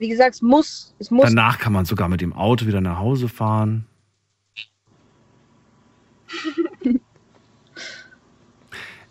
Wie 0.00 0.08
gesagt, 0.08 0.34
es 0.36 0.42
muss, 0.42 0.94
es 0.98 1.10
muss. 1.10 1.26
Danach 1.26 1.58
kann 1.58 1.74
man 1.74 1.84
sogar 1.84 2.08
mit 2.08 2.22
dem 2.22 2.32
Auto 2.32 2.66
wieder 2.66 2.80
nach 2.80 2.98
Hause 2.98 3.28
fahren. 3.28 3.84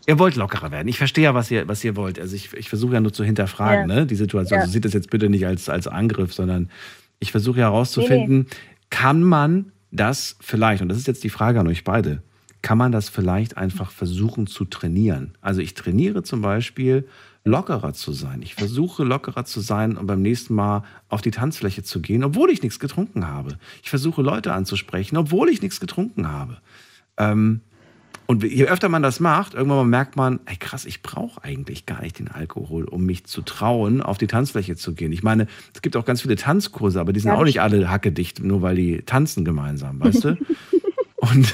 ihr 0.07 0.17
wollt 0.17 0.35
lockerer 0.35 0.71
werden. 0.71 0.87
Ich 0.87 0.97
verstehe 0.97 1.25
ja, 1.25 1.35
was 1.35 1.51
ihr, 1.51 1.67
was 1.67 1.83
ihr 1.83 1.95
wollt. 1.95 2.19
Also 2.19 2.35
ich, 2.35 2.51
ich 2.55 2.69
versuche 2.69 2.95
ja 2.95 3.01
nur 3.01 3.13
zu 3.13 3.23
hinterfragen, 3.23 3.87
ja. 3.87 3.97
ne, 3.97 4.07
die 4.07 4.15
Situation. 4.15 4.57
Ja. 4.57 4.61
Also 4.61 4.73
seht 4.73 4.83
das 4.83 4.93
jetzt 4.93 5.11
bitte 5.11 5.29
nicht 5.29 5.45
als, 5.45 5.69
als 5.69 5.87
Angriff, 5.87 6.33
sondern 6.33 6.71
ich 7.19 7.29
versuche 7.31 7.59
ja 7.59 7.65
herauszufinden, 7.67 8.37
nee, 8.39 8.45
nee. 8.49 8.57
kann 8.89 9.21
man 9.21 9.71
das 9.91 10.37
vielleicht, 10.41 10.81
und 10.81 10.89
das 10.89 10.97
ist 10.97 11.05
jetzt 11.05 11.23
die 11.23 11.29
Frage 11.29 11.59
an 11.59 11.67
euch 11.67 11.83
beide, 11.83 12.23
kann 12.63 12.79
man 12.79 12.91
das 12.91 13.09
vielleicht 13.09 13.57
einfach 13.57 13.91
versuchen 13.91 14.47
zu 14.47 14.65
trainieren? 14.65 15.37
Also 15.39 15.61
ich 15.61 15.75
trainiere 15.75 16.23
zum 16.23 16.41
Beispiel 16.41 17.07
lockerer 17.49 17.93
zu 17.93 18.13
sein. 18.13 18.41
Ich 18.41 18.55
versuche 18.55 19.03
lockerer 19.03 19.45
zu 19.45 19.59
sein 19.59 19.97
und 19.97 20.07
beim 20.07 20.21
nächsten 20.21 20.53
Mal 20.53 20.83
auf 21.09 21.21
die 21.21 21.31
Tanzfläche 21.31 21.83
zu 21.83 22.01
gehen, 22.01 22.23
obwohl 22.23 22.49
ich 22.49 22.61
nichts 22.61 22.79
getrunken 22.79 23.27
habe. 23.27 23.57
Ich 23.83 23.89
versuche 23.89 24.21
Leute 24.21 24.53
anzusprechen, 24.53 25.17
obwohl 25.17 25.49
ich 25.49 25.61
nichts 25.61 25.79
getrunken 25.79 26.31
habe. 26.31 26.57
Ähm, 27.17 27.61
und 28.29 28.43
je 28.43 28.65
öfter 28.65 28.89
man 28.89 29.01
das 29.01 29.19
macht, 29.19 29.55
irgendwann 29.55 29.89
merkt 29.89 30.15
man, 30.15 30.39
ey 30.45 30.55
krass, 30.55 30.85
ich 30.85 31.01
brauche 31.01 31.43
eigentlich 31.43 31.87
gar 31.87 32.03
nicht 32.03 32.19
den 32.19 32.27
Alkohol, 32.27 32.83
um 32.83 33.03
mich 33.03 33.25
zu 33.25 33.41
trauen, 33.41 34.03
auf 34.03 34.19
die 34.19 34.27
Tanzfläche 34.27 34.75
zu 34.75 34.93
gehen. 34.93 35.11
Ich 35.11 35.23
meine, 35.23 35.47
es 35.73 35.81
gibt 35.81 35.97
auch 35.97 36.05
ganz 36.05 36.21
viele 36.21 36.35
Tanzkurse, 36.35 36.99
aber 36.99 37.11
die 37.11 37.21
sind 37.21 37.31
ja, 37.31 37.37
auch 37.37 37.43
nicht 37.43 37.59
alle 37.59 37.89
hackedicht, 37.89 38.43
nur 38.43 38.61
weil 38.61 38.75
die 38.75 39.01
tanzen 39.01 39.45
gemeinsam, 39.45 39.99
weißt 39.99 40.25
du? 40.25 40.37
Und 41.15 41.53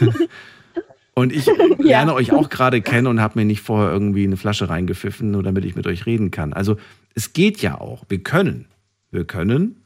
und 1.16 1.34
ich 1.34 1.46
lerne 1.80 2.12
ja. 2.12 2.14
euch 2.14 2.32
auch 2.32 2.50
gerade 2.50 2.82
kennen 2.82 3.08
und 3.08 3.20
habe 3.20 3.40
mir 3.40 3.46
nicht 3.46 3.62
vorher 3.62 3.92
irgendwie 3.92 4.26
eine 4.26 4.38
Flasche 4.38 4.70
reingepfiffen, 4.70 5.32
nur 5.32 5.42
damit 5.42 5.66
ich 5.66 5.76
mit 5.76 5.88
euch 5.88 6.06
reden 6.06 6.30
kann. 6.30 6.54
Also 6.54 6.78
es 7.16 7.34
geht 7.34 7.62
ja 7.62 7.80
auch. 7.80 8.04
Wir 8.10 8.20
können. 8.20 8.66
Wir 9.12 9.26
können. 9.26 9.78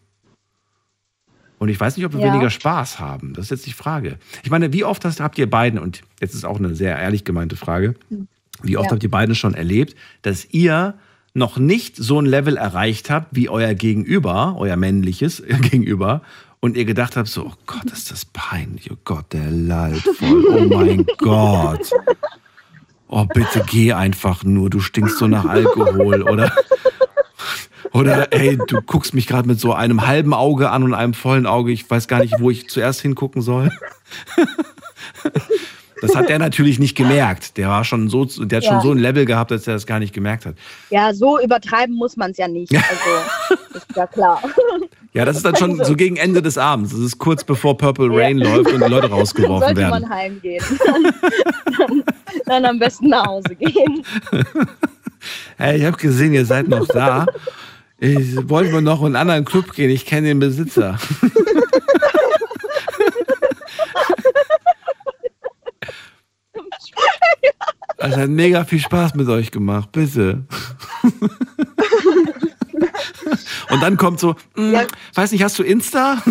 Und 1.60 1.70
ich 1.70 1.80
weiß 1.80 1.98
nicht, 1.98 2.06
ob 2.06 2.14
wir 2.14 2.22
ja. 2.22 2.34
weniger 2.34 2.50
Spaß 2.50 3.00
haben. 3.00 3.34
Das 3.34 3.46
ist 3.46 3.52
jetzt 3.52 3.68
die 3.68 3.74
Frage. 3.74 4.18
Ich 4.44 4.50
meine, 4.50 4.74
wie 4.74 4.84
oft 4.84 5.06
hast, 5.06 5.20
habt 5.20 5.38
ihr 5.38 5.50
beiden, 5.50 5.80
und 5.80 6.02
jetzt 6.20 6.34
ist 6.34 6.46
auch 6.46 6.58
eine 6.58 6.74
sehr 6.74 6.98
ehrlich 6.98 7.26
gemeinte 7.26 7.58
Frage, 7.58 7.96
wie 8.64 8.78
oft 8.78 8.88
ja. 8.88 8.92
habt 8.94 9.04
ihr 9.04 9.12
beiden 9.12 9.36
schon 9.36 9.54
erlebt, 9.54 9.96
dass 10.22 10.48
ihr 10.52 10.96
noch 11.34 11.58
nicht 11.58 11.96
so 11.96 12.20
ein 12.20 12.26
Level 12.26 12.58
erreicht 12.58 13.10
habt 13.10 13.36
wie 13.36 13.50
euer 13.50 13.74
Gegenüber, 13.74 14.56
euer 14.58 14.78
männliches 14.78 15.44
Gegenüber, 15.70 16.22
und 16.62 16.76
ihr 16.76 16.86
gedacht 16.86 17.16
habt, 17.16 17.28
so, 17.28 17.46
oh 17.46 17.54
Gott, 17.66 17.86
ist 17.92 18.12
das 18.12 18.26
peinlich, 18.26 18.92
oh 18.92 18.98
Gott, 19.04 19.34
der 19.34 19.50
lallt 19.50 20.02
voll, 20.02 20.46
oh 20.48 20.76
mein 20.76 21.06
Gott. 21.18 21.92
Oh, 23.08 23.26
bitte 23.26 23.64
geh 23.66 23.94
einfach 23.94 24.44
nur, 24.44 24.70
du 24.70 24.80
stinkst 24.80 25.18
so 25.18 25.28
nach 25.28 25.46
Alkohol, 25.46 26.24
oder? 26.24 26.54
Oder 27.92 28.32
ey, 28.34 28.58
du 28.68 28.82
guckst 28.82 29.16
mich 29.16 29.26
gerade 29.26 29.48
mit 29.48 29.60
so 29.60 29.74
einem 29.74 30.06
halben 30.06 30.34
Auge 30.34 30.70
an 30.70 30.84
und 30.84 30.94
einem 30.94 31.16
vollen 31.16 31.48
Auge, 31.48 31.72
ich 31.72 31.90
weiß 31.90 32.08
gar 32.08 32.20
nicht, 32.20 32.40
wo 32.40 32.52
ich 32.52 32.70
zuerst 32.70 33.02
hingucken 33.02 33.42
soll. 33.42 33.72
Das 36.02 36.16
hat 36.16 36.30
der 36.30 36.40
natürlich 36.40 36.80
nicht 36.80 36.96
gemerkt. 36.96 37.58
Der 37.58 37.70
war 37.70 37.84
schon 37.84 38.10
so, 38.10 38.26
der 38.26 38.58
hat 38.58 38.64
ja. 38.64 38.72
schon 38.72 38.82
so 38.82 38.92
ein 38.92 38.98
Level 38.98 39.26
gehabt, 39.26 39.52
dass 39.52 39.68
er 39.68 39.74
das 39.74 39.86
gar 39.86 40.00
nicht 40.00 40.14
gemerkt 40.14 40.46
hat. 40.46 40.56
Ja, 40.90 41.14
so 41.14 41.40
übertreiben 41.40 41.96
muss 41.96 42.16
man 42.16 42.32
es 42.32 42.38
ja 42.38 42.48
nicht. 42.48 42.74
Also, 42.74 43.64
ist 43.74 43.88
ja 43.96 44.08
klar. 44.08 44.42
Ja, 45.14 45.26
das 45.26 45.38
ist 45.38 45.46
dann 45.46 45.56
schon 45.56 45.84
so 45.84 45.96
gegen 45.96 46.18
Ende 46.18 46.42
des 46.42 46.58
Abends. 46.58 46.92
Das 46.92 47.00
ist 47.00 47.18
kurz 47.18 47.44
bevor 47.44 47.78
Purple 47.78 48.10
Rain 48.12 48.38
ja. 48.38 48.56
läuft 48.56 48.72
und 48.72 48.84
die 48.84 48.90
Leute 48.90 49.10
rausgeworfen 49.10 49.76
Sollte 49.76 49.82
werden. 49.82 49.92
Sollte 49.92 50.08
man 50.08 50.18
heimgehen. 50.18 50.64
dann, 51.78 52.04
dann 52.46 52.66
am 52.66 52.80
besten 52.80 53.10
nach 53.10 53.26
Hause 53.26 53.56
gehen. 53.56 54.06
Hey, 55.58 55.80
ich 55.80 55.86
habe 55.86 55.98
gesehen, 55.98 56.34
ihr 56.34 56.46
seid 56.46 56.68
noch 56.68 56.88
da. 56.88 57.26
Ich 57.98 58.38
wollte 58.50 58.72
mal 58.72 58.82
noch 58.82 59.02
in 59.02 59.08
einen 59.08 59.16
anderen 59.18 59.46
Club 59.46 59.74
gehen, 59.74 59.90
ich 59.90 60.06
kenne 60.06 60.28
den 60.28 60.40
Besitzer. 60.40 60.98
Es 68.02 68.16
hat 68.16 68.30
mega 68.30 68.64
viel 68.64 68.80
Spaß 68.80 69.16
mit 69.16 69.28
euch 69.28 69.52
gemacht, 69.52 69.92
bitte. 69.92 70.46
Und 73.70 73.82
dann 73.82 73.98
kommt 73.98 74.20
so, 74.20 74.36
mh, 74.56 74.82
ja. 74.82 74.88
weiß 75.16 75.32
nicht, 75.32 75.44
hast 75.44 75.58
du 75.60 75.64
Insta? 75.64 76.22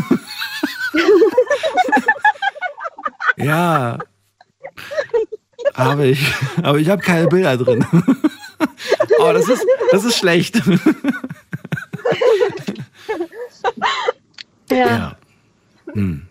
ja. 3.37 3.99
Habe 5.75 6.09
ich. 6.09 6.33
Aber 6.63 6.79
ich 6.79 6.89
habe 6.89 7.03
keine 7.03 7.29
Bilder 7.29 7.57
drin. 7.57 7.85
oh, 9.19 9.33
das 9.33 9.49
ist, 9.49 9.65
das 9.91 10.05
ist 10.05 10.17
schlecht. 10.17 10.57
ja. 14.71 14.77
ja. 14.77 15.17
Hm. 15.93 16.27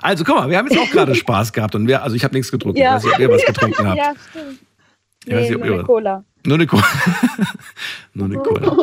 Also 0.00 0.24
guck 0.24 0.36
mal, 0.36 0.50
wir 0.50 0.58
haben 0.58 0.68
jetzt 0.68 0.78
auch 0.78 0.90
gerade 0.90 1.14
Spaß 1.14 1.52
gehabt 1.52 1.74
und 1.74 1.86
wir, 1.86 2.02
also 2.02 2.16
ich 2.16 2.24
habe 2.24 2.34
nichts 2.34 2.50
getrunken. 2.50 2.78
Ja. 2.78 2.98
Ich 2.98 3.04
weiß 3.04 3.04
nicht, 3.04 3.14
ob 3.14 3.20
ihr 3.20 3.30
was 3.30 3.44
getrunken 3.44 3.88
habt. 3.88 3.98
Ja, 3.98 4.12
stimmt. 4.30 4.58
Nee, 5.26 5.40
nicht, 5.40 5.58
nur 5.58 5.64
eine 5.64 5.84
Cola. 5.84 6.24
Nur 6.44 6.54
eine 6.56 6.66
Cola. 6.66 6.84
nur 8.12 8.26
eine 8.26 8.36
Cola. 8.36 8.76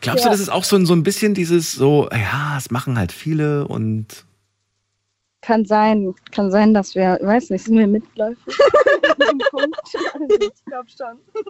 Ja. 0.00 0.12
Glaubst 0.12 0.24
ja. 0.24 0.30
du, 0.30 0.32
das 0.32 0.40
ist 0.40 0.48
auch 0.48 0.64
so, 0.64 0.82
so 0.84 0.94
ein 0.94 1.02
bisschen 1.02 1.34
dieses 1.34 1.72
so, 1.72 2.08
ja, 2.10 2.56
es 2.56 2.70
machen 2.70 2.98
halt 2.98 3.12
viele 3.12 3.68
und. 3.68 4.24
Kann 5.42 5.64
sein, 5.64 6.14
kann 6.32 6.50
sein, 6.50 6.74
dass 6.74 6.94
wir, 6.94 7.18
ich 7.20 7.26
weiß 7.26 7.50
nicht, 7.50 7.64
sind 7.64 7.78
wir 7.78 7.86
mitläufig? 7.86 8.38
ich 8.46 10.64
glaube 10.66 10.88
schon. 10.88 11.44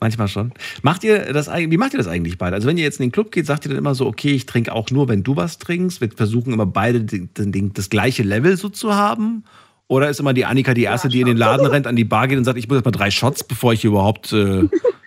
Manchmal 0.00 0.28
schon. 0.28 0.52
Macht 0.82 1.02
ihr 1.02 1.32
das 1.32 1.48
wie 1.48 1.76
macht 1.76 1.92
ihr 1.92 1.98
das 1.98 2.06
eigentlich 2.06 2.38
beide? 2.38 2.54
Also 2.54 2.68
wenn 2.68 2.78
ihr 2.78 2.84
jetzt 2.84 3.00
in 3.00 3.06
den 3.06 3.12
Club 3.12 3.32
geht, 3.32 3.46
sagt 3.46 3.66
ihr 3.66 3.70
dann 3.70 3.78
immer 3.78 3.94
so, 3.94 4.06
okay, 4.06 4.32
ich 4.32 4.46
trinke 4.46 4.72
auch 4.72 4.90
nur, 4.90 5.08
wenn 5.08 5.24
du 5.24 5.34
was 5.34 5.58
trinkst. 5.58 6.00
Wir 6.00 6.10
versuchen 6.10 6.52
immer 6.52 6.66
beide 6.66 7.04
das 7.04 7.90
gleiche 7.90 8.22
Level 8.22 8.56
so 8.56 8.68
zu 8.68 8.94
haben. 8.94 9.44
Oder 9.88 10.10
ist 10.10 10.20
immer 10.20 10.34
die 10.34 10.44
Annika 10.44 10.74
die 10.74 10.84
erste, 10.84 11.08
die 11.08 11.20
in 11.20 11.26
den 11.26 11.36
Laden 11.36 11.66
rennt, 11.66 11.86
an 11.86 11.96
die 11.96 12.04
Bar 12.04 12.28
geht 12.28 12.38
und 12.38 12.44
sagt, 12.44 12.58
ich 12.58 12.68
muss 12.68 12.76
jetzt 12.76 12.84
mal 12.84 12.90
drei 12.90 13.10
Shots, 13.10 13.42
bevor 13.42 13.72
ich 13.72 13.84
überhaupt 13.84 14.32
äh, 14.32 14.68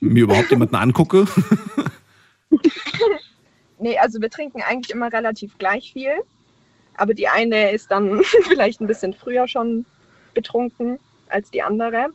mir 0.00 0.24
überhaupt 0.24 0.50
jemanden 0.50 0.76
angucke? 0.76 1.26
nee, 3.78 3.98
also 3.98 4.20
wir 4.20 4.30
trinken 4.30 4.62
eigentlich 4.62 4.94
immer 4.94 5.12
relativ 5.12 5.58
gleich 5.58 5.92
viel. 5.92 6.12
Aber 6.94 7.14
die 7.14 7.28
eine 7.28 7.70
ist 7.72 7.90
dann 7.90 8.22
vielleicht 8.48 8.80
ein 8.80 8.86
bisschen 8.86 9.14
früher 9.14 9.46
schon 9.48 9.84
betrunken 10.34 10.98
als 11.28 11.50
die 11.50 11.62
andere. 11.62 12.08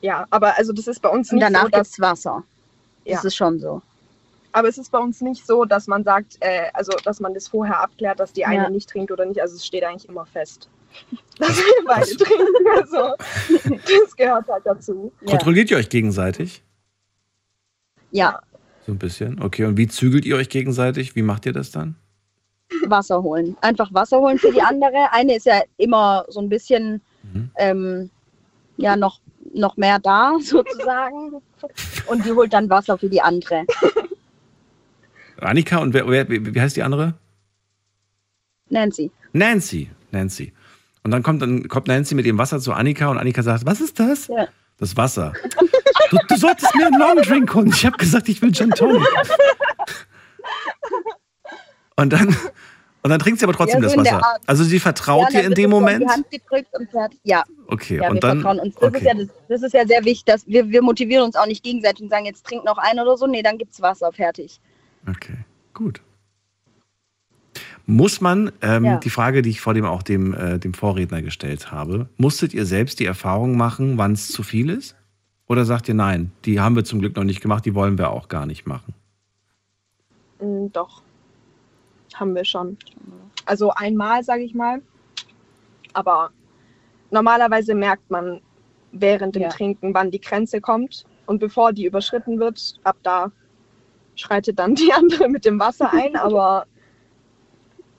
Ja, 0.00 0.26
aber 0.30 0.56
also 0.58 0.72
das 0.72 0.88
ist 0.88 1.00
bei 1.00 1.08
uns 1.08 1.30
nicht 1.32 1.44
Und 1.44 1.52
danach 1.52 1.64
so, 1.64 1.70
dass 1.70 2.00
Wasser. 2.00 2.44
Das 3.04 3.22
ja. 3.22 3.28
ist 3.28 3.36
schon 3.36 3.58
so. 3.58 3.82
Aber 4.52 4.68
es 4.68 4.76
ist 4.76 4.92
bei 4.92 4.98
uns 4.98 5.20
nicht 5.20 5.46
so, 5.46 5.64
dass 5.64 5.86
man 5.86 6.04
sagt, 6.04 6.36
äh, 6.40 6.68
also 6.74 6.92
dass 7.04 7.20
man 7.20 7.34
das 7.34 7.48
vorher 7.48 7.80
abklärt, 7.80 8.20
dass 8.20 8.32
die 8.32 8.44
eine 8.44 8.64
ja. 8.64 8.70
nicht 8.70 8.88
trinkt 8.88 9.10
oder 9.10 9.24
nicht. 9.24 9.40
Also 9.40 9.56
es 9.56 9.64
steht 9.64 9.84
eigentlich 9.84 10.08
immer 10.08 10.26
fest, 10.26 10.68
dass 11.38 11.56
wir 11.56 11.84
beide 11.86 12.16
trinken. 12.16 12.66
Also 12.76 13.14
das 13.68 14.16
gehört 14.16 14.48
halt 14.48 14.62
dazu. 14.64 15.12
Kontrolliert 15.26 15.70
ihr 15.70 15.76
euch 15.76 15.88
gegenseitig? 15.88 16.62
Ja. 18.10 18.40
So 18.86 18.92
ein 18.92 18.98
bisschen. 18.98 19.40
Okay, 19.42 19.64
und 19.64 19.76
wie 19.76 19.88
zügelt 19.88 20.24
ihr 20.24 20.36
euch 20.36 20.48
gegenseitig? 20.48 21.16
Wie 21.16 21.22
macht 21.22 21.46
ihr 21.46 21.52
das 21.52 21.70
dann? 21.70 21.96
Wasser 22.86 23.22
holen. 23.22 23.56
Einfach 23.60 23.92
Wasser 23.92 24.18
holen 24.18 24.38
für 24.38 24.52
die 24.52 24.62
andere. 24.62 25.12
Eine 25.12 25.36
ist 25.36 25.46
ja 25.46 25.62
immer 25.76 26.24
so 26.28 26.40
ein 26.40 26.48
bisschen 26.48 27.00
mhm. 27.32 27.50
ähm, 27.56 28.10
ja 28.76 28.96
noch 28.96 29.20
noch 29.54 29.76
mehr 29.76 29.98
da, 29.98 30.36
sozusagen. 30.40 31.42
Und 32.06 32.24
die 32.24 32.32
holt 32.32 32.52
dann 32.52 32.70
Wasser 32.70 32.96
für 32.98 33.08
die 33.08 33.20
andere. 33.20 33.64
Annika 35.40 35.78
und 35.78 35.92
wer, 35.92 36.08
wer, 36.08 36.28
wie 36.28 36.60
heißt 36.60 36.76
die 36.76 36.82
andere? 36.82 37.14
Nancy. 38.68 39.10
Nancy, 39.32 39.90
Nancy. 40.10 40.52
Und 41.04 41.10
dann 41.10 41.22
kommt, 41.22 41.42
dann 41.42 41.68
kommt 41.68 41.88
Nancy 41.88 42.14
mit 42.14 42.26
dem 42.26 42.38
Wasser 42.38 42.60
zu 42.60 42.72
Annika 42.72 43.08
und 43.08 43.18
Annika 43.18 43.42
sagt, 43.42 43.66
was 43.66 43.80
ist 43.80 43.98
das? 43.98 44.28
Ja. 44.28 44.46
Das 44.78 44.96
Wasser. 44.96 45.32
Du, 46.10 46.18
du 46.28 46.36
solltest 46.36 46.74
mir 46.74 46.86
einen 46.86 46.98
Long 46.98 47.16
Drink 47.16 47.54
holen. 47.54 47.68
Ich 47.68 47.86
habe 47.86 47.96
gesagt, 47.96 48.28
ich 48.28 48.42
will 48.42 48.52
Gin 48.52 48.70
Tonic. 48.70 49.06
Und 51.96 52.12
dann, 52.12 52.28
und 52.28 53.10
dann 53.10 53.18
trinkt 53.18 53.38
sie 53.38 53.46
aber 53.46 53.52
trotzdem 53.52 53.82
ja, 53.82 53.88
so 53.88 53.96
das 53.96 54.06
Wasser. 54.06 54.38
Also 54.46 54.64
sie 54.64 54.80
vertraut 54.80 55.32
ja, 55.32 55.40
dir 55.40 55.46
in 55.46 55.54
dem 55.54 55.70
Moment? 55.70 56.02
Die 56.02 56.08
Hand 56.08 56.30
gedrückt 56.30 56.68
und 56.72 56.90
fertig. 56.90 57.20
Ja. 57.22 57.44
Okay, 57.68 57.98
ja, 57.98 58.10
und 58.10 58.22
dann. 58.22 58.42
Das, 58.42 58.56
okay. 58.76 58.98
Ist 58.98 59.04
ja, 59.04 59.14
das, 59.14 59.28
das, 59.48 59.62
ist 59.62 59.74
ja 59.74 59.86
sehr 59.86 60.04
wichtig, 60.04 60.24
dass 60.24 60.46
wir, 60.46 60.68
wir 60.68 60.82
motivieren 60.82 61.24
uns 61.24 61.36
auch 61.36 61.46
nicht 61.46 61.62
gegenseitig 61.62 62.02
und 62.02 62.10
sagen, 62.10 62.26
jetzt 62.26 62.44
trink 62.46 62.64
noch 62.64 62.78
ein 62.78 62.98
oder 62.98 63.16
so. 63.16 63.26
Nee, 63.26 63.42
dann 63.42 63.58
gibt's 63.58 63.80
Wasser, 63.80 64.12
fertig. 64.12 64.60
Okay, 65.08 65.38
gut. 65.74 66.00
Muss 67.86 68.20
man, 68.20 68.52
ähm, 68.62 68.84
ja. 68.84 68.96
die 68.98 69.10
Frage, 69.10 69.42
die 69.42 69.50
ich 69.50 69.60
vor 69.60 69.74
dem 69.74 69.84
auch 69.84 70.02
dem, 70.02 70.34
äh, 70.34 70.58
dem 70.58 70.74
Vorredner 70.74 71.22
gestellt 71.22 71.72
habe, 71.72 72.08
musstet 72.16 72.54
ihr 72.54 72.64
selbst 72.64 73.00
die 73.00 73.06
Erfahrung 73.06 73.56
machen, 73.56 73.98
wann 73.98 74.12
es 74.12 74.28
zu 74.28 74.42
viel 74.42 74.70
ist? 74.70 74.96
Oder 75.46 75.64
sagt 75.64 75.88
ihr 75.88 75.94
nein, 75.94 76.32
die 76.44 76.60
haben 76.60 76.76
wir 76.76 76.84
zum 76.84 77.00
Glück 77.00 77.16
noch 77.16 77.24
nicht 77.24 77.40
gemacht, 77.40 77.64
die 77.64 77.74
wollen 77.74 77.98
wir 77.98 78.10
auch 78.10 78.28
gar 78.28 78.46
nicht 78.46 78.66
machen? 78.66 78.94
Mm, 80.40 80.68
doch 80.72 81.02
haben 82.14 82.34
wir 82.34 82.44
schon. 82.44 82.76
Also 83.46 83.70
einmal, 83.70 84.22
sage 84.22 84.42
ich 84.42 84.54
mal. 84.54 84.82
Aber 85.92 86.30
normalerweise 87.10 87.74
merkt 87.74 88.10
man 88.10 88.40
während 88.92 89.34
dem 89.34 89.42
ja. 89.42 89.48
Trinken, 89.48 89.94
wann 89.94 90.10
die 90.10 90.20
Grenze 90.20 90.60
kommt. 90.60 91.04
Und 91.26 91.38
bevor 91.38 91.72
die 91.72 91.86
überschritten 91.86 92.38
wird, 92.38 92.74
ab 92.84 92.96
da 93.02 93.32
schreitet 94.14 94.58
dann 94.58 94.74
die 94.74 94.92
andere 94.96 95.28
mit 95.28 95.44
dem 95.44 95.58
Wasser 95.58 95.92
ein. 95.92 96.16
Aber 96.16 96.66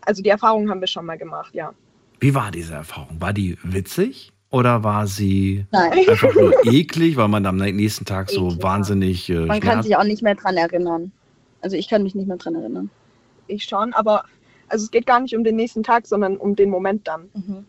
also 0.06 0.22
die 0.22 0.30
Erfahrung 0.30 0.70
haben 0.70 0.80
wir 0.80 0.88
schon 0.88 1.06
mal 1.06 1.18
gemacht, 1.18 1.54
ja. 1.54 1.74
Wie 2.20 2.34
war 2.34 2.52
diese 2.52 2.74
Erfahrung? 2.74 3.20
War 3.20 3.34
die 3.34 3.58
witzig? 3.64 4.32
Oder 4.50 4.84
war 4.84 5.08
sie 5.08 5.66
Nein. 5.72 5.92
einfach 6.08 6.34
nur 6.36 6.54
eklig, 6.66 7.18
weil 7.18 7.28
man 7.28 7.46
am 7.46 7.58
nächsten 7.58 8.06
Tag 8.06 8.30
so 8.30 8.50
eklig, 8.50 8.64
wahnsinnig. 8.64 9.30
Äh, 9.30 9.46
man 9.46 9.60
kann 9.60 9.82
sich 9.82 9.98
auch 9.98 10.04
nicht 10.04 10.22
mehr 10.22 10.36
dran 10.36 10.58
erinnern. 10.58 11.12
Also 11.62 11.76
ich 11.76 11.90
kann 11.90 12.04
mich 12.04 12.14
nicht 12.14 12.28
mehr 12.28 12.38
dran 12.38 12.56
erinnern 12.56 12.90
ich 13.48 13.66
schon, 13.66 13.94
aber 13.94 14.26
also 14.68 14.86
es 14.86 14.92
geht 14.92 15.06
gar 15.06 15.20
nicht 15.20 15.36
um 15.36 15.44
den 15.44 15.56
nächsten 15.56 15.84
Tag, 15.84 16.08
sondern 16.08 16.38
um 16.38 16.56
den 16.56 16.70
Moment 16.70 17.08
dann. 17.08 17.30
Mhm. 17.34 17.66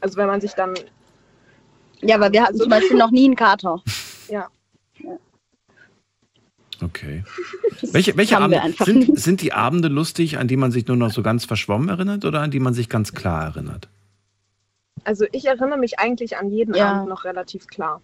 Also 0.00 0.16
wenn 0.16 0.26
man 0.26 0.40
sich 0.40 0.52
dann. 0.52 0.74
Ja, 2.00 2.16
aber 2.16 2.32
wir 2.32 2.42
hatten 2.42 2.56
zum 2.56 2.68
Beispiel 2.68 2.96
noch 2.96 3.10
nie 3.10 3.26
einen 3.26 3.36
Kater. 3.36 3.80
Ja. 4.28 4.48
Okay. 6.82 7.24
welche 7.92 8.16
welche 8.16 8.38
Abende 8.38 8.60
sind, 8.84 9.18
sind 9.18 9.40
die 9.40 9.52
Abende 9.52 9.88
lustig, 9.88 10.38
an 10.38 10.48
die 10.48 10.56
man 10.56 10.72
sich 10.72 10.86
nur 10.86 10.96
noch 10.96 11.12
so 11.12 11.22
ganz 11.22 11.44
verschwommen 11.44 11.88
erinnert 11.88 12.24
oder 12.24 12.40
an 12.40 12.50
die 12.50 12.60
man 12.60 12.74
sich 12.74 12.88
ganz 12.88 13.12
klar 13.12 13.44
erinnert? 13.44 13.88
Also 15.04 15.26
ich 15.32 15.46
erinnere 15.46 15.78
mich 15.78 15.98
eigentlich 15.98 16.36
an 16.36 16.50
jeden 16.50 16.74
ja. 16.74 16.92
Abend 16.92 17.08
noch 17.08 17.24
relativ 17.24 17.66
klar. 17.66 18.00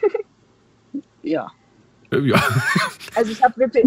ja. 1.22 1.50
Äh, 2.10 2.20
ja. 2.20 2.42
Also 3.14 3.32
ich 3.32 3.42
habe 3.42 3.56
wirklich. 3.56 3.86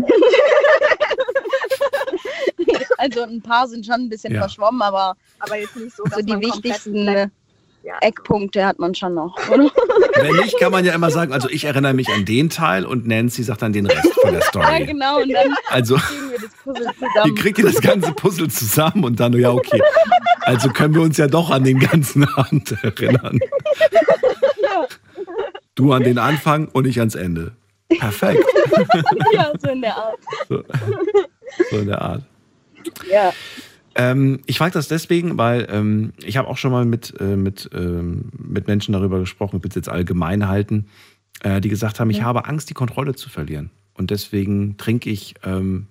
also 2.98 3.22
ein 3.22 3.44
paar 3.44 3.68
sind 3.68 3.86
schon 3.86 3.96
ein 3.96 4.10
bisschen 4.10 4.34
ja. 4.34 4.40
verschwommen, 4.40 4.82
aber, 4.82 5.16
aber 5.38 5.58
jetzt 5.58 5.76
nicht 5.76 5.96
so, 5.96 6.04
so 6.04 6.20
die 6.24 6.40
wichtigsten 6.40 7.32
ja, 7.84 7.94
Eckpunkte 8.02 8.66
hat 8.66 8.80
man 8.80 8.94
schon 8.94 9.14
noch, 9.14 9.36
oder? 9.50 9.72
Wenn 10.22 10.36
nicht, 10.38 10.60
kann 10.60 10.72
man 10.72 10.84
ja 10.84 10.94
immer 10.94 11.12
sagen, 11.12 11.32
also 11.32 11.50
ich 11.50 11.64
erinnere 11.64 11.94
mich 11.94 12.10
an 12.10 12.26
den 12.26 12.50
Teil 12.50 12.86
und 12.86 13.08
Nancy 13.08 13.44
sagt 13.44 13.62
dann 13.62 13.74
den 13.74 13.86
Rest 13.86 14.14
von 14.22 14.34
der 14.34 14.42
Story. 14.50 14.66
Ja, 14.80 14.86
genau. 14.86 15.22
Und 15.22 15.32
dann 15.32 15.56
also, 15.70 15.96
kriegen 15.96 16.32
wir 16.32 16.40
das 16.40 16.52
Puzzle 16.64 16.94
zusammen. 16.94 17.26
Wie 17.26 17.36
kriegt 17.36 17.58
ihr 17.60 17.66
das 17.66 17.82
ganze 17.82 18.12
Puzzle 18.12 18.50
zusammen 18.50 19.04
und 19.06 19.20
dann, 19.20 19.34
ja, 19.34 19.52
okay. 19.52 19.82
Also 20.42 20.70
können 20.70 20.94
wir 20.94 21.02
uns 21.02 21.18
ja 21.18 21.28
doch 21.28 21.52
an 21.52 21.64
den 21.64 21.80
ganzen 21.80 22.28
Abend 22.36 22.72
erinnern. 22.84 23.40
Ja. 24.62 24.88
Du 25.76 25.94
an 25.94 26.04
den 26.04 26.18
Anfang 26.18 26.68
und 26.68 26.86
ich 26.86 27.00
ans 27.00 27.16
Ende. 27.16 27.54
Perfekt. 27.88 28.44
ja, 29.34 29.52
so 29.58 29.70
in 29.70 29.82
der 29.82 29.96
Art. 29.96 30.20
So, 30.50 30.64
so 31.72 31.78
in 31.78 31.88
der 31.88 32.02
Art. 32.02 32.24
Ja. 33.10 33.32
Ähm, 34.00 34.40
ich 34.46 34.58
frage 34.58 34.72
das 34.72 34.88
deswegen, 34.88 35.38
weil 35.38 35.68
ähm, 35.70 36.14
ich 36.24 36.38
habe 36.38 36.48
auch 36.48 36.56
schon 36.56 36.72
mal 36.72 36.86
mit, 36.86 37.14
äh, 37.20 37.36
mit, 37.36 37.70
ähm, 37.74 38.30
mit 38.38 38.66
Menschen 38.68 38.94
darüber 38.94 39.20
gesprochen, 39.20 39.58
ich 39.58 39.64
will 39.64 39.70
es 39.70 39.76
jetzt 39.76 39.90
allgemein 39.90 40.48
halten, 40.48 40.86
äh, 41.42 41.60
die 41.60 41.68
gesagt 41.68 42.00
haben, 42.00 42.10
ich 42.10 42.22
habe 42.22 42.46
Angst, 42.46 42.70
die 42.70 42.74
Kontrolle 42.74 43.14
zu 43.14 43.30
verlieren. 43.30 43.72
Und 43.94 44.10
deswegen 44.10 44.78
trinke 44.78 45.10
ich 45.10 45.36
ähm, 45.44 45.88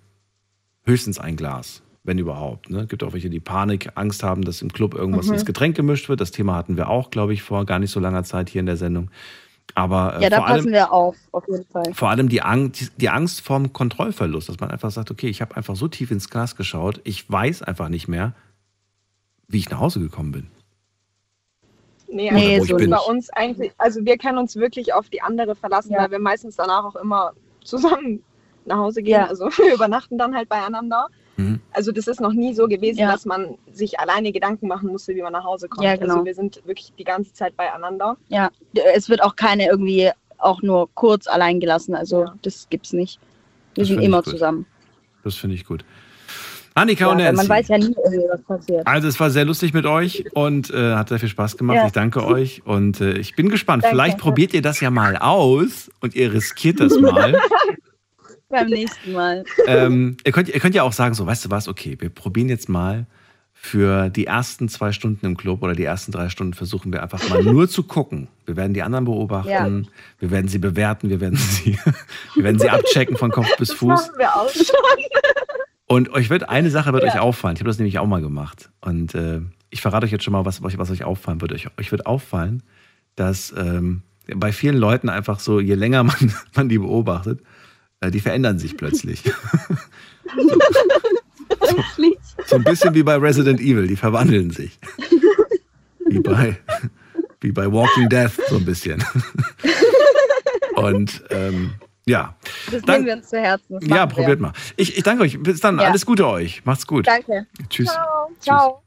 höchstens 0.84 1.18
ein 1.18 1.36
Glas, 1.36 1.82
wenn 2.02 2.16
überhaupt. 2.16 2.70
Ne? 2.70 2.80
Es 2.80 2.88
gibt 2.88 3.02
auch 3.02 3.12
welche, 3.12 3.28
die 3.28 3.40
Panik, 3.40 3.90
Angst 3.94 4.22
haben, 4.22 4.40
dass 4.40 4.62
im 4.62 4.72
Club 4.72 4.94
irgendwas 4.94 5.26
mhm. 5.26 5.34
ins 5.34 5.44
Getränk 5.44 5.76
gemischt 5.76 6.08
wird. 6.08 6.22
Das 6.22 6.30
Thema 6.30 6.54
hatten 6.54 6.78
wir 6.78 6.88
auch, 6.88 7.10
glaube 7.10 7.34
ich, 7.34 7.42
vor 7.42 7.66
gar 7.66 7.78
nicht 7.78 7.90
so 7.90 8.00
langer 8.00 8.24
Zeit 8.24 8.48
hier 8.48 8.60
in 8.60 8.66
der 8.66 8.78
Sendung. 8.78 9.10
Aber 9.74 10.16
äh, 10.18 10.22
ja, 10.24 10.30
da 10.30 10.40
passen 10.40 10.52
allem, 10.52 10.72
wir 10.72 10.92
auf, 10.92 11.16
auf 11.32 11.46
jeden 11.48 11.64
Fall. 11.66 11.94
Vor 11.94 12.08
allem 12.08 12.28
die 12.28 12.42
Angst, 12.42 12.92
die 12.96 13.08
Angst 13.08 13.42
vorm 13.42 13.72
Kontrollverlust, 13.72 14.48
dass 14.48 14.60
man 14.60 14.70
einfach 14.70 14.90
sagt, 14.90 15.10
okay, 15.10 15.28
ich 15.28 15.40
habe 15.40 15.56
einfach 15.56 15.76
so 15.76 15.88
tief 15.88 16.10
ins 16.10 16.30
Glas 16.30 16.56
geschaut, 16.56 17.00
ich 17.04 17.30
weiß 17.30 17.62
einfach 17.62 17.88
nicht 17.88 18.08
mehr, 18.08 18.34
wie 19.46 19.58
ich 19.58 19.70
nach 19.70 19.80
Hause 19.80 20.00
gekommen 20.00 20.32
bin. 20.32 20.50
Nee, 22.10 22.30
also 22.30 22.72
wo 22.74 22.76
ich 22.78 22.84
bin. 22.84 22.90
bei 22.90 22.98
uns 22.98 23.30
eigentlich, 23.30 23.72
also 23.78 24.04
wir 24.04 24.16
können 24.16 24.38
uns 24.38 24.56
wirklich 24.56 24.94
auf 24.94 25.10
die 25.10 25.20
andere 25.20 25.54
verlassen, 25.54 25.92
Ja. 25.92 26.00
weil 26.02 26.10
wir 26.10 26.18
meistens 26.18 26.56
danach 26.56 26.84
auch 26.84 26.96
immer 26.96 27.32
zusammen 27.62 28.22
nach 28.64 28.78
Hause 28.78 29.02
gehen. 29.02 29.20
Ja. 29.20 29.26
Also 29.26 29.46
wir 29.58 29.74
übernachten 29.74 30.16
dann 30.18 30.34
halt 30.34 30.48
beieinander. 30.48 31.08
Mhm. 31.38 31.60
Also 31.72 31.92
das 31.92 32.06
ist 32.08 32.20
noch 32.20 32.32
nie 32.32 32.52
so 32.52 32.66
gewesen, 32.68 32.98
Ja. 32.98 33.12
dass 33.12 33.24
man 33.24 33.54
sich 33.72 33.98
alleine 33.98 34.32
Gedanken 34.32 34.68
machen 34.68 34.88
musste, 34.88 35.14
wie 35.14 35.22
man 35.22 35.32
nach 35.32 35.44
Hause 35.44 35.68
kommt. 35.68 35.84
Ja, 35.84 35.96
genau. 35.96 36.14
Also 36.14 36.24
wir 36.26 36.34
sind 36.34 36.60
wirklich 36.66 36.92
die 36.98 37.04
ganze 37.04 37.32
Zeit 37.32 37.56
beieinander. 37.56 38.16
Ja, 38.28 38.50
es 38.94 39.08
wird 39.08 39.22
auch 39.22 39.36
keine 39.36 39.66
irgendwie 39.68 40.10
auch 40.38 40.62
nur 40.62 40.88
kurz 40.94 41.26
allein 41.26 41.60
gelassen. 41.60 41.94
Also 41.94 42.22
Ja. 42.24 42.34
das 42.42 42.66
gibt's 42.68 42.92
nicht. 42.92 43.18
Wir 43.74 43.82
Das 43.82 43.88
sind 43.88 44.00
immer 44.02 44.22
zusammen. 44.22 44.66
Das 45.24 45.36
finde 45.36 45.54
ich 45.56 45.64
gut. 45.64 45.84
Annika 46.74 47.06
Ja, 47.06 47.10
und 47.10 47.18
Nancy. 47.18 47.36
man 47.36 47.48
weiß 47.48 47.68
ja 47.68 47.78
nie, 47.78 47.94
irgendwie, 48.04 48.24
was 48.30 48.42
passiert. 48.42 48.86
Also 48.86 49.08
es 49.08 49.18
war 49.18 49.30
sehr 49.30 49.44
lustig 49.44 49.74
mit 49.74 49.84
euch 49.84 50.24
und 50.34 50.70
äh, 50.70 50.94
hat 50.94 51.08
sehr 51.08 51.18
viel 51.18 51.28
Spaß 51.28 51.56
gemacht. 51.56 51.76
Ja. 51.76 51.86
Ich 51.86 51.92
danke 51.92 52.24
euch 52.24 52.62
und 52.66 53.00
äh, 53.00 53.12
ich 53.18 53.34
bin 53.34 53.48
gespannt. 53.48 53.82
Danke. 53.82 53.96
Vielleicht 53.96 54.18
probiert 54.18 54.54
ihr 54.54 54.62
das 54.62 54.80
ja 54.80 54.90
mal 54.90 55.16
aus 55.16 55.90
und 56.00 56.14
ihr 56.14 56.32
riskiert 56.32 56.78
das 56.80 56.96
mal. 57.00 57.36
Beim 58.48 58.68
nächsten 58.68 59.12
Mal. 59.12 59.44
ähm, 59.66 60.16
ihr, 60.24 60.32
könnt, 60.32 60.48
ihr 60.48 60.58
könnt 60.60 60.74
ja 60.74 60.82
auch 60.82 60.92
sagen, 60.92 61.14
so, 61.14 61.26
weißt 61.26 61.44
du 61.44 61.50
was, 61.50 61.68
okay, 61.68 61.96
wir 62.00 62.08
probieren 62.08 62.48
jetzt 62.48 62.68
mal 62.68 63.06
für 63.52 64.08
die 64.08 64.26
ersten 64.26 64.68
zwei 64.68 64.92
Stunden 64.92 65.26
im 65.26 65.36
Club 65.36 65.62
oder 65.62 65.74
die 65.74 65.84
ersten 65.84 66.12
drei 66.12 66.28
Stunden 66.28 66.54
versuchen 66.54 66.92
wir 66.92 67.02
einfach 67.02 67.28
mal 67.28 67.42
nur 67.42 67.68
zu 67.68 67.82
gucken. 67.82 68.28
Wir 68.46 68.56
werden 68.56 68.72
die 68.72 68.82
anderen 68.82 69.04
beobachten, 69.04 69.48
Ja. 69.50 69.68
wir 70.20 70.30
werden 70.30 70.48
sie 70.48 70.58
bewerten, 70.58 71.10
wir 71.10 71.20
werden 71.20 71.36
sie, 71.36 71.76
wir 72.34 72.44
werden 72.44 72.58
sie 72.58 72.70
abchecken 72.70 73.16
von 73.16 73.30
Kopf 73.32 73.48
bis 73.58 73.72
Fuß. 73.72 73.88
Machen 73.88 74.12
wir 74.18 74.34
auch 74.36 74.48
schon. 74.50 74.64
Und 75.86 76.10
euch 76.12 76.30
wird 76.30 76.48
eine 76.48 76.70
Sache 76.70 76.92
wird 76.92 77.02
Ja. 77.04 77.12
euch 77.14 77.18
auffallen. 77.18 77.56
Ich 77.56 77.60
habe 77.60 77.68
das 77.70 77.78
nämlich 77.78 77.98
auch 77.98 78.06
mal 78.06 78.20
gemacht. 78.20 78.70
Und 78.80 79.14
äh, 79.14 79.40
ich 79.70 79.80
verrate 79.80 80.06
euch 80.06 80.12
jetzt 80.12 80.24
schon 80.24 80.32
mal, 80.32 80.44
was, 80.44 80.62
was, 80.62 80.90
euch 80.90 81.04
auffallen 81.04 81.40
wird. 81.40 81.52
Euch, 81.52 81.66
euch 81.78 81.90
wird 81.90 82.06
auffallen, 82.06 82.62
dass 83.16 83.52
ähm, 83.56 84.02
bei 84.34 84.52
vielen 84.52 84.76
Leuten 84.76 85.08
einfach 85.08 85.40
so, 85.40 85.58
je 85.60 85.74
länger 85.74 86.04
man, 86.04 86.16
man 86.54 86.68
die 86.68 86.78
beobachtet, 86.78 87.40
die 88.04 88.20
verändern 88.20 88.58
sich 88.58 88.76
plötzlich. 88.76 89.24
Wirklich? 91.60 92.16
So 92.46 92.56
ein 92.56 92.64
bisschen 92.64 92.94
wie 92.94 93.02
bei 93.02 93.16
Resident 93.16 93.60
Evil, 93.60 93.86
die 93.86 93.96
verwandeln 93.96 94.50
sich. 94.50 94.78
Wie 96.06 96.20
bei, 96.20 96.56
wie 97.40 97.52
bei 97.52 97.70
Walking 97.70 98.08
Death, 98.08 98.32
so 98.48 98.56
ein 98.56 98.64
bisschen. 98.64 99.04
Und 100.76 101.22
ähm, 101.30 101.72
ja. 102.06 102.36
Das 102.70 102.82
Dann- 102.82 102.94
nehmen 102.96 103.06
wir 103.06 103.14
uns 103.16 103.28
zu 103.28 103.38
Herzen. 103.38 103.80
Ja, 103.82 103.88
machen 103.88 103.90
wir. 103.90 104.06
probiert 104.06 104.40
mal. 104.40 104.52
Ich, 104.76 104.96
ich 104.96 105.02
danke 105.02 105.24
euch. 105.24 105.42
Bis 105.42 105.60
dann. 105.60 105.78
Ja. 105.78 105.88
Alles 105.88 106.06
Gute 106.06 106.26
euch. 106.26 106.64
Macht's 106.64 106.86
gut. 106.86 107.06
Danke. 107.06 107.46
Tschüss. 107.68 107.88
Ciao. 107.88 108.30
Ciao. 108.40 108.82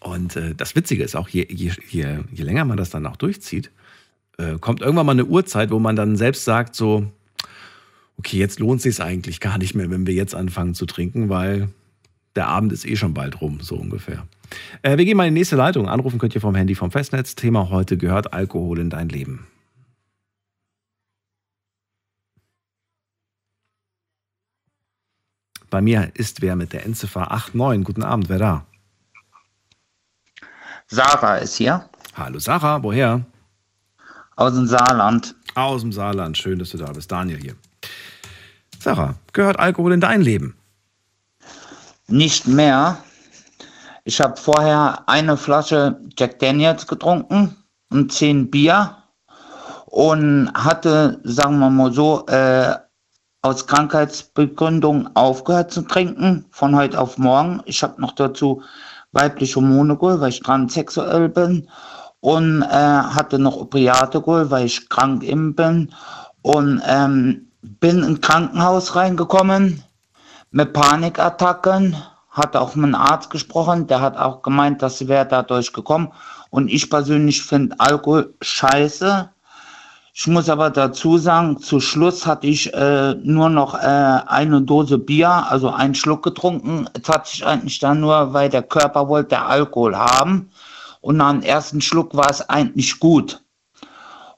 Und 0.00 0.36
äh, 0.36 0.54
das 0.54 0.76
Witzige 0.76 1.02
ist 1.02 1.16
auch, 1.16 1.28
je, 1.28 1.46
je, 1.50 1.72
je, 1.88 2.18
je 2.30 2.44
länger 2.44 2.64
man 2.64 2.76
das 2.76 2.90
dann 2.90 3.04
auch 3.06 3.16
durchzieht, 3.16 3.72
äh, 4.38 4.56
kommt 4.60 4.80
irgendwann 4.80 5.06
mal 5.06 5.12
eine 5.12 5.24
Uhrzeit, 5.24 5.70
wo 5.72 5.80
man 5.80 5.96
dann 5.96 6.16
selbst 6.16 6.44
sagt, 6.44 6.76
so, 6.76 7.10
okay, 8.18 8.36
jetzt 8.36 8.58
lohnt 8.58 8.82
sich 8.82 9.00
eigentlich 9.02 9.40
gar 9.40 9.58
nicht 9.58 9.74
mehr, 9.74 9.90
wenn 9.90 10.06
wir 10.06 10.14
jetzt 10.14 10.34
anfangen 10.34 10.74
zu 10.74 10.86
trinken, 10.86 11.28
weil 11.28 11.68
der 12.36 12.48
Abend 12.48 12.72
ist 12.72 12.84
eh 12.86 12.96
schon 12.96 13.14
bald 13.14 13.40
rum, 13.40 13.60
so 13.60 13.76
ungefähr. 13.76 14.26
Äh, 14.82 14.98
wir 14.98 15.04
gehen 15.04 15.16
mal 15.16 15.26
in 15.26 15.34
die 15.34 15.40
nächste 15.40 15.56
Leitung. 15.56 15.88
Anrufen 15.88 16.18
könnt 16.18 16.34
ihr 16.34 16.40
vom 16.40 16.54
Handy 16.54 16.74
vom 16.74 16.90
Festnetz. 16.90 17.34
Thema 17.34 17.70
heute 17.70 17.96
gehört 17.96 18.32
Alkohol 18.32 18.78
in 18.78 18.90
dein 18.90 19.08
Leben. 19.08 19.46
Bei 25.70 25.82
mir 25.82 26.10
ist 26.14 26.40
wer 26.40 26.56
mit 26.56 26.72
der 26.72 26.86
Endziffer 26.86 27.28
89. 27.28 27.84
Guten 27.84 28.02
Abend, 28.02 28.28
wer 28.28 28.38
da? 28.38 28.66
Sarah 30.86 31.36
ist 31.36 31.56
hier, 31.56 31.88
Hallo 32.14 32.38
Sarah, 32.38 32.82
woher? 32.82 33.26
aus 34.36 34.54
dem 34.54 34.66
Saarland. 34.66 35.34
Aus 35.54 35.82
dem 35.82 35.92
Saarland. 35.92 36.38
Schön, 36.38 36.58
dass 36.58 36.70
du 36.70 36.78
da 36.78 36.90
bist. 36.92 37.12
Daniel 37.12 37.38
hier. 37.38 37.56
Sarah, 38.80 39.14
gehört 39.32 39.58
Alkohol 39.58 39.92
in 39.92 40.00
dein 40.00 40.22
Leben? 40.22 40.56
Nicht 42.06 42.46
mehr. 42.46 42.98
Ich 44.04 44.20
habe 44.20 44.36
vorher 44.36 45.02
eine 45.06 45.36
Flasche 45.36 46.00
Jack 46.16 46.38
Daniels 46.38 46.86
getrunken 46.86 47.56
und 47.90 48.12
zehn 48.12 48.50
Bier 48.50 48.96
und 49.86 50.50
hatte, 50.54 51.20
sagen 51.24 51.58
wir 51.58 51.70
mal 51.70 51.92
so, 51.92 52.24
äh, 52.26 52.74
aus 53.42 53.66
Krankheitsbegründung 53.66 55.10
aufgehört 55.14 55.70
zu 55.70 55.82
trinken 55.82 56.46
von 56.50 56.74
heute 56.74 57.00
auf 57.00 57.18
morgen. 57.18 57.62
Ich 57.66 57.82
habe 57.82 58.00
noch 58.00 58.12
dazu 58.12 58.62
weibliche 59.12 59.56
Hormone 59.56 59.96
geholt, 59.96 60.20
weil 60.20 60.30
ich 60.30 60.40
transsexuell 60.40 61.28
bin 61.28 61.68
und 62.20 62.62
äh, 62.62 62.66
hatte 62.66 63.38
noch 63.38 63.56
Opiate 63.56 64.20
geholt, 64.20 64.50
weil 64.50 64.66
ich 64.66 64.88
krank 64.88 65.22
eben 65.22 65.54
bin 65.54 65.92
und 66.42 66.80
ähm, 66.86 67.47
bin 67.62 68.02
in 68.02 68.20
Krankenhaus 68.20 68.94
reingekommen 68.94 69.82
mit 70.50 70.72
Panikattacken, 70.72 71.96
hat 72.30 72.56
auch 72.56 72.74
mit 72.74 72.84
einem 72.86 72.94
Arzt 72.94 73.30
gesprochen, 73.30 73.86
der 73.86 74.00
hat 74.00 74.16
auch 74.16 74.42
gemeint, 74.42 74.82
das 74.82 75.08
wäre 75.08 75.26
dadurch 75.26 75.72
gekommen. 75.72 76.12
Und 76.50 76.68
ich 76.68 76.88
persönlich 76.88 77.42
finde 77.42 77.78
Alkohol 77.78 78.34
scheiße. 78.40 79.28
Ich 80.14 80.26
muss 80.26 80.48
aber 80.48 80.70
dazu 80.70 81.18
sagen, 81.18 81.58
zu 81.58 81.80
Schluss 81.80 82.26
hatte 82.26 82.46
ich 82.46 82.72
äh, 82.74 83.14
nur 83.22 83.50
noch 83.50 83.74
äh, 83.74 84.20
eine 84.26 84.62
Dose 84.62 84.98
Bier, 84.98 85.28
also 85.28 85.70
einen 85.70 85.94
Schluck 85.94 86.22
getrunken. 86.24 86.88
Es 87.00 87.08
hat 87.08 87.26
sich 87.28 87.46
eigentlich 87.46 87.78
dann 87.78 88.00
nur, 88.00 88.32
weil 88.32 88.48
der 88.48 88.62
Körper 88.62 89.08
wollte 89.08 89.40
Alkohol 89.40 89.96
haben. 89.96 90.50
Und 91.00 91.18
dem 91.18 91.42
ersten 91.42 91.80
Schluck 91.80 92.16
war 92.16 92.30
es 92.30 92.48
eigentlich 92.48 92.98
gut. 92.98 93.40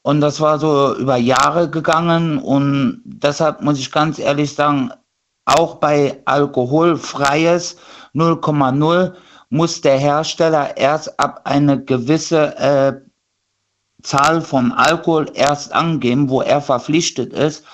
Und 0.03 0.21
das 0.21 0.41
war 0.41 0.59
so 0.59 0.97
über 0.97 1.17
Jahre 1.17 1.69
gegangen. 1.69 2.39
Und 2.39 3.03
deshalb 3.05 3.63
muss 3.63 3.79
ich 3.79 3.93
ganz 3.93 4.19
ehrlich 4.19 4.55
sagen, 4.55 4.91
auch 5.45 5.77
bei 5.77 6.23
alkoholfreies 6.25 7.77
0,0 8.15 9.15
muss 9.51 9.81
der 9.81 9.99
Hersteller 9.99 10.77
erst 10.77 11.19
ab 11.19 11.43
eine 11.45 11.85
gewisse 11.85 12.57
äh, 12.57 13.01
Zahl 14.03 14.41
von 14.41 14.73
Alkohol 14.73 15.31
erst 15.35 15.73
angeben, 15.73 16.31
wo 16.31 16.41
er 16.41 16.61
verpflichtet 16.61 17.33
ist. 17.33 17.65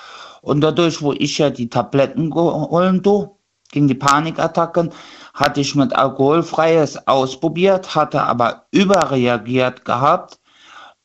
Und 0.41 0.61
dadurch, 0.61 1.01
wo 1.01 1.13
ich 1.13 1.37
ja 1.37 1.49
die 1.49 1.69
Tabletten 1.69 2.29
geholt 2.29 3.05
habe, 3.05 3.31
gegen 3.71 3.87
die 3.87 3.95
Panikattacken, 3.95 4.91
hatte 5.33 5.61
ich 5.61 5.75
mit 5.75 5.93
alkoholfreies 5.93 7.07
ausprobiert, 7.07 7.95
hatte 7.95 8.21
aber 8.23 8.65
überreagiert 8.71 9.85
gehabt. 9.85 10.39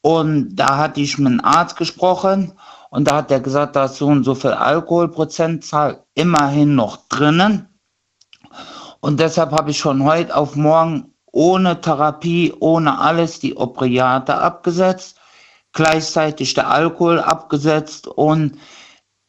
Und 0.02 0.56
da 0.56 0.76
hatte 0.76 1.00
ich 1.00 1.16
mit 1.18 1.28
einem 1.28 1.40
Arzt 1.42 1.76
gesprochen 1.76 2.52
und 2.90 3.08
da 3.08 3.16
hat 3.16 3.30
er 3.30 3.40
gesagt, 3.40 3.76
da 3.76 3.86
ist 3.86 3.96
so 3.96 4.08
und 4.08 4.24
so 4.24 4.34
viel 4.34 4.50
Alkoholprozentzahl 4.50 6.04
immerhin 6.14 6.74
noch 6.74 7.08
drinnen. 7.08 7.68
Und 9.00 9.18
deshalb 9.20 9.52
habe 9.52 9.70
ich 9.70 9.80
von 9.80 10.04
heute 10.04 10.36
auf 10.36 10.56
morgen 10.56 11.14
ohne 11.32 11.80
Therapie, 11.80 12.52
ohne 12.60 12.98
alles 12.98 13.40
die 13.40 13.56
Opiate 13.56 14.34
abgesetzt, 14.34 15.16
gleichzeitig 15.72 16.54
der 16.54 16.68
Alkohol 16.68 17.20
abgesetzt 17.20 18.06
und 18.06 18.58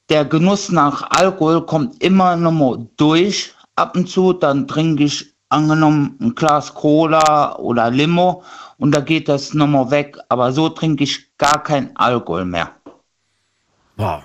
der 0.09 0.26
Genuss 0.26 0.69
nach 0.69 1.09
Alkohol 1.11 1.65
kommt 1.65 2.03
immer 2.03 2.36
noch 2.36 2.51
mal 2.51 2.88
durch. 2.97 3.53
Ab 3.76 3.95
und 3.95 4.09
zu, 4.09 4.34
dann 4.34 4.67
trinke 4.67 5.05
ich 5.05 5.34
angenommen 5.49 6.17
ein 6.19 6.36
Glas 6.36 6.74
Cola 6.74 7.55
oder 7.55 7.89
Limo 7.89 8.43
und 8.84 8.91
da 8.93 8.99
geht 8.99 9.29
das 9.29 9.53
nochmal 9.53 9.91
weg. 9.91 10.17
Aber 10.27 10.51
so 10.51 10.67
trinke 10.67 11.05
ich 11.05 11.38
gar 11.38 11.63
kein 11.63 11.95
Alkohol 11.95 12.43
mehr. 12.43 12.71
Wow. 13.95 14.23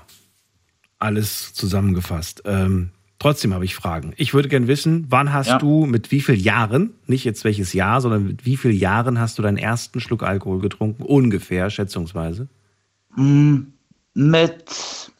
Alles 0.98 1.54
zusammengefasst. 1.54 2.42
Ähm, 2.44 2.90
trotzdem 3.20 3.54
habe 3.54 3.64
ich 3.64 3.76
Fragen. 3.76 4.14
Ich 4.16 4.34
würde 4.34 4.48
gerne 4.48 4.66
wissen, 4.66 5.06
wann 5.10 5.32
hast 5.32 5.46
Ja. 5.46 5.58
du 5.58 5.86
mit 5.86 6.10
wie 6.10 6.20
vielen 6.20 6.40
Jahren, 6.40 6.94
nicht 7.06 7.22
jetzt 7.22 7.44
welches 7.44 7.72
Jahr, 7.72 8.00
sondern 8.00 8.26
mit 8.26 8.46
wie 8.46 8.56
vielen 8.56 8.76
Jahren 8.76 9.20
hast 9.20 9.38
du 9.38 9.42
deinen 9.42 9.58
ersten 9.58 10.00
Schluck 10.00 10.24
Alkohol 10.24 10.58
getrunken? 10.58 11.04
Ungefähr, 11.04 11.70
schätzungsweise. 11.70 12.48
Mm, 13.14 13.58
Mit 14.14 15.12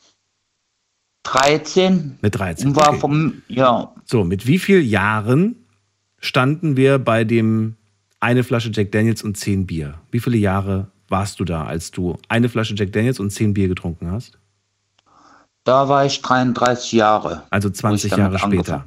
13 1.23 2.19
Mit 2.21 2.35
13. 2.35 2.71
und 2.71 2.75
war 2.77 2.89
Okay. 2.89 2.99
vom, 2.99 3.43
ja, 3.47 3.95
So, 4.05 4.25
mit 4.25 4.49
wie 4.49 4.59
vielen 4.59 4.85
Jahren 4.85 5.55
standen 6.19 6.77
wir 6.77 6.99
bei 6.99 7.23
dem 7.23 7.77
eine 8.21 8.45
Flasche 8.45 8.71
Jack 8.73 8.93
Daniels 8.93 9.23
und 9.23 9.37
zehn 9.37 9.67
Bier? 9.67 9.95
Wie 10.11 10.21
viele 10.21 10.37
Jahre 10.37 10.89
warst 11.09 11.41
du 11.41 11.45
da, 11.45 11.65
als 11.65 11.91
du 11.91 12.19
eine 12.29 12.49
Flasche 12.49 12.75
Jack 12.77 12.93
Daniels 12.93 13.21
und 13.21 13.31
zehn 13.31 13.55
Bier 13.55 13.69
getrunken 13.69 14.11
hast? 14.11 14.39
da 15.69 15.87
war 15.89 16.07
ich 16.07 16.23
33 16.23 16.93
Jahre. 16.93 17.43
Also 17.51 17.69
20 17.69 18.11
damit 18.11 18.25
Jahre 18.25 18.39
später. 18.39 18.87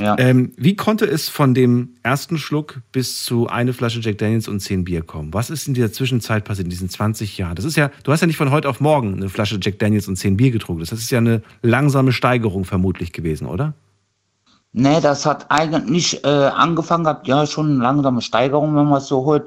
Ja. 0.00 0.16
Ähm, 0.18 0.52
wie 0.56 0.74
konnte 0.74 1.04
es 1.04 1.28
von 1.28 1.54
dem 1.54 1.90
ersten 2.02 2.38
Schluck 2.38 2.80
bis 2.90 3.24
zu 3.24 3.48
eine 3.48 3.72
Flasche 3.72 4.00
Jack 4.00 4.18
Daniels 4.18 4.48
und 4.48 4.60
zehn 4.60 4.84
Bier 4.84 5.02
kommen? 5.02 5.32
Was 5.32 5.48
ist 5.48 5.68
in 5.68 5.74
dieser 5.74 5.92
Zwischenzeit 5.92 6.44
passiert, 6.44 6.66
in 6.66 6.70
diesen 6.70 6.88
20 6.88 7.38
Jahren? 7.38 7.54
Das 7.54 7.64
ist 7.64 7.76
ja, 7.76 7.90
du 8.02 8.10
hast 8.10 8.20
ja 8.20 8.26
nicht 8.26 8.36
von 8.36 8.50
heute 8.50 8.68
auf 8.68 8.80
morgen 8.80 9.14
eine 9.14 9.28
Flasche 9.28 9.58
Jack 9.62 9.78
Daniels 9.78 10.08
und 10.08 10.16
zehn 10.16 10.36
Bier 10.36 10.50
getrunken. 10.50 10.80
Das 10.80 10.92
ist 10.92 11.10
ja 11.10 11.18
eine 11.18 11.42
langsame 11.62 12.12
Steigerung 12.12 12.64
vermutlich 12.64 13.12
gewesen, 13.12 13.46
oder? 13.46 13.74
Nee, 14.72 15.00
das 15.00 15.26
hat 15.26 15.46
eigentlich 15.50 16.24
äh, 16.24 16.28
angefangen 16.28 17.04
gehabt, 17.04 17.28
ja, 17.28 17.46
schon 17.46 17.70
eine 17.72 17.82
langsame 17.82 18.22
Steigerung, 18.22 18.74
wenn 18.74 18.86
man 18.86 18.98
es 18.98 19.06
so 19.06 19.24
holt, 19.24 19.44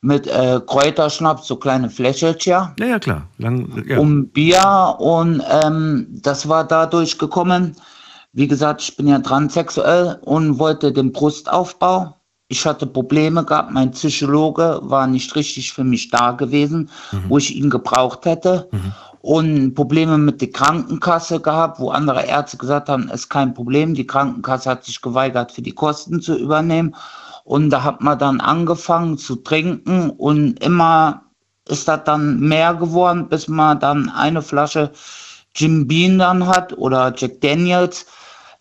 mit 0.00 0.26
äh, 0.26 0.60
Kräuterschnaps, 0.66 1.46
so 1.46 1.56
kleine 1.56 1.90
Fläschchen. 1.90 2.34
Ja, 2.40 2.74
ja, 2.78 2.98
klar. 2.98 3.28
Lang, 3.38 3.84
ja. 3.86 3.98
Um 3.98 4.28
Bier 4.28 4.96
und 4.98 5.42
ähm, 5.62 6.06
das 6.22 6.48
war 6.48 6.64
dadurch 6.64 7.18
gekommen. 7.18 7.76
Wie 8.32 8.48
gesagt, 8.48 8.80
ich 8.80 8.96
bin 8.96 9.08
ja 9.08 9.18
transsexuell 9.18 10.18
und 10.22 10.58
wollte 10.58 10.90
den 10.90 11.12
Brustaufbau. 11.12 12.16
Ich 12.48 12.66
hatte 12.66 12.86
Probleme 12.86 13.44
gehabt, 13.44 13.70
mein 13.72 13.92
Psychologe 13.92 14.80
war 14.82 15.06
nicht 15.06 15.34
richtig 15.36 15.72
für 15.72 15.84
mich 15.84 16.10
da 16.10 16.32
gewesen, 16.32 16.88
Mhm. 17.12 17.24
wo 17.28 17.38
ich 17.38 17.54
ihn 17.54 17.70
gebraucht 17.70 18.24
hätte. 18.24 18.68
Und 19.22 19.74
Probleme 19.74 20.18
mit 20.18 20.40
der 20.40 20.50
Krankenkasse 20.50 21.40
gehabt, 21.40 21.78
wo 21.78 21.90
andere 21.90 22.26
Ärzte 22.26 22.56
gesagt 22.56 22.88
haben, 22.88 23.08
ist 23.08 23.28
kein 23.28 23.54
Problem. 23.54 23.94
Die 23.94 24.06
Krankenkasse 24.06 24.68
hat 24.68 24.84
sich 24.84 25.00
geweigert, 25.00 25.52
für 25.52 25.62
die 25.62 25.74
Kosten 25.74 26.20
zu 26.20 26.36
übernehmen. 26.36 26.96
Und 27.44 27.70
da 27.70 27.84
hat 27.84 28.00
man 28.00 28.18
dann 28.18 28.40
angefangen 28.40 29.18
zu 29.18 29.36
trinken 29.36 30.10
und 30.10 30.62
immer 30.62 31.22
ist 31.68 31.86
das 31.86 32.02
dann 32.04 32.40
mehr 32.40 32.74
geworden, 32.74 33.28
bis 33.28 33.46
man 33.46 33.78
dann 33.78 34.08
eine 34.08 34.42
Flasche 34.42 34.90
Jim 35.54 35.86
Beam 35.86 36.18
dann 36.18 36.46
hat 36.46 36.76
oder 36.76 37.12
Jack 37.16 37.40
Daniels 37.40 38.06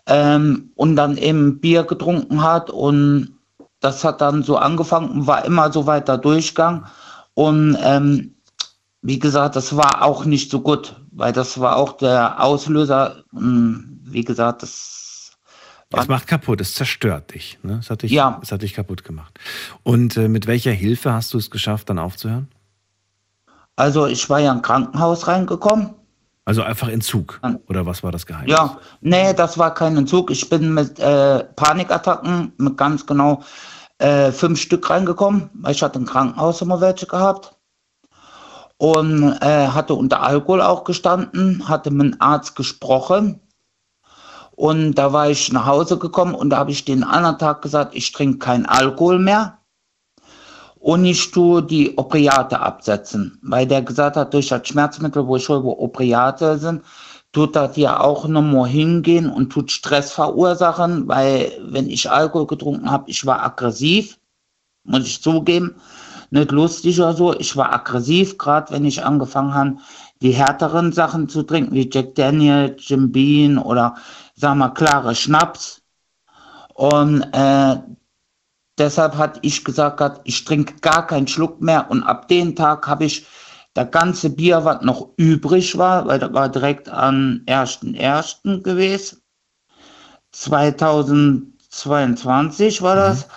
ähm, 0.06 0.72
und 0.76 0.96
dann 0.96 1.18
eben 1.18 1.60
Bier 1.60 1.84
getrunken 1.84 2.44
hat 2.44 2.70
und 2.70 3.36
das 3.80 4.04
hat 4.04 4.22
dann 4.22 4.44
so 4.44 4.58
angefangen 4.58 5.10
und 5.10 5.28
war 5.28 5.44
immer 5.46 5.72
so 5.72 5.88
weiter 5.88 6.18
Durchgang 6.18 6.86
und 7.34 7.78
ähm, 7.82 8.36
wie 9.02 9.20
gesagt, 9.20 9.56
das 9.56 9.76
war 9.76 10.04
auch 10.04 10.26
nicht 10.26 10.52
so 10.52 10.62
gut, 10.62 10.96
weil 11.12 11.34
das 11.34 11.60
war 11.60 11.76
auch 11.78 11.94
der 11.98 12.42
Auslöser, 12.44 13.24
mh, 13.32 13.80
wie 14.04 14.24
gesagt, 14.24 14.62
das 14.64 15.32
Es 15.94 16.08
macht 16.08 16.28
kaputt, 16.28 16.62
es 16.62 16.74
zerstört 16.76 17.34
dich. 17.34 17.60
Ne? 17.64 17.80
Es, 17.82 17.90
hat 17.90 18.04
dich 18.04 18.12
Ja. 18.12 18.40
es 18.44 18.52
hat 18.52 18.62
dich 18.62 18.74
kaputt 18.74 19.04
gemacht. 19.04 19.40
Und 19.84 20.18
äh, 20.18 20.28
mit 20.28 20.48
welcher 20.48 20.72
Hilfe 20.72 21.14
hast 21.14 21.34
du 21.34 21.38
es 21.38 21.50
geschafft, 21.50 21.90
dann 21.90 22.00
aufzuhören? 22.00 22.48
also 23.78 24.06
ich 24.06 24.30
war 24.30 24.40
ja 24.40 24.52
im 24.52 24.62
Krankenhaus 24.62 25.28
reingekommen 25.28 25.96
Also 26.46 26.62
einfach 26.62 26.88
Entzug. 26.90 27.40
Oder 27.68 27.86
was 27.86 28.04
war 28.04 28.12
das 28.12 28.26
Geheimnis? 28.28 28.56
Ja, 28.56 28.78
nee, 29.02 29.34
das 29.34 29.58
war 29.58 29.74
kein 29.74 29.98
Entzug. 29.98 30.30
Ich 30.30 30.48
bin 30.50 30.74
mit 30.74 31.00
äh, 31.00 31.44
Panikattacken, 31.56 32.54
mit 32.58 32.78
ganz 32.78 33.06
genau 33.06 33.44
äh, 33.98 34.32
fünf 34.32 34.60
Stück 34.62 34.88
reingekommen, 34.90 35.50
weil 35.54 35.72
ich 35.74 35.82
hatte 35.82 35.98
im 36.00 36.06
Krankenhaus 36.06 36.62
immer 36.62 36.80
welche 36.82 37.08
gehabt. 37.08 37.56
Und 38.82 39.38
äh, 39.42 39.68
hatte 39.68 39.94
unter 39.94 40.24
Alkohol 40.24 40.60
auch 40.60 40.86
gestanden, 40.86 41.70
hatte 41.70 41.92
mit 41.92 42.16
dem 42.16 42.16
Arzt 42.20 42.56
gesprochen. 42.56 43.40
Und 44.54 44.96
da 44.96 45.14
war 45.14 45.30
ich 45.30 45.54
nach 45.54 45.68
Hause 45.68 46.00
gekommen 46.00 46.34
und 46.34 46.50
da 46.50 46.58
habe 46.58 46.72
ich 46.72 46.84
den 46.84 47.04
anderen 47.04 47.38
Tag 47.38 47.62
gesagt, 47.62 47.94
ich 47.94 48.12
trinke 48.12 48.40
keinen 48.40 48.66
Alkohol 48.66 49.20
mehr. 49.20 49.60
Und 50.80 51.06
ich 51.06 51.30
tue 51.30 51.62
die 51.62 51.96
Opiate 51.96 52.60
absetzen, 52.60 53.38
weil 53.44 53.68
der 53.68 53.84
gesagt 53.84 54.16
hat, 54.16 54.34
durch 54.34 54.48
das 54.48 54.68
Schmerzmittel, 54.68 55.28
wo 55.28 55.36
ich 55.36 55.48
hole, 55.48 55.64
wo 55.64 55.78
Opiate 55.78 56.58
sind, 56.58 56.82
tut 57.34 57.56
das 57.56 57.78
ja 57.78 58.00
auch 58.00 58.28
nochmal 58.28 58.68
hingehen 58.68 59.30
und 59.30 59.52
tut 59.52 59.72
Stress 59.72 60.12
verursachen, 60.12 61.08
weil 61.08 61.52
wenn 61.62 61.88
ich 61.88 62.10
Alkohol 62.10 62.48
getrunken 62.48 62.90
habe, 62.90 63.12
ich 63.12 63.28
war 63.28 63.44
aggressiv, 63.44 64.18
muss 64.86 65.06
ich 65.06 65.22
zugeben, 65.22 65.76
nicht 66.32 66.52
lustig 66.52 67.00
oder 67.00 67.14
so, 67.14 67.38
ich 67.38 67.56
war 67.58 67.74
aggressiv, 67.74 68.38
gerade 68.38 68.74
wenn 68.74 68.86
ich 68.86 69.04
angefangen 69.04 69.54
habe, 69.54 69.78
die 70.22 70.32
härteren 70.32 70.94
Sachen 70.94 71.30
zu 71.30 71.44
trinken, 71.44 71.76
wie 71.76 71.90
Jack 71.92 72.16
Daniel, 72.16 72.76
Jim 72.80 73.12
Beam 73.12 73.58
oder, 73.58 73.96
sag 74.36 74.56
mal, 74.56 74.70
klare 74.70 75.14
Schnaps. 75.14 75.82
Und 76.74 77.22
äh, 77.34 77.76
deshalb 78.78 79.18
hatte 79.18 79.40
ich 79.44 79.66
gesagt, 79.66 80.22
ich 80.24 80.46
trinke 80.46 80.76
gar 80.82 81.06
keinen 81.06 81.28
Schluck 81.28 81.62
mehr 81.62 81.92
und 81.92 82.04
ab 82.04 82.30
dem 82.30 82.56
Tag 82.56 82.88
habe 82.88 83.06
ich 83.06 83.26
das 83.74 83.90
ganze 83.92 84.30
Bier, 84.30 84.66
was 84.66 84.82
noch 84.82 85.10
übrig 85.18 85.78
war, 85.78 86.06
weil 86.08 86.20
das 86.20 86.34
war 86.34 86.50
direkt 86.50 86.90
am 86.90 87.42
1.1. 87.46 88.62
gewesen, 88.62 89.22
2022 90.32 92.82
war 92.82 92.96
das. 92.96 93.28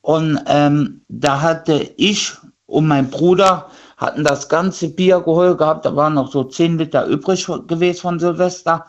Und 0.00 0.42
ähm, 0.46 1.04
da 1.08 1.40
hatte 1.40 1.92
ich 1.96 2.32
und 2.66 2.86
mein 2.86 3.10
Bruder 3.10 3.66
hatten 3.96 4.24
das 4.24 4.48
ganze 4.48 4.88
Bier 4.88 5.20
geholt 5.20 5.58
gehabt, 5.58 5.84
da 5.84 5.94
waren 5.94 6.14
noch 6.14 6.30
so 6.30 6.44
10 6.44 6.78
Liter 6.78 7.06
übrig 7.06 7.46
gewesen 7.68 8.00
von 8.00 8.18
Silvester. 8.20 8.84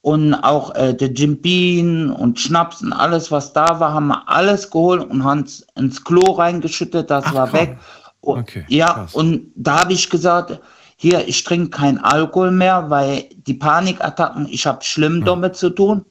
Und 0.00 0.34
auch 0.34 0.74
äh, 0.74 0.92
der 0.92 1.08
Jim 1.12 1.40
Beam 1.40 2.14
und 2.14 2.38
Schnaps 2.38 2.82
und 2.82 2.92
alles, 2.92 3.32
was 3.32 3.54
da 3.54 3.80
war, 3.80 3.94
haben 3.94 4.08
wir 4.08 4.28
alles 4.28 4.70
geholt 4.70 5.08
und 5.08 5.24
haben 5.24 5.44
es 5.44 5.66
ins 5.76 6.04
Klo 6.04 6.32
reingeschüttet, 6.32 7.10
das 7.10 7.32
war 7.32 7.50
weg. 7.54 7.78
Und, 8.20 8.40
Okay, 8.40 8.66
ja, 8.68 8.92
krass. 8.92 9.14
und 9.14 9.50
da 9.54 9.80
habe 9.80 9.94
ich 9.94 10.10
gesagt, 10.10 10.60
hier, 10.96 11.26
ich 11.26 11.42
trinke 11.44 11.70
keinen 11.70 11.98
Alkohol 11.98 12.50
mehr, 12.50 12.90
weil 12.90 13.24
die 13.46 13.54
Panikattacken, 13.54 14.46
ich 14.50 14.66
habe 14.66 14.84
schlimm 14.84 15.24
damit 15.24 15.56
zu 15.56 15.70
tun. 15.70 16.04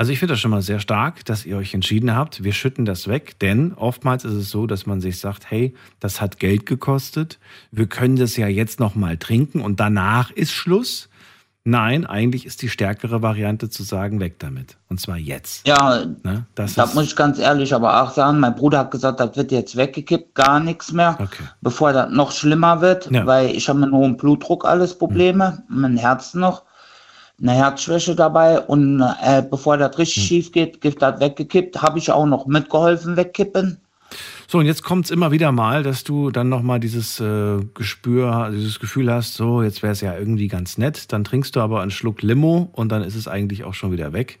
Also 0.00 0.12
ich 0.12 0.18
finde 0.18 0.32
das 0.32 0.40
schon 0.40 0.50
mal 0.50 0.62
sehr 0.62 0.80
stark, 0.80 1.26
dass 1.26 1.44
ihr 1.44 1.58
euch 1.58 1.74
entschieden 1.74 2.16
habt, 2.16 2.42
wir 2.42 2.54
schütten 2.54 2.86
das 2.86 3.06
weg, 3.06 3.38
denn 3.38 3.74
oftmals 3.74 4.24
ist 4.24 4.32
es 4.32 4.48
so, 4.48 4.66
dass 4.66 4.86
man 4.86 5.02
sich 5.02 5.18
sagt, 5.18 5.50
hey, 5.50 5.74
das 6.00 6.22
hat 6.22 6.38
Geld 6.38 6.64
gekostet, 6.64 7.38
wir 7.70 7.86
können 7.86 8.16
das 8.16 8.38
ja 8.38 8.46
jetzt 8.46 8.80
noch 8.80 8.94
mal 8.94 9.18
trinken 9.18 9.60
und 9.60 9.78
danach 9.78 10.30
ist 10.30 10.52
Schluss. 10.52 11.10
Nein, 11.64 12.06
eigentlich 12.06 12.46
ist 12.46 12.62
die 12.62 12.70
stärkere 12.70 13.20
Variante 13.20 13.68
zu 13.68 13.82
sagen, 13.82 14.20
weg 14.20 14.38
damit. 14.38 14.78
Und 14.88 14.98
zwar 15.02 15.18
jetzt. 15.18 15.66
Ja, 15.68 16.06
Ne? 16.22 16.46
Das 16.54 16.76
das 16.76 16.88
ist, 16.88 16.94
muss 16.94 17.04
ich 17.04 17.14
ganz 17.16 17.38
ehrlich 17.38 17.74
aber 17.74 18.02
auch 18.02 18.12
sagen. 18.12 18.40
Mein 18.40 18.54
Bruder 18.54 18.78
hat 18.78 18.90
gesagt, 18.92 19.20
das 19.20 19.36
wird 19.36 19.52
jetzt 19.52 19.76
weggekippt, 19.76 20.34
gar 20.34 20.60
nichts 20.60 20.92
mehr, 20.92 21.18
bevor 21.60 21.92
das 21.92 22.10
noch 22.10 22.32
schlimmer 22.32 22.80
wird, 22.80 23.10
Ja. 23.10 23.26
weil 23.26 23.50
ich 23.50 23.68
habe 23.68 23.80
mit 23.80 23.92
hohem 23.92 24.16
Blutdruck 24.16 24.64
alles 24.64 24.96
Probleme, 24.96 25.62
mein 25.68 25.98
Herz 25.98 26.32
noch, 26.32 26.62
eine 27.40 27.52
Herzschwäche 27.52 28.14
dabei 28.14 28.60
und 28.60 29.00
äh, 29.00 29.42
bevor 29.42 29.76
das 29.78 29.96
richtig 29.98 30.24
schief 30.24 30.52
geht, 30.52 30.80
gibt 30.80 31.02
das 31.02 31.20
weggekippt, 31.20 31.80
habe 31.80 31.98
ich 31.98 32.10
auch 32.10 32.26
noch 32.26 32.46
mitgeholfen 32.46 33.16
wegkippen. 33.16 33.80
So, 34.48 34.58
und 34.58 34.66
jetzt 34.66 34.82
kommt 34.82 35.04
es 35.04 35.10
immer 35.12 35.30
wieder 35.30 35.52
mal, 35.52 35.84
dass 35.84 36.02
du 36.02 36.30
dann 36.30 36.48
nochmal 36.48 36.80
dieses 36.80 37.20
äh, 37.20 37.58
Gespür, 37.74 38.50
dieses 38.52 38.80
Gefühl 38.80 39.12
hast, 39.12 39.34
so, 39.34 39.62
jetzt 39.62 39.82
wäre 39.82 39.92
es 39.92 40.00
ja 40.00 40.16
irgendwie 40.16 40.48
ganz 40.48 40.76
nett. 40.76 41.12
Dann 41.12 41.22
trinkst 41.22 41.54
du 41.54 41.60
aber 41.60 41.82
einen 41.82 41.92
Schluck 41.92 42.22
Limo 42.22 42.68
und 42.72 42.90
dann 42.90 43.02
ist 43.02 43.14
es 43.14 43.28
eigentlich 43.28 43.62
auch 43.62 43.74
schon 43.74 43.92
wieder 43.92 44.12
weg. 44.12 44.40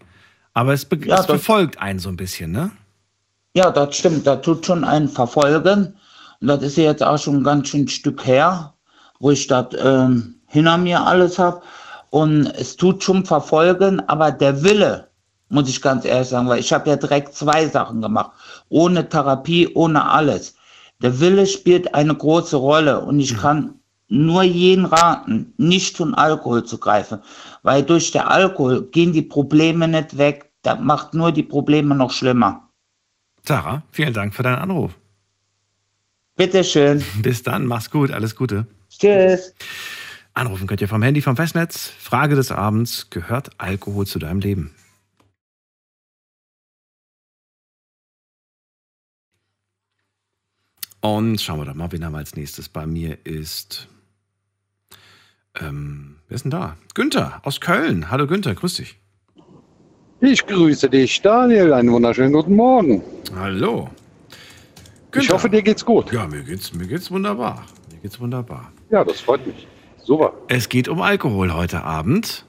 Aber 0.52 0.72
es, 0.72 0.84
be 0.84 0.98
Ja, 1.06 1.20
es 1.20 1.26
verfolgt 1.26 1.80
einen 1.80 2.00
so 2.00 2.08
ein 2.08 2.16
bisschen, 2.16 2.50
ne? 2.50 2.72
Ja, 3.54 3.70
das 3.70 3.96
stimmt, 3.96 4.26
das 4.26 4.42
tut 4.42 4.66
schon 4.66 4.82
einen 4.82 5.08
verfolgen. 5.08 5.94
Und 6.40 6.48
das 6.48 6.62
ist 6.62 6.76
ja 6.76 6.84
jetzt 6.84 7.04
auch 7.04 7.18
schon 7.18 7.36
ein 7.36 7.44
ganz 7.44 7.68
schön 7.68 7.86
Stück 7.86 8.26
her, 8.26 8.74
wo 9.20 9.30
ich 9.30 9.46
das 9.46 9.66
ähm, 9.78 10.34
hinter 10.46 10.76
mir 10.78 11.06
alles 11.06 11.38
habe. 11.38 11.62
Und 12.10 12.46
es 12.46 12.76
tut 12.76 13.02
schon 13.02 13.24
verfolgen, 13.24 14.00
aber 14.08 14.32
der 14.32 14.62
Wille, 14.62 15.08
muss 15.48 15.68
ich 15.68 15.80
ganz 15.80 16.04
ehrlich 16.04 16.28
sagen, 16.28 16.48
weil 16.48 16.60
ich 16.60 16.72
habe 16.72 16.90
ja 16.90 16.96
direkt 16.96 17.34
zwei 17.34 17.66
Sachen 17.66 18.02
gemacht. 18.02 18.32
Ohne 18.68 19.08
Therapie, 19.08 19.68
ohne 19.74 20.04
alles. 20.04 20.54
Der 21.02 21.18
Wille 21.20 21.46
spielt 21.46 21.94
eine 21.94 22.14
große 22.14 22.56
Rolle 22.56 23.00
und 23.00 23.20
ich 23.20 23.36
kann 23.36 23.74
nur 24.08 24.42
jeden 24.42 24.84
raten, 24.84 25.54
nicht 25.56 25.96
zum 25.96 26.14
Alkohol 26.14 26.64
zu 26.64 26.78
greifen, 26.78 27.20
weil 27.62 27.82
durch 27.82 28.10
den 28.10 28.22
Alkohol 28.22 28.82
gehen 28.90 29.12
die 29.12 29.22
Probleme 29.22 29.86
nicht 29.86 30.18
weg. 30.18 30.50
Das 30.62 30.78
macht 30.80 31.14
nur 31.14 31.32
die 31.32 31.44
Probleme 31.44 31.94
noch 31.94 32.10
schlimmer. 32.10 32.68
Sarah, 33.46 33.82
vielen 33.92 34.12
Dank 34.12 34.34
für 34.34 34.42
deinen 34.42 34.58
Anruf. 34.58 34.92
Bitteschön. 36.36 37.04
Bis 37.22 37.42
dann, 37.42 37.66
mach's 37.66 37.90
gut, 37.90 38.10
alles 38.10 38.34
Gute. 38.34 38.66
Tschüss. 38.88 39.54
Anrufen 40.40 40.66
könnt 40.66 40.80
ihr 40.80 40.88
vom 40.88 41.02
Handy, 41.02 41.20
vom 41.20 41.36
Festnetz. 41.36 41.92
Frage 41.98 42.34
des 42.34 42.50
Abends, 42.50 43.10
gehört 43.10 43.50
Alkohol 43.58 44.06
zu 44.06 44.18
deinem 44.18 44.40
Leben? 44.40 44.74
Und 51.00 51.42
schauen 51.42 51.60
wir 51.60 51.66
doch 51.66 51.74
mal, 51.74 51.92
wen 51.92 52.02
haben 52.04 52.12
wir 52.12 52.18
als 52.18 52.36
nächstes. 52.36 52.70
Bei 52.70 52.86
mir 52.86 53.18
ist, 53.24 53.88
ähm, 55.60 56.16
wer 56.28 56.36
ist 56.36 56.44
denn 56.44 56.50
da? 56.50 56.78
Günther 56.94 57.40
aus 57.44 57.60
Köln. 57.60 58.10
Hallo 58.10 58.26
Günther, 58.26 58.54
grüß 58.54 58.76
dich. 58.76 58.96
Ich 60.22 60.46
grüße 60.46 60.88
dich, 60.88 61.20
Daniel. 61.20 61.74
Einen 61.74 61.92
wunderschönen 61.92 62.32
guten 62.32 62.56
Morgen. 62.56 63.02
Hallo. 63.34 63.90
Ich 65.14 65.30
hoffe, 65.30 65.50
dir 65.50 65.60
geht's 65.60 65.84
gut. 65.84 66.10
Ja, 66.12 66.26
mir 66.26 66.42
geht's, 66.42 66.72
mir 66.72 66.86
geht's 66.86 67.10
wunderbar. 67.10 67.66
Mir 67.92 67.98
geht's 67.98 68.18
wunderbar. 68.18 68.72
Ja, 68.88 69.04
das 69.04 69.20
freut 69.20 69.46
mich. 69.46 69.66
Super. 70.10 70.32
Es 70.48 70.68
geht 70.68 70.88
um 70.88 71.00
Alkohol 71.02 71.54
heute 71.54 71.84
Abend. 71.84 72.44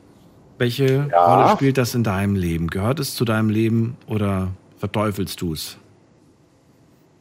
Welche 0.58 1.08
Ja. 1.12 1.44
Rolle 1.44 1.56
spielt 1.56 1.78
das 1.78 1.94
in 1.94 2.04
deinem 2.04 2.36
Leben? 2.36 2.66
Gehört 2.72 3.00
es 3.00 3.14
zu 3.14 3.24
deinem 3.24 3.52
Leben 3.52 3.98
oder 4.08 4.48
verteufelst 4.80 5.40
du 5.42 5.54
es? 5.54 5.78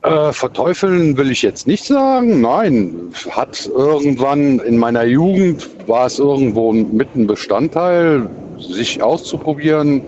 Äh, 0.01 0.33
verteufeln 0.33 1.19
will 1.19 1.31
ich 1.31 1.43
jetzt 1.43 1.67
nicht 1.67 1.85
sagen. 1.85 2.41
Nein, 2.41 3.13
hat 3.29 3.67
irgendwann 3.67 4.61
in 4.61 4.79
meiner 4.79 5.05
Jugend 5.05 5.69
war 5.87 6.07
es 6.07 6.19
irgendwo 6.19 6.73
mit 6.73 7.15
ein 7.15 7.27
Bestandteil, 7.27 8.27
sich 8.59 9.03
auszuprobieren, 9.03 10.01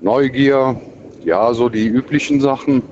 Neugier. 0.00 0.80
ja, 1.24 1.52
so 1.54 1.68
die 1.68 1.88
üblichen 1.88 2.40
Sachen. 2.40 2.84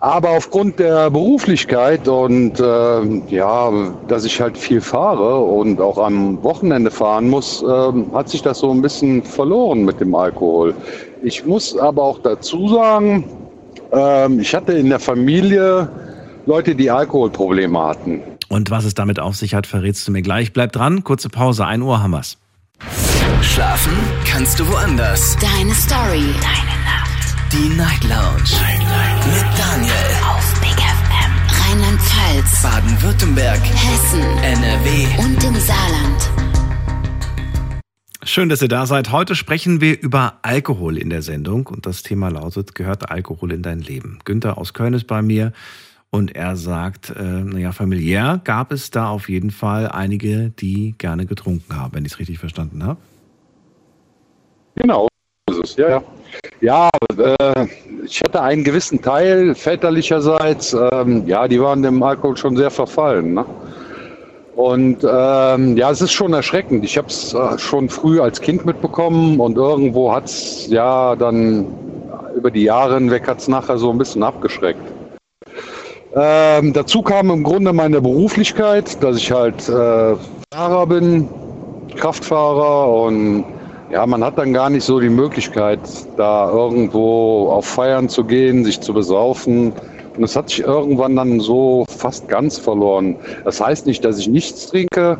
Aber 0.00 0.30
aufgrund 0.30 0.78
der 0.78 1.10
Beruflichkeit 1.10 2.08
und 2.08 2.58
äh, 2.58 3.04
ja, 3.28 3.70
dass 4.08 4.24
ich 4.24 4.40
halt 4.40 4.56
viel 4.56 4.80
fahre 4.80 5.36
und 5.36 5.78
auch 5.80 5.98
am 5.98 6.42
Wochenende 6.42 6.90
fahren 6.90 7.28
muss, 7.28 7.62
äh, 7.62 7.92
hat 8.14 8.30
sich 8.30 8.40
das 8.40 8.60
so 8.60 8.70
ein 8.70 8.80
bisschen 8.80 9.22
verloren 9.22 9.84
mit 9.84 10.00
dem 10.00 10.14
Alkohol. 10.14 10.74
Ich 11.22 11.44
muss 11.44 11.76
aber 11.76 12.02
auch 12.02 12.18
dazu 12.22 12.68
sagen, 12.68 13.24
äh, 13.92 14.32
ich 14.40 14.54
hatte 14.54 14.72
in 14.72 14.88
der 14.88 15.00
Familie 15.00 15.90
Leute, 16.46 16.74
die 16.74 16.90
Alkoholprobleme 16.90 17.78
hatten. 17.78 18.22
Und 18.48 18.70
was 18.70 18.84
es 18.84 18.94
damit 18.94 19.20
auf 19.20 19.36
sich 19.36 19.54
hat, 19.54 19.66
verrätst 19.66 20.08
du 20.08 20.12
mir 20.12 20.22
gleich. 20.22 20.52
Bleib 20.52 20.72
dran, 20.72 21.04
kurze 21.04 21.28
Pause, 21.28 21.66
1 21.66 21.82
Uhr 21.82 22.02
haben 22.02 22.12
wir's. 22.12 22.38
Schlafen 23.42 23.92
kannst 24.26 24.58
du 24.58 24.66
woanders. 24.66 25.36
Deine 25.40 25.74
Story. 25.74 26.34
Deine 26.40 26.84
Nacht. 26.84 26.99
Die 27.52 27.68
Night 27.76 28.04
Lounge. 28.04 28.44
Night, 28.62 28.78
Night. 28.78 29.26
Mit 29.26 29.58
Daniel. 29.58 29.92
Auf 30.22 30.60
Big 30.60 30.70
FM. 30.70 31.32
Rheinland-Pfalz. 31.64 32.62
Baden-Württemberg. 32.62 33.60
Hessen. 33.60 34.20
NRW. 34.20 35.06
Und 35.18 35.42
im 35.42 35.54
Saarland. 35.56 36.30
Schön, 38.22 38.48
dass 38.48 38.62
ihr 38.62 38.68
da 38.68 38.86
seid. 38.86 39.10
Heute 39.10 39.34
sprechen 39.34 39.80
wir 39.80 40.00
über 40.00 40.38
Alkohol 40.42 40.96
in 40.96 41.10
der 41.10 41.22
Sendung 41.22 41.66
und 41.66 41.86
das 41.86 42.04
Thema 42.04 42.28
lautet, 42.28 42.76
gehört 42.76 43.10
Alkohol 43.10 43.50
in 43.50 43.62
dein 43.62 43.80
Leben? 43.80 44.20
Günther 44.24 44.56
aus 44.56 44.72
Köln 44.72 44.94
ist 44.94 45.08
bei 45.08 45.20
mir 45.20 45.52
und 46.10 46.36
er 46.36 46.54
sagt, 46.54 47.10
äh, 47.10 47.22
naja, 47.22 47.72
familiär 47.72 48.40
gab 48.44 48.70
es 48.70 48.92
da 48.92 49.08
auf 49.08 49.28
jeden 49.28 49.50
Fall 49.50 49.88
einige, 49.88 50.50
die 50.50 50.94
gerne 50.98 51.26
getrunken 51.26 51.74
haben, 51.74 51.94
wenn 51.94 52.04
ich 52.04 52.12
es 52.12 52.18
richtig 52.20 52.38
verstanden 52.38 52.84
habe. 52.84 53.00
Genau, 54.76 55.08
so 55.48 55.62
ist 55.62 55.70
es, 55.70 55.76
ja. 55.76 55.88
Ja, 55.88 56.02
ja 56.60 56.88
äh, 57.16 57.66
ich 58.04 58.20
hatte 58.22 58.42
einen 58.42 58.64
gewissen 58.64 59.02
Teil 59.02 59.54
väterlicherseits, 59.54 60.76
ähm, 60.92 61.26
ja, 61.26 61.46
die 61.48 61.60
waren 61.60 61.82
dem 61.82 62.02
Alkohol 62.02 62.36
schon 62.36 62.56
sehr 62.56 62.70
verfallen. 62.70 63.34
Ne? 63.34 63.44
Und 64.56 65.06
ähm, 65.08 65.76
ja, 65.76 65.90
es 65.90 66.00
ist 66.00 66.12
schon 66.12 66.32
erschreckend. 66.32 66.84
Ich 66.84 66.98
habe 66.98 67.08
es 67.08 67.32
äh, 67.32 67.58
schon 67.58 67.88
früh 67.88 68.20
als 68.20 68.40
Kind 68.40 68.66
mitbekommen 68.66 69.40
und 69.40 69.56
irgendwo 69.56 70.12
hat 70.12 70.26
es 70.26 70.66
ja 70.68 71.16
dann 71.16 71.66
über 72.36 72.50
die 72.50 72.64
Jahre 72.64 72.94
hinweg 72.94 73.26
hat 73.26 73.38
es 73.38 73.48
nachher 73.48 73.78
so 73.78 73.90
ein 73.90 73.98
bisschen 73.98 74.22
abgeschreckt. 74.22 74.82
Ähm, 76.14 76.72
dazu 76.72 77.02
kam 77.02 77.30
im 77.30 77.44
Grunde 77.44 77.72
meine 77.72 78.00
Beruflichkeit, 78.00 79.02
dass 79.02 79.16
ich 79.16 79.30
halt 79.30 79.68
äh, 79.68 80.16
Fahrer 80.52 80.86
bin, 80.86 81.28
Kraftfahrer 81.96 82.88
und 82.88 83.44
ja, 83.90 84.06
man 84.06 84.22
hat 84.22 84.38
dann 84.38 84.52
gar 84.52 84.70
nicht 84.70 84.84
so 84.84 85.00
die 85.00 85.08
Möglichkeit, 85.08 85.80
da 86.16 86.50
irgendwo 86.50 87.48
auf 87.50 87.66
Feiern 87.66 88.08
zu 88.08 88.24
gehen, 88.24 88.64
sich 88.64 88.80
zu 88.80 88.94
besaufen. 88.94 89.72
Und 90.16 90.24
es 90.24 90.36
hat 90.36 90.48
sich 90.48 90.60
irgendwann 90.60 91.16
dann 91.16 91.40
so 91.40 91.84
fast 91.88 92.28
ganz 92.28 92.58
verloren. 92.58 93.16
Das 93.44 93.60
heißt 93.60 93.86
nicht, 93.86 94.04
dass 94.04 94.18
ich 94.18 94.28
nichts 94.28 94.68
trinke. 94.68 95.18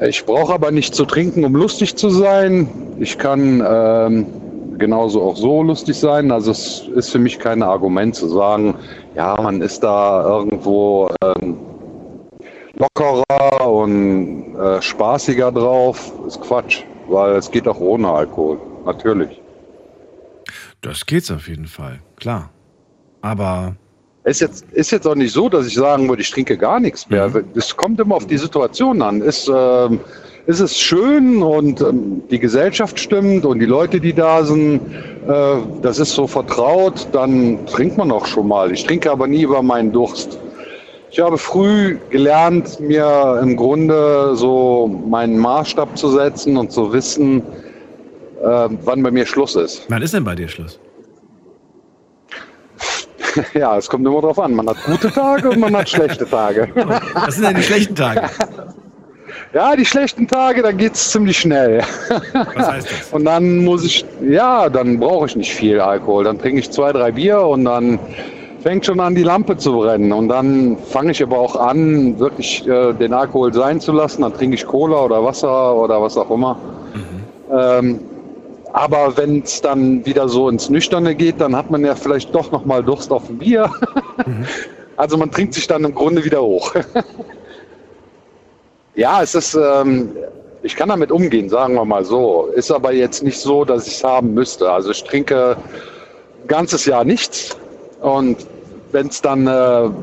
Ich 0.00 0.24
brauche 0.24 0.54
aber 0.54 0.70
nicht 0.70 0.94
zu 0.94 1.04
trinken, 1.04 1.44
um 1.44 1.54
lustig 1.54 1.96
zu 1.96 2.08
sein. 2.08 2.68
Ich 2.98 3.18
kann 3.18 3.62
ähm, 3.66 4.26
genauso 4.78 5.22
auch 5.22 5.36
so 5.36 5.62
lustig 5.62 5.98
sein. 5.98 6.32
Also 6.32 6.50
es 6.50 6.88
ist 6.94 7.10
für 7.10 7.18
mich 7.18 7.38
kein 7.38 7.62
Argument 7.62 8.14
zu 8.14 8.28
sagen, 8.28 8.74
ja, 9.14 9.38
man 9.40 9.60
ist 9.60 9.84
da 9.84 10.24
irgendwo 10.26 11.10
ähm, 11.22 11.56
lockerer 12.78 13.70
und 13.70 14.56
äh, 14.56 14.80
spaßiger 14.80 15.52
drauf. 15.52 16.12
Ist 16.26 16.40
Quatsch, 16.40 16.84
weil 17.10 17.36
es 17.36 17.50
geht 17.50 17.66
auch 17.68 17.80
ohne 17.80 18.08
Alkohol, 18.08 18.58
natürlich. 18.84 19.40
Das 20.80 21.04
geht's 21.06 21.30
auf 21.30 21.48
jeden 21.48 21.66
Fall, 21.66 22.00
klar. 22.16 22.50
Aber 23.20 23.74
ist 24.24 24.40
jetzt, 24.40 24.64
ist 24.72 24.90
jetzt 24.90 25.06
auch 25.06 25.14
nicht 25.14 25.32
so, 25.32 25.48
dass 25.48 25.66
ich 25.66 25.74
sagen 25.74 26.08
würde, 26.08 26.20
ich 26.20 26.30
trinke 26.30 26.56
gar 26.58 26.78
nichts 26.78 27.08
mehr. 27.08 27.28
Mhm. 27.28 27.44
Es 27.54 27.74
kommt 27.74 27.98
immer 28.00 28.16
auf 28.16 28.26
die 28.26 28.36
Situation 28.36 29.00
an. 29.00 29.22
Ist, 29.22 29.48
äh, 29.48 29.88
ist 30.46 30.60
es 30.60 30.78
schön 30.78 31.42
und 31.42 31.80
ähm, 31.80 32.22
die 32.30 32.38
Gesellschaft 32.38 33.00
stimmt 33.00 33.46
und 33.46 33.60
die 33.60 33.66
Leute, 33.66 33.98
die 33.98 34.12
da 34.12 34.44
sind, 34.44 34.80
äh, 35.26 35.56
das 35.80 35.98
ist 35.98 36.12
so 36.12 36.26
vertraut, 36.26 37.08
dann 37.12 37.64
trinkt 37.66 37.96
man 37.96 38.10
auch 38.12 38.26
schon 38.26 38.48
mal. 38.48 38.70
Ich 38.72 38.84
trinke 38.84 39.10
aber 39.10 39.26
nie 39.26 39.42
über 39.42 39.62
meinen 39.62 39.90
Durst. 39.90 40.38
Ich 41.10 41.18
habe 41.18 41.38
früh 41.38 41.98
gelernt, 42.10 42.78
mir 42.78 43.40
im 43.42 43.56
Grunde 43.56 44.36
so 44.36 44.86
meinen 45.08 45.38
Maßstab 45.38 45.98
zu 45.98 46.10
setzen 46.10 46.56
und 46.56 46.70
zu 46.70 46.92
wissen, 46.92 47.42
äh, 48.42 48.68
wann 48.84 49.02
bei 49.02 49.10
mir 49.10 49.26
Schluss 49.26 49.56
ist. 49.56 49.86
Wann 49.88 50.02
ist 50.02 50.14
denn 50.14 50.24
bei 50.24 50.34
dir 50.34 50.48
Schluss? 50.48 50.78
Ja, 53.54 53.76
es 53.76 53.88
kommt 53.88 54.04
immer 54.04 54.20
drauf 54.20 54.40
an. 54.40 54.54
Man 54.54 54.68
hat 54.68 54.76
gute 54.84 55.08
Tage 55.08 55.50
und 55.50 55.60
man 55.60 55.76
hat 55.76 55.88
schlechte 55.88 56.28
Tage. 56.28 56.68
Was 57.14 57.36
sind 57.36 57.46
denn 57.46 57.56
die 57.56 57.62
schlechten 57.62 57.94
Tage? 57.94 58.22
Ja, 59.52 59.74
die 59.74 59.84
schlechten 59.84 60.28
Tage, 60.28 60.62
da 60.62 60.70
geht 60.70 60.94
es 60.94 61.10
ziemlich 61.10 61.38
schnell. 61.38 61.82
Was 62.34 62.70
heißt 62.70 62.88
das? 62.88 63.08
Und 63.10 63.24
dann 63.24 63.64
muss 63.64 63.84
ich, 63.84 64.04
ja, 64.22 64.68
dann 64.68 65.00
brauche 65.00 65.26
ich 65.26 65.34
nicht 65.34 65.52
viel 65.52 65.80
Alkohol. 65.80 66.22
Dann 66.22 66.38
trinke 66.38 66.60
ich 66.60 66.70
zwei, 66.70 66.92
drei 66.92 67.10
Bier 67.10 67.40
und 67.40 67.64
dann 67.64 67.98
fängt 68.60 68.86
schon 68.86 69.00
an, 69.00 69.14
die 69.14 69.22
Lampe 69.22 69.56
zu 69.56 69.72
brennen. 69.72 70.12
Und 70.12 70.28
dann 70.28 70.76
fange 70.76 71.12
ich 71.12 71.22
aber 71.22 71.38
auch 71.38 71.56
an, 71.56 72.18
wirklich 72.18 72.66
äh, 72.66 72.92
den 72.92 73.12
Alkohol 73.12 73.52
sein 73.52 73.80
zu 73.80 73.92
lassen. 73.92 74.22
Dann 74.22 74.34
trinke 74.34 74.54
ich 74.54 74.66
Cola 74.66 75.04
oder 75.04 75.24
Wasser 75.24 75.74
oder 75.74 76.00
was 76.00 76.16
auch 76.16 76.30
immer. 76.30 76.56
Mhm. 76.94 77.58
Ähm, 77.58 78.00
aber 78.72 79.16
wenn 79.16 79.42
es 79.42 79.60
dann 79.60 80.04
wieder 80.06 80.28
so 80.28 80.48
ins 80.48 80.70
Nüchterne 80.70 81.14
geht, 81.14 81.40
dann 81.40 81.56
hat 81.56 81.70
man 81.70 81.84
ja 81.84 81.94
vielleicht 81.94 82.34
doch 82.34 82.52
nochmal 82.52 82.84
Durst 82.84 83.10
auf 83.10 83.28
ein 83.28 83.38
Bier. 83.38 83.70
Mhm. 84.26 84.46
Also 84.96 85.16
man 85.16 85.30
trinkt 85.30 85.54
sich 85.54 85.66
dann 85.66 85.82
im 85.84 85.94
Grunde 85.94 86.22
wieder 86.26 86.42
hoch. 86.42 86.74
Ja, 88.96 89.22
es 89.22 89.34
ist, 89.34 89.54
ähm, 89.54 90.12
ich 90.62 90.76
kann 90.76 90.88
damit 90.88 91.10
umgehen, 91.10 91.48
sagen 91.48 91.74
wir 91.74 91.84
mal 91.86 92.04
so. 92.04 92.46
Ist 92.54 92.70
aber 92.70 92.92
jetzt 92.92 93.22
nicht 93.22 93.38
so, 93.38 93.64
dass 93.64 93.86
ich 93.86 93.94
es 93.94 94.04
haben 94.04 94.34
müsste. 94.34 94.70
Also 94.70 94.90
ich 94.90 95.02
trinke 95.04 95.56
ein 96.42 96.48
ganzes 96.48 96.84
Jahr 96.84 97.04
nichts 97.04 97.56
und 98.00 98.46
wenn 98.92 99.08
es 99.08 99.20
dann 99.22 99.46
eine 99.46 99.94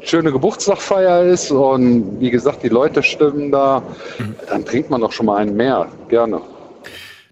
äh, 0.00 0.06
schöne 0.06 0.32
Geburtstagfeier 0.32 1.24
ist 1.24 1.50
und 1.50 2.20
wie 2.20 2.30
gesagt, 2.30 2.62
die 2.62 2.68
Leute 2.68 3.02
stimmen 3.02 3.50
da, 3.50 3.82
mhm. 4.18 4.34
dann 4.48 4.64
trinkt 4.64 4.90
man 4.90 5.00
doch 5.00 5.12
schon 5.12 5.26
mal 5.26 5.38
einen 5.38 5.56
mehr, 5.56 5.88
gerne. 6.08 6.40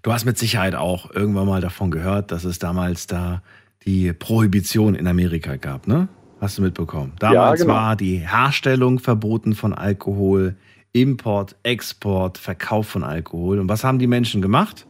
Du 0.02 0.12
hast 0.12 0.24
mit 0.24 0.38
Sicherheit 0.38 0.74
auch 0.74 1.10
irgendwann 1.10 1.46
mal 1.46 1.60
davon 1.60 1.90
gehört, 1.90 2.30
dass 2.30 2.44
es 2.44 2.58
damals 2.58 3.06
da 3.06 3.42
die 3.84 4.12
Prohibition 4.12 4.94
in 4.94 5.06
Amerika 5.06 5.56
gab, 5.56 5.86
ne? 5.86 6.08
Hast 6.40 6.58
du 6.58 6.62
mitbekommen? 6.62 7.14
Damals 7.18 7.60
ja, 7.60 7.66
genau. 7.66 7.78
war 7.78 7.96
die 7.96 8.18
Herstellung 8.18 8.98
verboten 8.98 9.54
von 9.54 9.72
Alkohol, 9.72 10.56
Import, 10.92 11.56
Export, 11.62 12.36
Verkauf 12.36 12.88
von 12.88 13.04
Alkohol. 13.04 13.58
Und 13.58 13.68
was 13.70 13.84
haben 13.84 13.98
die 13.98 14.06
Menschen 14.06 14.42
gemacht? 14.42 14.86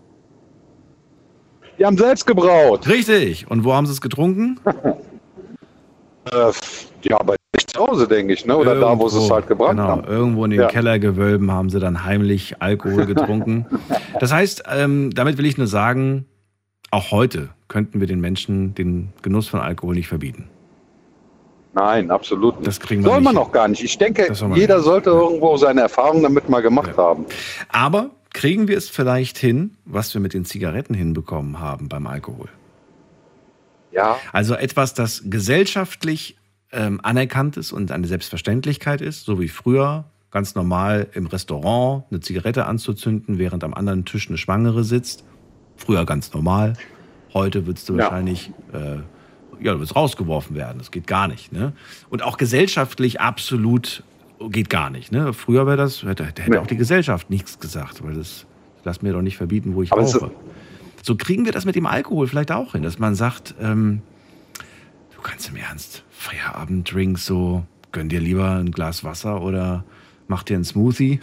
Die 1.79 1.85
haben 1.85 1.97
selbst 1.97 2.27
gebraut. 2.27 2.89
Richtig. 2.89 3.49
Und 3.49 3.65
wo 3.65 3.75
haben 3.75 3.87
sie 3.87 3.93
es 3.93 4.01
getrunken? 4.01 4.59
äh, 6.33 6.53
ja, 7.03 7.19
bei 7.23 7.37
sich 7.55 7.67
zu 7.67 7.81
Hause, 7.87 8.09
denke 8.09 8.33
ich, 8.33 8.45
ne? 8.47 8.57
oder 8.57 8.75
irgendwo, 8.75 8.95
da, 8.95 8.99
wo 8.99 9.09
sie 9.09 9.19
es 9.19 9.31
halt 9.31 9.47
gebracht 9.47 9.73
genau, 9.73 9.85
haben. 9.85 10.05
Irgendwo 10.05 10.45
in 10.45 10.51
den 10.51 10.61
ja. 10.61 10.69
Kellergewölben 10.69 11.51
haben 11.51 11.71
sie 11.71 11.81
dann 11.81 12.05
heimlich 12.05 12.61
Alkohol 12.61 13.07
getrunken. 13.07 13.67
das 14.21 14.33
heißt, 14.33 14.65
ähm, 14.71 15.11
damit 15.15 15.39
will 15.39 15.47
ich 15.47 15.59
nur 15.59 15.67
sagen, 15.67 16.27
auch 16.91 17.11
heute 17.11 17.51
könnten 17.69 18.01
wir 18.01 18.07
den 18.07 18.21
Menschen 18.21 18.75
den 18.75 19.13
Genuss 19.23 19.49
von 19.49 19.61
Alkohol 19.61 19.95
nicht 19.95 20.09
verbieten. 20.09 20.49
Nein, 21.75 22.11
absolut 22.11 22.57
nicht. 22.57 22.67
Das 22.67 22.81
kriegen 22.81 23.05
wir 23.05 23.11
Soll 23.11 23.21
man 23.21 23.37
auch 23.37 23.53
gar 23.53 23.69
nicht. 23.69 23.85
Ich 23.85 23.99
denke, 23.99 24.33
jeder 24.55 24.81
sollte 24.81 25.11
irgendwo 25.11 25.59
seine 25.59 25.83
Erfahrungen 25.83 26.23
damit 26.23 26.49
mal 26.49 26.63
gemacht 26.63 26.93
ja. 26.97 27.03
haben. 27.03 27.27
Aber 27.69 28.11
kriegen 28.33 28.67
wir 28.67 28.79
es 28.79 28.89
vielleicht 28.89 29.37
hin, 29.37 29.77
was 29.85 30.15
wir 30.15 30.23
mit 30.23 30.33
den 30.33 30.47
Zigaretten 30.47 30.95
hinbekommen 30.95 31.61
haben 31.61 31.91
beim 31.91 32.07
Alkohol? 32.07 32.49
Ja. 33.97 34.19
Also 34.33 34.55
etwas, 34.55 34.95
das 34.95 35.23
gesellschaftlich 35.25 36.37
ähm, 36.71 37.01
anerkannt 37.03 37.57
ist 37.57 37.73
und 37.73 37.91
eine 37.91 38.07
Selbstverständlichkeit 38.07 39.01
ist, 39.01 39.25
so 39.25 39.41
wie 39.41 39.49
früher 39.49 40.05
ganz 40.31 40.55
normal 40.55 41.09
im 41.15 41.27
Restaurant 41.27 42.05
eine 42.11 42.21
Zigarette 42.21 42.67
anzuzünden, 42.67 43.39
während 43.39 43.65
am 43.65 43.73
anderen 43.73 44.05
Tisch 44.05 44.29
eine 44.29 44.37
Schwangere 44.37 44.85
sitzt. 44.85 45.25
Früher 45.77 46.05
ganz 46.05 46.33
normal. 46.35 46.75
Heute 47.33 47.67
würdest 47.67 47.89
du 47.89 47.95
ja. 47.95 48.05
wahrscheinlich 48.05 48.51
äh, 48.73 48.99
ja, 49.61 49.73
du 49.73 49.81
wirst 49.81 49.97
rausgeworfen 49.97 50.57
werden. 50.57 50.79
Das 50.79 50.91
geht 50.91 51.07
gar 51.07 51.29
nicht. 51.29 51.53
Ne? 51.53 51.73
Und 52.11 52.23
auch 52.23 52.37
gesellschaftlich 52.37 53.21
absolut 53.21 54.03
geht 54.51 54.71
gar 54.71 54.91
nicht. 54.91 55.13
Ne? 55.13 55.33
Früher 55.33 55.67
wäre 55.67 55.77
das, 55.77 56.03
hätte, 56.03 56.25
hätte 56.25 56.53
ja. 56.53 56.61
auch 56.61 56.67
die 56.67 56.77
Gesellschaft 56.77 57.31
nichts 57.31 57.59
gesagt, 57.59 58.05
weil 58.05 58.15
das 58.15 58.47
lass 58.85 59.03
mir 59.03 59.13
doch 59.13 59.23
nicht 59.23 59.37
verbieten, 59.37 59.75
wo 59.75 59.83
ich 59.83 59.93
Aber 59.93 60.03
rauche. 60.03 60.31
So 61.07 61.15
kriegen 61.15 61.45
wir 61.45 61.53
das 61.53 61.65
mit 61.65 61.77
dem 61.77 61.87
Alkohol 61.87 62.27
vielleicht 62.27 62.51
auch 62.51 62.73
hin, 62.73 62.83
dass 62.83 62.99
man 62.99 63.15
sagt, 63.15 63.55
ähm, 63.63 64.03
du 65.15 65.21
kannst 65.23 65.49
im 65.49 65.55
Ernst 65.55 66.03
Feierabenddrink 66.11 67.17
so, 67.17 67.63
gönn 67.93 68.09
dir 68.09 68.19
lieber 68.19 68.57
ein 68.57 68.73
Glas 68.73 69.05
Wasser 69.05 69.41
oder 69.41 69.85
mach 70.27 70.43
dir 70.43 70.57
einen 70.57 70.65
Smoothie. 70.65 71.21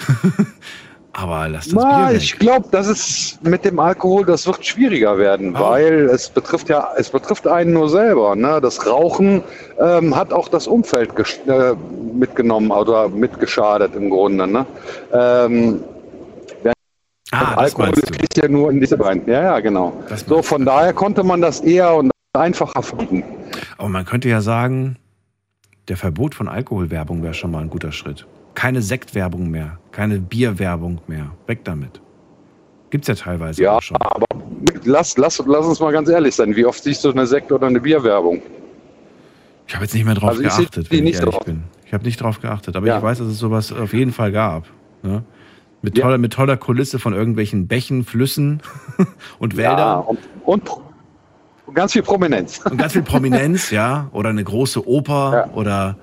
Aber 1.11 1.49
lass 1.49 1.65
das 1.65 1.73
Na, 1.73 2.07
Bier 2.07 2.15
ich 2.17 2.31
weg. 2.31 2.39
glaube, 2.39 2.69
das 2.71 2.87
ist 2.87 3.43
mit 3.43 3.65
dem 3.65 3.77
Alkohol, 3.77 4.25
das 4.25 4.47
wird 4.47 4.65
schwieriger 4.65 5.17
werden, 5.17 5.53
weil 5.53 6.09
es 6.09 6.29
betrifft 6.29 6.69
ja, 6.69 6.87
es 6.95 7.09
betrifft 7.09 7.45
einen 7.45 7.73
nur 7.73 7.89
selber. 7.89 8.37
Ne? 8.37 8.61
Das 8.61 8.87
Rauchen 8.87 9.43
ähm, 9.79 10.15
hat 10.15 10.31
auch 10.31 10.47
das 10.47 10.65
Umfeld 10.65 11.11
äh, 11.45 11.75
mitgenommen 12.13 12.71
oder 12.71 13.09
mitgeschadet 13.09 13.95
im 13.95 14.09
Grunde. 14.09 14.47
Ne? 14.47 14.65
Ähm, 15.11 15.83
Ah, 17.33 17.55
Alkohol 17.55 17.89
ist 18.21 18.37
ja 18.37 18.47
nur 18.47 18.69
in 18.71 18.79
diese 18.79 18.97
beiden. 18.97 19.27
Ja, 19.27 19.41
ja, 19.41 19.59
genau. 19.59 19.93
So, 20.27 20.41
von 20.41 20.65
daher 20.65 20.93
konnte 20.93 21.23
man 21.23 21.41
das 21.41 21.61
eher 21.61 21.95
und 21.95 22.11
einfacher 22.33 22.81
verbieten. 22.83 23.23
Aber 23.77 23.89
man 23.89 24.05
könnte 24.05 24.29
ja 24.29 24.41
sagen, 24.41 24.97
der 25.87 25.97
Verbot 25.97 26.35
von 26.35 26.47
Alkoholwerbung 26.47 27.23
wäre 27.23 27.33
schon 27.33 27.51
mal 27.51 27.61
ein 27.61 27.69
guter 27.69 27.91
Schritt. 27.91 28.25
Keine 28.55 28.81
Sektwerbung 28.81 29.49
mehr, 29.49 29.77
keine 29.91 30.19
Bierwerbung 30.19 31.01
mehr. 31.07 31.31
Weg 31.47 31.63
damit. 31.65 31.99
Gibt's 32.91 33.07
ja 33.07 33.15
teilweise 33.15 33.61
Ja, 33.63 33.77
auch 33.77 33.81
schon. 33.81 33.97
aber 33.97 34.25
lass, 34.85 35.17
lass, 35.17 35.41
lass 35.45 35.65
uns 35.65 35.79
mal 35.79 35.91
ganz 35.91 36.07
ehrlich 36.09 36.35
sein. 36.35 36.55
Wie 36.55 36.65
oft 36.65 36.83
siehst 36.83 37.03
du 37.03 37.11
eine 37.11 37.25
Sekt- 37.25 37.51
oder 37.51 37.65
eine 37.67 37.79
Bierwerbung? 37.81 38.41
Ich 39.67 39.73
habe 39.73 39.85
jetzt 39.85 39.95
nicht 39.95 40.05
mehr 40.05 40.13
drauf 40.13 40.29
Also 40.29 40.43
geachtet, 40.43 40.91
wenn 40.91 40.97
ich 40.99 41.03
nicht 41.03 41.19
ehrlich 41.19 41.33
drauf. 41.35 41.45
bin. 41.45 41.63
Ich 41.85 41.93
habe 41.93 42.03
nicht 42.03 42.21
drauf 42.21 42.39
geachtet, 42.41 42.75
aber 42.75 42.85
Ja. 42.85 42.97
ich 42.97 43.03
weiß, 43.03 43.17
dass 43.19 43.27
es 43.27 43.39
sowas 43.39 43.71
auf 43.73 43.93
jeden 43.93 44.11
Fall 44.11 44.31
gab. 44.31 44.65
Ne? 45.01 45.23
Mit, 45.83 45.97
toller, 45.97 46.17
mit 46.17 46.33
toller 46.33 46.57
Kulisse 46.57 46.97
von 46.97 47.13
irgendwelchen 47.13 47.67
Bächen, 47.67 48.03
Flüssen 48.03 48.61
und 49.39 49.53
Ja, 49.53 49.57
Wäldern. 49.59 50.01
und, 50.01 50.19
und 50.45 50.71
und 51.65 51.75
ganz 51.75 51.93
viel 51.93 52.03
Prominenz. 52.03 52.59
Und 52.69 52.77
ganz 52.77 52.93
viel 52.93 53.03
Prominenz, 53.03 53.69
ja. 53.71 54.09
Oder 54.11 54.29
eine 54.29 54.43
große 54.43 54.85
Oper 54.87 55.49
oder, 55.55 55.95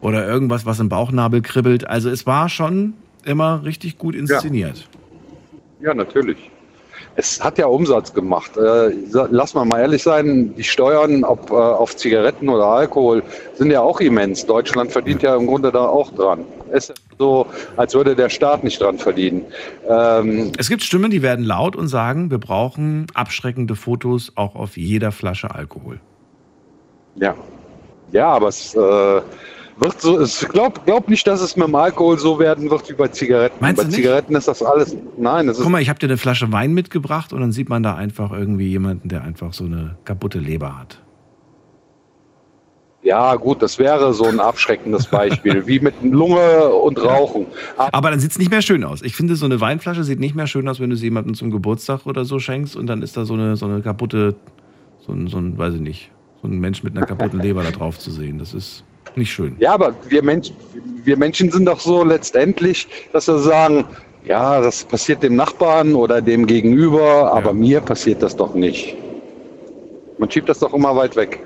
oder 0.00 0.26
irgendwas, 0.26 0.64
was 0.64 0.78
im 0.80 0.88
Bauchnabel 0.88 1.42
kribbelt. 1.42 1.86
Also 1.86 2.10
es 2.10 2.26
war 2.26 2.48
schon 2.48 2.94
immer 3.24 3.64
richtig 3.64 3.98
gut 3.98 4.14
inszeniert. 4.14 4.88
Ja, 5.80 5.94
natürlich. 5.94 6.50
Es 7.14 7.42
hat 7.42 7.58
ja 7.58 7.66
Umsatz 7.66 8.14
gemacht. 8.14 8.56
Äh, 8.56 8.92
lass 9.30 9.54
mal 9.54 9.64
mal 9.64 9.80
ehrlich 9.80 10.02
sein, 10.02 10.54
die 10.56 10.64
Steuern 10.64 11.24
ob, 11.24 11.50
äh, 11.50 11.54
auf 11.54 11.94
Zigaretten 11.96 12.48
oder 12.48 12.64
Alkohol 12.64 13.22
sind 13.54 13.70
ja 13.70 13.82
auch 13.82 14.00
immens. 14.00 14.46
Deutschland 14.46 14.92
verdient 14.92 15.22
ja 15.22 15.36
im 15.36 15.46
Grunde 15.46 15.70
da 15.70 15.84
auch 15.84 16.10
dran. 16.12 16.44
Es 16.70 16.88
ist 16.88 17.02
so, 17.18 17.46
als 17.76 17.94
würde 17.94 18.16
der 18.16 18.30
Staat 18.30 18.64
nicht 18.64 18.80
dran 18.80 18.98
verdienen. 18.98 19.44
Ähm, 19.88 20.52
Es 20.58 20.70
gibt 20.70 20.82
Stimmen, 20.82 21.10
die 21.10 21.22
werden 21.22 21.44
laut 21.44 21.76
und 21.76 21.88
sagen, 21.88 22.30
wir 22.30 22.38
brauchen 22.38 23.06
abschreckende 23.12 23.76
Fotos 23.76 24.32
auch 24.36 24.54
auf 24.54 24.76
jeder 24.78 25.12
Flasche 25.12 25.54
Alkohol. 25.54 26.00
ja. 27.16 27.34
ja, 28.10 28.28
aber 28.28 28.48
es 28.48 28.74
äh, 28.74 29.20
wird 29.82 30.00
so, 30.00 30.20
ich 30.20 30.48
glaube 30.48 30.80
glaub 30.84 31.08
nicht, 31.08 31.26
dass 31.26 31.40
es 31.40 31.56
mit 31.56 31.66
dem 31.66 31.74
Alkohol 31.74 32.18
so 32.18 32.38
werden 32.38 32.70
wird 32.70 32.88
wie 32.88 32.94
bei 32.94 33.08
Zigaretten. 33.08 33.56
Meinst 33.60 33.76
bei 33.78 33.84
du 33.84 33.88
nicht? 33.88 33.96
Zigaretten 33.96 34.36
ist 34.36 34.48
das 34.48 34.62
alles, 34.62 34.96
nein, 35.16 35.46
das 35.46 35.58
ist 35.58 35.62
Guck 35.62 35.72
mal, 35.72 35.82
ich 35.82 35.88
habe 35.88 35.98
dir 35.98 36.06
eine 36.06 36.16
Flasche 36.16 36.52
Wein 36.52 36.72
mitgebracht 36.72 37.32
und 37.32 37.40
dann 37.40 37.52
sieht 37.52 37.68
man 37.68 37.82
da 37.82 37.94
einfach 37.94 38.32
irgendwie 38.32 38.68
jemanden, 38.68 39.08
der 39.08 39.22
einfach 39.22 39.52
so 39.52 39.64
eine 39.64 39.96
kaputte 40.04 40.38
Leber 40.38 40.78
hat. 40.78 40.98
Ja, 43.02 43.34
gut, 43.34 43.62
das 43.62 43.80
wäre 43.80 44.14
so 44.14 44.26
ein 44.26 44.38
abschreckendes 44.38 45.06
Beispiel, 45.06 45.66
wie 45.66 45.80
mit 45.80 45.94
Lunge 46.02 46.68
und 46.68 47.02
Rauchen. 47.02 47.46
Aber 47.76 48.10
dann 48.10 48.20
sieht's 48.20 48.38
nicht 48.38 48.50
mehr 48.50 48.62
schön 48.62 48.84
aus. 48.84 49.02
Ich 49.02 49.16
finde, 49.16 49.34
so 49.34 49.44
eine 49.44 49.60
Weinflasche 49.60 50.04
sieht 50.04 50.20
nicht 50.20 50.36
mehr 50.36 50.46
schön 50.46 50.68
aus, 50.68 50.78
wenn 50.78 50.90
du 50.90 50.96
sie 50.96 51.06
jemandem 51.06 51.34
zum 51.34 51.50
Geburtstag 51.50 52.06
oder 52.06 52.24
so 52.24 52.38
schenkst 52.38 52.76
und 52.76 52.86
dann 52.86 53.02
ist 53.02 53.16
da 53.16 53.24
so 53.24 53.34
eine, 53.34 53.56
so 53.56 53.66
eine 53.66 53.82
kaputte, 53.82 54.36
so 55.00 55.12
ein, 55.12 55.26
so 55.26 55.38
ein, 55.38 55.58
weiß 55.58 55.74
ich 55.74 55.80
nicht, 55.80 56.12
so 56.40 56.48
ein 56.48 56.60
Mensch 56.60 56.84
mit 56.84 56.96
einer 56.96 57.04
kaputten 57.04 57.40
Leber 57.42 57.64
da 57.64 57.72
drauf 57.72 57.98
zu 57.98 58.12
sehen. 58.12 58.38
Das 58.38 58.54
ist 58.54 58.84
nicht 59.16 59.32
schön. 59.32 59.56
Ja, 59.58 59.74
aber 59.74 59.94
wir 60.08 60.22
Menschen, 60.22 60.56
wir 61.04 61.16
Menschen 61.16 61.50
sind 61.50 61.66
doch 61.66 61.80
so 61.80 62.04
letztendlich, 62.04 62.88
dass 63.12 63.28
wir 63.28 63.38
sagen, 63.38 63.84
ja, 64.24 64.60
das 64.60 64.84
passiert 64.84 65.22
dem 65.22 65.36
Nachbarn 65.36 65.94
oder 65.94 66.20
dem 66.20 66.46
Gegenüber, 66.46 67.32
aber 67.32 67.52
mir 67.52 67.80
passiert 67.80 68.22
das 68.22 68.36
doch 68.36 68.54
nicht. 68.54 68.96
Man 70.18 70.30
schiebt 70.30 70.48
das 70.48 70.60
doch 70.60 70.72
immer 70.72 70.94
weit 70.94 71.16
weg. 71.16 71.40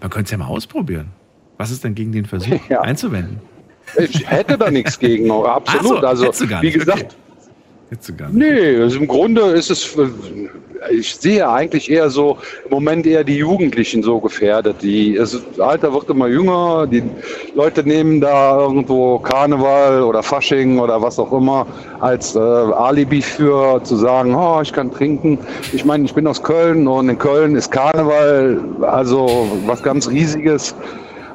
Man 0.00 0.10
könnte 0.10 0.26
es 0.26 0.30
ja 0.30 0.38
mal 0.38 0.46
ausprobieren. 0.46 1.08
Was 1.56 1.70
ist 1.70 1.82
denn 1.82 1.94
gegen 1.94 2.12
den 2.12 2.24
Versuch 2.24 2.60
einzuwenden? 2.80 3.40
Ich 3.96 4.28
hätte 4.30 4.58
da 4.58 4.70
nichts 4.70 4.98
gegen, 4.98 5.30
absolut. 5.44 6.00
So, 6.00 6.06
also, 6.06 6.32
wie 6.60 6.70
gesagt, 6.70 7.02
okay. 7.02 7.27
Du 7.90 8.14
gar 8.14 8.28
nicht. 8.28 8.38
Nee, 8.38 8.76
also 8.76 8.98
im 8.98 9.08
Grunde 9.08 9.40
ist 9.40 9.70
es, 9.70 9.96
ich 10.90 11.14
sehe 11.16 11.48
eigentlich 11.48 11.90
eher 11.90 12.10
so, 12.10 12.36
im 12.66 12.70
Moment 12.70 13.06
eher 13.06 13.24
die 13.24 13.36
Jugendlichen 13.36 14.02
so 14.02 14.20
gefährdet. 14.20 14.76
Die, 14.82 15.14
das 15.14 15.40
Alter 15.58 15.94
wird 15.94 16.10
immer 16.10 16.28
jünger, 16.28 16.86
die 16.86 17.02
Leute 17.54 17.82
nehmen 17.82 18.20
da 18.20 18.58
irgendwo 18.60 19.18
Karneval 19.18 20.02
oder 20.02 20.22
Fasching 20.22 20.78
oder 20.78 21.00
was 21.00 21.18
auch 21.18 21.32
immer 21.32 21.66
als 22.00 22.36
äh, 22.36 22.38
Alibi 22.38 23.22
für 23.22 23.82
zu 23.84 23.96
sagen, 23.96 24.34
oh, 24.34 24.60
ich 24.62 24.72
kann 24.72 24.90
trinken. 24.90 25.38
Ich 25.72 25.84
meine, 25.84 26.04
ich 26.04 26.14
bin 26.14 26.26
aus 26.26 26.42
Köln 26.42 26.86
und 26.86 27.08
in 27.08 27.18
Köln 27.18 27.56
ist 27.56 27.70
Karneval 27.70 28.60
also 28.82 29.48
was 29.66 29.82
ganz 29.82 30.08
Riesiges. 30.08 30.74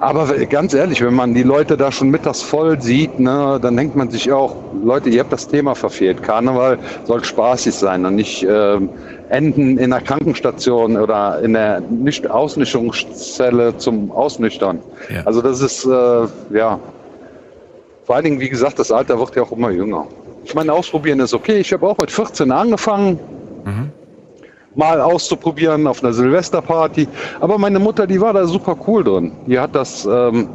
Aber 0.04 0.26
ganz 0.48 0.74
ehrlich, 0.74 1.02
wenn 1.02 1.14
man 1.14 1.34
die 1.34 1.44
Leute 1.44 1.78
da 1.78 1.90
schon 1.90 2.10
mittags 2.10 2.42
voll 2.42 2.82
sieht, 2.82 3.22
ne, 3.22 3.58
dann 3.62 3.78
denkt 3.78 3.96
man 3.96 4.10
sich 4.10 4.30
auch, 4.34 4.54
Leute, 4.84 5.10
ihr 5.10 5.22
habt 5.22 5.32
das 5.32 5.48
Thema 5.48 5.76
verfehlt. 5.76 6.22
Karneval 6.22 6.78
soll 7.06 7.24
spaßig 7.24 7.74
sein 7.74 8.06
und 8.06 8.16
nicht 8.16 8.44
ähm, 8.44 8.90
enden 9.30 9.78
in 9.78 9.94
einer 9.94 10.04
Krankenstation 10.04 10.98
oder 10.98 11.40
in 11.42 11.54
der 11.54 11.80
Nicht 11.80 12.30
Ausnüchterungszelle 12.30 13.78
zum 13.78 14.12
Ausnüchtern. 14.12 14.80
Ja. 15.10 15.22
Also 15.24 15.42
das 15.42 15.62
ist, 15.62 15.86
äh, 15.86 16.28
ja, 16.54 16.82
vor 18.04 18.16
allen 18.18 18.26
Dingen, 18.26 18.40
wie 18.42 18.50
gesagt, 18.50 18.80
das 18.80 18.92
Alter 18.92 19.18
wird 19.18 19.38
ja 19.38 19.44
auch 19.44 19.54
immer 19.54 19.70
jünger. 19.70 20.06
Ich 20.44 20.54
meine, 20.54 20.74
ausprobieren 20.74 21.22
ist 21.22 21.34
okay. 21.34 21.60
Ich 21.60 21.72
habe 21.72 21.88
auch 21.88 21.98
mit 21.98 22.12
14 22.12 22.52
angefangen 22.52 23.20
mal 24.76 25.02
auszuprobieren 25.02 25.88
auf 25.88 26.04
einer 26.04 26.14
Silvesterparty. 26.14 27.08
Aber 27.40 27.58
meine 27.58 27.80
Mutter, 27.80 28.08
die 28.08 28.20
war 28.20 28.34
da 28.34 28.46
super 28.46 28.76
cool 28.88 29.04
drin. 29.04 29.32
Die 29.46 29.60
hat 29.60 29.76
das, 29.76 30.06
ähm, 30.06 30.50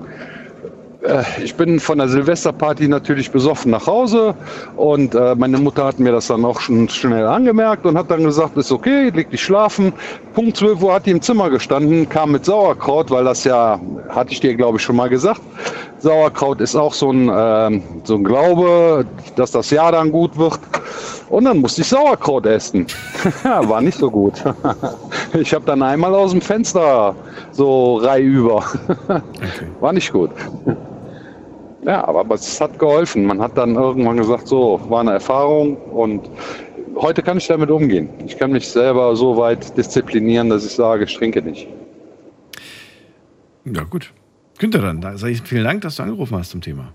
äh, 1.02 1.22
ich 1.42 1.54
bin 1.54 1.78
von 1.78 1.98
der 1.98 2.08
Silvesterparty 2.08 2.88
natürlich 2.88 3.30
besoffen 3.30 3.70
nach 3.70 3.86
Hause 3.86 4.34
und 4.76 5.14
äh, 5.14 5.34
meine 5.36 5.58
Mutter 5.58 5.84
hat 5.84 5.98
mir 5.98 6.12
das 6.12 6.26
dann 6.26 6.44
auch 6.44 6.60
schon 6.60 6.88
schnell 6.88 7.26
angemerkt 7.26 7.86
und 7.86 7.96
hat 7.96 8.10
dann 8.10 8.24
gesagt, 8.24 8.56
ist 8.56 8.72
okay, 8.72 9.10
leg 9.10 9.30
dich 9.30 9.42
schlafen. 9.42 9.92
Punkt 10.34 10.56
12 10.56 10.82
Uhr 10.82 10.94
hat 10.94 11.06
die 11.06 11.10
im 11.12 11.22
Zimmer 11.22 11.50
gestanden, 11.50 12.08
kam 12.08 12.32
mit 12.32 12.44
Sauerkraut, 12.44 13.10
weil 13.10 13.24
das 13.24 13.44
ja, 13.44 13.80
hatte 14.08 14.32
ich 14.32 14.40
dir 14.40 14.54
glaube 14.56 14.78
ich 14.78 14.82
schon 14.82 14.96
mal 14.96 15.08
gesagt, 15.08 15.40
Sauerkraut 16.00 16.60
ist 16.60 16.76
auch 16.76 16.94
so 16.94 17.10
ein, 17.10 17.30
ähm, 17.32 17.82
so 18.04 18.14
ein 18.14 18.24
Glaube, 18.24 19.04
dass 19.36 19.50
das 19.50 19.70
Jahr 19.70 19.92
dann 19.92 20.12
gut 20.12 20.36
wird. 20.36 20.58
Und 21.28 21.44
dann 21.44 21.58
musste 21.58 21.82
ich 21.82 21.88
Sauerkraut 21.88 22.46
essen. 22.46 22.86
War 23.42 23.80
nicht 23.80 23.98
so 23.98 24.10
gut. 24.10 24.42
Ich 25.34 25.52
habe 25.52 25.66
dann 25.66 25.82
einmal 25.82 26.14
aus 26.14 26.30
dem 26.30 26.40
Fenster 26.40 27.14
so 27.52 27.96
reihüber. 27.96 28.64
War 29.80 29.92
nicht 29.92 30.10
gut. 30.10 30.30
Ja, 31.84 32.08
aber 32.08 32.34
es 32.34 32.58
hat 32.58 32.78
geholfen. 32.78 33.26
Man 33.26 33.40
hat 33.42 33.58
dann 33.58 33.74
irgendwann 33.74 34.16
gesagt, 34.16 34.48
so, 34.48 34.80
war 34.88 35.00
eine 35.00 35.12
Erfahrung 35.12 35.76
und 35.76 36.30
heute 36.96 37.22
kann 37.22 37.36
ich 37.36 37.46
damit 37.46 37.70
umgehen. 37.70 38.08
Ich 38.26 38.38
kann 38.38 38.52
mich 38.52 38.68
selber 38.68 39.14
so 39.16 39.36
weit 39.36 39.76
disziplinieren, 39.76 40.48
dass 40.48 40.64
ich 40.64 40.72
sage, 40.72 41.04
ich 41.04 41.14
trinke 41.14 41.42
nicht. 41.42 41.68
Ja, 43.66 43.84
gut. 43.84 44.12
Günther, 44.58 44.80
dann 44.80 45.00
da 45.00 45.16
sage 45.16 45.32
ich 45.32 45.42
vielen 45.42 45.64
Dank, 45.64 45.82
dass 45.82 45.96
du 45.96 46.02
angerufen 46.02 46.36
hast 46.36 46.50
zum 46.50 46.60
Thema. 46.60 46.92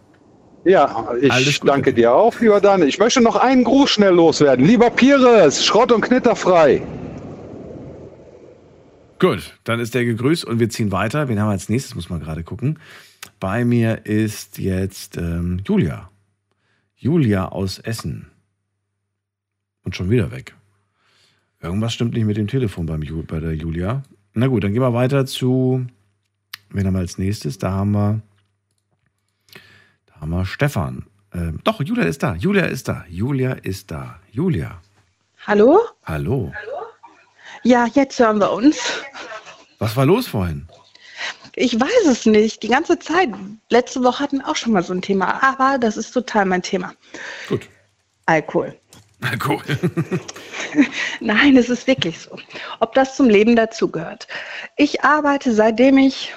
Ja, 0.66 1.14
ich 1.20 1.60
danke 1.60 1.94
dir 1.94 2.14
auch, 2.14 2.40
lieber 2.40 2.62
Dan. 2.62 2.88
Ich 2.88 2.98
möchte 2.98 3.22
noch 3.22 3.36
einen 3.36 3.66
Gruß 3.66 3.90
schnell 3.90 4.14
loswerden. 4.14 4.66
Lieber 4.66 4.90
Pires, 4.90 5.66
Schrott 5.66 5.92
und 5.92 6.02
Knitterfrei. 6.02 6.82
Gut, 9.20 9.58
dann 9.64 9.80
ist 9.80 9.94
der 9.94 10.06
gegrüßt 10.06 10.46
und 10.46 10.60
wir 10.60 10.70
ziehen 10.70 10.92
weiter. 10.92 11.28
Wen 11.28 11.40
haben 11.40 11.48
wir 11.48 11.52
als 11.52 11.70
nächstes? 11.70 11.96
Muss 11.96 12.10
man 12.10 12.22
gerade 12.22 12.44
gucken. 12.44 12.80
Bei 13.40 13.66
mir 13.66 14.06
ist 14.06 14.58
jetzt 14.58 15.18
ähm, 15.18 15.62
Julia. 15.66 16.10
Julia 16.96 17.50
aus 17.50 17.80
Essen. 17.80 18.32
Und 19.84 19.96
schon 19.96 20.10
wieder 20.10 20.32
weg. 20.32 20.56
Irgendwas 21.62 21.94
stimmt 21.94 22.14
nicht 22.14 22.26
mit 22.26 22.38
dem 22.38 22.48
Telefon 22.48 22.86
beim 22.86 23.02
Ju 23.02 23.24
bei 23.24 23.40
der 23.40 23.54
Julia. 23.54 24.04
Na 24.34 24.48
gut, 24.48 24.64
dann 24.64 24.74
gehen 24.74 24.82
wir 24.82 24.94
weiter 24.94 25.26
zu. 25.26 25.86
Wen 26.74 26.88
haben 26.88 26.94
wir 26.96 27.02
als 27.02 27.20
nächstes? 27.20 27.60
Da 27.60 27.72
haben 27.72 27.92
wir. 27.92 28.22
Da 30.08 30.22
haben 30.22 30.32
wir 30.32 30.46
Stefan. 30.46 31.06
Ähm, 31.32 31.60
doch, 31.64 31.82
Julia 31.82 32.04
ist 32.04 32.24
da. 32.24 32.34
Julia 32.34 32.66
ist 32.66 32.88
da. 32.88 33.06
Julia 33.08 33.54
ist 33.54 33.92
da. 33.92 34.20
Julia. 34.32 34.82
Hallo? 35.46 35.80
Hallo. 36.04 36.52
Ja, 37.64 37.86
jetzt 37.94 38.20
hören 38.20 38.40
wir 38.40 38.52
uns. 38.52 39.04
Was 39.78 39.96
war 39.96 40.06
los 40.06 40.28
vorhin? 40.28 40.68
Ich 41.56 41.80
weiß 41.80 42.08
es 42.10 42.26
nicht, 42.26 42.64
die 42.64 42.70
ganze 42.70 42.98
Zeit. 42.98 43.30
Letzte 43.70 44.04
Woche 44.04 44.24
hatten 44.24 44.40
wir 44.40 44.48
auch 44.48 44.56
schon 44.56 44.74
mal 44.74 44.84
so 44.84 44.94
ein 44.94 45.02
Thema, 45.04 45.44
aber 45.44 45.78
das 45.78 45.96
ist 45.96 46.12
total 46.12 46.46
mein 46.46 46.64
Thema. 46.64 46.94
Gut. 47.48 47.70
Alkohol. 48.26 48.76
Alkohol. 49.22 49.62
Nein, 51.20 51.56
es 51.56 51.70
ist 51.70 51.86
wirklich 51.86 52.20
so. 52.20 52.38
Ob 52.80 52.94
das 52.96 53.16
zum 53.16 53.30
Leben 53.30 53.56
dazugehört. 53.56 54.28
Ich 54.76 55.04
arbeite 55.04 55.54
seitdem 55.54 56.00
ich 56.00 56.34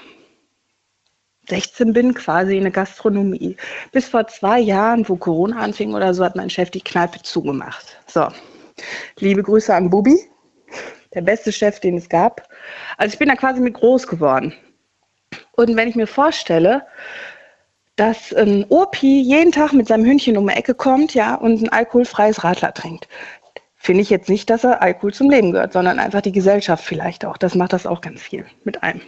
16 1.48 1.92
bin, 1.92 2.14
quasi 2.14 2.56
in 2.56 2.62
der 2.62 2.72
Gastronomie. 2.72 3.56
Bis 3.92 4.08
vor 4.08 4.26
zwei 4.28 4.60
Jahren, 4.60 5.08
wo 5.08 5.16
Corona 5.16 5.58
anfing 5.58 5.94
oder 5.94 6.14
so, 6.14 6.24
hat 6.24 6.36
mein 6.36 6.50
Chef 6.50 6.70
die 6.70 6.80
Kneipe 6.80 7.22
zugemacht. 7.22 7.98
So, 8.06 8.28
liebe 9.18 9.42
Grüße 9.42 9.74
an 9.74 9.90
Bubi, 9.90 10.16
der 11.14 11.22
beste 11.22 11.52
Chef, 11.52 11.80
den 11.80 11.96
es 11.96 12.08
gab. 12.08 12.48
Also 12.96 13.12
ich 13.12 13.18
bin 13.18 13.28
da 13.28 13.36
quasi 13.36 13.60
mit 13.60 13.74
groß 13.74 14.06
geworden. 14.06 14.52
Und 15.52 15.76
wenn 15.76 15.88
ich 15.88 15.96
mir 15.96 16.06
vorstelle, 16.06 16.82
dass 17.96 18.32
ein 18.34 18.66
Opi 18.68 19.22
jeden 19.22 19.52
Tag 19.52 19.72
mit 19.72 19.88
seinem 19.88 20.04
Hündchen 20.04 20.36
um 20.36 20.46
die 20.46 20.54
Ecke 20.54 20.74
kommt, 20.74 21.14
ja, 21.14 21.34
und 21.34 21.62
ein 21.62 21.70
alkoholfreies 21.70 22.44
Radler 22.44 22.74
trinkt, 22.74 23.08
finde 23.76 24.02
ich 24.02 24.10
jetzt 24.10 24.28
nicht, 24.28 24.50
dass 24.50 24.64
er 24.64 24.82
Alkohol 24.82 25.14
zum 25.14 25.30
Leben 25.30 25.52
gehört, 25.52 25.72
sondern 25.72 25.98
einfach 25.98 26.20
die 26.20 26.32
Gesellschaft 26.32 26.84
vielleicht 26.84 27.24
auch. 27.24 27.38
Das 27.38 27.54
macht 27.54 27.72
das 27.72 27.86
auch 27.86 28.02
ganz 28.02 28.20
viel 28.20 28.44
mit 28.64 28.82
einem. 28.82 29.00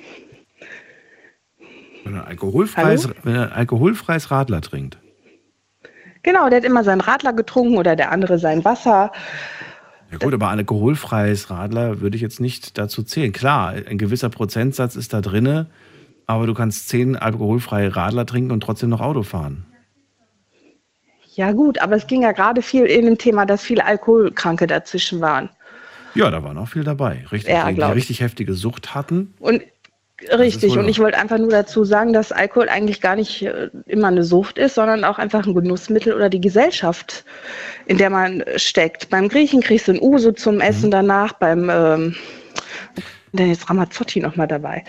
Wenn 2.09 2.17
er 2.17 2.27
alkoholfreies, 2.27 3.09
wenn 3.23 3.35
er 3.35 3.53
alkoholfreies 3.55 4.31
Radler 4.31 4.61
trinkt. 4.61 4.99
Genau, 6.23 6.49
der 6.49 6.59
hat 6.59 6.65
immer 6.65 6.85
seinen 6.85 7.01
Radler 7.01 7.33
getrunken 7.33 7.77
oder 7.77 7.97
der 7.97 8.11
andere 8.11 8.39
sein 8.39 8.65
Wasser. 8.65 9.13
Ja 10.11 10.19
gut, 10.19 10.33
aber 10.33 10.49
alkoholfreies 10.49 11.51
Radler 11.51 12.01
würde 12.01 12.17
ich 12.17 12.23
jetzt 12.23 12.41
nicht 12.41 12.79
dazu 12.79 13.03
zählen. 13.03 13.33
Klar, 13.33 13.75
ein 13.89 13.99
gewisser 13.99 14.31
Prozentsatz 14.31 14.97
ist 14.97 15.13
da 15.13 15.21
drinne, 15.21 15.67
aber 16.27 16.47
du 16.47 16.55
kannst 16.55 16.89
zehn 16.89 17.15
alkoholfreie 17.17 17.95
Radler 17.95 18.25
trinken 18.25 18.51
und 18.53 18.61
trotzdem 18.61 18.89
noch 18.89 19.01
Auto 19.01 19.23
fahren. 19.23 19.67
Ja 21.35 21.53
gut, 21.53 21.81
aber 21.81 21.95
es 21.95 22.07
ging 22.07 22.23
ja 22.23 22.33
gerade 22.33 22.63
viel 22.63 22.85
in 22.85 23.05
dem 23.05 23.19
Thema, 23.19 23.47
dass 23.47 23.63
viele 23.63 23.85
Alkoholkranke 23.85 24.67
dazwischen 24.67 25.21
waren. 25.21 25.51
Ja, 26.15 26.31
da 26.31 26.43
waren 26.43 26.59
auch 26.59 26.69
viel 26.69 26.85
dabei. 26.85 27.25
Richtig, 27.31 27.53
Ja, 27.53 27.71
die, 27.71 27.81
richtig 27.81 28.21
heftige 28.21 28.55
Sucht 28.55 28.95
hatten. 28.95 29.35
Und 29.39 29.63
richtig, 30.37 30.77
und 30.77 30.89
ich 30.89 30.99
wollte 30.99 31.19
einfach 31.19 31.39
nur 31.39 31.51
dazu 31.51 31.85
sagen, 31.85 32.13
dass 32.13 32.33
Alkohol 32.33 32.69
eigentlich 32.69 33.01
gar 33.01 33.17
nicht 33.17 33.43
äh, 33.43 33.71
immer 33.87 34.09
eine 34.09 34.25
Sucht 34.25 34.59
ist, 34.59 34.75
sondern 34.75 35.05
auch 35.05 35.19
einfach 35.19 35.47
ein 35.47 35.55
Genussmittel 35.55 36.13
oder 36.15 36.29
die 36.29 36.41
Gesellschaft, 36.41 37.25
in 37.87 37.99
der 37.99 38.11
man 38.11 38.45
steckt. 38.57 39.11
Beim 39.11 39.29
Griechen 39.29 39.61
kriegst 39.61 39.89
du 39.89 39.93
ein 39.93 40.01
Uso 40.01 40.33
zum 40.33 40.61
Essen 40.61 40.91
danach, 40.91 41.33
beim 41.35 41.71
ähm, 41.71 42.17
dann 43.33 43.51
ist 43.51 43.69
Ramazzotti 43.69 44.21
noch 44.21 44.37
mal 44.37 44.47
dabei. 44.47 44.85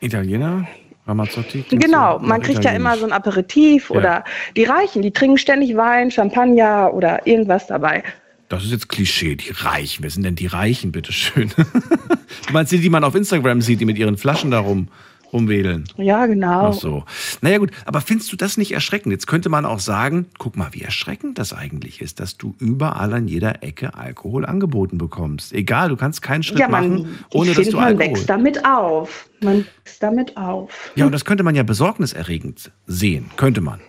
Italiener, 0.00 0.66
Ramazzotti. 1.06 1.64
Genau, 1.70 2.18
man 2.18 2.40
kriegt 2.42 2.64
ja 2.64 2.70
immer 2.72 2.96
so 2.96 3.04
ein 3.04 3.12
Aperitif 3.12 3.90
Ja. 3.90 3.96
oder 3.96 4.24
die 4.56 4.64
Reichen, 4.64 5.02
die 5.02 5.10
trinken 5.10 5.38
ständig 5.38 5.76
Wein, 5.76 6.10
Champagner 6.10 6.92
oder 6.94 7.26
irgendwas 7.26 7.66
dabei. 7.66 8.02
Das 8.48 8.64
ist 8.64 8.70
jetzt 8.70 8.88
Klischee, 8.88 9.36
die 9.36 9.50
Reichen. 9.50 10.02
Wer 10.02 10.10
sind 10.10 10.22
denn 10.22 10.34
die 10.34 10.46
Reichen, 10.46 10.92
bitteschön? 10.92 11.50
du 11.56 12.52
meinst 12.52 12.72
die, 12.72 12.78
die 12.78 12.88
man 12.88 13.04
auf 13.04 13.14
Instagram 13.14 13.60
sieht, 13.60 13.80
die 13.80 13.84
mit 13.84 13.98
ihren 13.98 14.16
Flaschen 14.16 14.50
da 14.50 14.60
rum, 14.60 14.88
rumwedeln? 15.34 15.84
Ja, 15.98 16.24
genau. 16.24 16.68
Ach 16.68 16.72
so. 16.72 17.04
Naja 17.42 17.58
gut, 17.58 17.72
aber 17.84 18.00
findest 18.00 18.32
du 18.32 18.36
das 18.36 18.56
nicht 18.56 18.72
erschreckend? 18.72 19.12
Jetzt 19.12 19.26
könnte 19.26 19.50
man 19.50 19.66
auch 19.66 19.80
sagen, 19.80 20.26
guck 20.38 20.56
mal, 20.56 20.68
wie 20.72 20.80
erschreckend 20.80 21.38
das 21.38 21.52
eigentlich 21.52 22.00
ist, 22.00 22.20
dass 22.20 22.38
du 22.38 22.54
überall 22.58 23.12
an 23.12 23.28
jeder 23.28 23.62
Ecke 23.62 23.94
Alkohol 23.94 24.46
angeboten 24.46 24.96
bekommst. 24.96 25.52
Egal, 25.52 25.90
du 25.90 25.96
kannst 25.96 26.22
keinen 26.22 26.42
Schritt 26.42 26.58
Ja, 26.58 26.68
man, 26.68 26.90
machen, 26.90 27.18
ohne 27.34 27.52
dass 27.52 27.68
du 27.68 27.76
man 27.76 27.84
Alkohol... 27.84 28.06
wächst 28.06 28.30
damit 28.30 28.64
auf. 28.64 29.28
Man 29.42 29.66
wächst 29.84 30.02
damit 30.02 30.36
auf. 30.38 30.92
Ja, 30.94 31.04
und 31.04 31.12
das 31.12 31.26
könnte 31.26 31.44
man 31.44 31.54
ja 31.54 31.64
besorgniserregend 31.64 32.70
sehen. 32.86 33.30
Könnte 33.36 33.60
man. 33.60 33.80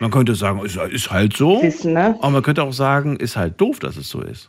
Man 0.00 0.10
könnte 0.10 0.34
sagen, 0.34 0.64
ist, 0.64 0.76
ist 0.76 1.10
halt 1.10 1.36
so. 1.36 1.62
Wissen, 1.62 1.92
ne? 1.92 2.16
Aber 2.20 2.30
man 2.30 2.42
könnte 2.42 2.62
auch 2.62 2.72
sagen, 2.72 3.16
ist 3.16 3.36
halt 3.36 3.60
doof, 3.60 3.78
dass 3.80 3.96
es 3.96 4.08
so 4.08 4.22
ist. 4.22 4.48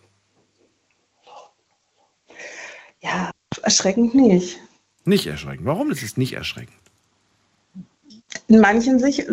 Ja, 3.01 3.31
erschreckend 3.61 4.15
nicht. 4.15 4.57
Nicht 5.03 5.27
erschreckend. 5.27 5.65
Warum 5.65 5.91
ist 5.91 6.03
es 6.03 6.15
nicht 6.15 6.33
erschreckend? 6.33 6.77
In 8.47 8.61
manchen 8.61 8.97
sich, 8.99 9.25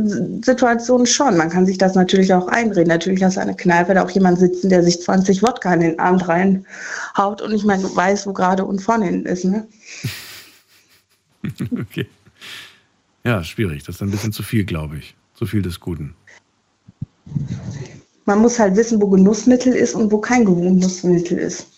Situationen 0.43 1.07
schon. 1.07 1.37
Man 1.37 1.51
kann 1.51 1.67
sich 1.67 1.79
das 1.79 1.95
natürlich 1.95 2.35
auch 2.35 2.49
einreden. 2.49 2.89
Natürlich 2.89 3.23
hast 3.23 3.37
du 3.37 3.41
eine 3.41 3.55
Kneipe, 3.55 3.95
da 3.95 4.03
auch 4.03 4.11
jemand 4.11 4.41
sitzen, 4.41 4.71
der 4.71 4.83
sich 4.83 5.01
20 5.01 5.43
Wodka 5.45 5.73
in 5.75 5.81
den 5.81 6.01
Abend 6.01 6.27
reinhaut 6.27 7.43
und 7.43 7.53
ich 7.53 7.65
meine, 7.65 7.83
du 7.83 7.95
weißt, 7.95 8.27
wo 8.27 8.33
gerade 8.33 8.65
und 8.65 8.81
vorne 8.81 9.05
hinten 9.05 9.27
ist. 9.27 9.45
Ne? 9.45 9.69
okay. 11.81 12.09
Ja, 13.23 13.45
schwierig. 13.45 13.85
Das 13.85 13.97
ist 13.97 14.03
ein 14.03 14.11
bisschen 14.11 14.33
zu 14.33 14.43
viel, 14.43 14.65
glaube 14.65 14.99
ich. 14.99 15.15
Zu 15.39 15.47
viel 15.47 15.63
des 15.63 15.79
Guten. 15.79 16.17
Man 18.25 18.41
muss 18.41 18.59
halt 18.59 18.75
wissen, 18.75 19.01
wo 19.01 19.09
Genussmittel 19.09 19.73
ist 19.73 19.95
und 19.95 20.11
wo 20.11 20.19
kein 20.19 20.45
Genussmittel 20.45 21.39
ist. 21.39 21.69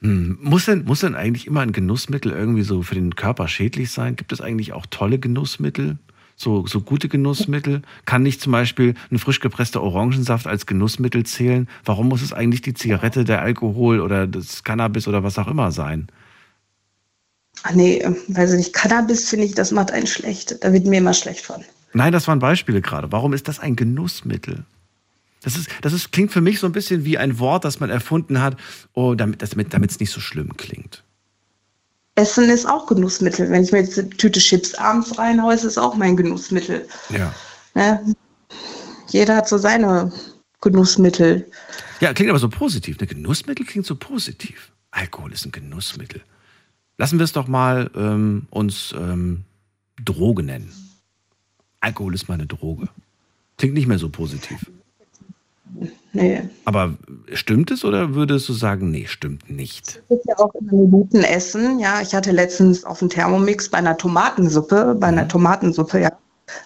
Hm. 0.00 0.38
Muss, 0.40 0.64
denn, 0.64 0.84
muss 0.86 1.00
denn 1.00 1.14
eigentlich 1.14 1.46
immer 1.46 1.60
ein 1.60 1.72
Genussmittel 1.72 2.32
irgendwie 2.32 2.62
so 2.62 2.82
für 2.82 2.94
den 2.94 3.16
Körper 3.16 3.48
schädlich 3.48 3.90
sein? 3.90 4.16
Gibt 4.16 4.32
es 4.32 4.40
eigentlich 4.40 4.72
auch 4.72 4.86
tolle 4.86 5.18
Genussmittel? 5.18 5.98
So, 6.36 6.66
so 6.66 6.80
gute 6.80 7.10
Genussmittel? 7.10 7.82
Kann 8.06 8.22
nicht 8.22 8.40
zum 8.40 8.52
Beispiel 8.52 8.94
ein 9.10 9.18
frisch 9.18 9.40
gepresster 9.40 9.82
Orangensaft 9.82 10.46
als 10.46 10.64
Genussmittel 10.64 11.26
zählen? 11.26 11.68
Warum 11.84 12.08
muss 12.08 12.22
es 12.22 12.32
eigentlich 12.32 12.62
die 12.62 12.72
Zigarette, 12.72 13.24
der 13.24 13.42
Alkohol 13.42 14.00
oder 14.00 14.26
das 14.26 14.64
Cannabis 14.64 15.06
oder 15.06 15.22
was 15.22 15.38
auch 15.38 15.48
immer 15.48 15.70
sein? 15.70 16.06
Ach 17.64 17.72
nee, 17.72 17.98
äh, 17.98 18.14
weiß 18.28 18.52
ich 18.52 18.56
nicht, 18.56 18.72
Cannabis 18.72 19.28
finde 19.28 19.44
ich, 19.44 19.54
das 19.54 19.70
macht 19.70 19.90
einen 19.90 20.06
schlecht. 20.06 20.64
Da 20.64 20.72
wird 20.72 20.86
mir 20.86 20.98
immer 20.98 21.12
schlecht 21.12 21.44
von. 21.44 21.62
Nein, 21.92 22.12
das 22.12 22.28
waren 22.28 22.38
Beispiele 22.38 22.80
gerade. 22.80 23.10
Warum 23.12 23.32
ist 23.32 23.48
das 23.48 23.58
ein 23.58 23.76
Genussmittel? 23.76 24.64
Das, 25.42 25.56
ist, 25.56 25.68
das 25.82 25.92
ist, 25.92 26.12
klingt 26.12 26.32
für 26.32 26.40
mich 26.40 26.58
so 26.58 26.66
ein 26.66 26.72
bisschen 26.72 27.04
wie 27.04 27.18
ein 27.18 27.38
Wort, 27.38 27.64
das 27.64 27.78
man 27.78 27.90
erfunden 27.90 28.40
hat, 28.40 28.56
oh, 28.94 29.14
damit 29.14 29.42
es 29.42 29.50
damit, 29.50 30.00
nicht 30.00 30.10
so 30.10 30.20
schlimm 30.20 30.56
klingt. 30.56 31.04
Essen 32.16 32.48
ist 32.48 32.66
auch 32.66 32.86
Genussmittel. 32.86 33.50
Wenn 33.50 33.62
ich 33.62 33.72
mir 33.72 33.80
jetzt 33.80 33.98
eine 33.98 34.10
Tüte 34.10 34.40
Chips 34.40 34.74
abends 34.74 35.18
reinhaue, 35.18 35.54
ist 35.54 35.64
es 35.64 35.78
auch 35.78 35.94
mein 35.94 36.16
Genussmittel. 36.16 36.88
Ja. 37.10 37.32
Ne? 37.74 38.14
Jeder 39.08 39.36
hat 39.36 39.48
so 39.48 39.58
seine 39.58 40.12
Genussmittel. 40.62 41.46
Ja, 42.00 42.12
klingt 42.14 42.30
aber 42.30 42.38
so 42.38 42.48
positiv. 42.48 42.96
Ein 43.00 43.06
Genussmittel 43.06 43.66
klingt 43.66 43.86
so 43.86 43.96
positiv. 43.96 44.72
Alkohol 44.90 45.32
ist 45.32 45.44
ein 45.44 45.52
Genussmittel. 45.52 46.22
Lassen 46.98 47.18
wir 47.18 47.24
es 47.24 47.32
doch 47.32 47.46
mal 47.46 47.90
ähm, 47.94 48.46
uns 48.50 48.94
ähm, 48.98 49.44
Droge 50.02 50.42
nennen. 50.42 50.72
Alkohol 51.80 52.14
ist 52.14 52.28
mal 52.28 52.34
eine 52.34 52.46
Droge. 52.46 52.88
Klingt 53.58 53.74
nicht 53.74 53.86
mehr 53.86 53.98
so 53.98 54.08
positiv. 54.08 54.70
Nee. 56.12 56.48
Aber 56.64 56.94
stimmt 57.32 57.70
es 57.70 57.84
oder 57.84 58.14
würdest 58.14 58.48
du 58.48 58.52
sagen, 58.52 58.90
nee, 58.90 59.06
stimmt 59.06 59.50
nicht? 59.50 60.02
Ist 60.08 60.26
ja 60.26 60.38
auch 60.38 60.54
immer 60.54 60.72
Minuten 60.72 61.22
essen. 61.22 61.78
Ja, 61.78 62.00
ich 62.00 62.14
hatte 62.14 62.32
letztens 62.32 62.84
auf 62.84 63.00
dem 63.00 63.10
Thermomix 63.10 63.68
bei 63.68 63.78
einer 63.78 63.96
Tomatensuppe, 63.96 64.96
bei 64.98 65.08
einer 65.08 65.28
Tomatensuppe, 65.28 66.00
ja, 66.00 66.12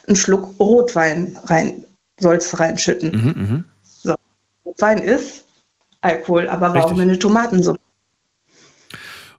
einen 0.07 0.16
Schluck 0.16 0.55
Rotwein 0.61 1.37
rein, 1.45 1.85
sollst 2.20 2.61
reinschütten. 2.61 3.11
Mhm, 3.11 3.43
mhm. 3.43 3.65
So. 3.82 4.15
Rotwein 4.65 4.99
ist 4.99 5.45
Alkohol, 6.03 6.49
aber 6.49 6.73
warum 6.74 7.01
eine 7.01 7.19
Tomatensuppe? 7.19 7.81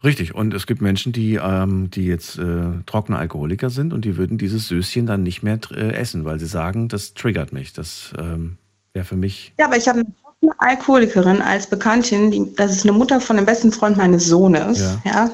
Richtig. 0.03 0.34
Und 0.34 0.53
es 0.53 0.65
gibt 0.65 0.82
Menschen, 0.82 1.11
die, 1.11 1.36
ähm, 1.36 1.91
die 1.91 2.06
jetzt 2.06 2.38
äh, 2.40 2.64
trockene 2.86 3.18
Alkoholiker 3.19 3.69
sind 3.69 3.94
und 3.94 4.03
die 4.03 4.18
würden 4.18 4.38
dieses 4.38 4.68
Söschen 4.68 5.06
dann 5.06 5.23
nicht 5.23 5.44
mehr 5.44 5.60
äh, 5.72 5.94
essen, 5.94 6.26
weil 6.26 6.40
sie 6.40 6.48
sagen, 6.48 6.88
das 6.88 7.14
triggert 7.14 7.53
mich. 7.53 7.73
Das 7.73 8.11
ähm, 8.18 8.57
wäre 8.94 9.06
für 9.06 9.15
mich. 9.15 9.53
Ja, 9.60 9.65
aber 9.68 9.78
ich 9.78 9.88
habe 9.88 9.99
eine 9.99 10.15
trockene 10.23 10.53
Alkoholikerin 10.57 11.41
als 11.41 11.68
Bekanntin, 11.68 12.32
die, 12.32 12.56
das 12.56 12.72
ist 12.72 12.84
eine 12.84 12.94
Mutter 12.94 13.22
von 13.22 13.36
dem 13.38 13.45
besten 13.45 13.72
Freund 13.72 13.98
meines 13.98 14.26
Sohnes, 14.26 14.80
Ja. 14.80 15.02
ja. 15.06 15.32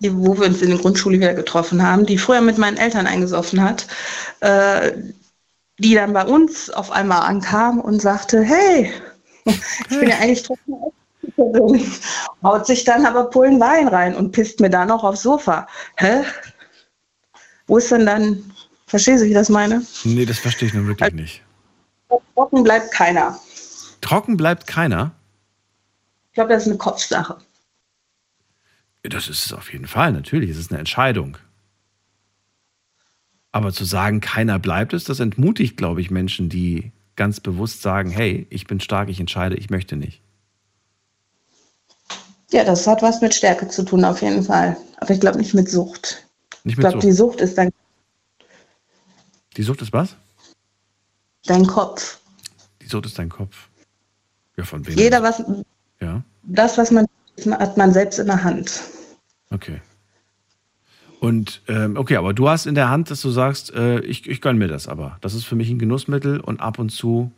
die, 0.00 0.14
wo 0.14 0.38
wir 0.38 0.46
uns 0.46 0.60
in 0.60 0.68
der 0.70 0.78
Grundschule 0.78 1.16
wieder 1.18 1.34
getroffen 1.34 1.82
haben, 1.82 2.04
die 2.04 2.18
früher 2.18 2.42
mit 2.42 2.58
meinen 2.58 2.76
Eltern 2.76 3.06
eingesoffen 3.06 3.62
hat, 3.62 3.86
äh, 4.40 4.92
die 5.78 5.94
dann 5.94 6.12
bei 6.12 6.24
uns 6.24 6.68
auf 6.68 6.90
einmal 6.90 7.22
ankam 7.22 7.80
und 7.80 8.02
sagte, 8.02 8.42
hey, 8.42 8.92
ich 9.46 9.98
bin 9.98 10.08
ja 10.08 10.18
eigentlich 10.18 10.42
trockene 10.42 10.76
Alkoholikerin, 11.38 11.92
haut 12.42 12.66
sich 12.66 12.84
dann 12.84 13.06
aber 13.06 13.30
Pullen 13.30 13.60
Wein 13.60 13.88
rein 13.88 14.14
und 14.14 14.32
pisst 14.32 14.60
mir 14.60 14.70
dann 14.70 14.88
noch 14.88 15.04
aufs 15.04 15.22
Sofa. 15.22 15.66
Hä? 15.96 16.24
Wo 17.66 17.78
ist 17.78 17.90
denn 17.90 18.06
dann, 18.06 18.52
verstehst 18.86 19.20
du, 19.20 19.26
wie 19.26 19.30
ich 19.30 19.34
das 19.34 19.48
meine? 19.48 19.82
Nee, 20.04 20.24
das 20.24 20.38
verstehe 20.38 20.68
ich 20.68 20.74
nun 20.74 20.86
wirklich 20.86 21.12
nicht. 21.12 21.42
Trocken 22.34 22.62
bleibt 22.62 22.92
keiner. 22.92 23.38
Trocken 24.00 24.36
bleibt 24.36 24.66
keiner. 24.66 25.12
Ich 26.30 26.34
glaube, 26.34 26.50
das 26.50 26.62
ist 26.62 26.68
eine 26.68 26.78
Kopfsache. 26.78 27.38
Das 29.02 29.28
ist 29.28 29.46
es 29.46 29.52
auf 29.52 29.72
jeden 29.72 29.86
Fall, 29.86 30.12
natürlich. 30.12 30.50
Es 30.50 30.58
ist 30.58 30.70
eine 30.70 30.78
Entscheidung. 30.78 31.36
Aber 33.50 33.72
zu 33.72 33.84
sagen, 33.84 34.20
keiner 34.20 34.58
bleibt 34.58 34.92
es, 34.92 35.04
das 35.04 35.20
entmutigt, 35.20 35.76
glaube 35.76 36.00
ich, 36.00 36.10
Menschen, 36.10 36.48
die 36.48 36.92
ganz 37.16 37.40
bewusst 37.40 37.82
sagen, 37.82 38.10
hey, 38.10 38.46
ich 38.50 38.66
bin 38.66 38.80
stark, 38.80 39.08
ich 39.08 39.20
entscheide, 39.20 39.56
ich 39.56 39.70
möchte 39.70 39.96
nicht. 39.96 40.22
Ja, 42.50 42.64
das 42.64 42.86
hat 42.86 43.02
was 43.02 43.20
mit 43.20 43.34
Stärke 43.34 43.68
zu 43.68 43.82
tun, 43.82 44.04
auf 44.04 44.22
jeden 44.22 44.42
Fall. 44.42 44.76
Aber 44.98 45.10
ich 45.10 45.20
glaube 45.20 45.38
nicht 45.38 45.54
mit 45.54 45.68
Sucht. 45.68 46.26
Nicht 46.64 46.72
Ich 46.72 46.76
mit 46.78 46.80
glaube, 46.88 46.98
die 46.98 47.12
Sucht. 47.12 47.32
Sucht 47.38 47.40
ist 47.42 47.58
dein, 47.58 47.70
Die 49.56 49.62
Sucht 49.62 49.82
ist 49.82 49.92
was? 49.92 50.16
dein 51.46 51.66
Kopf. 51.66 52.18
Die 52.82 52.86
Sucht 52.86 53.06
ist 53.06 53.18
dein 53.18 53.28
Kopf. 53.28 53.68
Ja, 54.56 54.64
von 54.64 54.86
wem? 54.86 54.96
Jeder, 54.96 55.22
was, 55.22 55.42
Ja, 56.00 56.22
das, 56.44 56.78
was 56.78 56.90
man 56.90 57.06
hat 57.52 57.76
man 57.76 57.92
selbst 57.92 58.18
in 58.18 58.26
der 58.26 58.42
Hand. 58.42 58.80
okay. 59.50 59.80
Und 61.20 61.62
ähm, 61.66 61.96
okay, 61.96 62.14
aber 62.16 62.32
du 62.32 62.48
hast 62.48 62.66
in 62.66 62.76
der 62.76 62.90
Hand, 62.90 63.10
dass 63.10 63.20
du 63.22 63.30
sagst, 63.30 63.72
äh, 63.74 63.98
ich, 64.00 64.28
ich 64.28 64.40
gönne 64.40 64.56
mir 64.58 64.68
das 64.68 64.86
aber. 64.86 65.18
Das 65.20 65.34
ist 65.34 65.44
für 65.44 65.56
mich 65.56 65.68
ein 65.68 65.78
Genussmittel 65.80 66.38
und 66.38 66.60
ab 66.60 66.78
und 66.78 66.90
zu 66.90 67.32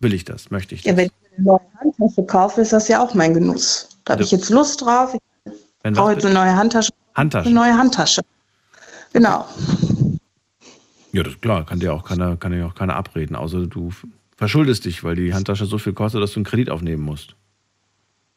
will 0.00 0.12
ich 0.12 0.24
das, 0.24 0.50
möchte 0.50 0.74
ich 0.74 0.82
das. 0.82 0.90
Ja, 0.90 0.96
wenn 0.96 1.06
ich 1.06 1.12
eine 1.38 1.44
neue 1.46 1.60
Handtasche 1.78 2.24
kaufe, 2.26 2.60
ist 2.62 2.72
das 2.72 2.88
ja 2.88 3.00
auch 3.00 3.14
mein 3.14 3.32
Genuss. 3.32 3.88
Da 4.06 4.12
habe 4.12 4.22
ich 4.22 4.30
jetzt 4.30 4.50
Lust 4.50 4.82
drauf. 4.82 5.14
Ich 5.14 5.52
Wenn 5.82 5.94
brauche 5.94 6.12
jetzt 6.12 6.24
eine 6.24 6.34
neue 6.34 6.56
Handtasche. 6.56 6.92
Handtasche. 7.14 7.46
Eine 7.48 7.54
neue 7.54 7.76
Handtasche. 7.76 8.22
Genau. 9.12 9.46
Ja, 11.12 11.22
das 11.22 11.34
ist 11.34 11.42
klar, 11.42 11.66
kann 11.66 11.80
dir 11.80 11.92
auch 11.92 12.04
keiner, 12.04 12.36
kann 12.36 12.52
dir 12.52 12.66
auch 12.66 12.74
keiner 12.74 12.94
abreden, 12.94 13.36
außer 13.36 13.66
du 13.66 13.90
verschuldest 14.36 14.84
dich, 14.84 15.02
weil 15.02 15.16
die 15.16 15.34
Handtasche 15.34 15.66
so 15.66 15.78
viel 15.78 15.92
kostet, 15.92 16.22
dass 16.22 16.32
du 16.32 16.38
einen 16.38 16.44
Kredit 16.44 16.70
aufnehmen 16.70 17.02
musst. 17.02 17.34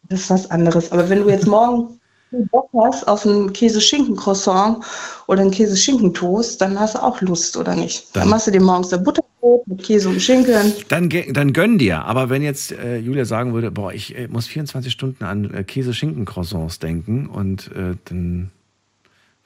Das 0.03 0.21
ist 0.21 0.29
was 0.31 0.49
anderes. 0.49 0.91
Aber 0.91 1.07
wenn 1.09 1.21
du 1.21 1.29
jetzt 1.29 1.45
morgen 1.45 1.98
Bock 2.31 2.69
hast 2.77 3.07
auf 3.07 3.25
ein 3.25 3.51
Käse-Schinken-Croissant 3.53 4.83
oder 5.27 5.41
ein 5.41 5.51
Käse-Schinken-Toast, 5.51 6.61
dann 6.61 6.79
hast 6.79 6.95
du 6.95 7.03
auch 7.03 7.19
Lust, 7.21 7.57
oder 7.57 7.75
nicht? 7.75 8.15
Dann, 8.15 8.29
machst 8.29 8.47
du 8.47 8.51
dir 8.51 8.61
morgens 8.61 8.93
ein 8.93 9.03
Butterbrot 9.03 9.67
mit 9.67 9.83
Käse 9.83 10.09
und 10.09 10.21
Schinken. 10.21 10.73
Dann, 10.89 11.09
dann 11.09 11.53
gönn 11.53 11.77
dir. 11.79 12.05
Aber 12.05 12.29
wenn 12.29 12.43
jetzt 12.43 12.71
äh, 12.71 12.97
Julia 12.97 13.25
sagen 13.25 13.53
würde, 13.53 13.71
boah, 13.71 13.91
ich 13.91 14.15
äh, 14.15 14.27
muss 14.27 14.47
24 14.47 14.91
Stunden 14.91 15.23
an 15.23 15.51
äh, 15.53 15.63
Käse-Schinken-Croissants 15.63 16.79
denken 16.79 17.27
und 17.27 17.71
äh, 17.75 17.95
dann 18.05 18.51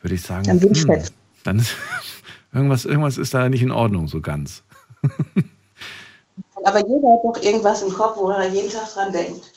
würde 0.02 0.16
ich 0.16 0.22
sagen, 0.22 0.46
Dann 0.46 0.60
bin 0.60 0.74
ich 0.74 0.82
hm, 0.82 0.90
weg. 0.90 1.06
dann 1.44 1.60
ist, 1.60 1.76
irgendwas, 2.54 2.84
irgendwas 2.86 3.18
ist 3.18 3.34
da 3.34 3.48
nicht 3.48 3.64
in 3.64 3.72
Ordnung 3.72 4.08
so 4.10 4.20
ganz. 4.20 4.64
Aber 6.66 6.80
jeder 6.80 7.14
hat 7.14 7.24
doch 7.24 7.42
irgendwas 7.42 7.82
im 7.82 7.94
Kopf, 7.94 8.18
wo 8.18 8.30
er 8.30 8.48
jeden 8.50 8.72
Tag 8.72 8.94
dran 8.94 9.12
denkt. 9.12 9.52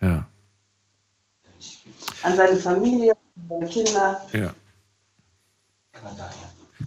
Ja, 0.00 0.26
An 2.22 2.36
seine 2.36 2.56
Familie, 2.56 3.12
an 3.12 3.48
seine 3.48 3.66
Kinder. 3.66 4.20
ja. 4.32 4.54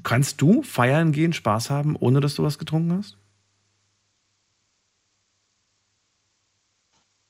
Kannst 0.03 0.41
du 0.41 0.63
feiern 0.63 1.11
gehen, 1.11 1.33
Spaß 1.33 1.69
haben, 1.69 1.95
ohne 1.99 2.21
dass 2.21 2.35
du 2.35 2.43
was 2.43 2.57
getrunken 2.57 2.97
hast? 2.97 3.17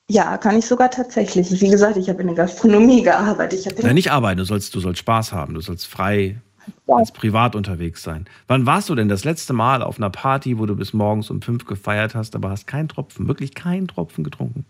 Ja, 0.08 0.36
kann 0.38 0.56
ich 0.56 0.66
sogar 0.66 0.90
tatsächlich. 0.90 1.60
Wie 1.60 1.70
gesagt, 1.70 1.96
ich 1.96 2.08
habe 2.08 2.20
in 2.20 2.28
der 2.28 2.36
Gastronomie 2.36 3.02
gearbeitet. 3.02 3.66
Ich 3.66 3.82
Nein, 3.82 3.94
nicht 3.94 4.12
arbeiten, 4.12 4.38
du 4.38 4.44
sollst, 4.44 4.74
du 4.74 4.80
sollst 4.80 5.00
Spaß 5.00 5.32
haben, 5.32 5.54
du 5.54 5.60
sollst 5.60 5.86
frei 5.86 6.40
als 6.86 7.10
privat 7.10 7.56
unterwegs 7.56 8.02
sein. 8.02 8.26
Wann 8.46 8.64
warst 8.64 8.88
du 8.88 8.94
denn 8.94 9.08
das 9.08 9.24
letzte 9.24 9.52
Mal 9.52 9.82
auf 9.82 9.98
einer 9.98 10.10
Party, 10.10 10.58
wo 10.58 10.66
du 10.66 10.76
bis 10.76 10.92
morgens 10.92 11.30
um 11.30 11.42
fünf 11.42 11.66
gefeiert 11.66 12.14
hast, 12.14 12.36
aber 12.36 12.50
hast 12.50 12.66
keinen 12.66 12.88
Tropfen, 12.88 13.26
wirklich 13.26 13.54
keinen 13.54 13.88
Tropfen 13.88 14.22
getrunken? 14.22 14.64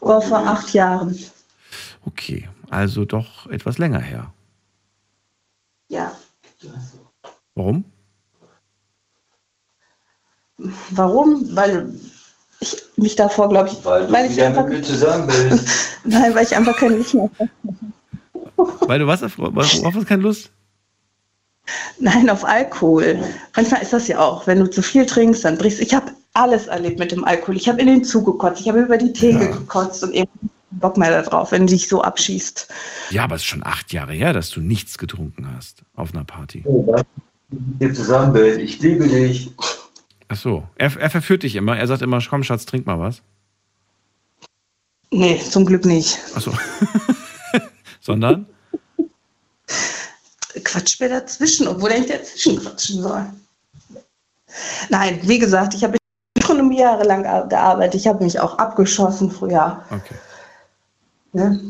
vor, 0.00 0.22
vor 0.22 0.38
acht 0.38 0.72
Jahren. 0.72 1.16
Okay, 2.04 2.48
also 2.70 3.04
doch 3.04 3.46
etwas 3.46 3.78
länger 3.78 4.00
her. 4.00 4.32
Ja. 5.88 6.16
Warum? 7.54 7.84
Warum? 10.90 11.56
Weil 11.56 11.94
ich 12.60 12.76
mich 12.96 13.16
davor, 13.16 13.48
glaube 13.48 13.70
ich, 13.70 13.84
Weil 13.84 14.28
du 14.28 14.32
ich 14.32 14.42
einfach, 14.42 14.64
mit 14.64 14.78
mir 14.78 14.82
zusammen 14.82 15.26
bist. 15.26 15.68
nein, 16.04 16.34
weil 16.34 16.44
ich 16.44 16.54
einfach 16.54 16.76
keine 16.76 16.96
Lust 16.96 17.14
mehr 17.14 17.30
habe. 17.38 17.50
Weil 18.86 18.98
du 18.98 19.06
was, 19.06 19.22
worauf 19.38 19.94
hast 19.94 20.06
keine 20.06 20.22
Lust? 20.22 20.50
Nein, 21.98 22.28
auf 22.30 22.44
Alkohol. 22.44 23.22
Manchmal 23.56 23.82
ist 23.82 23.92
das 23.92 24.08
ja 24.08 24.18
auch, 24.18 24.46
wenn 24.46 24.58
du 24.58 24.70
zu 24.70 24.82
viel 24.82 25.06
trinkst, 25.06 25.44
dann 25.44 25.56
brichst 25.56 25.80
Ich 25.80 25.94
habe 25.94 26.12
alles 26.34 26.66
erlebt 26.66 26.98
mit 26.98 27.12
dem 27.12 27.24
Alkohol. 27.24 27.56
Ich 27.56 27.68
habe 27.68 27.80
in 27.80 27.86
den 27.86 28.04
Zug 28.04 28.26
gekotzt, 28.26 28.60
ich 28.60 28.68
habe 28.68 28.80
über 28.80 28.96
die 28.96 29.12
Theke 29.12 29.50
gekotzt 29.50 30.02
und 30.02 30.12
eben 30.12 30.30
Bock 30.70 30.96
mehr 30.96 31.22
darauf, 31.22 31.52
wenn 31.52 31.66
du 31.66 31.72
dich 31.72 31.88
so 31.88 32.02
abschießt. 32.02 32.68
Ja, 33.10 33.24
aber 33.24 33.34
es 33.34 33.42
ist 33.42 33.48
schon 33.48 33.64
acht 33.64 33.92
Jahre 33.92 34.12
her, 34.12 34.32
dass 34.32 34.50
du 34.50 34.60
nichts 34.60 34.98
getrunken 34.98 35.48
hast 35.56 35.82
auf 35.94 36.14
einer 36.14 36.24
Party. 36.24 36.64
Mit 37.48 37.80
dir 37.80 37.94
zusammen 37.94 38.32
bin. 38.32 38.60
Ich 38.60 38.80
liebe 38.80 39.08
dich. 39.08 39.50
Ach 40.28 40.36
so, 40.36 40.62
er, 40.76 40.96
er 40.96 41.10
verführt 41.10 41.42
dich 41.42 41.56
immer. 41.56 41.76
Er 41.76 41.88
sagt 41.88 42.02
immer, 42.02 42.20
komm 42.28 42.44
Schatz, 42.44 42.66
trink 42.66 42.86
mal 42.86 43.00
was. 43.00 43.22
Nee, 45.10 45.40
zum 45.40 45.66
Glück 45.66 45.84
nicht. 45.84 46.18
Ach 46.36 46.40
so. 46.40 46.52
Sondern? 48.00 48.46
Quatsch 50.62 51.00
mir 51.00 51.08
dazwischen, 51.08 51.66
obwohl 51.66 51.90
er 51.90 51.98
nicht 51.98 52.10
dazwischen 52.10 52.60
quatschen 52.60 53.02
soll. 53.02 53.26
Nein, 54.88 55.20
wie 55.22 55.38
gesagt, 55.38 55.74
ich 55.74 55.82
habe 55.82 55.96
in 55.96 56.42
Ökonomie 56.42 56.78
jahrelang 56.80 57.48
gearbeitet. 57.48 57.96
Ich 57.96 58.06
habe 58.06 58.22
mich 58.22 58.38
auch 58.38 58.58
abgeschossen 58.58 59.30
früher. 59.30 59.84
Okay. 59.90 60.14
Ne? 61.32 61.60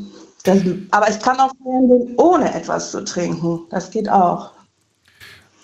Das, 0.45 0.59
aber 0.91 1.11
ich 1.11 1.21
kann 1.21 1.39
auch 1.39 1.53
feiern 1.63 1.89
gehen, 1.89 2.15
ohne 2.17 2.55
etwas 2.55 2.91
zu 2.91 3.05
trinken. 3.05 3.67
Das 3.71 3.91
geht 3.91 4.09
auch. 4.09 4.53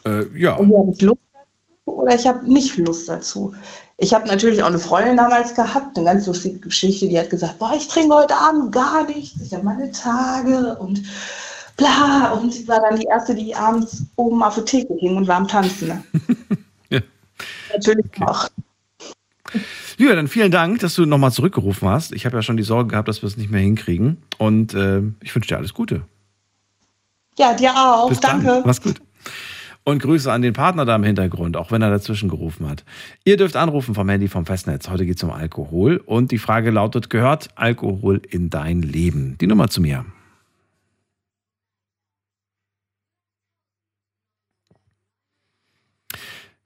Äh, 0.04 0.26
ja. 0.38 0.56
Entweder 0.58 0.78
habe 0.80 0.92
ich 0.92 1.02
Lust 1.02 1.20
dazu 1.32 1.96
oder 1.96 2.14
ich 2.14 2.26
habe 2.26 2.52
nicht 2.52 2.76
Lust 2.76 3.08
dazu. 3.08 3.54
Ich 3.98 4.12
habe 4.12 4.28
natürlich 4.28 4.62
auch 4.62 4.68
eine 4.68 4.78
Freundin 4.78 5.16
damals 5.16 5.54
gehabt, 5.54 5.96
eine 5.96 6.04
ganz 6.04 6.26
lustige 6.26 6.58
Geschichte, 6.58 7.08
die 7.08 7.18
hat 7.18 7.30
gesagt, 7.30 7.58
boah, 7.58 7.72
ich 7.74 7.88
trinke 7.88 8.14
heute 8.14 8.36
Abend 8.36 8.70
gar 8.72 9.06
nichts, 9.06 9.40
ich 9.40 9.54
habe 9.54 9.64
meine 9.64 9.90
Tage 9.90 10.76
und 10.78 11.02
bla. 11.78 12.32
Und 12.32 12.52
sie 12.52 12.68
war 12.68 12.80
dann 12.80 13.00
die 13.00 13.06
Erste, 13.06 13.34
die 13.34 13.54
abends 13.54 14.02
oben 14.16 14.42
auf 14.42 14.56
der 14.56 14.66
Theke 14.66 14.94
hing 14.98 15.16
und 15.16 15.26
war 15.26 15.36
am 15.36 15.48
Tanzen. 15.48 15.88
Ne? 15.88 16.04
Ja. 16.90 17.00
Natürlich 17.72 18.06
auch. 18.20 18.48
Julia, 19.98 20.14
dann 20.14 20.28
vielen 20.28 20.50
Dank, 20.50 20.80
dass 20.80 20.94
du 20.94 21.06
nochmal 21.06 21.32
zurückgerufen 21.32 21.88
hast. 21.88 22.12
Ich 22.12 22.26
habe 22.26 22.36
ja 22.36 22.42
schon 22.42 22.56
die 22.56 22.62
Sorge 22.62 22.90
gehabt, 22.90 23.08
dass 23.08 23.22
wir 23.22 23.26
es 23.28 23.36
nicht 23.36 23.50
mehr 23.50 23.60
hinkriegen. 23.60 24.18
Und 24.38 24.74
äh, 24.74 25.02
ich 25.22 25.34
wünsche 25.34 25.48
dir 25.48 25.56
alles 25.56 25.74
Gute. 25.74 26.02
Ja, 27.38 27.54
dir 27.54 27.72
auch. 27.74 28.08
Bis 28.08 28.20
dann. 28.20 28.44
Danke. 28.44 28.62
Mach's 28.66 28.80
gut. 28.80 29.00
Und 29.84 30.02
Grüße 30.02 30.32
an 30.32 30.42
den 30.42 30.52
Partner 30.52 30.84
da 30.84 30.96
im 30.96 31.04
Hintergrund, 31.04 31.56
auch 31.56 31.70
wenn 31.70 31.80
er 31.80 31.90
dazwischen 31.90 32.28
gerufen 32.28 32.68
hat. 32.68 32.84
Ihr 33.24 33.36
dürft 33.36 33.54
anrufen 33.54 33.94
vom 33.94 34.08
Handy 34.08 34.26
vom 34.26 34.44
Festnetz. 34.44 34.88
Heute 34.88 35.06
geht 35.06 35.16
es 35.16 35.22
um 35.22 35.30
Alkohol. 35.30 35.98
Und 36.04 36.32
die 36.32 36.38
Frage 36.38 36.72
lautet, 36.72 37.08
gehört 37.08 37.50
Alkohol 37.54 38.20
in 38.28 38.50
dein 38.50 38.82
Leben? 38.82 39.38
Die 39.38 39.46
Nummer 39.46 39.68
zu 39.68 39.80
mir. 39.80 40.04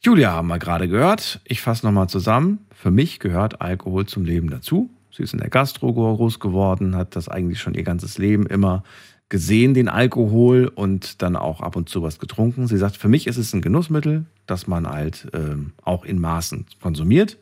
Julia 0.03 0.31
haben 0.33 0.49
wir 0.49 0.59
gerade 0.59 0.89
gehört. 0.89 1.41
Ich 1.45 1.61
fasse 1.61 1.85
nochmal 1.85 2.09
zusammen. 2.09 2.67
Für 2.81 2.91
mich 2.91 3.19
gehört 3.19 3.61
Alkohol 3.61 4.07
zum 4.07 4.25
Leben 4.25 4.49
dazu. 4.49 4.89
Sie 5.13 5.23
ist 5.23 5.35
in 5.35 5.41
der 5.41 5.51
Gastro 5.51 5.93
groß 5.93 6.41
geworden, 6.41 6.97
hat 6.97 7.15
das 7.15 7.29
eigentlich 7.29 7.61
schon 7.61 7.75
ihr 7.75 7.83
ganzes 7.83 8.17
Leben 8.17 8.47
immer 8.47 8.85
gesehen, 9.29 9.75
den 9.75 9.91
Alkohol 9.91 10.73
und 10.75 11.21
dann 11.21 11.37
auch 11.37 11.61
ab 11.61 11.77
und 11.77 11.91
zu 11.91 12.03
was 12.03 12.19
getrunken. 12.19 12.69
Sie 12.69 12.79
sagt, 12.79 12.97
für 12.97 13.11
mich 13.11 13.27
ist 13.27 13.37
es 13.37 13.53
ein 13.53 13.61
Genussmittel, 13.61 14.25
das 14.47 14.67
man 14.67 14.89
halt 14.89 15.29
ähm, 15.35 15.75
auch 15.83 16.07
in 16.07 16.19
Maßen 16.19 16.65
konsumiert. 16.81 17.37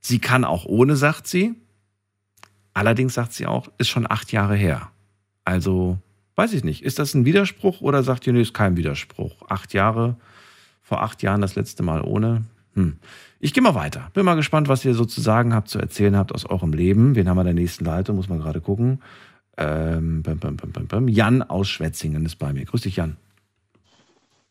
Sie 0.00 0.20
kann 0.20 0.42
auch 0.42 0.64
ohne, 0.64 0.96
sagt 0.96 1.26
sie. 1.26 1.54
Allerdings 2.72 3.12
sagt 3.12 3.34
sie 3.34 3.44
auch, 3.44 3.68
ist 3.76 3.88
schon 3.88 4.10
acht 4.10 4.32
Jahre 4.32 4.56
her. 4.56 4.88
Also 5.44 5.98
weiß 6.36 6.54
ich 6.54 6.64
nicht. 6.64 6.82
Ist 6.82 6.98
das 6.98 7.12
ein 7.12 7.26
Widerspruch 7.26 7.82
oder 7.82 8.02
sagt 8.02 8.26
ihr, 8.26 8.32
nee, 8.32 8.40
ist 8.40 8.54
kein 8.54 8.78
Widerspruch? 8.78 9.50
Acht 9.50 9.74
Jahre, 9.74 10.16
vor 10.80 11.02
acht 11.02 11.22
Jahren 11.22 11.42
das 11.42 11.56
letzte 11.56 11.82
Mal 11.82 12.00
ohne. 12.00 12.44
Hm. 12.78 12.96
Ich 13.40 13.54
gehe 13.54 13.62
mal 13.62 13.74
weiter. 13.74 14.10
Bin 14.14 14.24
mal 14.24 14.34
gespannt, 14.34 14.68
was 14.68 14.84
ihr 14.84 14.94
so 14.94 15.04
zu 15.04 15.20
sagen 15.20 15.54
habt, 15.54 15.68
zu 15.68 15.78
erzählen 15.78 16.16
habt 16.16 16.32
aus 16.32 16.46
eurem 16.46 16.72
Leben. 16.72 17.14
Wen 17.14 17.28
haben 17.28 17.36
wir 17.36 17.42
in 17.42 17.46
der 17.46 17.54
nächsten 17.54 17.84
Leitung? 17.84 18.16
Muss 18.16 18.28
man 18.28 18.38
gerade 18.38 18.60
gucken. 18.60 19.02
Ähm, 19.56 20.22
bam, 20.22 20.38
bam, 20.38 20.56
bam. 20.56 21.08
Jan 21.08 21.42
aus 21.42 21.68
Schwetzingen 21.68 22.24
ist 22.24 22.36
bei 22.36 22.52
mir. 22.52 22.64
Grüß 22.64 22.82
dich, 22.82 22.96
Jan. 22.96 23.16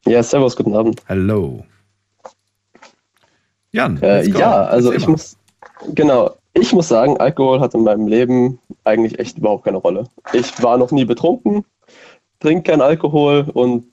Ja, 0.05 0.21
servus, 0.21 0.55
guten 0.55 0.75
Abend. 0.75 1.01
Hallo. 1.07 1.65
Jan. 3.71 4.01
Äh, 4.01 4.27
ja, 4.29 4.63
also 4.63 4.91
ich 4.91 5.07
muss, 5.07 5.37
genau, 5.93 6.35
ich 6.53 6.73
muss 6.73 6.87
sagen, 6.87 7.17
Alkohol 7.17 7.59
hat 7.59 7.73
in 7.73 7.83
meinem 7.83 8.07
Leben 8.07 8.59
eigentlich 8.83 9.19
echt 9.19 9.37
überhaupt 9.37 9.65
keine 9.65 9.77
Rolle. 9.77 10.07
Ich 10.33 10.61
war 10.63 10.77
noch 10.77 10.91
nie 10.91 11.05
betrunken, 11.05 11.65
trinke 12.39 12.71
keinen 12.71 12.81
Alkohol 12.81 13.49
und 13.53 13.85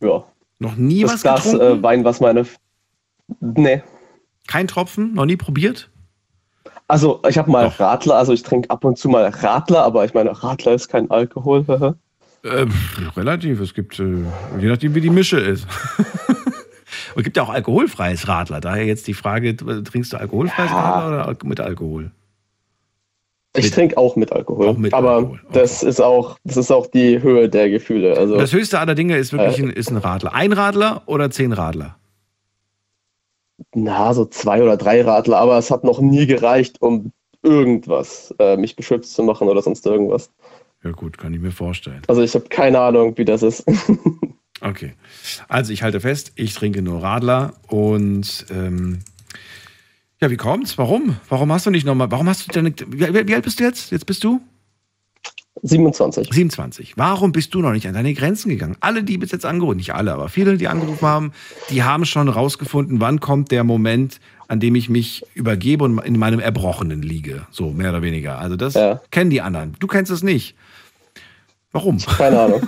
ja. 0.00 0.24
Noch 0.58 0.76
nie 0.76 1.02
das 1.02 1.14
was 1.14 1.22
Glas 1.22 1.44
getrunken? 1.44 1.78
äh, 1.78 1.82
Wein, 1.82 2.04
was 2.04 2.20
meine. 2.20 2.46
Nee. 3.40 3.82
Kein 4.46 4.68
Tropfen? 4.68 5.14
Noch 5.14 5.26
nie 5.26 5.36
probiert? 5.36 5.90
Also 6.88 7.20
ich 7.28 7.36
habe 7.36 7.50
mal 7.50 7.66
Radler, 7.66 8.14
also 8.16 8.32
ich 8.32 8.42
trinke 8.44 8.70
ab 8.70 8.84
und 8.84 8.96
zu 8.96 9.08
mal 9.08 9.24
Radler, 9.28 9.82
aber 9.82 10.04
ich 10.04 10.14
meine, 10.14 10.40
Radler 10.42 10.74
ist 10.74 10.88
kein 10.88 11.10
Alkohol. 11.10 11.64
Äh, 12.44 12.64
pff, 12.68 13.16
relativ. 13.16 13.60
Es 13.60 13.74
gibt, 13.74 13.98
äh, 13.98 14.22
je 14.60 14.68
nachdem, 14.68 14.94
wie 14.94 15.00
die 15.00 15.10
Mische 15.10 15.40
ist. 15.40 15.66
Und 15.98 17.16
es 17.16 17.24
gibt 17.24 17.36
ja 17.36 17.42
auch 17.42 17.48
alkoholfreies 17.48 18.28
Radler. 18.28 18.60
Daher 18.60 18.84
jetzt 18.84 19.08
die 19.08 19.14
Frage, 19.14 19.56
trinkst 19.56 20.12
du 20.12 20.16
alkoholfreies 20.16 20.70
Radler 20.70 21.28
oder 21.28 21.36
mit 21.44 21.58
Alkohol? 21.58 22.12
Ich 23.56 23.72
trinke 23.72 23.98
auch 23.98 24.14
mit 24.14 24.30
Alkohol. 24.30 24.76
aber 24.92 25.40
das 25.50 25.82
ist 25.82 26.00
auch, 26.00 26.38
das 26.44 26.56
ist 26.58 26.70
auch 26.70 26.86
die 26.86 27.20
Höhe 27.20 27.48
der 27.48 27.68
Gefühle. 27.68 28.16
Also 28.16 28.36
Das 28.36 28.52
höchste 28.52 28.78
aller 28.78 28.94
Dinge 28.94 29.16
ist 29.16 29.32
wirklich 29.32 29.58
Äh. 29.58 29.62
ein, 29.62 29.70
ist 29.70 29.90
ein 29.90 29.96
Radler. 29.96 30.32
Ein 30.32 30.52
Radler 30.52 31.02
oder 31.06 31.30
zehn 31.32 31.52
Radler? 31.52 31.96
Na, 33.76 34.12
so 34.14 34.24
zwei 34.24 34.62
oder 34.62 34.76
drei 34.76 35.02
Radler, 35.02 35.38
aber 35.38 35.58
es 35.58 35.70
hat 35.70 35.84
noch 35.84 36.00
nie 36.00 36.26
gereicht, 36.26 36.80
um 36.80 37.12
irgendwas, 37.42 38.34
äh, 38.38 38.56
mich 38.56 38.74
beschwipst 38.74 39.14
zu 39.14 39.22
machen 39.22 39.48
oder 39.48 39.62
sonst 39.62 39.86
irgendwas. 39.86 40.30
Ja 40.82 40.90
gut, 40.92 41.18
kann 41.18 41.34
ich 41.34 41.40
mir 41.40 41.52
vorstellen. 41.52 42.02
Also 42.08 42.22
ich 42.22 42.34
habe 42.34 42.46
keine 42.48 42.80
Ahnung, 42.80 43.16
wie 43.16 43.24
das 43.24 43.42
ist. 43.42 43.64
Okay. 44.62 44.94
Also 45.48 45.72
ich 45.74 45.82
halte 45.82 46.00
fest, 46.00 46.32
ich 46.34 46.54
trinke 46.54 46.80
nur 46.80 47.02
Radler 47.02 47.52
und 47.68 48.46
ähm, 48.50 49.00
ja, 50.18 50.30
wie 50.30 50.38
kommt's? 50.38 50.78
Warum? 50.78 51.16
Warum 51.28 51.52
hast 51.52 51.66
du 51.66 51.70
nicht 51.70 51.84
nochmal, 51.84 52.10
warum 52.10 52.26
hast 52.26 52.48
du 52.48 52.52
deine, 52.52 52.74
wie, 52.88 53.28
wie 53.28 53.34
alt 53.34 53.44
bist 53.44 53.60
du 53.60 53.64
jetzt? 53.64 53.92
Jetzt 53.92 54.06
bist 54.06 54.24
du? 54.24 54.40
27. 55.62 56.28
27. 56.32 56.92
Warum 56.96 57.32
bist 57.32 57.54
du 57.54 57.60
noch 57.60 57.72
nicht 57.72 57.86
an 57.86 57.94
deine 57.94 58.14
Grenzen 58.14 58.50
gegangen? 58.50 58.76
Alle, 58.80 59.02
die 59.02 59.18
bis 59.18 59.32
jetzt 59.32 59.46
angerufen, 59.46 59.78
nicht 59.78 59.94
alle, 59.94 60.12
aber 60.12 60.28
viele, 60.28 60.56
die 60.56 60.68
angerufen 60.68 61.06
haben, 61.06 61.32
die 61.70 61.82
haben 61.82 62.04
schon 62.04 62.28
rausgefunden, 62.28 63.00
wann 63.00 63.20
kommt 63.20 63.50
der 63.50 63.64
Moment, 63.64 64.20
an 64.48 64.60
dem 64.60 64.74
ich 64.74 64.88
mich 64.88 65.24
übergebe 65.34 65.84
und 65.84 65.98
in 65.98 66.18
meinem 66.18 66.40
Erbrochenen 66.40 67.02
liege. 67.02 67.46
So, 67.50 67.70
mehr 67.70 67.90
oder 67.90 68.02
weniger. 68.02 68.38
Also 68.38 68.56
das 68.56 68.74
ja. 68.74 69.00
kennen 69.10 69.30
die 69.30 69.40
anderen. 69.40 69.76
Du 69.80 69.86
kennst 69.86 70.12
es 70.12 70.22
nicht. 70.22 70.56
Warum? 71.72 71.98
Keine 72.18 72.40
Ahnung. 72.40 72.62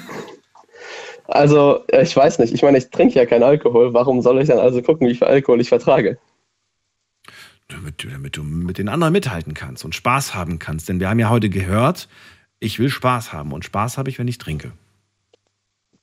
Also, 1.26 1.84
ich 1.92 2.16
weiß 2.16 2.38
nicht. 2.38 2.54
Ich 2.54 2.62
meine, 2.62 2.78
ich 2.78 2.88
trinke 2.88 3.14
ja 3.14 3.26
keinen 3.26 3.42
Alkohol. 3.42 3.92
Warum 3.92 4.22
soll 4.22 4.40
ich 4.40 4.48
dann 4.48 4.58
also 4.58 4.80
gucken, 4.80 5.06
wie 5.08 5.14
viel 5.14 5.28
Alkohol 5.28 5.60
ich 5.60 5.68
vertrage? 5.68 6.18
Damit, 7.68 8.06
damit 8.10 8.38
du 8.38 8.42
mit 8.42 8.78
den 8.78 8.88
anderen 8.88 9.12
mithalten 9.12 9.52
kannst 9.52 9.84
und 9.84 9.94
Spaß 9.94 10.34
haben 10.34 10.58
kannst. 10.58 10.88
Denn 10.88 11.00
wir 11.00 11.10
haben 11.10 11.18
ja 11.18 11.28
heute 11.28 11.50
gehört, 11.50 12.08
ich 12.60 12.78
will 12.78 12.90
Spaß 12.90 13.32
haben. 13.32 13.52
Und 13.52 13.64
Spaß 13.64 13.98
habe 13.98 14.10
ich, 14.10 14.18
wenn 14.18 14.28
ich 14.28 14.38
trinke. 14.38 14.72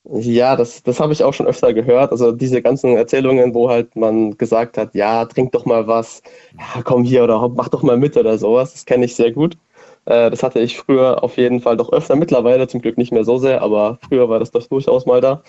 Ja, 0.08 0.54
das, 0.54 0.84
das 0.84 1.00
habe 1.00 1.12
ich 1.12 1.24
auch 1.24 1.34
schon 1.34 1.46
öfter 1.46 1.74
gehört. 1.74 2.12
Also 2.12 2.30
diese 2.30 2.62
ganzen 2.62 2.96
Erzählungen, 2.96 3.54
wo 3.54 3.68
halt 3.68 3.96
man 3.96 4.38
gesagt 4.38 4.78
hat, 4.78 4.94
ja, 4.94 5.24
trink 5.24 5.50
doch 5.52 5.64
mal 5.66 5.88
was, 5.88 6.22
ja, 6.56 6.82
komm 6.82 7.02
hier 7.02 7.24
oder 7.24 7.48
mach 7.48 7.68
doch 7.68 7.82
mal 7.82 7.96
mit 7.96 8.16
oder 8.16 8.38
sowas. 8.38 8.72
Das 8.72 8.84
kenne 8.86 9.04
ich 9.04 9.16
sehr 9.16 9.32
gut. 9.32 9.56
Äh, 10.04 10.30
das 10.30 10.42
hatte 10.44 10.60
ich 10.60 10.78
früher 10.78 11.24
auf 11.24 11.36
jeden 11.36 11.60
Fall 11.60 11.76
doch 11.76 11.92
öfter, 11.92 12.14
mittlerweile 12.14 12.68
zum 12.68 12.80
Glück 12.82 12.98
nicht 12.98 13.12
mehr 13.12 13.24
so 13.24 13.38
sehr, 13.38 13.62
aber 13.62 13.98
früher 14.08 14.28
war 14.28 14.38
das 14.38 14.52
doch 14.52 14.66
durchaus 14.68 15.06
mal 15.06 15.20
da. 15.20 15.42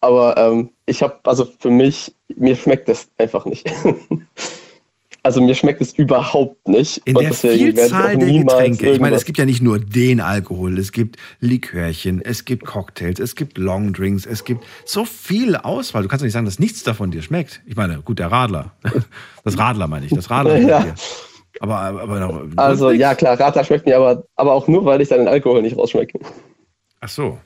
Aber 0.00 0.36
ähm, 0.38 0.70
ich 0.86 1.02
habe, 1.02 1.18
also 1.24 1.46
für 1.58 1.70
mich, 1.70 2.14
mir 2.28 2.56
schmeckt 2.56 2.88
das 2.88 3.10
einfach 3.18 3.44
nicht. 3.46 3.70
also 5.28 5.42
mir 5.42 5.54
schmeckt 5.54 5.82
es 5.82 5.92
überhaupt 5.92 6.66
nicht. 6.68 7.02
In 7.04 7.14
der 7.14 7.34
Vielzahl 7.34 8.16
der 8.16 8.32
Getränke. 8.32 8.92
Ich 8.92 8.98
meine, 8.98 9.14
es 9.14 9.26
gibt 9.26 9.36
ja 9.36 9.44
nicht 9.44 9.60
nur 9.60 9.78
den 9.78 10.22
Alkohol, 10.22 10.78
es 10.78 10.90
gibt 10.90 11.18
Likörchen, 11.40 12.22
es 12.24 12.46
gibt 12.46 12.64
Cocktails, 12.64 13.20
es 13.20 13.34
gibt 13.34 13.58
Longdrinks, 13.58 14.24
es 14.24 14.44
gibt 14.44 14.64
so 14.86 15.04
viel 15.04 15.54
Auswahl. 15.54 16.02
Du 16.02 16.08
kannst 16.08 16.22
doch 16.22 16.24
nicht 16.24 16.32
sagen, 16.32 16.46
dass 16.46 16.58
nichts 16.58 16.82
davon 16.82 17.10
dir 17.10 17.20
schmeckt. 17.20 17.60
Ich 17.66 17.76
meine, 17.76 18.00
gut, 18.00 18.18
der 18.18 18.32
Radler. 18.32 18.72
Das 19.44 19.56
Radler 19.56 19.86
meine 19.86 20.04
ich, 20.04 20.12
das 20.12 20.28
Radler. 20.28 20.58
ja. 20.58 20.94
Aber, 21.60 21.76
aber 21.76 22.46
also 22.56 22.90
ja 22.90 23.14
klar, 23.14 23.38
Radler 23.38 23.64
schmeckt 23.64 23.86
mir 23.86 23.96
aber, 23.96 24.24
aber 24.36 24.52
auch 24.52 24.66
nur, 24.66 24.84
weil 24.84 25.00
ich 25.00 25.08
dann 25.08 25.20
den 25.20 25.28
Alkohol 25.28 25.62
nicht 25.62 25.76
rausschmecke. 25.76 26.18
Ach 27.00 27.08
so. 27.08 27.38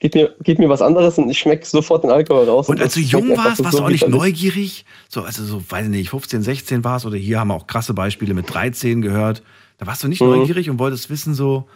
Gib 0.00 0.14
mir, 0.14 0.34
gib 0.42 0.58
mir 0.58 0.70
was 0.70 0.80
anderes 0.80 1.18
und 1.18 1.28
ich 1.28 1.38
schmecke 1.38 1.66
sofort 1.66 2.04
den 2.04 2.10
Alkohol 2.10 2.46
raus. 2.46 2.70
Und, 2.70 2.76
und 2.76 2.82
als 2.82 2.94
du 2.94 3.00
jung 3.00 3.36
warst, 3.36 3.62
warst 3.62 3.78
du 3.78 3.82
auch 3.82 3.90
nicht 3.90 4.08
neugierig? 4.08 4.86
So, 5.10 5.22
also 5.22 5.44
so, 5.44 5.62
weiß 5.70 5.84
ich 5.84 5.90
nicht, 5.90 6.08
15, 6.08 6.42
16 6.42 6.84
warst 6.84 7.04
oder 7.04 7.18
hier 7.18 7.38
haben 7.38 7.48
wir 7.48 7.54
auch 7.54 7.66
krasse 7.66 7.92
Beispiele 7.92 8.32
mit 8.32 8.52
13 8.52 9.02
gehört. 9.02 9.42
Da 9.76 9.86
warst 9.86 10.02
du 10.02 10.08
nicht 10.08 10.22
mhm. 10.22 10.28
neugierig 10.28 10.70
und 10.70 10.78
wolltest 10.78 11.10
wissen, 11.10 11.34
so, 11.34 11.68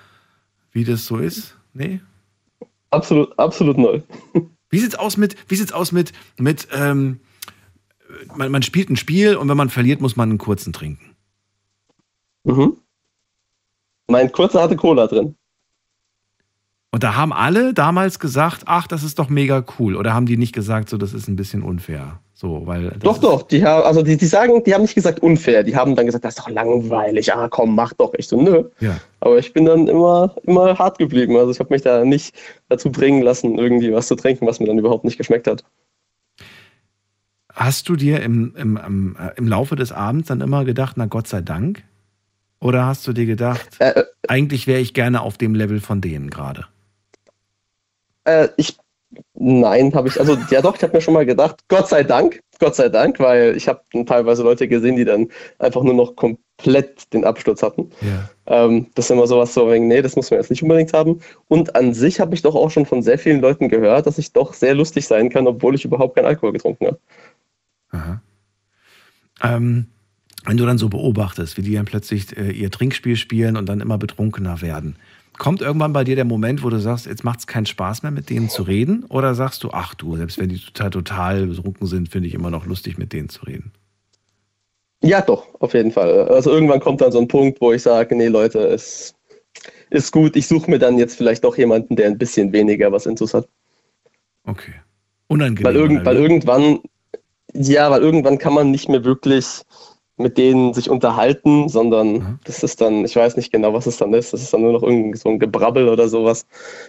wie 0.73 0.85
das 0.85 1.05
so 1.05 1.19
ist? 1.19 1.55
Nee? 1.75 2.01
Absolut, 2.91 3.39
absolut 3.39 3.77
neu. 3.77 4.01
Wie 4.71 4.81
sieht's 4.81 4.97
aus 4.97 5.17
mit, 5.17 5.37
wie 5.47 5.55
sieht's 5.55 5.71
aus 5.71 5.93
mit, 5.93 6.13
mit, 6.37 6.67
ähm, 6.73 7.21
man, 8.35 8.51
man 8.51 8.63
spielt 8.63 8.91
ein 8.91 8.97
Spiel 8.97 9.37
und 9.37 9.49
wenn 9.49 9.57
man 9.57 9.71
verliert, 9.71 10.01
muss 10.01 10.17
man 10.17 10.31
einen 10.31 10.39
kurzen 10.39 10.73
trinken. 10.73 11.15
Mhm. 12.43 12.77
Mein 14.09 14.33
kurzer 14.33 14.61
hatte 14.61 14.75
Cola 14.75 15.07
drin. 15.07 15.37
Und 16.95 17.03
da 17.03 17.17
haben 17.17 17.33
alle 17.33 17.75
damals 17.75 18.21
gesagt, 18.21 18.63
ach, 18.67 18.87
das 18.87 19.03
ist 19.03 19.19
doch 19.19 19.29
mega 19.29 19.65
cool. 19.81 19.97
Oder 19.97 20.15
haben 20.15 20.27
die 20.27 20.37
nicht 20.37 20.55
gesagt, 20.55 20.89
so, 20.89 20.97
das 20.97 21.13
ist 21.13 21.27
ein 21.27 21.35
bisschen 21.35 21.65
unfair? 21.65 22.21
So, 22.35 22.69
weil 22.69 22.93
doch, 23.01 23.19
doch. 23.19 23.43
Die 23.43 23.65
haben, 23.65 23.83
also 23.83 24.03
die, 24.03 24.17
die 24.17 24.27
sagen, 24.27 24.63
die 24.63 24.73
haben 24.73 24.83
nicht 24.83 24.95
gesagt 24.95 25.19
unfair. 25.19 25.65
Die 25.65 25.75
haben 25.75 25.97
dann 25.97 26.07
gesagt, 26.07 26.25
das 26.25 26.37
ist 26.37 26.39
doch 26.39 26.49
langweilig. 26.49 27.35
Ah, 27.35 27.49
komm, 27.49 27.75
mach 27.75 27.95
doch. 27.95 28.15
Ich 28.17 28.29
so, 28.29 28.41
nö. 28.41 28.71
Ja. 28.79 28.97
Aber 29.19 29.39
ich 29.39 29.53
bin 29.53 29.65
dann 29.65 29.89
immer, 29.89 30.37
immer 30.45 30.79
hart 30.79 30.99
geblieben. 30.99 31.37
Also 31.37 31.51
ich 31.51 31.59
habe 31.59 31.75
mich 31.75 31.83
da 31.83 32.05
nicht 32.05 32.33
dazu 32.69 32.93
bringen 32.93 33.23
lassen, 33.23 33.59
irgendwie 33.59 33.93
was 33.93 34.07
zu 34.07 34.15
trinken, 34.15 34.47
was 34.47 34.61
mir 34.61 34.67
dann 34.67 34.79
überhaupt 34.79 35.05
nicht 35.05 35.19
geschmeckt 35.19 35.49
hat. 35.49 35.65
Hast 37.53 37.89
du 37.89 37.97
dir 37.97 38.23
im, 38.23 38.55
im, 38.55 38.77
im, 38.77 39.17
äh, 39.17 39.31
im 39.37 39.49
Laufe 39.49 39.75
des 39.75 39.91
Abends 39.91 40.29
dann 40.29 40.41
immer 40.41 40.65
gedacht, 40.65 40.95
na 40.97 41.07
Gott 41.07 41.27
sei 41.27 41.41
Dank, 41.41 41.83
oder 42.61 42.87
hast 42.87 43.05
du 43.09 43.13
dir 43.13 43.27
gedacht, 43.27 43.81
äh, 43.81 43.91
äh, 43.91 44.05
eigentlich 44.29 44.69
wäre 44.69 44.81
ich 44.81 44.95
gerne 44.95 45.23
auf 45.23 45.39
dem 45.39 45.57
Level 45.57 45.81
von 45.81 46.01
denen 46.01 46.31
gerade? 46.31 46.67
Äh, 48.25 48.49
ich, 48.57 48.77
nein, 49.35 49.95
habe 49.95 50.09
ich, 50.09 50.19
also 50.19 50.37
ja 50.51 50.63
doch, 50.63 50.77
ich 50.77 50.83
habe 50.83 50.97
mir 50.97 51.01
schon 51.01 51.15
mal 51.15 51.27
gedacht, 51.27 51.61
Gott 51.69 51.89
sei 51.89 52.03
Dank, 52.03 52.41
Gott 52.59 52.75
sei 52.75 52.89
Dank, 52.89 53.19
weil 53.21 53.57
ich 53.57 53.69
habe 53.69 53.83
teilweise 54.07 54.43
Leute 54.43 54.69
gesehen, 54.69 54.97
die 54.97 55.05
dann 55.05 55.29
einfach 55.59 55.83
nur 55.83 55.95
noch 55.95 56.17
komplett 56.17 57.13
den 57.13 57.25
Absturz 57.25 57.63
hatten. 57.63 57.91
Ja. 58.01 58.31
Ähm, 58.47 58.87
das 58.95 59.07
ist 59.07 59.11
immer 59.11 59.27
sowas 59.27 59.55
so, 59.55 59.69
nee, 59.69 60.03
das 60.03 60.17
muss 60.17 60.31
man 60.31 60.41
jetzt 60.41 60.51
nicht 60.51 60.63
unbedingt 60.63 60.93
haben. 60.93 61.21
Und 61.49 61.75
an 61.77 61.95
sich 61.95 62.21
habe 62.21 62.35
ich 62.35 62.43
doch 62.43 62.55
auch 62.55 62.71
schon 62.71 62.87
von 62.87 63.03
sehr 63.03 63.19
vielen 63.19 63.41
Leuten 63.41 63.69
gehört, 63.69 64.07
dass 64.07 64.19
ich 64.19 64.33
doch 64.33 64.55
sehr 64.55 64.75
lustig 64.75 65.07
sein 65.07 65.31
kann, 65.31 65.47
obwohl 65.47 65.75
ich 65.75 65.85
überhaupt 65.85 66.17
keinen 66.17 66.27
Alkohol 66.27 66.53
getrunken 66.53 66.87
habe. 66.87 66.99
Aha. 67.91 68.23
Ähm, 69.43 69.87
wenn 70.45 70.57
du 70.57 70.67
dann 70.67 70.79
so 70.79 70.89
beobachtest, 70.89 71.57
wie 71.57 71.63
die 71.63 71.75
dann 71.75 71.87
plötzlich 71.87 72.37
äh, 72.37 72.51
ihr 72.51 72.71
Trinkspiel 72.71 73.17
spielen 73.17 73.57
und 73.57 73.67
dann 73.69 73.81
immer 73.81 73.99
betrunkener 73.99 74.61
werden, 74.61 74.97
kommt 75.39 75.61
irgendwann 75.61 75.93
bei 75.93 76.05
dir 76.05 76.17
der 76.17 76.25
Moment, 76.25 76.63
wo 76.63 76.71
du 76.71 76.79
sagst, 76.79 77.07
jetzt 77.07 77.25
macht 77.25 77.41
es 77.41 77.47
keinen 77.47 77.67
Spaß 77.67 78.03
mehr, 78.03 78.13
mit 78.13 78.31
denen 78.31 78.49
zu 78.49 78.63
reden? 78.63 79.05
Oder 79.09 79.35
sagst 79.35 79.65
du, 79.65 79.71
ach 79.73 79.95
du, 79.95 80.17
selbst 80.17 80.39
wenn 80.39 80.49
die 80.49 80.59
total, 80.59 80.91
total 80.91 81.47
betrunken 81.47 81.87
sind, 81.87 82.09
finde 82.09 82.29
ich 82.29 82.35
immer 82.35 82.51
noch 82.51 82.67
lustig, 82.67 82.99
mit 82.99 83.13
denen 83.13 83.29
zu 83.29 83.45
reden? 83.45 83.73
Ja, 85.03 85.21
doch, 85.21 85.49
auf 85.61 85.75
jeden 85.75 85.91
Fall. 85.91 86.29
Also 86.29 86.51
irgendwann 86.51 86.81
kommt 86.81 87.01
dann 87.01 87.13
so 87.13 87.19
ein 87.19 87.29
Punkt, 87.29 87.61
wo 87.61 87.73
ich 87.73 87.83
sage, 87.83 88.17
nee, 88.17 88.29
Leute, 88.29 88.61
es 88.61 89.15
ist 89.91 90.13
gut, 90.13 90.35
ich 90.35 90.47
suche 90.47 90.71
mir 90.71 90.79
dann 90.79 90.99
jetzt 90.99 91.17
vielleicht 91.17 91.45
doch 91.45 91.59
jemanden, 91.59 91.97
der 91.97 92.07
ein 92.07 92.19
bisschen 92.19 92.53
weniger 92.53 92.91
was 92.91 93.07
Intus 93.07 93.35
hat. 93.35 93.49
Okay. 94.45 94.75
Unangenehm. 95.29 95.65
Weil, 95.65 95.77
irgend, 95.77 96.07
weil 96.07 96.17
irgendwann, 96.17 96.81
ja, 97.53 97.91
weil 97.91 98.03
irgendwann 98.03 98.39
kann 98.39 98.55
man 98.55 98.71
nicht 98.71 98.89
mehr 98.89 99.05
wirklich 99.05 99.63
mit 100.17 100.39
denen 100.39 100.73
sich 100.75 100.89
unterhalten, 100.89 101.69
sondern 101.69 102.13
mhm. 102.13 102.39
das 102.45 102.63
ist 102.63 102.81
dann, 102.81 103.05
ich 103.05 103.17
weiß 103.17 103.37
nicht 103.37 103.51
genau, 103.51 103.75
was 103.75 103.87
es 103.87 103.97
dann 103.97 104.15
ist. 104.15 104.33
Das 104.33 104.43
ist 104.43 104.55
dann 104.55 104.61
nur 104.61 104.73
noch 104.73 104.85
irgendwie 104.85 105.19
so 105.19 105.29
ein 105.29 105.41
Gebrabbel 105.41 105.89
oder 105.89 106.09
sowas. 106.09 106.47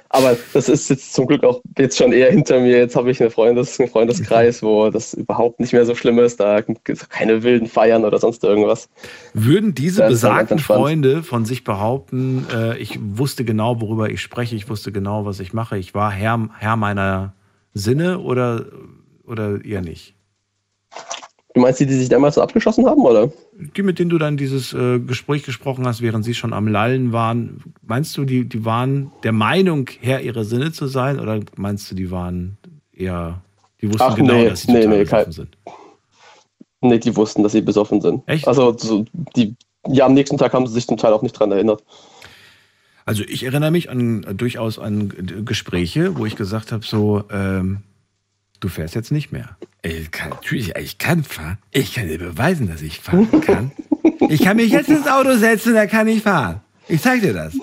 Aber 0.10 0.38
das 0.54 0.70
ist 0.70 0.90
jetzt 0.90 1.14
zum 1.14 1.26
Glück 1.26 1.44
auch 1.44 1.62
jetzt 1.78 1.98
schon 1.98 2.14
eher 2.14 2.30
hinter 2.30 2.60
mir. 2.60 2.78
Jetzt 2.78 2.96
habe 2.96 3.10
ich 3.10 3.20
eine 3.20 3.32
Freundes, 3.32 3.80
einen 3.80 3.90
Freundeskreis, 3.90 4.62
wo 4.62 4.92
das 4.92 5.16
überhaupt 5.16 5.60
nicht 5.60 5.74
mehr 5.74 5.86
so 5.86 5.96
schlimm 5.96 6.20
ist. 6.20 6.40
Da 6.40 6.62
gibt 6.62 6.88
es 6.88 7.10
keine 7.10 7.42
wilden 7.42 7.68
Feiern 7.68 8.06
oder 8.06 8.20
sonst 8.20 8.44
irgendwas. 8.44 8.90
Würden 9.34 9.74
diese 9.74 10.04
halt 10.04 10.12
besagten 10.12 10.60
Freunde 10.60 11.24
von 11.24 11.46
sich 11.46 11.64
behaupten, 11.64 12.46
äh, 12.54 12.78
ich 12.78 13.00
wusste 13.02 13.44
genau, 13.44 13.82
worüber 13.82 14.10
ich 14.10 14.22
spreche, 14.22 14.56
ich 14.56 14.70
wusste 14.70 14.92
genau, 14.92 15.26
was 15.26 15.40
ich 15.40 15.52
mache, 15.52 15.80
ich 15.80 15.96
war 15.96 16.12
Herr, 16.12 16.50
Herr 16.60 16.76
meiner 16.76 17.34
Sinne 17.74 18.20
oder, 18.20 18.66
oder 19.26 19.66
eher 19.66 19.82
nicht? 19.82 20.14
Du 21.56 21.62
meinst 21.62 21.80
die, 21.80 21.86
die 21.86 21.94
sich 21.94 22.10
damals 22.10 22.36
so 22.36 22.42
abgeschossen 22.42 22.86
haben, 22.86 23.02
oder? 23.04 23.32
Die, 23.54 23.82
mit 23.82 23.98
denen 23.98 24.10
du 24.10 24.18
dann 24.18 24.36
dieses 24.36 24.74
äh, 24.74 25.00
Gespräch 25.00 25.44
gesprochen 25.44 25.88
hast, 25.88 26.02
während 26.02 26.26
sie 26.26 26.34
schon 26.34 26.52
am 26.52 26.68
Lallen 26.68 27.14
waren. 27.14 27.64
Meinst 27.82 28.18
du, 28.18 28.26
die, 28.26 28.44
die 28.44 28.66
waren 28.66 29.14
der 29.24 29.32
Meinung, 29.32 29.90
Herr 30.02 30.20
ihrer 30.20 30.44
Sinne 30.44 30.74
zu 30.74 30.88
sein? 30.88 31.18
Oder 31.18 31.40
meinst 31.56 31.90
du, 31.90 31.96
die 31.96 32.12
waren 32.12 32.58
eher, 32.92 33.42
die 33.82 33.88
wussten 33.88 34.04
Ach, 34.04 34.16
genau, 34.16 34.34
nee, 34.34 34.50
dass 34.50 34.64
sie 34.64 34.74
nee, 34.74 34.86
nee, 34.86 35.04
besoffen 35.04 35.24
kein, 35.24 35.32
sind? 35.32 35.58
Nee, 36.82 37.00
die 37.00 37.16
wussten, 37.16 37.42
dass 37.42 37.54
sie 37.54 37.62
besoffen 37.62 38.02
sind. 38.02 38.24
Echt? 38.28 38.46
Also, 38.50 38.78
so, 38.78 39.06
die, 39.38 39.56
ja, 39.88 40.08
am 40.08 40.14
nächsten 40.14 40.38
Tag 40.38 40.52
haben 40.52 40.68
sie 40.68 40.74
sich 40.74 40.88
zum 40.88 40.98
Teil 40.98 41.14
auch 41.14 41.22
nicht 41.22 41.40
dran 41.40 41.54
erinnert. 41.54 41.82
Also, 43.06 43.24
ich 43.24 43.44
erinnere 43.44 43.72
mich 43.72 43.90
an 43.90 44.26
durchaus 44.36 44.78
an 44.78 45.46
Gespräche, 45.46 46.18
wo 46.18 46.26
ich 46.26 46.36
gesagt 46.36 46.74
habe, 46.74 46.84
so, 46.84 47.24
ähm, 47.32 47.84
Du 48.60 48.70
fährst 48.70 48.96
jetzt 48.96 49.12
nicht 49.12 49.32
mehr. 49.32 49.58
Ich 49.82 50.12
kann, 50.12 50.30
natürlich, 50.30 50.76
ich 50.76 50.98
kann 50.98 51.24
fahren. 51.24 51.58
Ich 51.72 51.94
kann 51.94 52.08
dir 52.08 52.18
beweisen, 52.18 52.68
dass 52.68 52.82
ich 52.82 53.00
fahren 53.00 53.42
kann. 53.42 53.72
Ich 54.30 54.42
kann 54.42 54.58
mich 54.58 54.72
jetzt 54.72 54.90
ins 54.90 55.08
Auto 55.08 55.36
setzen, 55.36 55.74
da 55.74 55.88
kann 55.88 56.08
ich 56.08 56.24
fahren. 56.24 56.62
Ich 56.88 57.02
zeig 57.02 57.22
dir 57.22 57.34
das. 57.34 57.54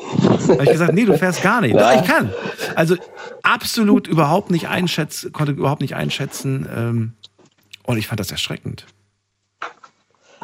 Habe 0.48 0.64
ich 0.64 0.70
gesagt, 0.70 0.92
nee, 0.92 1.04
du 1.04 1.16
fährst 1.16 1.42
gar 1.42 1.60
nicht. 1.60 1.74
Doch, 1.74 1.92
ich 1.94 2.04
kann. 2.04 2.32
Also 2.74 2.96
absolut 3.42 4.06
überhaupt 4.06 4.50
nicht 4.50 4.68
einschätzen, 4.68 5.32
konnte 5.32 5.52
überhaupt 5.52 5.80
nicht 5.80 5.94
einschätzen. 5.94 6.68
Ähm, 6.74 7.12
und 7.84 7.96
ich 7.96 8.06
fand 8.06 8.20
das 8.20 8.30
erschreckend. 8.30 8.86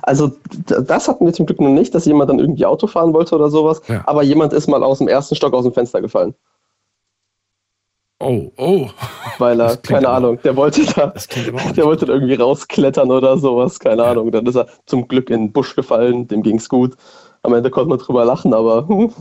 Also 0.02 0.32
das 0.66 1.08
hatten 1.08 1.26
wir 1.26 1.32
zum 1.32 1.46
Glück 1.46 1.60
noch 1.60 1.70
nicht, 1.70 1.94
dass 1.94 2.04
jemand 2.04 2.30
dann 2.30 2.38
irgendwie 2.38 2.64
Auto 2.64 2.86
fahren 2.86 3.12
wollte 3.12 3.34
oder 3.34 3.50
sowas. 3.50 3.82
Ja. 3.88 4.02
Aber 4.06 4.22
jemand 4.22 4.52
ist 4.52 4.68
mal 4.68 4.82
aus 4.82 4.98
dem 4.98 5.08
ersten 5.08 5.34
Stock 5.34 5.52
aus 5.54 5.64
dem 5.64 5.74
Fenster 5.74 6.00
gefallen. 6.00 6.34
Oh, 8.20 8.50
oh. 8.56 8.90
Weil 9.38 9.60
er, 9.60 9.76
keine 9.76 10.08
Ahnung, 10.08 10.40
der 10.42 10.56
wollte 10.56 10.84
da, 10.84 11.12
der 11.36 11.84
wollte 11.84 12.06
da 12.06 12.12
irgendwie 12.12 12.34
rausklettern 12.34 13.10
oder 13.12 13.38
sowas, 13.38 13.78
keine 13.78 14.02
ja. 14.02 14.10
Ahnung. 14.10 14.32
Dann 14.32 14.44
ist 14.46 14.56
er 14.56 14.66
zum 14.86 15.06
Glück 15.06 15.30
in 15.30 15.46
den 15.46 15.52
Busch 15.52 15.76
gefallen, 15.76 16.26
dem 16.26 16.42
ging 16.42 16.56
es 16.56 16.68
gut. 16.68 16.96
Am 17.42 17.54
Ende 17.54 17.70
konnte 17.70 17.90
man 17.90 17.98
drüber 17.98 18.24
lachen, 18.24 18.52
aber. 18.54 18.88
Hm. 18.88 19.12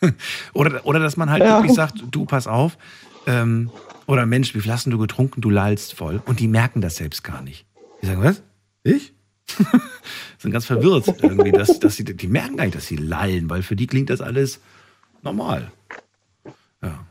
oder, 0.54 0.86
oder 0.86 1.00
dass 1.00 1.16
man 1.16 1.28
halt 1.28 1.42
Ja. 1.42 1.58
wirklich 1.58 1.74
sagt, 1.74 2.04
du, 2.10 2.24
pass 2.24 2.46
auf, 2.46 2.78
ähm, 3.26 3.70
oder 4.06 4.26
Mensch, 4.26 4.54
wie 4.54 4.60
viel 4.60 4.72
hast 4.72 4.86
denn 4.86 4.92
du 4.92 4.98
getrunken? 4.98 5.40
Du 5.40 5.50
lallst 5.50 5.94
voll. 5.94 6.22
Und 6.24 6.40
die 6.40 6.48
merken 6.48 6.80
das 6.80 6.96
selbst 6.96 7.24
gar 7.24 7.42
nicht. 7.42 7.66
Die 8.00 8.06
sagen, 8.06 8.22
was? 8.22 8.42
Ich? 8.84 9.12
sind 10.38 10.52
ganz 10.52 10.66
verwirrt 10.66 11.12
irgendwie, 11.20 11.52
dass, 11.52 11.80
dass 11.80 11.96
sie, 11.96 12.04
die 12.04 12.26
merken 12.28 12.56
gar 12.56 12.64
nicht, 12.64 12.76
dass 12.76 12.86
sie 12.86 12.96
lallen, 12.96 13.50
weil 13.50 13.62
für 13.62 13.76
die 13.76 13.86
klingt 13.86 14.10
das 14.10 14.20
alles 14.20 14.60
normal. 15.22 15.72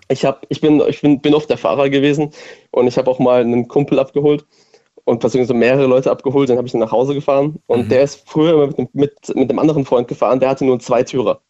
Ich, 0.10 0.24
hab, 0.26 0.46
ich, 0.50 0.62
bin, 0.62 0.82
ich 0.88 1.02
bin, 1.02 1.20
bin 1.22 1.34
oft 1.34 1.50
der 1.50 1.58
Fahrer 1.58 1.90
gewesen 1.90 2.32
und 2.72 2.88
ich 2.88 2.98
habe 2.98 3.10
auch 3.12 3.20
mal 3.20 3.42
einen 3.42 3.68
Kumpel 3.68 4.00
abgeholt 4.00 4.46
und 5.04 5.20
beziehungsweise 5.20 5.54
mehrere 5.54 5.88
Leute 5.88 6.10
abgeholt, 6.12 6.50
dann 6.50 6.58
habe 6.58 6.68
ich 6.68 6.74
ihn 6.74 6.80
nach 6.80 6.92
Hause 6.92 7.14
gefahren 7.14 7.60
und 7.68 7.84
der 7.92 8.04
ist 8.04 8.24
früher 8.28 8.54
immer 8.54 8.68
mit, 8.68 8.78
einem- 8.80 8.90
mit, 8.94 9.36
mit 9.36 9.50
einem 9.50 9.60
anderen 9.60 9.86
Freund 9.86 10.08
gefahren, 10.08 10.40
der 10.40 10.50
hatte 10.50 10.64
nur 10.66 10.74
einen 10.76 10.82
Zweitürer. 10.82 11.42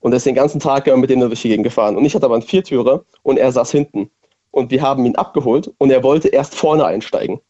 Und 0.00 0.12
der 0.12 0.18
ist 0.18 0.26
den 0.26 0.34
ganzen 0.36 0.60
Tag 0.60 0.86
immer 0.86 0.96
mit 0.96 1.10
dem 1.10 1.20
durch 1.20 1.42
die 1.42 1.48
Gegend 1.48 1.64
gefahren. 1.64 1.96
Und 1.96 2.04
ich 2.04 2.14
hatte 2.14 2.24
aber 2.26 2.34
einen 2.34 2.42
Viertürer 2.44 3.04
und 3.22 3.36
er 3.36 3.50
saß 3.50 3.70
hinten. 3.72 4.10
Und 4.52 4.70
wir 4.70 4.80
haben 4.80 5.04
ihn 5.04 5.16
abgeholt 5.16 5.72
und 5.78 5.90
er 5.90 6.02
wollte 6.02 6.28
erst 6.28 6.54
vorne 6.54 6.84
einsteigen. 6.84 7.40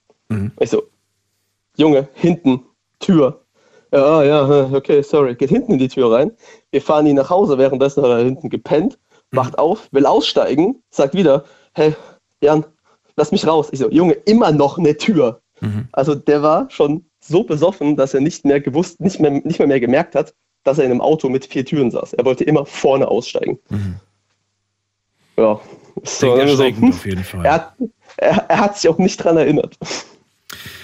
Ich 0.61 0.71
so, 0.71 0.83
Junge, 1.77 2.09
hinten, 2.15 2.63
Tür. 3.01 3.45
Ja, 3.93 4.23
ja, 4.25 4.71
okay, 4.75 5.03
sorry. 5.03 5.35
Geht 5.35 5.51
hinten 5.51 5.73
in 5.73 5.79
die 5.79 5.89
Tür 5.89 6.11
rein. 6.13 6.33
Wir 6.71 6.83
fahren 6.83 7.07
ihn 7.07 7.17
nach 7.17 7.31
Hause, 7.31 7.57
währenddessen 7.59 8.03
hat 8.03 8.11
er 8.11 8.25
hinten 8.25 8.51
gepennt, 8.51 8.99
wacht 9.31 9.59
auf, 9.59 9.89
will 9.93 10.07
aussteigen, 10.07 10.83
sagt 10.91 11.15
wieder, 11.15 11.45
hey, 11.75 11.95
Jan, 12.41 12.65
lass 13.17 13.33
mich 13.33 13.47
raus. 13.47 13.69
Ich 13.73 13.79
so, 13.79 13.91
Junge, 13.91 14.15
immer 14.15 14.53
noch 14.53 14.79
eine 14.79 14.97
Tür. 14.97 15.41
Also 15.93 16.15
der 16.15 16.43
war 16.43 16.71
schon 16.71 17.05
so 17.21 17.43
besoffen, 17.43 17.97
dass 17.97 18.15
er 18.15 18.21
nicht 18.21 18.45
mehr 18.45 18.61
gewusst, 18.61 19.01
nicht 19.01 19.21
mehr, 19.21 19.31
nicht 19.31 19.59
mehr, 19.59 19.69
mehr 19.69 19.81
gemerkt 19.81 20.15
hat, 20.15 20.35
dass 20.65 20.79
er 20.79 20.85
in 20.85 20.93
einem 20.93 21.01
Auto 21.01 21.29
mit 21.29 21.47
vier 21.47 21.65
Türen 21.65 21.91
saß. 21.91 22.15
Er 22.15 22.25
wollte 22.25 22.45
immer 22.45 22.65
vorne 22.65 23.09
aussteigen. 23.09 23.59
Ja, 25.37 25.61
so, 26.05 26.37
dann 26.37 26.49
so, 26.49 26.65
hm, 26.65 26.91
auf 26.91 27.07
jeden 27.07 27.25
Fall. 27.25 27.45
Er 27.45 27.53
hat, 27.53 27.75
er, 28.17 28.37
er 28.49 28.61
hat 28.61 28.79
sich 28.79 28.89
auch 28.89 28.99
nicht 28.99 29.17
dran 29.19 29.37
erinnert. 29.37 29.77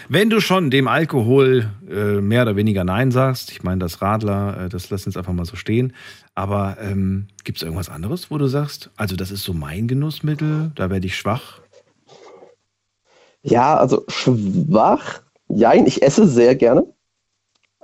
Wenn 0.08 0.30
du 0.30 0.40
schon 0.40 0.70
dem 0.70 0.86
Alkohol 0.88 1.70
äh, 1.88 2.20
mehr 2.20 2.42
oder 2.42 2.56
weniger 2.56 2.84
Nein 2.84 3.10
sagst, 3.10 3.50
ich 3.50 3.62
meine, 3.62 3.78
das 3.78 4.02
Radler, 4.02 4.64
äh, 4.64 4.68
das 4.68 4.90
lassen 4.90 5.08
jetzt 5.10 5.16
einfach 5.16 5.32
mal 5.32 5.44
so 5.46 5.56
stehen, 5.56 5.94
aber 6.34 6.76
ähm, 6.80 7.28
gibt 7.44 7.58
es 7.58 7.62
irgendwas 7.62 7.88
anderes, 7.88 8.30
wo 8.30 8.38
du 8.38 8.46
sagst, 8.46 8.90
also 8.96 9.16
das 9.16 9.30
ist 9.30 9.42
so 9.44 9.52
mein 9.54 9.88
Genussmittel, 9.88 10.72
da 10.74 10.90
werde 10.90 11.06
ich 11.06 11.16
schwach? 11.16 11.60
Ja, 13.42 13.76
also 13.76 14.04
schwach. 14.08 15.20
Jein, 15.48 15.86
ich 15.86 16.02
esse 16.02 16.26
sehr 16.26 16.54
gerne. 16.54 16.84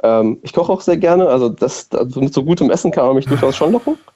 Ähm, 0.03 0.39
ich 0.43 0.53
koche 0.53 0.73
auch 0.73 0.81
sehr 0.81 0.97
gerne. 0.97 1.29
Also 1.29 1.51
das, 1.51 1.91
also 1.93 2.21
mit 2.21 2.33
so 2.33 2.45
gutem 2.45 2.71
Essen 2.71 2.91
kann 2.91 3.07
man 3.07 3.17
mich 3.17 3.27
durchaus 3.27 3.57
schon 3.57 3.73
locken. 3.73 3.97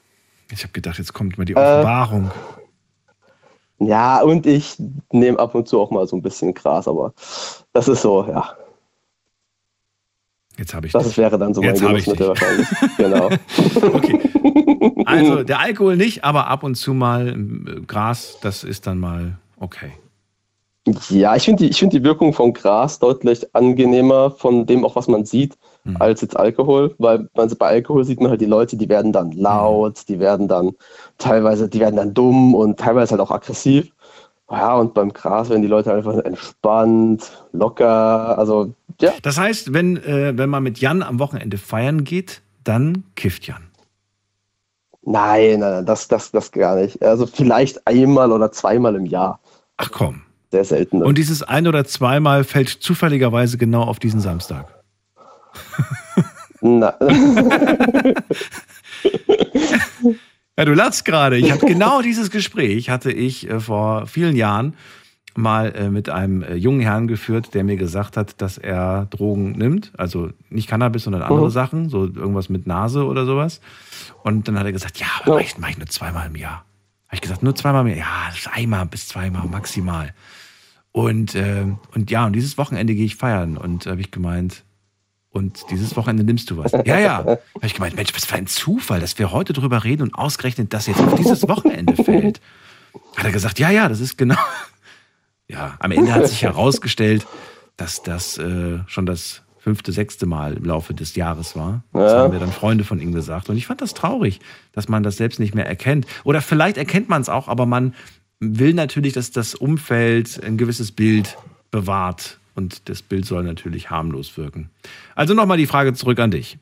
Ich 0.51 0.61
habe 0.61 0.73
gedacht, 0.73 0.99
jetzt 0.99 1.11
kommt 1.11 1.39
mal 1.39 1.45
die 1.45 1.53
Äh, 1.53 1.57
Offenbarung. 1.57 2.29
Ja, 3.79 4.21
und 4.21 4.45
ich 4.45 4.75
nehme 5.11 5.39
ab 5.39 5.55
und 5.55 5.67
zu 5.67 5.81
auch 5.81 5.89
mal 5.89 6.05
so 6.07 6.15
ein 6.15 6.21
bisschen 6.21 6.53
Gras, 6.53 6.87
aber 6.87 7.13
das 7.75 7.87
ist 7.89 8.01
so, 8.01 8.25
ja. 8.27 8.55
Jetzt 10.57 10.73
habe 10.73 10.87
ich 10.87 10.93
Das 10.93 11.05
dich. 11.07 11.17
wäre 11.17 11.37
dann 11.37 11.53
so 11.53 11.61
mein 11.61 11.71
Jetzt 11.71 11.81
Genussmittel 11.81 12.29
wahrscheinlich. 12.29 12.67
Genau. 12.97 13.29
Also 15.05 15.43
der 15.43 15.59
Alkohol 15.59 15.97
nicht, 15.97 16.23
aber 16.23 16.47
ab 16.47 16.63
und 16.63 16.75
zu 16.75 16.93
mal 16.93 17.27
äh, 17.27 17.81
Gras, 17.85 18.37
das 18.41 18.63
ist 18.63 18.87
dann 18.87 18.97
mal 18.99 19.37
okay. 19.59 19.91
Ja, 21.09 21.35
ich 21.35 21.43
finde 21.43 21.63
die, 21.63 21.69
ich 21.71 21.79
find 21.79 21.91
die 21.93 22.03
Wirkung 22.03 22.31
von 22.31 22.53
Gras 22.53 22.99
deutlich 22.99 23.53
angenehmer 23.53 24.31
von 24.31 24.65
dem 24.65 24.85
auch, 24.85 24.95
was 24.95 25.07
man 25.07 25.25
sieht, 25.25 25.55
Mhm. 25.87 25.97
als 25.99 26.21
jetzt 26.21 26.35
Alkohol, 26.35 26.95
weil 26.97 27.29
man, 27.35 27.47
bei 27.59 27.67
Alkohol 27.67 28.03
sieht 28.05 28.19
man 28.19 28.31
halt 28.31 28.41
die 28.41 28.45
Leute, 28.45 28.75
die 28.75 28.89
werden 28.89 29.11
dann 29.13 29.31
laut, 29.33 30.01
die 30.09 30.19
werden 30.19 30.47
dann 30.47 30.71
teilweise, 31.19 31.69
die 31.69 31.79
werden 31.79 31.95
dann 31.97 32.13
dumm 32.15 32.55
und 32.55 32.79
teilweise 32.79 33.11
halt 33.11 33.21
auch 33.21 33.29
aggressiv. 33.29 33.91
Ja, 34.49 34.75
und 34.75 34.93
beim 34.93 35.11
Gras 35.11 35.49
werden 35.49 35.63
die 35.63 35.67
Leute 35.67 35.91
einfach 35.93 36.17
entspannt, 36.19 37.45
locker, 37.51 38.37
also 38.37 38.73
ja. 39.01 39.11
Das 39.23 39.37
heißt, 39.37 39.73
wenn, 39.73 39.97
äh, 39.97 40.37
wenn 40.37 40.49
man 40.49 40.63
mit 40.63 40.77
Jan 40.79 41.03
am 41.03 41.19
Wochenende 41.19 41.57
feiern 41.57 42.03
geht, 42.03 42.41
dann 42.63 43.03
kifft 43.15 43.47
Jan. 43.47 43.63
Nein, 45.01 45.59
nein, 45.59 45.71
nein, 45.71 45.85
das, 45.85 46.07
das, 46.07 46.31
das 46.31 46.51
gar 46.51 46.75
nicht. 46.75 47.03
Also 47.03 47.25
vielleicht 47.25 47.85
einmal 47.87 48.31
oder 48.31 48.51
zweimal 48.51 48.95
im 48.95 49.05
Jahr. 49.05 49.39
Ach 49.77 49.91
komm. 49.91 50.21
Sehr 50.51 50.63
selten. 50.63 51.03
Und 51.03 51.17
dieses 51.17 51.43
ein 51.43 51.67
oder 51.67 51.85
zweimal 51.85 52.43
fällt 52.43 52.69
zufälligerweise 52.69 53.57
genau 53.57 53.83
auf 53.83 53.99
diesen 53.99 54.19
Samstag. 54.19 54.83
Na. 56.61 56.95
Ja, 60.57 60.65
du 60.65 60.73
lachst 60.73 61.05
gerade. 61.05 61.37
Ich 61.37 61.51
habe 61.51 61.65
genau 61.67 62.01
dieses 62.01 62.31
Gespräch 62.31 62.89
hatte 62.89 63.11
ich 63.11 63.49
äh, 63.49 63.59
vor 63.59 64.07
vielen 64.07 64.35
Jahren 64.35 64.75
mal 65.37 65.75
äh, 65.75 65.89
mit 65.89 66.09
einem 66.09 66.43
äh, 66.43 66.55
jungen 66.55 66.79
Herrn 66.79 67.07
geführt, 67.07 67.53
der 67.53 67.63
mir 67.65 67.75
gesagt 67.75 68.15
hat, 68.15 68.41
dass 68.41 68.57
er 68.57 69.07
Drogen 69.09 69.51
nimmt, 69.51 69.91
also 69.97 70.29
nicht 70.49 70.69
Cannabis, 70.69 71.03
sondern 71.03 71.23
andere 71.23 71.47
Mhm. 71.47 71.51
Sachen, 71.51 71.89
so 71.89 72.05
irgendwas 72.05 72.47
mit 72.49 72.67
Nase 72.67 73.05
oder 73.05 73.25
sowas. 73.25 73.59
Und 74.23 74.47
dann 74.47 74.57
hat 74.57 74.65
er 74.65 74.71
gesagt, 74.71 74.97
ja, 74.99 75.07
aber 75.21 75.35
mach 75.35 75.41
ich, 75.41 75.57
mach 75.57 75.69
ich 75.69 75.77
nur 75.77 75.87
zweimal 75.87 76.27
im 76.27 76.35
Jahr. 76.37 76.63
Habe 77.07 77.15
ich 77.15 77.21
gesagt, 77.21 77.43
nur 77.43 77.53
zweimal 77.55 77.81
im 77.81 77.89
Jahr? 77.89 77.97
Ja, 77.97 78.05
das 78.29 78.39
ist 78.39 78.49
einmal 78.53 78.85
bis 78.85 79.07
zweimal 79.09 79.45
maximal. 79.47 80.13
Und, 80.93 81.35
äh, 81.35 81.65
und 81.93 82.09
ja, 82.09 82.25
und 82.25 82.33
dieses 82.33 82.57
Wochenende 82.57 82.95
gehe 82.95 83.05
ich 83.05 83.17
feiern. 83.17 83.57
Und 83.57 83.85
habe 83.85 83.99
ich 83.99 84.11
gemeint, 84.11 84.63
und 85.35 85.65
dieses 85.69 85.95
Wochenende 85.97 86.23
nimmst 86.23 86.49
du 86.49 86.57
was. 86.57 86.71
Ja, 86.85 86.97
ja. 86.97 87.17
Habe 87.17 87.39
ich 87.61 87.73
gemeint, 87.73 87.95
Mensch, 87.95 88.09
was 88.15 88.25
für 88.25 88.35
ein 88.35 88.47
Zufall, 88.47 88.99
dass 89.01 89.19
wir 89.19 89.31
heute 89.31 89.51
drüber 89.53 89.83
reden 89.83 90.03
und 90.03 90.15
ausgerechnet 90.15 90.73
das 90.73 90.87
jetzt 90.87 91.01
auf 91.01 91.13
dieses 91.15 91.47
Wochenende 91.47 91.95
fällt. 92.03 92.39
Hat 93.17 93.25
er 93.25 93.31
gesagt, 93.31 93.59
ja, 93.59 93.69
ja, 93.69 93.89
das 93.89 93.99
ist 93.99 94.17
genau. 94.17 94.37
Ja, 95.47 95.75
am 95.79 95.91
Ende 95.91 96.11
hat 96.11 96.27
sich 96.27 96.41
herausgestellt, 96.41 97.27
dass 97.77 98.01
das 98.01 98.39
äh, 98.39 98.79
schon 98.87 99.05
das 99.05 99.43
fünfte, 99.59 99.91
sechste 99.91 100.25
Mal 100.25 100.53
im 100.57 100.65
Laufe 100.65 100.95
des 100.95 101.15
Jahres 101.15 101.55
war. 101.55 101.83
Das 101.93 102.11
Ja. 102.13 102.17
haben 102.19 102.33
mir 102.33 102.39
dann 102.39 102.51
Freunde 102.51 102.83
von 102.83 102.99
ihm 102.99 103.13
gesagt. 103.13 103.49
Und 103.49 103.55
ich 103.57 103.67
fand 103.67 103.79
das 103.81 103.93
traurig, 103.93 104.39
dass 104.71 104.89
man 104.89 105.03
das 105.03 105.17
selbst 105.17 105.39
nicht 105.39 105.53
mehr 105.53 105.67
erkennt. 105.67 106.07
Oder 106.23 106.41
vielleicht 106.41 106.77
erkennt 106.77 107.09
man 107.09 107.21
es 107.21 107.29
auch, 107.29 107.47
aber 107.47 107.67
man 107.67 107.93
will 108.39 108.73
natürlich, 108.73 109.13
dass 109.13 109.29
das 109.29 109.53
Umfeld 109.53 110.43
ein 110.43 110.57
gewisses 110.57 110.91
Bild 110.91 111.37
bewahrt. 111.69 112.39
Und 112.55 112.87
das 112.89 113.01
Bild 113.01 113.25
soll 113.25 113.43
natürlich 113.43 113.89
harmlos 113.89 114.37
wirken. 114.37 114.69
Also 115.13 115.33
nochmal 115.33 115.57
die 115.57 115.67
Frage 115.67 115.93
zurück 115.93 116.19
an 116.19 116.31
dich. 116.31 116.57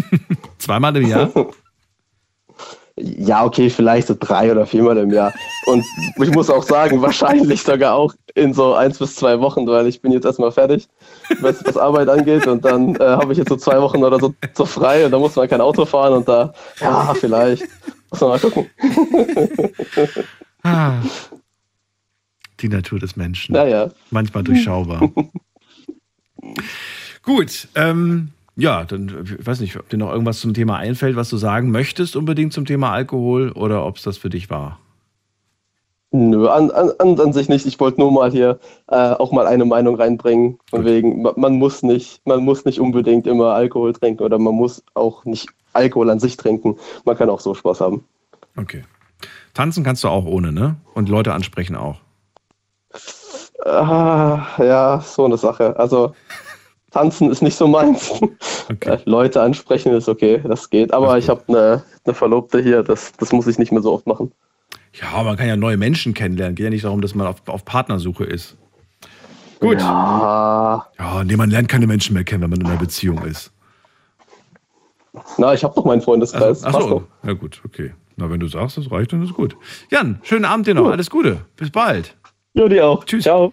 Zweimal 0.58 0.96
im 0.96 1.08
Jahr? 1.08 1.30
Ja, 2.96 3.44
okay, 3.44 3.70
vielleicht 3.70 4.08
so 4.08 4.16
drei 4.18 4.52
oder 4.52 4.66
viermal 4.66 4.98
im 4.98 5.10
Jahr. 5.10 5.32
Und 5.64 5.82
ich 6.22 6.30
muss 6.30 6.50
auch 6.50 6.62
sagen, 6.62 7.00
wahrscheinlich 7.00 7.62
sogar 7.62 7.94
auch 7.94 8.12
in 8.34 8.52
so 8.52 8.74
eins 8.74 8.98
bis 8.98 9.16
zwei 9.16 9.40
Wochen, 9.40 9.66
weil 9.66 9.86
ich 9.86 10.02
bin 10.02 10.12
jetzt 10.12 10.26
erstmal 10.26 10.52
fertig, 10.52 10.88
was, 11.40 11.64
was 11.64 11.78
Arbeit 11.78 12.10
angeht. 12.10 12.46
Und 12.46 12.64
dann 12.64 12.94
äh, 12.96 13.04
habe 13.04 13.32
ich 13.32 13.38
jetzt 13.38 13.48
so 13.48 13.56
zwei 13.56 13.80
Wochen 13.80 14.04
oder 14.04 14.20
so, 14.20 14.34
so 14.52 14.66
frei 14.66 15.06
und 15.06 15.10
da 15.10 15.18
muss 15.18 15.34
man 15.36 15.48
kein 15.48 15.62
Auto 15.62 15.86
fahren 15.86 16.12
und 16.12 16.28
da, 16.28 16.52
ja, 16.80 17.14
vielleicht. 17.14 17.64
Muss 18.10 18.20
man 18.20 18.30
mal 18.30 18.40
gucken. 18.40 18.66
Die 22.62 22.68
Natur 22.68 22.98
des 23.00 23.16
Menschen. 23.16 23.54
Ja, 23.54 23.66
ja. 23.66 23.90
Manchmal 24.10 24.44
durchschaubar. 24.44 25.10
Gut, 27.22 27.68
ähm, 27.74 28.30
ja, 28.56 28.84
dann 28.84 29.24
ich 29.38 29.46
weiß 29.46 29.60
nicht, 29.60 29.76
ob 29.76 29.88
dir 29.88 29.96
noch 29.96 30.10
irgendwas 30.10 30.40
zum 30.40 30.54
Thema 30.54 30.76
einfällt, 30.76 31.16
was 31.16 31.30
du 31.30 31.36
sagen 31.36 31.70
möchtest 31.70 32.16
unbedingt 32.16 32.52
zum 32.52 32.64
Thema 32.66 32.90
Alkohol 32.92 33.52
oder 33.52 33.86
ob 33.86 33.96
es 33.96 34.02
das 34.02 34.18
für 34.18 34.30
dich 34.30 34.50
war. 34.50 34.78
Nö, 36.14 36.46
an, 36.48 36.70
an, 36.70 36.92
an 37.18 37.32
sich 37.32 37.48
nicht. 37.48 37.64
Ich 37.64 37.80
wollte 37.80 37.98
nur 38.00 38.12
mal 38.12 38.30
hier 38.30 38.60
äh, 38.88 38.96
auch 38.96 39.32
mal 39.32 39.46
eine 39.46 39.64
Meinung 39.64 39.94
reinbringen. 39.94 40.58
Von 40.68 40.84
wegen, 40.84 41.22
ma- 41.22 41.32
man 41.36 41.54
muss 41.54 41.82
nicht, 41.82 42.20
man 42.26 42.44
muss 42.44 42.66
nicht 42.66 42.80
unbedingt 42.80 43.26
immer 43.26 43.54
Alkohol 43.54 43.94
trinken 43.94 44.22
oder 44.22 44.38
man 44.38 44.54
muss 44.54 44.82
auch 44.92 45.24
nicht 45.24 45.48
Alkohol 45.72 46.10
an 46.10 46.20
sich 46.20 46.36
trinken. 46.36 46.76
Man 47.06 47.16
kann 47.16 47.30
auch 47.30 47.40
so 47.40 47.54
Spaß 47.54 47.80
haben. 47.80 48.04
Okay. 48.58 48.82
Tanzen 49.54 49.84
kannst 49.84 50.04
du 50.04 50.08
auch 50.08 50.26
ohne, 50.26 50.52
ne? 50.52 50.76
Und 50.92 51.08
Leute 51.08 51.32
ansprechen 51.32 51.76
auch. 51.76 52.00
Ah, 53.64 54.46
ja, 54.58 55.00
so 55.00 55.24
eine 55.24 55.36
Sache. 55.36 55.76
Also 55.78 56.14
tanzen 56.90 57.30
ist 57.30 57.42
nicht 57.42 57.56
so 57.56 57.66
meins. 57.66 58.20
Äh, 58.84 58.98
Leute 59.04 59.42
ansprechen 59.42 59.92
ist 59.92 60.08
okay, 60.08 60.40
das 60.44 60.70
geht. 60.70 60.92
Aber 60.94 61.18
ich 61.18 61.28
habe 61.28 61.42
eine, 61.48 61.82
eine 62.04 62.14
Verlobte 62.14 62.62
hier, 62.62 62.82
das, 62.82 63.12
das 63.18 63.32
muss 63.32 63.46
ich 63.46 63.58
nicht 63.58 63.72
mehr 63.72 63.82
so 63.82 63.92
oft 63.92 64.06
machen. 64.06 64.32
Ja, 64.94 65.22
man 65.22 65.36
kann 65.36 65.48
ja 65.48 65.56
neue 65.56 65.76
Menschen 65.76 66.14
kennenlernen. 66.14 66.54
Geht 66.54 66.64
ja 66.64 66.70
nicht 66.70 66.84
darum, 66.84 67.00
dass 67.00 67.14
man 67.14 67.26
auf, 67.26 67.36
auf 67.46 67.64
Partnersuche 67.64 68.24
ist. 68.24 68.56
Gut. 69.60 69.80
Ja. 69.80 70.86
Ja, 70.98 71.24
nee, 71.24 71.36
man 71.36 71.50
lernt 71.50 71.68
keine 71.68 71.86
Menschen 71.86 72.14
mehr 72.14 72.24
kennen, 72.24 72.42
wenn 72.42 72.50
man 72.50 72.60
in 72.60 72.66
einer 72.66 72.76
Beziehung 72.76 73.24
ist. 73.24 73.52
Na, 75.38 75.52
ich 75.54 75.62
habe 75.62 75.74
doch 75.74 75.84
meinen 75.84 76.00
Freundeskreis. 76.02 76.64
Ach 76.64 76.72
Passt 76.72 76.88
so, 76.88 77.00
doch. 77.00 77.28
ja 77.28 77.32
gut, 77.34 77.60
okay. 77.64 77.94
Na, 78.16 78.30
wenn 78.30 78.40
du 78.40 78.48
sagst, 78.48 78.76
das 78.76 78.90
reicht, 78.90 79.12
dann 79.12 79.22
ist 79.22 79.34
gut. 79.34 79.56
Jan, 79.90 80.20
schönen 80.22 80.44
Abend 80.44 80.66
dir 80.66 80.74
noch. 80.74 80.90
Alles 80.90 81.10
Gute. 81.10 81.44
Bis 81.56 81.70
bald. 81.70 82.16
Ja, 82.54 82.68
dir 82.68 82.86
auch. 82.86 83.04
Tschüss. 83.04 83.24
Ciao. 83.24 83.52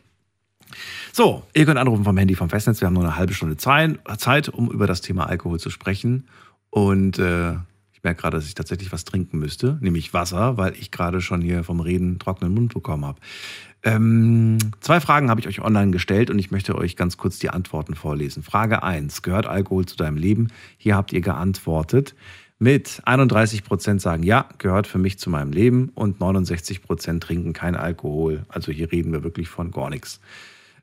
So, 1.14 1.44
ihr 1.54 1.66
könnt 1.66 1.80
anrufen 1.80 2.04
vom 2.04 2.18
Handy 2.18 2.36
vom 2.36 2.50
Festnetz. 2.50 2.82
Wir 2.82 2.86
haben 2.88 2.94
nur 2.94 3.04
eine 3.04 3.16
halbe 3.16 3.34
Stunde 3.34 3.58
Zeit, 3.58 4.50
um 4.50 4.70
über 4.70 4.88
das 4.88 5.02
Thema 5.02 5.28
Alkohol 5.28 5.60
zu 5.60 5.70
sprechen. 5.70 6.28
Und 6.70 7.18
äh, 7.18 7.54
Ich 8.00 8.04
merke 8.04 8.22
gerade, 8.22 8.38
dass 8.38 8.46
ich 8.48 8.56
tatsächlich 8.56 8.92
was 8.94 9.04
trinken 9.04 9.40
müsste, 9.40 9.78
nämlich 9.82 10.14
Wasser, 10.14 10.56
weil 10.58 10.74
ich 10.76 10.90
gerade 10.92 11.20
schon 11.20 11.42
hier 11.42 11.66
vom 11.66 11.82
Reden 11.82 12.18
trockenen 12.20 12.54
Mund 12.54 12.74
bekommen 12.74 13.04
habe. 13.06 13.20
Ähm, 13.84 14.58
zwei 14.80 15.00
Fragen 15.02 15.30
habe 15.30 15.42
ich 15.42 15.48
euch 15.48 15.60
online 15.62 15.92
gestellt 15.92 16.30
und 16.30 16.40
ich 16.40 16.52
möchte 16.52 16.76
euch 16.76 16.96
ganz 16.96 17.18
kurz 17.18 17.40
die 17.40 17.50
Antworten 17.50 17.96
vorlesen. 17.96 18.44
Frage 18.44 18.84
1. 18.84 19.22
Gehört 19.22 19.48
Alkohol 19.48 19.86
zu 19.86 19.98
deinem 19.98 20.18
Leben? 20.18 20.48
Hier 20.78 20.96
habt 20.96 21.12
ihr 21.12 21.22
geantwortet. 21.22 22.16
Mit 22.62 23.02
31 23.06 23.64
Prozent 23.64 24.02
sagen 24.02 24.24
ja, 24.24 24.50
gehört 24.58 24.86
für 24.86 24.98
mich 24.98 25.18
zu 25.18 25.30
meinem 25.30 25.54
Leben 25.54 25.90
und 25.96 26.20
69 26.20 26.82
Prozent 26.82 27.24
trinken 27.24 27.54
kein 27.54 27.76
Alkohol. 27.76 28.44
Also 28.50 28.74
hier 28.74 28.92
reden 28.92 29.14
wir 29.14 29.24
wirklich 29.24 29.48
von 29.48 29.72
gar 29.72 29.90
nichts. 29.90 30.20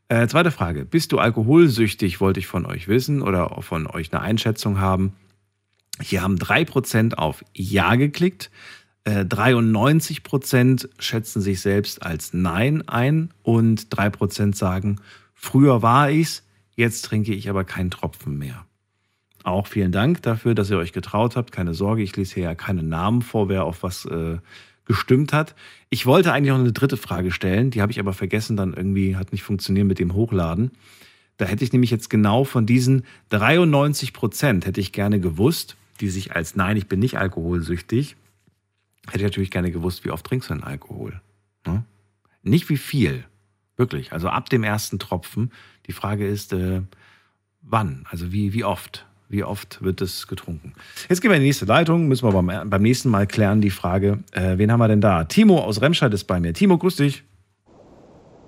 Äh, 0.09 0.27
zweite 0.27 0.51
Frage. 0.51 0.86
Bist 0.86 1.12
du 1.12 1.19
alkoholsüchtig, 1.19 2.19
wollte 2.20 2.40
ich 2.40 2.47
von 2.47 2.65
euch 2.65 2.89
wissen 2.89 3.20
oder 3.20 3.61
von 3.61 3.86
euch 3.86 4.11
eine 4.11 4.23
Einschätzung 4.23 4.81
haben. 4.81 5.12
Hier 6.01 6.23
haben 6.23 6.36
3% 6.36 7.15
auf 7.15 7.44
Ja 7.55 7.94
geklickt. 7.97 8.51
93% 9.07 10.85
äh, 10.85 10.89
schätzen 10.98 11.40
sich 11.43 11.61
selbst 11.61 12.03
als 12.03 12.32
Nein 12.32 12.89
ein 12.89 13.31
und 13.43 13.94
3% 13.94 14.57
sagen, 14.57 15.01
früher 15.35 15.82
war 15.82 16.11
ich's, 16.11 16.43
jetzt 16.74 17.03
trinke 17.03 17.32
ich 17.32 17.48
aber 17.48 17.65
keinen 17.65 17.90
Tropfen 17.90 18.36
mehr. 18.36 18.66
Auch 19.47 19.68
vielen 19.68 19.93
Dank 19.93 20.23
dafür, 20.23 20.56
dass 20.56 20.70
ihr 20.70 20.77
euch 20.77 20.93
getraut 20.93 21.36
habt. 21.36 21.52
Keine 21.52 21.73
Sorge, 21.73 22.02
ich 22.02 22.16
lese 22.16 22.35
hier 22.35 22.43
ja 22.43 22.55
keine 22.56 22.82
Namen 22.82 23.23
vor, 23.23 23.48
wer 23.48 23.62
auf 23.62 23.85
was 23.85 24.05
äh, 24.05 24.39
gestimmt 24.86 25.32
hat. 25.32 25.55
Ich 25.89 26.05
wollte 26.05 26.32
eigentlich 26.32 26.51
noch 26.51 26.59
eine 26.59 26.73
dritte 26.73 26.97
Frage 26.97 27.31
stellen, 27.31 27.70
die 27.70 27.81
habe 27.81 27.93
ich 27.93 28.01
aber 28.01 28.12
vergessen, 28.12 28.56
dann 28.56 28.74
irgendwie 28.74 29.14
hat 29.14 29.31
nicht 29.31 29.44
funktioniert 29.44 29.86
mit 29.86 30.01
dem 30.01 30.14
Hochladen. 30.14 30.73
Da 31.36 31.44
hätte 31.44 31.62
ich 31.62 31.73
nämlich 31.73 31.93
jetzt 31.93 32.10
genau 32.10 32.43
von 32.43 32.66
diesen 32.66 33.05
93 33.28 34.12
Prozent 34.12 34.66
hätte 34.66 34.81
ich 34.81 34.90
gerne 34.90 35.20
gewusst, 35.20 35.77
die 36.01 36.09
sich 36.09 36.35
als 36.35 36.56
Nein, 36.56 36.77
ich 36.77 36.89
bin 36.89 36.98
nicht 36.98 37.16
alkoholsüchtig, 37.16 38.16
hätte 39.06 39.18
ich 39.18 39.23
natürlich 39.23 39.52
gerne 39.52 39.70
gewusst, 39.70 40.05
wie 40.05 40.10
oft 40.10 40.27
trinkst 40.27 40.51
du 40.51 40.55
denn 40.55 40.64
Alkohol? 40.64 41.20
Hm? 41.66 41.85
Nicht 42.43 42.68
wie 42.68 42.78
viel, 42.78 43.23
wirklich. 43.77 44.12
Also 44.12 44.28
ab 44.28 44.51
dem 44.51 44.64
ersten 44.64 44.98
Tropfen. 44.98 45.52
Die 45.86 45.93
Frage 45.93 46.27
ist, 46.27 46.52
äh, 46.52 46.82
wann? 47.62 48.06
Also 48.10 48.32
wie, 48.32 48.52
wie 48.52 48.64
oft? 48.64 49.06
Wie 49.28 49.43
oft 49.43 49.82
wird 49.82 50.01
es 50.01 50.28
getrunken? 50.28 50.74
Jetzt 51.09 51.20
gehen 51.20 51.31
wir 51.31 51.36
in 51.36 51.43
die 51.43 51.48
nächste 51.48 51.65
Leitung. 51.65 52.07
Müssen 52.07 52.28
wir 52.28 52.43
beim, 52.43 52.70
beim 52.70 52.82
nächsten 52.82 53.09
Mal 53.09 53.27
klären 53.27 53.61
die 53.61 53.70
Frage. 53.70 54.20
Äh, 54.32 54.59
wen 54.59 54.70
haben 54.70 54.78
wir 54.78 54.89
denn 54.89 55.01
da? 55.01 55.24
Timo 55.24 55.59
aus 55.59 55.81
Remscheid 55.81 56.15
ist 56.15 56.24
bei 56.24 56.39
mir. 56.39 56.53
Timo, 56.53 56.78
grüß 56.78 56.97
dich. 56.97 57.24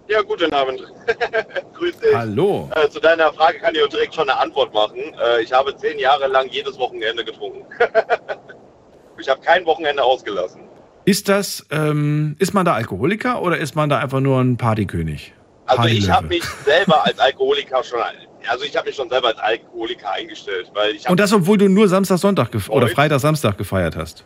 Ja, 0.08 0.22
guten 0.22 0.52
Abend. 0.54 0.80
Grüß 1.74 1.98
dich. 1.98 2.14
Hallo. 2.14 2.70
Äh, 2.74 2.88
zu 2.88 2.98
deiner 2.98 3.30
Frage 3.34 3.58
kann 3.58 3.74
ich 3.74 3.82
auch 3.82 3.88
direkt 3.88 4.14
schon 4.14 4.28
eine 4.30 4.38
Antwort 4.40 4.72
machen. 4.72 4.98
Äh, 4.98 5.42
ich 5.42 5.52
habe 5.52 5.76
zehn 5.76 5.98
Jahre 5.98 6.28
lang 6.28 6.48
jedes 6.48 6.78
Wochenende 6.78 7.24
getrunken. 7.24 7.66
ich 9.18 9.28
habe 9.28 9.40
kein 9.42 9.66
Wochenende 9.66 10.02
ausgelassen. 10.02 10.62
Ist 11.04 11.28
das, 11.28 11.66
ähm, 11.70 12.36
ist 12.38 12.54
man 12.54 12.64
da 12.64 12.74
Alkoholiker 12.74 13.42
oder 13.42 13.58
ist 13.58 13.76
man 13.76 13.90
da 13.90 13.98
einfach 13.98 14.20
nur 14.20 14.40
ein 14.40 14.56
Partykönig? 14.56 15.34
Also 15.66 15.84
ich 15.88 16.08
habe 16.10 16.28
mich 16.28 16.44
selber 16.64 17.04
als 17.04 17.18
Alkoholiker 17.18 17.84
schon, 17.84 18.00
also 18.48 18.64
ich 18.64 18.76
habe 18.76 18.88
mich 18.88 18.96
schon 18.96 19.08
selber 19.08 19.28
als 19.28 19.38
Alkoholiker 19.38 20.10
eingestellt, 20.10 20.70
weil 20.74 20.96
ich 20.96 21.08
Und 21.08 21.20
das, 21.20 21.32
obwohl 21.32 21.58
du 21.58 21.68
nur 21.68 21.88
Samstag, 21.88 22.18
Sonntag 22.18 22.50
oder 22.68 22.88
Freitag, 22.88 23.20
Samstag 23.20 23.58
gefeiert 23.58 23.96
hast. 23.96 24.24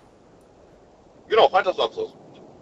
Genau, 1.29 1.49
Freitag, 1.49 1.75
Samstag. 1.75 2.07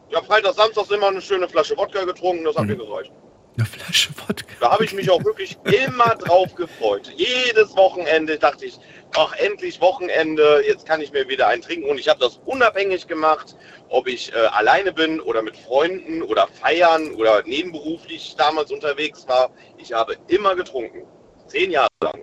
Ich 0.08 0.16
habe 0.16 0.26
Freitag, 0.26 0.54
Samstag 0.54 0.90
immer 0.90 1.08
eine 1.08 1.20
schöne 1.20 1.48
Flasche 1.48 1.76
Wodka 1.76 2.04
getrunken, 2.04 2.44
das 2.44 2.56
hat 2.56 2.64
mhm. 2.64 2.70
mir 2.70 2.76
gereicht. 2.78 3.12
Eine 3.56 3.66
Flasche 3.66 4.10
Wodka. 4.26 4.54
Da 4.60 4.72
habe 4.72 4.84
ich 4.84 4.92
mich 4.92 5.10
auch 5.10 5.24
wirklich 5.24 5.58
immer 5.64 6.14
drauf 6.16 6.54
gefreut. 6.54 7.12
Jedes 7.16 7.76
Wochenende 7.76 8.38
dachte 8.38 8.64
ich, 8.64 8.78
ach 9.16 9.32
endlich 9.34 9.80
Wochenende, 9.80 10.62
jetzt 10.66 10.86
kann 10.86 11.00
ich 11.00 11.12
mir 11.12 11.28
wieder 11.28 11.48
einen 11.48 11.62
trinken. 11.62 11.88
Und 11.90 11.98
ich 11.98 12.08
habe 12.08 12.20
das 12.20 12.40
unabhängig 12.46 13.06
gemacht, 13.06 13.56
ob 13.88 14.06
ich 14.06 14.32
äh, 14.32 14.36
alleine 14.52 14.92
bin 14.92 15.20
oder 15.20 15.42
mit 15.42 15.56
Freunden 15.56 16.22
oder 16.22 16.48
feiern 16.60 17.14
oder 17.14 17.42
nebenberuflich 17.44 18.34
damals 18.36 18.70
unterwegs 18.70 19.26
war. 19.28 19.50
Ich 19.78 19.92
habe 19.92 20.16
immer 20.28 20.54
getrunken. 20.54 21.06
Zehn 21.50 21.72
Jahre 21.72 21.88
lang. 22.02 22.22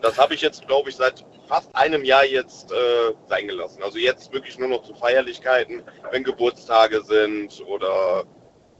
Das 0.00 0.16
habe 0.16 0.34
ich 0.34 0.40
jetzt, 0.40 0.66
glaube 0.66 0.90
ich, 0.90 0.96
seit 0.96 1.24
fast 1.48 1.74
einem 1.74 2.04
Jahr 2.04 2.24
jetzt 2.24 2.70
äh, 2.70 3.14
sein 3.28 3.48
gelassen. 3.48 3.82
Also 3.82 3.98
jetzt 3.98 4.32
wirklich 4.32 4.58
nur 4.58 4.68
noch 4.68 4.84
zu 4.84 4.94
Feierlichkeiten, 4.94 5.82
wenn 6.10 6.22
Geburtstage 6.22 7.02
sind 7.02 7.60
oder 7.66 8.24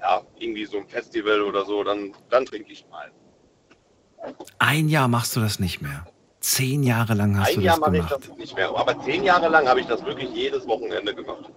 ja, 0.01 0.23
irgendwie 0.39 0.65
so 0.65 0.79
ein 0.79 0.87
Festival 0.87 1.43
oder 1.43 1.65
so, 1.65 1.83
dann, 1.83 2.15
dann 2.31 2.47
trinke 2.47 2.73
ich 2.73 2.87
mal. 2.89 3.11
Ein 4.59 4.89
Jahr 4.89 5.09
machst 5.09 5.35
du 5.35 5.41
das 5.41 5.59
nicht 5.59 5.83
mehr. 5.83 6.07
Zehn 6.39 6.83
Jahre 6.85 7.15
lang 7.15 7.39
hast 7.39 7.51
ein 7.51 7.57
du 7.57 7.61
Jahr 7.63 7.79
das 7.79 7.85
gemacht. 7.85 7.95
Ein 7.95 8.09
Jahr 8.09 8.11
mache 8.11 8.21
ich 8.23 8.29
das 8.29 8.39
nicht 8.39 8.57
mehr, 8.57 8.77
aber 8.77 9.01
zehn 9.01 9.25
Jahre 9.25 9.49
lang 9.49 9.69
habe 9.69 9.81
ich 9.81 9.87
das 9.87 10.05
wirklich 10.05 10.31
jedes 10.31 10.67
Wochenende 10.69 11.15
gemacht. 11.15 11.51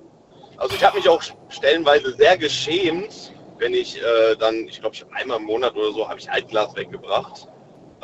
Also 0.58 0.76
ich 0.76 0.84
habe 0.84 0.98
mich 0.98 1.08
auch 1.08 1.22
stellenweise 1.50 2.16
sehr 2.16 2.38
geschämt, 2.38 3.34
wenn 3.58 3.74
ich 3.74 4.02
äh, 4.02 4.36
dann, 4.38 4.68
ich 4.68 4.80
glaube, 4.80 4.96
ich 4.96 5.02
habe 5.02 5.14
einmal 5.16 5.38
im 5.38 5.46
Monat 5.46 5.76
oder 5.76 5.92
so, 5.92 6.08
habe 6.08 6.20
ich 6.20 6.32
Altglas 6.32 6.76
weggebracht. 6.76 7.48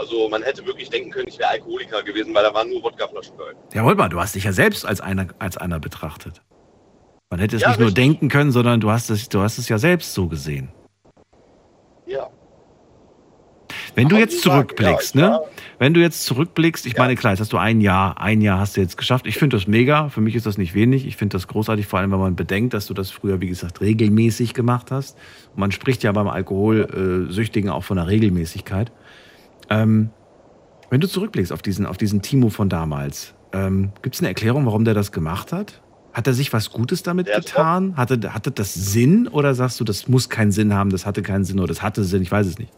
Also 0.01 0.27
man 0.29 0.41
hätte 0.41 0.65
wirklich 0.65 0.89
denken 0.89 1.11
können, 1.11 1.27
ich 1.27 1.37
wäre 1.37 1.51
Alkoholiker 1.51 2.01
gewesen, 2.01 2.33
weil 2.33 2.41
da 2.41 2.51
waren 2.55 2.67
nur 2.71 2.81
Wodkaflaschen 2.81 3.37
dabei. 3.37 3.51
Jawohl, 3.71 3.93
mal, 3.93 4.09
du 4.09 4.19
hast 4.19 4.33
dich 4.33 4.45
ja 4.45 4.51
selbst 4.51 4.83
als 4.83 4.99
einer, 4.99 5.27
als 5.37 5.57
einer 5.57 5.79
betrachtet. 5.79 6.41
Man 7.29 7.39
hätte 7.39 7.57
es 7.57 7.61
ja, 7.61 7.67
nicht 7.67 7.79
richtig. 7.79 7.95
nur 7.95 8.03
denken 8.03 8.27
können, 8.27 8.51
sondern 8.51 8.79
du 8.79 8.89
hast, 8.89 9.11
es, 9.11 9.29
du 9.29 9.41
hast 9.41 9.59
es 9.59 9.69
ja 9.69 9.77
selbst 9.77 10.15
so 10.15 10.27
gesehen. 10.27 10.69
Ja. 12.07 12.29
Wenn 13.93 14.09
du 14.09 14.17
jetzt 14.17 14.41
zurückblickst, 14.41 15.13
ja, 15.13 15.29
ne? 15.29 15.39
Wenn 15.77 15.93
du 15.93 15.99
jetzt 15.99 16.23
zurückblickst, 16.23 16.87
ich 16.87 16.93
ja. 16.93 16.99
meine, 17.03 17.15
klar, 17.15 17.33
jetzt 17.33 17.41
hast 17.41 17.53
du 17.53 17.57
ein 17.57 17.79
Jahr, 17.79 18.19
ein 18.19 18.41
Jahr 18.41 18.57
hast 18.57 18.77
du 18.77 18.81
jetzt 18.81 18.97
geschafft. 18.97 19.27
Ich 19.27 19.37
finde 19.37 19.55
das 19.55 19.67
mega. 19.67 20.09
Für 20.09 20.21
mich 20.21 20.33
ist 20.35 20.47
das 20.47 20.57
nicht 20.57 20.73
wenig. 20.73 21.05
Ich 21.05 21.15
finde 21.15 21.35
das 21.35 21.47
großartig, 21.47 21.85
vor 21.85 21.99
allem, 21.99 22.11
wenn 22.11 22.19
man 22.19 22.35
bedenkt, 22.35 22.73
dass 22.73 22.87
du 22.87 22.95
das 22.95 23.11
früher, 23.11 23.39
wie 23.39 23.47
gesagt, 23.47 23.81
regelmäßig 23.81 24.55
gemacht 24.55 24.89
hast. 24.89 25.15
Und 25.53 25.59
man 25.59 25.71
spricht 25.71 26.01
ja 26.01 26.11
beim 26.11 26.27
Alkoholsüchtigen 26.27 27.69
auch 27.69 27.83
von 27.83 27.99
einer 27.99 28.07
Regelmäßigkeit. 28.07 28.91
Ähm, 29.71 30.09
wenn 30.89 30.99
du 30.99 31.07
zurückblickst 31.07 31.53
auf 31.53 31.61
diesen, 31.61 31.85
auf 31.85 31.97
diesen 31.97 32.21
Timo 32.21 32.49
von 32.49 32.67
damals, 32.67 33.33
ähm, 33.53 33.93
gibt 34.01 34.15
es 34.15 34.21
eine 34.21 34.27
Erklärung, 34.27 34.65
warum 34.65 34.85
der 34.85 34.93
das 34.93 35.11
gemacht 35.11 35.53
hat? 35.53 35.81
Hat 36.13 36.27
er 36.27 36.33
sich 36.33 36.51
was 36.51 36.71
Gutes 36.71 37.03
damit 37.03 37.27
der 37.27 37.39
getan? 37.39 37.95
Hatte, 37.95 38.33
hatte 38.33 38.51
das 38.51 38.73
Sinn 38.73 39.29
oder 39.29 39.55
sagst 39.55 39.79
du, 39.79 39.85
das 39.85 40.09
muss 40.09 40.29
keinen 40.29 40.51
Sinn 40.51 40.73
haben, 40.73 40.89
das 40.89 41.05
hatte 41.05 41.21
keinen 41.21 41.45
Sinn 41.45 41.59
oder 41.59 41.69
das 41.69 41.81
hatte 41.81 42.03
Sinn? 42.03 42.21
Ich 42.21 42.31
weiß 42.31 42.45
es 42.45 42.59
nicht. 42.59 42.73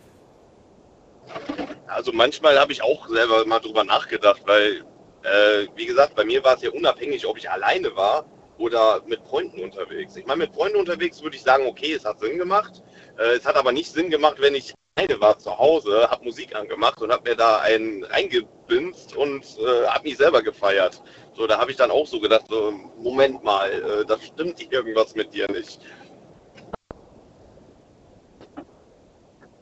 Also 1.88 2.12
manchmal 2.12 2.60
habe 2.60 2.72
ich 2.72 2.84
auch 2.84 3.08
selber 3.10 3.46
mal 3.48 3.60
drüber 3.60 3.84
nachgedacht, 3.84 4.42
weil, 4.46 4.84
äh, 5.24 5.68
wie 5.76 5.88
gesagt, 5.88 6.16
bei 6.16 6.26
mir 6.26 6.44
war 6.44 6.56
es 6.56 6.62
ja 6.62 6.70
unabhängig, 6.70 7.26
ob 7.26 7.38
ich 7.38 7.50
alleine 7.50 7.96
war 7.96 8.26
oder 8.60 9.02
mit 9.08 9.22
Freunden 9.28 9.64
unterwegs. 9.64 10.16
Ich 10.16 10.26
meine, 10.28 10.46
mit 10.46 10.54
Freunden 10.54 10.78
unterwegs 10.78 11.24
würde 11.24 11.36
ich 11.36 11.42
sagen, 11.42 11.66
okay, 11.66 11.94
es 11.94 12.06
hat 12.06 12.20
Sinn 12.20 12.38
gemacht. 12.38 12.84
Äh, 13.18 13.38
es 13.38 13.46
hat 13.46 13.56
aber 13.56 13.72
nicht 13.72 13.92
Sinn 13.92 14.12
gemacht, 14.12 14.38
wenn 14.40 14.54
ich 14.54 14.76
alleine 14.96 15.20
war 15.22 15.38
zu 15.38 15.58
Hause, 15.58 16.08
habe 16.10 16.24
Musik 16.24 16.56
angemacht 16.56 17.02
und 17.02 17.12
habe 17.12 17.30
mir 17.30 17.36
da 17.36 17.60
einen 17.60 18.04
reingebinst 18.06 19.16
und 19.16 19.44
äh, 19.60 19.88
habe 19.88 20.04
mich 20.04 20.18
selber 20.18 20.42
gefeiert. 20.42 21.02
So, 21.36 21.48
da 21.48 21.60
habe 21.60 21.72
ich 21.72 21.78
dann 21.78 21.92
auch 21.92 22.06
so 22.06 22.20
gedacht, 22.20 22.46
so, 22.50 22.72
Moment 22.98 23.44
mal, 23.44 23.72
äh, 23.72 24.06
da 24.06 24.18
stimmt 24.20 24.62
irgendwas 24.72 25.16
mit 25.16 25.34
dir 25.34 25.50
nicht. 25.52 25.80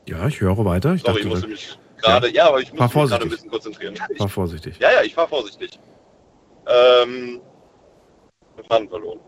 Ja, 0.08 0.26
ich 0.26 0.40
höre 0.40 0.64
weiter. 0.64 0.94
Ich 0.94 1.02
Sorry, 1.02 1.14
dachte, 1.14 1.20
ich 1.20 1.26
musste 1.26 1.48
mich 1.48 1.78
gerade, 1.98 2.28
ja. 2.28 2.34
ja. 2.34 2.48
aber 2.48 2.60
ich 2.60 2.72
muss 2.72 2.94
mich 2.94 3.08
gerade 3.08 3.22
ein 3.22 3.28
bisschen 3.28 3.50
konzentrieren. 3.50 3.96
Fahr 4.18 4.28
vorsichtig. 4.28 4.78
Ja, 4.78 4.92
ja, 4.92 5.02
ich 5.02 5.14
fahre 5.14 5.28
vorsichtig. 5.28 5.78
Ähm, 6.66 7.40
Faden 8.68 8.88
verloren. 8.88 9.20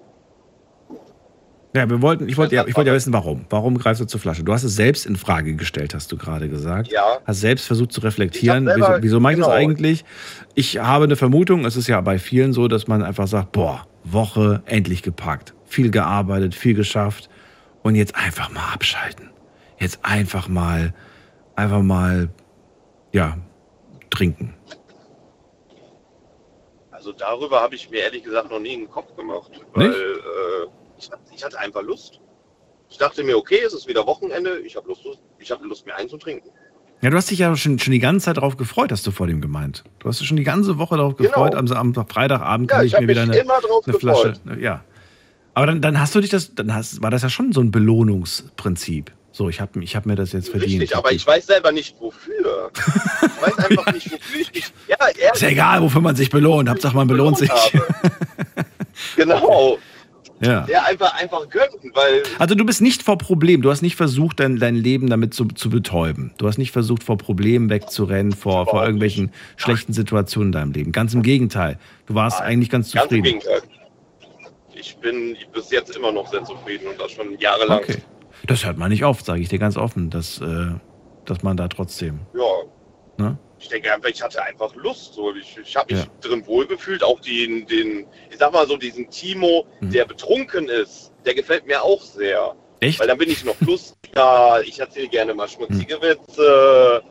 Ja, 1.74 1.90
wir 1.90 2.01
wollten, 2.02 2.28
ich 2.28 2.36
wollte 2.36 2.55
ja, 2.55 2.64
ich 2.68 2.76
wollte 2.76 2.90
ja 2.90 2.94
wissen, 2.94 3.12
warum. 3.12 3.46
Warum 3.51 3.76
greifst 3.76 4.01
du 4.01 4.05
zur 4.05 4.20
Flasche? 4.20 4.44
Du 4.44 4.52
hast 4.52 4.62
es 4.62 4.76
selbst 4.76 5.06
in 5.06 5.16
Frage 5.16 5.56
gestellt, 5.56 5.92
hast 5.92 6.12
du 6.12 6.16
gerade 6.16 6.48
gesagt. 6.48 6.92
Ja. 6.92 7.18
Hast 7.26 7.40
selbst 7.40 7.66
versucht 7.66 7.90
zu 7.90 8.01
reflektieren. 8.01 8.66
Selber, 8.66 8.90
wieso, 8.92 9.02
wieso 9.02 9.20
mache 9.20 9.32
ich 9.32 9.38
genau. 9.38 9.48
das 9.48 9.56
eigentlich? 9.56 10.05
Ich 10.55 10.78
habe 10.78 11.05
eine 11.05 11.16
Vermutung, 11.16 11.64
es 11.64 11.76
ist 11.76 11.88
ja 11.88 12.01
bei 12.01 12.20
vielen 12.20 12.52
so, 12.52 12.68
dass 12.68 12.86
man 12.86 13.02
einfach 13.02 13.26
sagt, 13.26 13.51
boah, 13.51 13.88
Woche 14.05 14.62
endlich 14.66 15.02
gepackt. 15.02 15.52
Viel 15.64 15.90
gearbeitet, 15.90 16.55
viel 16.55 16.74
geschafft. 16.74 17.28
Und 17.82 17.96
jetzt 17.96 18.14
einfach 18.14 18.52
mal 18.52 18.72
abschalten. 18.72 19.30
Jetzt 19.80 19.98
einfach 20.02 20.46
mal, 20.46 20.94
einfach 21.56 21.82
mal, 21.82 22.28
ja, 23.12 23.36
trinken. 24.10 24.55
Also 26.92 27.10
darüber 27.10 27.60
habe 27.60 27.74
ich 27.74 27.90
mir 27.90 28.02
ehrlich 28.02 28.22
gesagt 28.22 28.48
noch 28.48 28.60
nie 28.60 28.74
einen 28.74 28.88
Kopf 28.88 29.16
gemacht. 29.16 29.51
Weil, 29.74 29.90
äh, 29.90 30.66
ich, 30.98 31.10
ich 31.34 31.44
hatte 31.44 31.58
einfach 31.58 31.82
Lust. 31.82 32.20
Ich 32.90 32.98
dachte 32.98 33.24
mir, 33.24 33.36
okay, 33.36 33.60
es 33.66 33.72
ist 33.72 33.88
wieder 33.88 34.06
Wochenende, 34.06 34.58
ich 34.60 34.76
habe 34.76 34.88
Lust, 34.88 35.04
ich 35.38 35.50
habe 35.50 35.66
Lust, 35.66 35.86
mir 35.86 35.96
einzutrinken. 35.96 36.50
Ja, 37.00 37.10
du 37.10 37.16
hast 37.16 37.30
dich 37.30 37.38
ja 37.38 37.54
schon, 37.56 37.78
schon 37.78 37.92
die 37.92 37.98
ganze 37.98 38.26
Zeit 38.26 38.36
darauf 38.36 38.56
gefreut, 38.56 38.92
hast 38.92 39.06
du 39.06 39.10
vor 39.10 39.26
dem 39.26 39.40
gemeint. 39.40 39.84
Du 39.98 40.08
hast 40.08 40.20
dich 40.20 40.28
schon 40.28 40.36
die 40.36 40.44
ganze 40.44 40.78
Woche 40.78 40.96
darauf 40.96 41.16
genau. 41.16 41.28
gefreut. 41.28 41.54
Am, 41.54 41.70
am 41.70 42.08
Freitagabend 42.08 42.70
ja, 42.70 42.76
kann 42.76 42.86
ich, 42.86 42.94
ich 42.94 43.00
mir 43.00 43.08
wieder 43.08 43.22
eine, 43.22 43.32
eine 43.32 43.98
Flasche. 43.98 44.34
Ja. 44.58 44.84
Aber 45.54 45.66
dann, 45.66 45.80
dann 45.80 46.00
hast 46.00 46.14
du 46.14 46.20
dich 46.20 46.30
das, 46.30 46.54
dann 46.54 46.74
hast, 46.74 47.02
war 47.02 47.10
das 47.10 47.22
ja 47.22 47.28
schon 47.28 47.52
so 47.52 47.60
ein 47.60 47.70
Belohnungsprinzip. 47.70 49.12
So, 49.32 49.48
ich 49.48 49.60
habe 49.60 49.82
ich 49.82 49.96
hab 49.96 50.06
mir 50.06 50.14
das 50.14 50.32
jetzt 50.32 50.48
verdient. 50.48 50.82
Richtig, 50.82 50.96
aber 50.96 51.10
ich 51.10 51.26
weiß 51.26 51.46
selber 51.46 51.72
nicht 51.72 52.00
wofür. 52.00 52.70
Ich 52.72 53.42
weiß 53.42 53.58
einfach 53.58 53.92
nicht 53.92 54.12
wofür 54.12 54.40
ich 54.40 54.54
mich. 54.54 54.72
Ja, 54.88 55.06
Ist 55.34 55.42
ja 55.42 55.48
egal, 55.48 55.82
wofür 55.82 56.00
man 56.00 56.14
sich 56.14 56.30
belohnt. 56.30 56.68
Hauptsache 56.68 56.94
man 56.94 57.08
belohnt 57.08 57.38
sich. 57.38 57.50
Genau. 59.16 59.78
Ja. 60.40 60.62
Der 60.62 60.86
einfach, 60.86 61.15
einfach 61.15 61.48
gönnen, 61.48 61.93
weil 61.94 62.23
Also 62.39 62.55
du 62.55 62.65
bist 62.65 62.82
nicht 62.82 63.02
vor 63.02 63.19
Problemen, 63.19 63.62
du 63.62 63.70
hast 63.70 63.82
nicht 63.82 63.97
versucht, 63.97 64.40
dein, 64.40 64.59
dein 64.59 64.74
Leben 64.74 65.09
damit 65.09 65.32
zu, 65.32 65.47
zu 65.47 65.70
betäuben. 65.70 66.32
Du 66.39 66.48
hast 66.48 66.59
nicht 66.59 66.73
versucht, 66.73 67.05
vor 67.05 67.16
Problemen 67.19 67.70
wegzurennen, 67.70 68.32
vor, 68.32 68.66
vor 68.66 68.82
irgendwelchen 68.82 69.32
schlechten 69.56 69.93
Situationen 69.93 70.48
in 70.48 70.52
deinem 70.52 70.73
Leben. 70.73 70.93
Ganz 70.93 71.15
im 71.15 71.23
Gegenteil. 71.23 71.78
Du 72.06 72.15
warst 72.15 72.40
eigentlich 72.40 72.69
ganz 72.69 72.93
ganz 72.93 73.05
im 73.05 73.19
zufrieden. 73.19 73.40
Gegenteil. 73.40 73.62
Ich 74.74 74.97
bin 74.97 75.36
bis 75.52 75.70
jetzt 75.70 75.97
immer 75.97 76.12
noch 76.12 76.31
sehr 76.31 76.44
zufrieden 76.44 76.89
und 76.89 77.01
das 77.01 77.12
schon 77.12 77.39
jahrelang. 77.39 77.78
Okay. 77.78 77.98
Das 78.47 78.66
hört 78.66 78.77
man 78.77 78.90
nicht 78.90 79.05
oft, 79.05 79.24
sage 79.24 79.40
ich 79.40 79.48
dir 79.48 79.59
ganz 79.59 79.77
offen, 79.77 80.11
dass, 80.11 80.40
äh, 80.40 80.73
dass 81.24 81.43
man 81.43 81.56
da 81.56 81.69
trotzdem. 81.69 82.20
Ja. 82.35 83.24
Ne? 83.24 83.39
Ich 83.64 83.70
denke 83.70 83.92
einfach, 83.94 84.10
ich 84.10 84.22
hatte 84.22 84.42
einfach 84.42 84.74
Lust. 84.76 85.14
So. 85.14 85.34
Ich, 85.34 85.56
ich 85.56 85.74
habe 85.74 85.94
mich 85.94 86.04
Ja. 86.04 86.10
drin 86.20 86.46
wohlgefühlt. 86.46 87.02
Auch 87.02 87.18
den, 87.20 87.66
den, 87.66 88.06
ich 88.30 88.36
sag 88.38 88.52
mal 88.52 88.66
so, 88.66 88.76
diesen 88.76 89.08
Timo, 89.08 89.66
der 89.80 90.04
betrunken 90.04 90.68
ist, 90.68 91.12
der 91.24 91.34
gefällt 91.34 91.66
mir 91.66 91.82
auch 91.82 92.02
sehr. 92.02 92.54
Echt? 92.80 93.00
Weil 93.00 93.06
dann 93.08 93.16
bin 93.16 93.30
ich 93.30 93.42
noch 93.42 93.58
lustiger, 93.66 94.60
ich 94.66 94.78
erzähle 94.78 95.08
gerne 95.08 95.32
mal 95.32 95.48
schmutzige 95.48 95.94
Witze. 96.02 97.02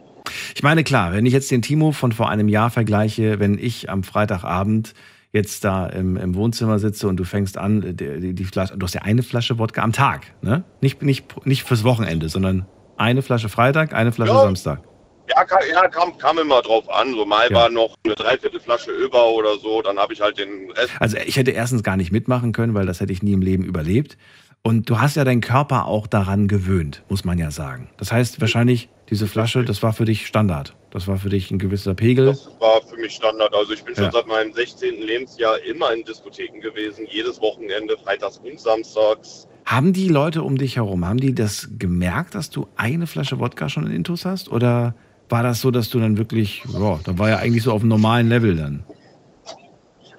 Ich 0.55 0.61
meine, 0.61 0.83
klar, 0.83 1.11
wenn 1.13 1.25
ich 1.25 1.33
jetzt 1.33 1.49
den 1.49 1.63
Timo 1.63 1.91
von 1.91 2.11
vor 2.11 2.29
einem 2.29 2.47
Jahr 2.47 2.69
vergleiche, 2.69 3.39
wenn 3.39 3.57
ich 3.57 3.89
am 3.89 4.03
Freitagabend 4.03 4.93
jetzt 5.31 5.63
da 5.65 5.87
im, 5.87 6.15
im 6.17 6.35
Wohnzimmer 6.35 6.77
sitze 6.77 7.07
und 7.07 7.17
du 7.17 7.23
fängst 7.23 7.57
an, 7.57 7.81
die, 7.81 8.19
die, 8.19 8.33
die 8.35 8.45
Flasche, 8.45 8.77
du 8.77 8.85
hast 8.85 8.93
ja 8.93 9.01
eine 9.01 9.23
Flasche 9.23 9.57
Wodka 9.57 9.81
am 9.81 9.91
Tag, 9.91 10.27
ne? 10.43 10.63
Nicht, 10.81 11.01
nicht, 11.01 11.45
nicht 11.47 11.63
fürs 11.63 11.83
Wochenende, 11.83 12.29
sondern 12.29 12.67
eine 12.97 13.23
Flasche 13.23 13.49
Freitag, 13.49 13.93
eine 13.95 14.11
Flasche 14.11 14.33
Ja. 14.33 14.41
Samstag. 14.41 14.83
Ja, 15.29 15.45
kam, 15.45 15.59
ja 15.71 15.87
kam, 15.87 16.17
kam 16.17 16.37
immer 16.39 16.61
drauf 16.61 16.89
an. 16.89 17.13
So 17.13 17.25
mal 17.25 17.49
Ja. 17.49 17.55
war 17.57 17.69
noch 17.69 17.95
eine 18.03 18.15
Dreiviertelflasche 18.15 18.91
über 18.91 19.29
oder 19.29 19.57
so, 19.57 19.81
dann 19.81 19.97
habe 19.97 20.13
ich 20.13 20.21
halt 20.21 20.37
den 20.37 20.71
Rest. 20.71 20.91
Also 20.99 21.17
ich 21.17 21.37
hätte 21.37 21.51
erstens 21.51 21.83
gar 21.83 21.97
nicht 21.97 22.11
mitmachen 22.11 22.51
können, 22.51 22.73
weil 22.73 22.85
das 22.85 22.99
hätte 22.99 23.13
ich 23.13 23.23
nie 23.23 23.33
im 23.33 23.41
Leben 23.41 23.63
überlebt. 23.63 24.17
Und 24.65 24.89
du 24.89 24.99
hast 25.01 25.15
ja 25.17 25.25
deinen 25.25 25.41
Körper 25.41 25.87
auch 25.87 26.07
daran 26.07 26.47
gewöhnt, 26.47 27.03
muss 27.09 27.25
man 27.25 27.37
ja 27.37 27.51
sagen. 27.51 27.89
Das 27.97 28.13
heißt 28.13 28.39
wahrscheinlich, 28.39 28.87
diese 29.09 29.27
Flasche, 29.27 29.65
das 29.65 29.83
war 29.83 29.91
für 29.91 30.05
dich 30.05 30.25
Standard. 30.25 30.73
Das 30.91 31.05
war 31.07 31.17
für 31.17 31.27
dich 31.29 31.51
ein 31.51 31.59
gewisser 31.59 31.95
Pegel. 31.95 32.27
war 32.59 32.81
für 32.81 32.95
mich 32.97 33.13
Standard. 33.13 33.53
Also 33.53 33.73
ich 33.73 33.83
bin 33.83 33.93
schon 33.95 34.05
Ja. 34.05 34.11
seit 34.11 34.27
meinem 34.27 34.53
16. 34.53 35.01
Lebensjahr 35.01 35.61
immer 35.63 35.91
in 35.93 36.03
Diskotheken 36.05 36.61
gewesen, 36.61 37.05
jedes 37.09 37.41
Wochenende, 37.41 37.97
freitags 37.97 38.37
und 38.37 38.57
samstags. 38.59 39.47
Haben 39.65 39.91
die 39.93 40.07
Leute 40.07 40.43
um 40.43 40.57
dich 40.57 40.75
herum, 40.77 41.05
haben 41.05 41.19
die 41.19 41.33
das 41.35 41.69
gemerkt, 41.77 42.35
dass 42.35 42.49
du 42.49 42.67
eine 42.77 43.07
Flasche 43.07 43.39
Wodka 43.39 43.67
schon 43.69 43.85
in 43.87 43.93
Intus 43.93 44.23
hast? 44.25 44.49
Oder 44.49 44.95
war 45.33 45.41
das 45.41 45.61
so, 45.61 45.71
dass 45.71 45.89
du 45.89 45.99
dann 45.99 46.15
wirklich, 46.19 46.61
ja, 46.71 46.99
da 47.03 47.17
war 47.17 47.27
ja 47.27 47.37
eigentlich 47.37 47.63
so 47.63 47.71
auf 47.71 47.81
einem 47.81 47.89
normalen 47.89 48.29
Level 48.29 48.55
dann? 48.55 48.83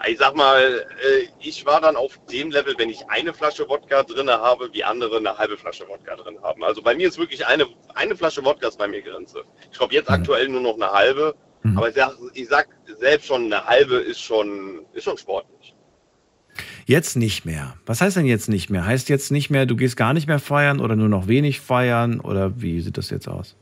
Ich 0.09 0.19
sag 0.19 0.35
mal, 0.35 0.61
äh, 0.61 1.28
ich 1.41 1.65
war 1.65 1.81
dann 1.81 1.95
auf 1.95 2.19
dem 2.32 2.51
Level, 2.51 2.74
wenn 2.78 2.91
ich 2.91 2.99
eine 3.09 3.32
Flasche 3.32 3.66
Wodka 3.69 4.03
drin 4.03 4.28
habe, 4.28 4.69
wie 4.73 4.82
andere 4.82 5.19
eine 5.19 5.39
halbe 5.39 5.57
Flasche 5.57 5.85
Wodka 5.89 6.16
drin 6.16 6.36
haben. 6.43 6.65
Also 6.65 6.82
bei 6.82 6.97
mir 6.97 7.07
ist 7.07 7.16
wirklich 7.16 7.47
eine, 7.47 7.65
eine 7.95 8.16
Flasche 8.16 8.45
Wodka 8.45 8.66
ist 8.66 8.77
bei 8.77 8.89
mir 8.89 9.03
Grenze. 9.03 9.45
Ich 9.70 9.78
glaube 9.78 9.95
jetzt 9.95 10.11
aktuell 10.11 10.49
nur 10.49 10.61
noch 10.61 10.74
eine 10.74 10.91
halbe, 10.91 11.36
aber 11.77 11.89
ich 11.89 11.95
sag, 11.95 12.16
ich 12.35 12.49
sag 12.49 12.66
selbst 12.99 13.28
schon, 13.28 13.45
eine 13.45 13.65
halbe 13.65 13.95
ist 13.95 14.20
schon, 14.20 14.81
ist 14.95 15.05
schon 15.05 15.16
sportlich. 15.16 15.74
Jetzt 16.86 17.16
nicht 17.16 17.45
mehr. 17.45 17.77
Was 17.86 18.01
heißt 18.01 18.16
denn 18.16 18.27
jetzt 18.27 18.49
nicht 18.49 18.69
mehr? 18.69 18.85
Heißt 18.85 19.09
jetzt 19.09 19.31
nicht 19.31 19.49
mehr, 19.49 19.65
du 19.65 19.77
gehst 19.77 19.97
gar 19.97 20.12
nicht 20.12 20.27
mehr 20.27 20.41
feiern 20.41 20.81
oder 20.81 20.97
nur 20.97 21.09
noch 21.09 21.28
wenig 21.28 21.61
feiern? 21.61 22.19
Oder 22.19 22.61
wie 22.61 22.81
sieht 22.81 22.99
das 22.99 23.11
jetzt 23.11 23.28
aus? 23.28 23.57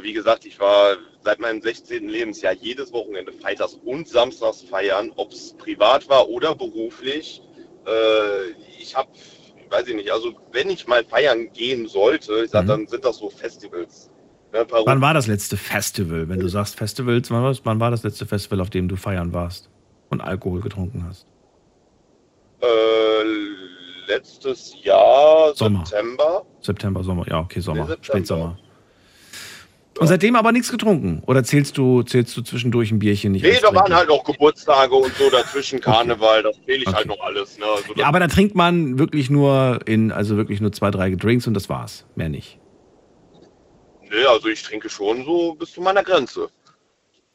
Wie 0.00 0.12
gesagt, 0.12 0.46
ich 0.46 0.58
war 0.58 0.96
seit 1.22 1.40
meinem 1.40 1.60
16. 1.60 2.08
Lebensjahr 2.08 2.54
jedes 2.54 2.92
Wochenende 2.92 3.32
freitags 3.32 3.78
und 3.84 4.08
samstags 4.08 4.62
feiern, 4.62 5.12
ob 5.16 5.32
es 5.32 5.52
privat 5.54 6.08
war 6.08 6.28
oder 6.28 6.54
beruflich. 6.54 7.42
Äh, 7.86 8.50
ich 8.78 8.96
habe, 8.96 9.10
weiß 9.70 9.88
ich 9.88 9.94
nicht, 9.94 10.10
also 10.10 10.32
wenn 10.52 10.70
ich 10.70 10.86
mal 10.86 11.04
feiern 11.04 11.52
gehen 11.52 11.88
sollte, 11.88 12.44
ich 12.44 12.50
sag, 12.50 12.66
dann 12.66 12.86
sind 12.86 13.04
das 13.04 13.18
so 13.18 13.28
Festivals. 13.28 14.10
Ne, 14.52 14.66
Wann 14.70 15.00
war 15.00 15.14
das 15.14 15.26
letzte 15.26 15.56
Festival? 15.56 16.28
Wenn 16.28 16.40
du 16.40 16.48
sagst 16.48 16.76
Festivals, 16.76 17.30
wann 17.30 17.42
war, 17.42 17.56
wann 17.64 17.80
war 17.80 17.90
das 17.90 18.02
letzte 18.02 18.26
Festival, 18.26 18.60
auf 18.60 18.70
dem 18.70 18.88
du 18.88 18.96
feiern 18.96 19.32
warst 19.32 19.70
und 20.10 20.20
Alkohol 20.20 20.60
getrunken 20.60 21.04
hast? 21.08 21.26
äh, 22.62 23.24
letztes 24.06 24.74
Jahr, 24.82 25.54
Sommer. 25.54 25.84
September. 25.84 26.44
September, 26.60 27.02
Sommer. 27.02 27.28
Ja, 27.28 27.40
okay, 27.40 27.60
Sommer. 27.60 27.82
Nee, 27.82 27.88
September. 27.88 28.04
Spätsommer. 28.04 28.58
Und 30.02 30.08
seitdem 30.08 30.34
aber 30.34 30.50
nichts 30.50 30.70
getrunken? 30.70 31.22
Oder 31.26 31.44
zählst 31.44 31.78
du, 31.78 32.02
zählst 32.02 32.36
du 32.36 32.42
zwischendurch 32.42 32.90
ein 32.90 32.98
Bierchen 32.98 33.30
nicht? 33.30 33.44
Nee, 33.44 33.58
da 33.62 33.72
waren 33.72 33.94
halt 33.94 34.10
auch 34.10 34.24
Geburtstage 34.24 34.94
und 34.96 35.14
so 35.14 35.30
dazwischen, 35.30 35.80
Karneval, 35.80 36.42
das 36.42 36.56
fehle 36.66 36.82
ich 36.82 36.92
halt 36.92 37.06
noch 37.06 37.20
alles. 37.20 37.56
Ne? 37.56 37.64
Also 37.76 37.94
Ja, 37.94 38.06
aber 38.06 38.18
da 38.18 38.26
trinkt 38.26 38.56
man 38.56 38.98
wirklich 38.98 39.30
nur 39.30 39.78
in, 39.86 40.10
also 40.10 40.36
wirklich 40.36 40.60
nur 40.60 40.72
zwei, 40.72 40.90
drei 40.90 41.10
Drinks 41.14 41.46
und 41.46 41.54
das 41.54 41.68
war's. 41.68 42.04
Mehr 42.16 42.28
nicht. 42.28 42.58
Nee, 44.10 44.24
also 44.28 44.48
ich 44.48 44.60
trinke 44.62 44.90
schon 44.90 45.24
so 45.24 45.54
bis 45.54 45.72
zu 45.72 45.80
meiner 45.80 46.02
Grenze. 46.02 46.48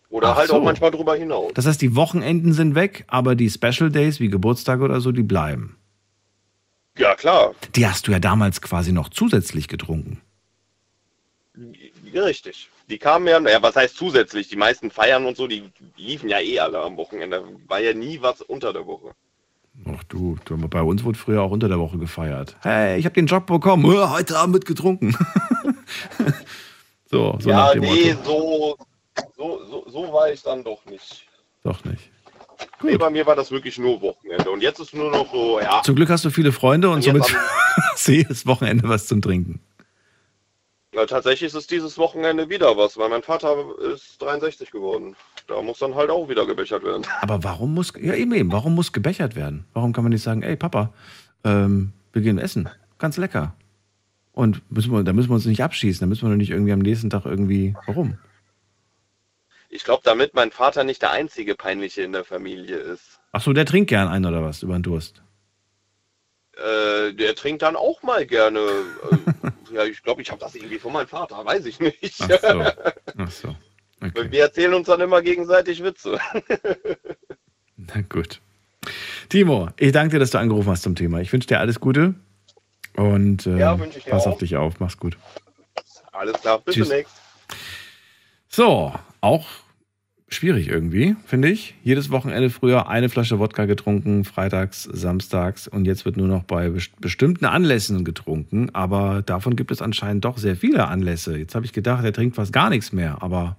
Oder 0.10 0.30
Ach 0.34 0.36
halt 0.36 0.50
so. 0.50 0.56
auch 0.56 0.64
manchmal 0.64 0.92
drüber 0.92 1.16
hinaus. 1.16 1.54
Das 1.54 1.66
heißt, 1.66 1.82
die 1.82 1.96
Wochenenden 1.96 2.52
sind 2.52 2.76
weg, 2.76 3.06
aber 3.08 3.36
die 3.36 3.50
Special 3.50 3.90
Days 3.90 4.20
wie 4.20 4.28
Geburtstage 4.28 4.84
oder 4.84 5.00
so, 5.00 5.14
die 5.14 5.24
bleiben. 5.24 5.78
Ja, 6.98 7.16
klar. 7.16 7.54
Die 7.76 7.88
hast 7.88 8.08
du 8.08 8.12
ja 8.12 8.20
damals 8.20 8.62
quasi 8.62 8.92
noch 8.92 9.08
zusätzlich 9.08 9.70
getrunken. 9.70 10.22
Richtig. 12.24 12.70
Die 12.90 12.98
kamen 12.98 13.28
ja, 13.28 13.40
ja, 13.40 13.62
was 13.62 13.76
heißt 13.76 13.98
zusätzlich? 13.98 14.48
Die 14.48 14.56
meisten 14.56 14.92
feiern 14.92 15.26
und 15.26 15.36
so, 15.36 15.48
die 15.48 15.70
liefen 15.98 16.30
ja 16.30 16.40
eh 16.40 16.60
alle 16.60 16.80
am 16.80 16.96
Wochenende. 16.98 17.44
War 17.68 17.80
ja 17.80 17.94
nie 17.94 18.22
was 18.22 18.42
unter 18.42 18.72
der 18.72 18.86
Woche. 18.86 19.12
Ach 19.86 20.04
du, 20.06 20.38
bei 20.70 20.82
uns 20.82 21.04
wurde 21.04 21.20
früher 21.20 21.42
auch 21.42 21.52
unter 21.52 21.68
der 21.68 21.80
Woche 21.80 21.98
gefeiert. 21.98 22.56
Hey, 22.62 22.98
ich 22.98 23.06
habe 23.06 23.14
den 23.14 23.28
Job 23.28 23.46
bekommen. 23.46 23.86
Heute 23.86 24.38
Abend 24.38 24.54
wird 24.54 24.66
getrunken. 24.66 25.16
so, 27.12 27.38
so 27.40 27.50
nach 27.50 27.68
ja, 27.68 27.74
dem 27.74 27.82
nee, 27.82 28.14
Motto. 28.14 28.78
so, 29.36 29.66
so, 29.66 29.66
so, 29.66 29.90
so 29.90 30.14
war 30.14 30.32
ich 30.32 30.42
dann 30.42 30.64
doch 30.64 30.84
nicht. 30.86 31.28
Doch 31.64 31.84
nicht. 31.84 32.10
Nee, 32.82 32.98
bei 32.98 33.10
mir 33.10 33.26
war 33.26 33.36
das 33.36 33.52
wirklich 33.52 33.78
nur 33.78 34.02
Wochenende. 34.02 34.50
Und 34.50 34.62
jetzt 34.62 34.80
ist 34.80 34.94
nur 34.94 35.12
noch 35.12 35.32
so, 35.32 35.60
ja. 35.60 35.82
Zum 35.84 35.96
Glück 35.96 36.10
hast 36.10 36.26
du 36.26 36.30
viele 36.30 36.52
Freunde 36.52 36.90
und 36.90 37.04
somit 37.04 37.24
du 37.28 38.12
jedes 38.12 38.46
Wochenende 38.48 38.88
was 38.88 39.06
zum 39.06 39.22
Trinken. 39.22 39.60
Ja, 40.98 41.06
tatsächlich 41.06 41.44
ist 41.44 41.54
es 41.54 41.68
dieses 41.68 42.00
Wochenende 42.00 42.50
wieder 42.50 42.76
was, 42.76 42.98
weil 42.98 43.08
mein 43.10 43.22
Vater 43.22 43.56
ist 43.94 44.20
63 44.20 44.72
geworden. 44.72 45.16
Da 45.46 45.62
muss 45.62 45.78
dann 45.78 45.94
halt 45.94 46.10
auch 46.10 46.28
wieder 46.28 46.48
gebechert 46.48 46.84
werden. 46.84 47.06
Aber 47.22 47.44
warum 47.44 47.76
muss, 47.76 47.94
ja 48.02 48.16
eben 48.16 48.34
eben, 48.34 48.52
warum 48.52 48.74
muss 48.74 48.92
gebechert 48.92 49.36
werden? 49.36 49.66
Warum 49.74 49.94
kann 49.94 50.04
man 50.04 50.12
nicht 50.12 50.24
sagen, 50.24 50.42
ey 50.42 50.56
Papa, 50.56 50.92
ähm, 51.44 51.94
wir 52.14 52.24
gehen 52.24 52.40
essen, 52.40 52.68
ganz 52.98 53.18
lecker. 53.18 53.54
Und 54.32 54.64
müssen 54.72 54.92
wir, 54.92 55.04
da 55.04 55.14
müssen 55.14 55.30
wir 55.30 55.36
uns 55.36 55.46
nicht 55.46 55.62
abschießen, 55.62 56.00
da 56.00 56.08
müssen 56.08 56.24
wir 56.24 56.32
doch 56.32 56.38
nicht 56.38 56.50
irgendwie 56.50 56.74
am 56.74 56.80
nächsten 56.80 57.12
Tag 57.12 57.26
irgendwie, 57.26 57.76
warum? 57.86 58.18
Ich 59.70 59.84
glaube, 59.84 60.02
damit 60.04 60.34
mein 60.34 60.50
Vater 60.50 60.84
nicht 60.84 61.04
der 61.04 61.12
einzige 61.12 61.54
Peinliche 61.54 62.02
in 62.02 62.12
der 62.12 62.24
Familie 62.24 62.78
ist. 62.78 63.20
Ach 63.34 63.42
so, 63.44 63.54
der 63.54 63.68
trinkt 63.68 63.92
gern 63.92 64.08
einen 64.08 64.26
oder 64.26 64.44
was, 64.44 64.64
über 64.64 64.74
den 64.74 64.82
Durst. 64.82 65.22
Äh, 66.58 67.14
der 67.14 67.36
trinkt 67.36 67.62
dann 67.62 67.76
auch 67.76 68.02
mal 68.04 68.26
gerne. 68.26 68.60
Äh, 68.60 69.52
ja, 69.74 69.84
ich 69.86 70.02
glaube, 70.02 70.22
ich 70.22 70.32
habe 70.32 70.40
das 70.40 70.56
irgendwie 70.56 70.80
von 70.80 70.94
meinem 70.94 71.08
Vater, 71.08 71.44
weiß 71.46 71.66
ich 71.66 71.80
nicht. 71.80 72.16
Ach 72.20 72.30
so, 72.42 72.66
ach 73.18 73.32
so. 73.32 73.56
Weil 74.00 74.32
Wir 74.32 74.42
erzählen 74.42 74.74
uns 74.74 74.88
dann 74.88 75.02
immer 75.02 75.22
gegenseitig 75.22 75.84
Witze. 75.84 76.20
Na 77.78 78.02
gut. 78.10 78.42
Timo, 79.30 79.70
ich 79.78 79.92
danke 79.92 80.16
dir, 80.16 80.20
dass 80.20 80.32
du 80.32 80.40
angerufen 80.40 80.70
hast 80.70 80.84
zum 80.84 80.96
Thema. 80.96 81.20
Ich 81.20 81.32
wünsche 81.34 81.48
dir 81.48 81.60
alles 81.60 81.80
Gute 81.80 82.16
und 82.96 83.46
äh, 83.46 83.58
Ja, 83.58 83.78
pass 84.10 84.28
auf 84.28 84.38
dich 84.38 84.56
auf. 84.56 84.80
Mach's 84.80 84.98
gut. 84.98 85.18
Alles 86.12 86.42
klar, 86.42 86.60
bis 86.60 86.76
Tschüss. 86.76 86.90
demnächst. 86.90 87.14
So, 88.50 88.94
auch 89.22 89.46
schwierig 90.30 90.68
irgendwie, 90.68 91.16
finde 91.26 91.50
ich. 91.50 91.76
Jedes 91.84 92.12
Wochenende 92.12 92.50
früher 92.50 92.90
eine 92.90 93.10
Flasche 93.10 93.40
Wodka 93.40 93.66
getrunken, 93.66 94.24
freitags, 94.26 94.84
samstags 94.84 95.68
und 95.68 95.86
jetzt 95.86 96.06
wird 96.06 96.18
nur 96.18 96.28
noch 96.28 96.44
bei 96.44 96.70
best- 96.70 97.00
bestimmten 97.00 97.46
Anlässen 97.46 98.04
getrunken, 98.04 98.70
aber 98.74 99.22
davon 99.22 99.56
gibt 99.56 99.72
es 99.72 99.82
anscheinend 99.82 100.26
doch 100.26 100.38
sehr 100.38 100.56
viele 100.56 100.88
Anlässe. 100.88 101.38
Jetzt 101.38 101.56
habe 101.56 101.66
ich 101.66 101.74
gedacht, 101.74 102.04
er 102.04 102.14
trinkt 102.14 102.36
fast 102.36 102.52
gar 102.54 102.70
nichts 102.70 102.92
mehr, 102.92 103.22
aber 103.22 103.56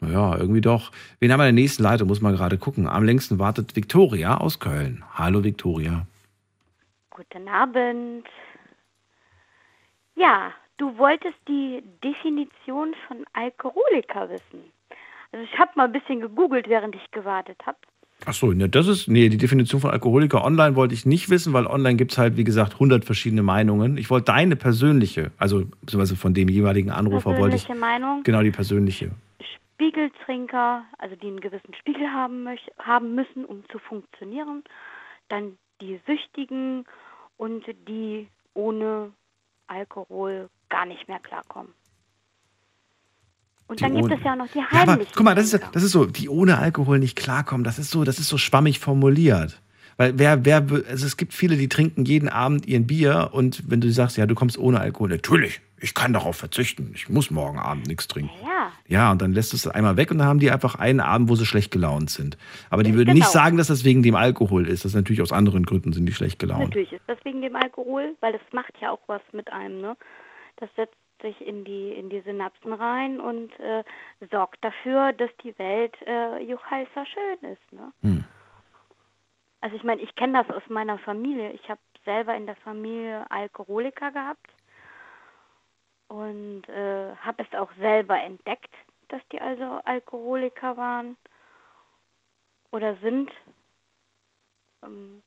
naja, 0.00 0.36
irgendwie 0.38 0.62
doch. 0.62 0.92
Wen 1.18 1.30
haben 1.30 1.40
wir 1.40 1.48
in 1.48 1.54
der 1.54 1.62
nächsten 1.62 1.82
Leitung? 1.82 2.08
Muss 2.08 2.22
man 2.22 2.34
gerade 2.34 2.56
gucken. 2.56 2.88
Am 2.88 3.04
längsten 3.04 3.38
wartet 3.38 3.76
Viktoria 3.76 4.38
aus 4.38 4.58
Köln. 4.58 5.04
Hallo 5.12 5.44
Viktoria. 5.44 6.06
Guten 7.10 7.48
Abend. 7.48 8.26
Ja, 10.16 10.52
du 10.78 10.96
wolltest 10.96 11.36
die 11.46 11.82
Definition 12.02 12.94
von 13.06 13.24
Alkoholiker 13.34 14.30
wissen. 14.30 14.72
Also 15.32 15.44
ich 15.44 15.58
habe 15.58 15.70
mal 15.76 15.84
ein 15.84 15.92
bisschen 15.92 16.20
gegoogelt, 16.20 16.68
während 16.68 16.94
ich 16.94 17.10
gewartet 17.10 17.58
habe. 17.66 17.78
Achso, 18.26 18.52
ne, 18.52 18.68
das 18.68 18.86
ist, 18.86 19.08
nee, 19.08 19.28
die 19.30 19.38
Definition 19.38 19.80
von 19.80 19.90
Alkoholiker 19.90 20.44
online 20.44 20.76
wollte 20.76 20.92
ich 20.92 21.06
nicht 21.06 21.30
wissen, 21.30 21.52
weil 21.54 21.66
online 21.66 21.96
gibt 21.96 22.12
es 22.12 22.18
halt, 22.18 22.36
wie 22.36 22.44
gesagt, 22.44 22.74
100 22.74 23.04
verschiedene 23.04 23.42
Meinungen. 23.42 23.96
Ich 23.96 24.10
wollte 24.10 24.26
deine 24.26 24.56
persönliche, 24.56 25.30
also 25.38 25.64
beziehungsweise 25.80 26.16
von 26.16 26.34
dem 26.34 26.48
jeweiligen 26.48 26.90
Anrufer 26.90 27.38
wollte 27.38 27.56
ich, 27.56 27.64
Persönliche 27.64 27.74
Meinung. 27.74 28.22
genau 28.22 28.42
die 28.42 28.50
persönliche. 28.50 29.10
Spiegeltrinker, 29.80 30.84
also 30.98 31.16
die 31.16 31.28
einen 31.28 31.40
gewissen 31.40 31.72
Spiegel 31.78 32.08
haben, 32.12 32.46
haben 32.78 33.14
müssen, 33.14 33.46
um 33.46 33.64
zu 33.70 33.78
funktionieren. 33.78 34.64
Dann 35.28 35.56
die 35.80 35.98
Süchtigen 36.06 36.84
und 37.38 37.64
die 37.88 38.28
ohne 38.52 39.12
Alkohol 39.66 40.50
gar 40.68 40.84
nicht 40.84 41.08
mehr 41.08 41.20
klarkommen. 41.20 41.72
Und 43.70 43.78
Die 43.78 43.84
dann 43.84 43.94
gibt 43.94 44.10
es 44.10 44.24
ja 44.24 44.34
noch 44.34 44.48
die 44.48 44.58
Ja, 44.58 44.66
aber 44.82 44.92
heimlichen. 44.92 45.12
guck 45.14 45.24
mal, 45.24 45.36
das 45.36 45.52
ist, 45.52 45.62
das 45.72 45.84
ist 45.84 45.92
so, 45.92 46.04
die 46.04 46.28
ohne 46.28 46.58
Alkohol 46.58 46.98
nicht 46.98 47.14
klarkommen, 47.16 47.62
das 47.62 47.78
ist 47.78 47.90
so, 47.92 48.02
das 48.02 48.18
ist 48.18 48.26
so 48.28 48.36
schwammig 48.36 48.80
formuliert. 48.80 49.62
Weil 49.96 50.18
wer, 50.18 50.44
wer, 50.44 50.66
also 50.88 51.06
es 51.06 51.16
gibt 51.16 51.32
viele, 51.34 51.56
die 51.56 51.68
trinken 51.68 52.04
jeden 52.04 52.28
Abend 52.28 52.66
ihren 52.66 52.86
Bier 52.88 53.30
und 53.32 53.70
wenn 53.70 53.80
du 53.80 53.88
sagst, 53.92 54.16
ja, 54.16 54.26
du 54.26 54.34
kommst 54.34 54.58
ohne 54.58 54.80
Alkohol, 54.80 55.10
natürlich, 55.10 55.60
ich 55.78 55.94
kann 55.94 56.12
darauf 56.12 56.34
verzichten, 56.36 56.90
ich 56.94 57.08
muss 57.08 57.30
morgen 57.30 57.58
Abend 57.60 57.86
nichts 57.86 58.08
trinken. 58.08 58.32
Ja, 58.42 58.72
Ja, 58.88 59.12
und 59.12 59.22
dann 59.22 59.32
lässt 59.34 59.52
du 59.52 59.56
es 59.56 59.68
einmal 59.68 59.96
weg 59.96 60.10
und 60.10 60.18
dann 60.18 60.26
haben 60.26 60.40
die 60.40 60.50
einfach 60.50 60.74
einen 60.74 60.98
Abend, 61.00 61.28
wo 61.28 61.36
sie 61.36 61.46
schlecht 61.46 61.70
gelaunt 61.70 62.10
sind. 62.10 62.36
Aber 62.70 62.82
die 62.82 62.94
würden 62.94 63.14
nicht 63.14 63.22
Genau. 63.26 63.32
sagen, 63.32 63.56
dass 63.56 63.68
das 63.68 63.84
wegen 63.84 64.02
dem 64.02 64.16
Alkohol 64.16 64.66
ist. 64.66 64.84
Das 64.84 64.90
ist 64.92 64.96
natürlich 64.96 65.22
aus 65.22 65.30
anderen 65.32 65.64
Gründen 65.64 65.92
sind 65.92 66.06
die 66.06 66.12
schlecht 66.12 66.38
gelaunt. 66.40 66.64
natürlich 66.64 66.92
ist 66.92 67.02
das 67.06 67.18
wegen 67.24 67.40
dem 67.40 67.54
Alkohol, 67.54 68.16
weil 68.20 68.32
das 68.32 68.42
macht 68.52 68.72
ja 68.80 68.90
auch 68.90 69.00
was 69.06 69.22
mit 69.32 69.52
einem, 69.52 69.80
ne? 69.80 69.96
Das 70.56 70.68
setzt 70.76 70.94
sich 71.22 71.40
in 71.46 71.64
die 71.64 71.92
in 71.92 72.10
die 72.10 72.20
Synapsen 72.20 72.72
rein 72.72 73.20
und 73.20 73.58
äh, 73.60 73.84
sorgt 74.30 74.64
dafür, 74.64 75.12
dass 75.12 75.30
die 75.42 75.56
Welt 75.58 75.96
äh, 76.06 76.38
juchheißer 76.42 77.06
schön 77.06 77.52
ist, 77.52 77.72
ne? 77.72 77.92
Hm. 78.02 78.24
Also 79.60 79.76
ich 79.76 79.84
meine, 79.84 80.00
ich 80.00 80.14
kenne 80.14 80.42
das 80.42 80.56
aus 80.56 80.62
meiner 80.68 80.98
Familie. 80.98 81.52
Ich 81.52 81.68
habe 81.68 81.80
selber 82.04 82.34
in 82.34 82.46
der 82.46 82.56
Familie 82.56 83.30
Alkoholiker 83.30 84.10
gehabt 84.10 84.50
und 86.08 86.68
äh, 86.68 87.14
habe 87.16 87.42
es 87.42 87.58
auch 87.58 87.70
selber 87.78 88.18
entdeckt, 88.18 88.74
dass 89.08 89.20
die 89.32 89.40
also 89.40 89.80
Alkoholiker 89.84 90.76
waren 90.76 91.16
oder 92.70 92.96
sind. 92.96 93.30
Ähm, 94.82 95.22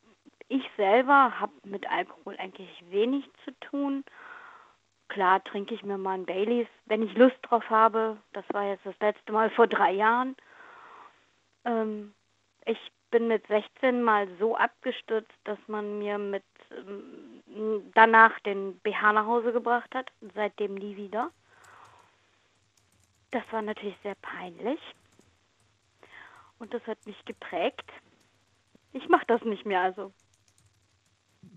ich 0.50 0.64
selber 0.78 1.40
habe 1.40 1.54
mit 1.64 1.90
Alkohol 1.90 2.36
eigentlich 2.38 2.84
wenig 2.90 3.26
zu 3.46 3.52
tun. 3.60 4.04
Klar 5.14 5.44
trinke 5.44 5.76
ich 5.76 5.84
mir 5.84 6.00
mal 6.00 6.16
einen 6.16 6.26
Baileys, 6.26 6.68
wenn 6.86 7.04
ich 7.04 7.16
Lust 7.16 7.38
drauf 7.44 7.70
habe. 7.70 8.18
Das 8.34 8.44
war 8.52 8.66
jetzt 8.66 8.84
das 8.84 8.96
letzte 9.00 9.32
Mal 9.32 9.52
vor 9.52 9.68
drei 9.68 9.92
Jahren. 9.92 10.36
Ähm, 11.66 12.16
ich 12.66 12.80
bin 13.12 13.28
mit 13.28 13.46
16 13.46 14.02
mal 14.02 14.28
so 14.40 14.58
abgestürzt, 14.58 15.32
dass 15.44 15.60
man 15.68 16.00
mir 16.00 16.18
mit 16.18 16.44
ähm, 16.72 17.92
danach 17.94 18.40
den 18.40 18.80
BH 18.80 19.14
nach 19.14 19.28
Hause 19.28 19.54
gebracht 19.54 19.94
hat. 19.94 20.12
Seitdem 20.34 20.74
nie 20.74 20.96
wieder. 20.98 21.30
Das 23.30 23.44
war 23.52 23.62
natürlich 23.62 23.98
sehr 24.02 24.16
peinlich. 24.16 24.80
Und 26.58 26.74
das 26.74 26.82
hat 26.88 26.98
mich 27.06 27.24
geprägt. 27.26 27.88
Ich 28.94 29.08
mache 29.10 29.28
das 29.28 29.44
nicht 29.44 29.64
mehr, 29.64 29.82
also. 29.82 30.12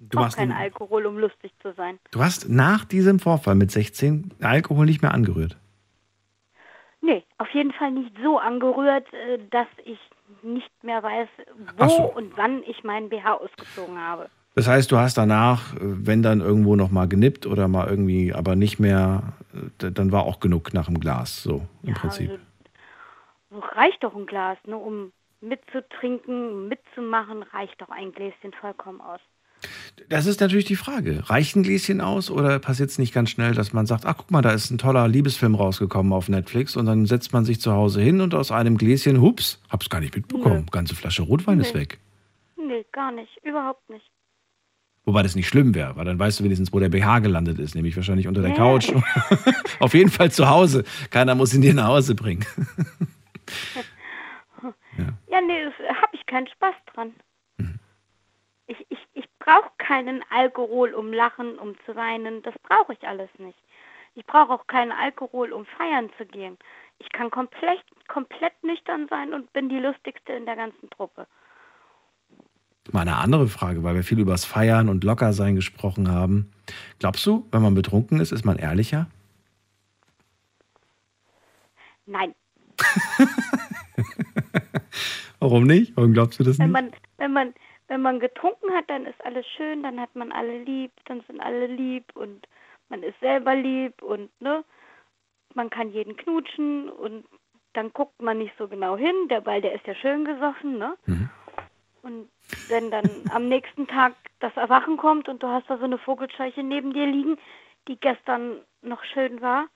Du 0.08 0.20
hast, 0.20 0.36
keinen 0.36 0.52
Alkohol, 0.52 1.06
um 1.06 1.18
lustig 1.18 1.52
zu 1.62 1.72
sein. 1.74 1.98
du 2.12 2.22
hast 2.22 2.48
nach 2.48 2.84
diesem 2.84 3.18
Vorfall 3.18 3.54
mit 3.54 3.70
16 3.70 4.34
Alkohol 4.40 4.86
nicht 4.86 5.02
mehr 5.02 5.12
angerührt. 5.12 5.56
Nee, 7.00 7.24
auf 7.38 7.48
jeden 7.52 7.72
Fall 7.72 7.92
nicht 7.92 8.12
so 8.22 8.38
angerührt, 8.38 9.06
äh, 9.12 9.38
dass 9.50 9.68
ich 9.84 9.98
nicht 10.42 10.70
mehr 10.82 11.02
weiß, 11.02 11.28
wo 11.78 11.88
so. 11.88 12.02
und 12.02 12.36
wann 12.36 12.62
ich 12.64 12.84
meinen 12.84 13.08
BH 13.08 13.34
ausgezogen 13.34 13.98
habe. 13.98 14.28
Das 14.56 14.68
heißt, 14.68 14.90
du 14.90 14.96
hast 14.96 15.18
danach, 15.18 15.74
äh, 15.74 15.78
wenn 15.80 16.22
dann 16.22 16.40
irgendwo 16.40 16.76
noch 16.76 16.90
mal 16.90 17.06
genippt 17.06 17.46
oder 17.46 17.68
mal 17.68 17.88
irgendwie, 17.88 18.32
aber 18.32 18.56
nicht 18.56 18.80
mehr, 18.80 19.34
äh, 19.54 19.90
dann 19.92 20.12
war 20.12 20.24
auch 20.24 20.40
genug 20.40 20.72
nach 20.72 20.86
dem 20.86 20.98
Glas, 20.98 21.42
so 21.42 21.66
im 21.82 21.94
Prinzip. 21.94 22.30
Also, 22.30 22.42
so 23.50 23.58
reicht 23.58 24.02
doch 24.02 24.16
ein 24.16 24.26
Glas, 24.26 24.58
ne, 24.66 24.76
um 24.76 25.12
mitzutrinken, 25.40 26.68
mitzumachen, 26.68 27.42
reicht 27.42 27.80
doch 27.80 27.90
ein 27.90 28.12
Gläschen 28.12 28.52
vollkommen 28.60 29.00
aus. 29.00 29.20
Das 30.08 30.26
ist 30.26 30.40
natürlich 30.40 30.66
die 30.66 30.76
Frage. 30.76 31.28
Reicht 31.28 31.56
ein 31.56 31.62
Gläschen 31.64 32.00
aus 32.00 32.30
oder 32.30 32.58
passiert 32.60 32.90
es 32.90 32.98
nicht 32.98 33.12
ganz 33.12 33.30
schnell, 33.30 33.54
dass 33.54 33.72
man 33.72 33.86
sagt, 33.86 34.06
ach 34.06 34.16
guck 34.18 34.30
mal, 34.30 34.42
da 34.42 34.50
ist 34.52 34.70
ein 34.70 34.78
toller 34.78 35.08
Liebesfilm 35.08 35.54
rausgekommen 35.56 36.12
auf 36.12 36.28
Netflix 36.28 36.76
und 36.76 36.86
dann 36.86 37.06
setzt 37.06 37.32
man 37.32 37.44
sich 37.44 37.60
zu 37.60 37.72
Hause 37.72 38.00
hin 38.00 38.20
und 38.20 38.34
aus 38.34 38.52
einem 38.52 38.76
Gläschen, 38.78 39.20
hups, 39.20 39.60
hab's 39.68 39.88
gar 39.90 40.00
nicht 40.00 40.14
mitbekommen, 40.14 40.66
ganze 40.70 40.94
Flasche 40.94 41.22
Rotwein 41.22 41.58
ist 41.60 41.74
Nee. 41.74 41.80
weg. 41.80 41.98
Nee, 42.56 42.84
gar 42.92 43.10
nicht, 43.12 43.30
überhaupt 43.42 43.88
nicht. 43.90 44.04
Wobei 45.04 45.22
das 45.22 45.34
nicht 45.36 45.48
schlimm 45.48 45.74
wäre, 45.74 45.96
weil 45.96 46.04
dann 46.04 46.18
weißt 46.18 46.40
du 46.40 46.44
wenigstens, 46.44 46.72
wo 46.72 46.80
der 46.80 46.88
BH 46.88 47.20
gelandet 47.20 47.58
ist, 47.58 47.74
nämlich 47.74 47.94
wahrscheinlich 47.96 48.26
unter 48.28 48.42
der 48.42 48.50
Ja. 48.50 48.56
Couch. 48.56 48.92
auf 49.80 49.94
jeden 49.94 50.10
Fall 50.10 50.30
zu 50.32 50.48
Hause. 50.48 50.84
Keiner 51.10 51.34
muss 51.36 51.54
ihn 51.54 51.62
dir 51.62 51.74
nach 51.74 51.88
Hause 51.88 52.14
bringen. 52.14 52.44
Ja, 55.28 55.40
nee, 55.46 55.64
das 55.64 55.74
habe 56.02 56.12
ich 56.14 56.24
keinen 56.26 56.46
Spaß 56.48 56.74
dran. 56.94 57.12
Mhm. 57.58 57.78
Ich, 58.66 58.78
ich, 58.88 58.98
ich 59.12 59.24
brauche 59.46 59.70
keinen 59.78 60.22
Alkohol, 60.30 60.92
um 60.92 61.12
lachen, 61.12 61.58
um 61.58 61.74
zu 61.86 61.96
weinen. 61.96 62.42
Das 62.42 62.54
brauche 62.62 62.92
ich 62.92 63.06
alles 63.06 63.30
nicht. 63.38 63.58
Ich 64.14 64.26
brauche 64.26 64.52
auch 64.52 64.66
keinen 64.66 64.92
Alkohol, 64.92 65.52
um 65.52 65.64
feiern 65.64 66.10
zu 66.18 66.26
gehen. 66.26 66.58
Ich 66.98 67.10
kann 67.10 67.30
komplett, 67.30 67.82
komplett 68.08 68.52
nüchtern 68.62 69.06
sein 69.08 69.32
und 69.32 69.52
bin 69.52 69.68
die 69.68 69.78
lustigste 69.78 70.32
in 70.32 70.46
der 70.46 70.56
ganzen 70.56 70.90
Truppe. 70.90 71.26
Mal 72.92 73.02
eine 73.02 73.16
andere 73.16 73.48
Frage, 73.48 73.82
weil 73.82 73.94
wir 73.94 74.04
viel 74.04 74.20
über 74.20 74.32
das 74.32 74.44
Feiern 74.44 74.88
und 74.88 75.04
Lockersein 75.04 75.54
gesprochen 75.54 76.10
haben. 76.10 76.52
Glaubst 76.98 77.24
du, 77.26 77.46
wenn 77.50 77.62
man 77.62 77.74
betrunken 77.74 78.20
ist, 78.20 78.32
ist 78.32 78.44
man 78.44 78.58
ehrlicher? 78.58 79.06
Nein, 82.06 82.34
Warum 85.40 85.64
nicht? 85.64 85.96
Warum 85.96 86.12
glaubst 86.12 86.38
du 86.38 86.44
das 86.44 86.58
wenn 86.58 86.70
nicht? 86.70 86.72
man, 86.72 86.92
wenn 87.18 87.32
man, 87.32 87.54
wenn 87.88 88.02
man 88.02 88.20
getrunken 88.20 88.72
hat, 88.72 88.88
dann 88.88 89.06
ist 89.06 89.24
alles 89.24 89.46
schön, 89.56 89.82
dann 89.82 90.00
hat 90.00 90.14
man 90.14 90.32
alle 90.32 90.58
lieb, 90.64 90.92
dann 91.06 91.22
sind 91.26 91.40
alle 91.40 91.66
lieb 91.66 92.04
und 92.14 92.46
man 92.88 93.02
ist 93.02 93.18
selber 93.20 93.54
lieb 93.54 94.02
und 94.02 94.30
ne, 94.40 94.64
man 95.54 95.70
kann 95.70 95.90
jeden 95.90 96.16
knutschen 96.16 96.88
und 96.88 97.24
dann 97.72 97.92
guckt 97.92 98.20
man 98.20 98.38
nicht 98.38 98.54
so 98.58 98.68
genau 98.68 98.96
hin, 98.96 99.14
der 99.28 99.40
Ball, 99.42 99.60
der 99.60 99.74
ist 99.74 99.86
ja 99.86 99.94
schön 99.94 100.24
gesoffen, 100.24 100.78
ne? 100.78 100.96
Und 102.02 102.28
wenn 102.68 102.90
dann 102.90 103.08
am 103.30 103.48
nächsten 103.48 103.86
Tag 103.86 104.14
das 104.38 104.56
Erwachen 104.56 104.96
kommt 104.96 105.28
und 105.28 105.42
du 105.42 105.48
hast 105.48 105.68
da 105.68 105.76
so 105.76 105.84
eine 105.84 105.98
Vogelscheuche 105.98 106.62
neben 106.62 106.92
dir 106.92 107.06
liegen, 107.06 107.36
die 107.88 107.98
gestern 107.98 108.60
noch 108.80 109.02
schön 109.04 109.40
war, 109.40 109.66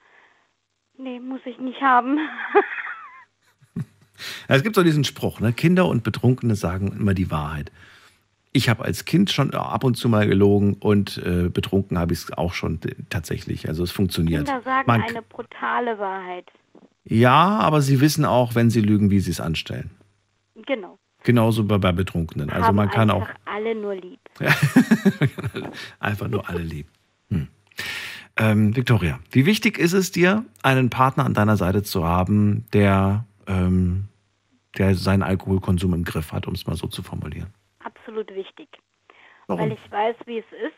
nee, 0.97 1.19
muss 1.19 1.41
ich 1.45 1.59
nicht 1.59 1.81
haben. 1.81 2.17
Ja, 2.17 3.83
Es 4.55 4.63
gibt 4.63 4.75
so 4.75 4.83
diesen 4.83 5.03
Spruch, 5.03 5.39
ne? 5.39 5.51
Kinder 5.51 5.87
und 5.87 6.03
Betrunkene 6.03 6.55
sagen 6.55 6.95
immer 6.97 7.13
die 7.13 7.31
Wahrheit. 7.31 7.71
Ich 8.53 8.67
habe 8.67 8.83
als 8.83 9.05
Kind 9.05 9.31
schon 9.31 9.53
ab 9.53 9.83
und 9.83 9.95
zu 9.95 10.09
mal 10.09 10.27
gelogen 10.27 10.73
und 10.73 11.17
äh, 11.17 11.49
betrunken 11.49 11.97
habe 11.97 12.13
ich 12.13 12.19
es 12.19 12.33
auch 12.33 12.53
schon 12.53 12.79
tatsächlich. 13.09 13.67
Also 13.67 13.83
es 13.83 13.91
funktioniert. 13.91 14.45
Kinder 14.45 14.61
sagen 14.63 14.83
Man, 14.87 15.01
eine 15.01 15.21
brutale 15.21 15.97
Wahrheit. 15.99 16.51
ja, 17.05 17.59
aber 17.59 17.81
sie 17.81 18.01
wissen 18.01 18.25
auch, 18.25 18.55
wenn 18.55 18.69
sie 18.69 18.81
lügen, 18.81 19.09
wie 19.09 19.21
sie 19.21 19.31
es 19.31 19.39
anstellen. 19.39 19.91
Genau. 20.65 20.99
Genauso 21.23 21.63
bei, 21.63 21.77
bei 21.77 21.91
Betrunkenen. 21.91 22.49
Also 22.49 22.67
Haben 22.67 22.75
man 22.75 22.89
kann 22.89 23.09
auch 23.09 23.21
einfach 23.21 23.35
alle 23.45 23.75
nur 23.75 23.95
lieb. 23.95 24.19
einfach 25.99 26.27
nur 26.27 26.49
alle 26.49 26.63
lieb. 26.63 26.87
Hm. 27.29 27.47
Ähm, 28.37 28.75
Victoria, 28.75 29.19
wie 29.29 29.45
wichtig 29.45 29.77
ist 29.77 29.93
es 29.93 30.11
dir, 30.11 30.45
einen 30.63 30.89
Partner 30.89 31.25
an 31.25 31.33
deiner 31.33 31.57
Seite 31.57 31.83
zu 31.83 32.05
haben, 32.05 32.65
der, 32.73 33.25
ähm, 33.47 34.07
der 34.77 34.95
seinen 34.95 35.21
Alkoholkonsum 35.21 35.93
im 35.93 36.03
Griff 36.03 36.31
hat, 36.31 36.47
um 36.47 36.53
es 36.53 36.65
mal 36.65 36.75
so 36.75 36.87
zu 36.87 37.03
formulieren? 37.03 37.53
Absolut 37.83 38.33
wichtig. 38.33 38.69
Warum? 39.47 39.61
Weil 39.61 39.71
ich 39.73 39.91
weiß, 39.91 40.15
wie 40.25 40.39
es 40.39 40.51
ist. 40.51 40.73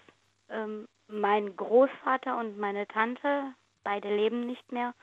Ähm, 0.50 0.88
mein 1.08 1.56
Großvater 1.56 2.38
und 2.38 2.58
meine 2.58 2.88
Tante, 2.88 3.54
beide 3.84 4.14
leben 4.16 4.46
nicht 4.46 4.72
mehr, 4.72 4.94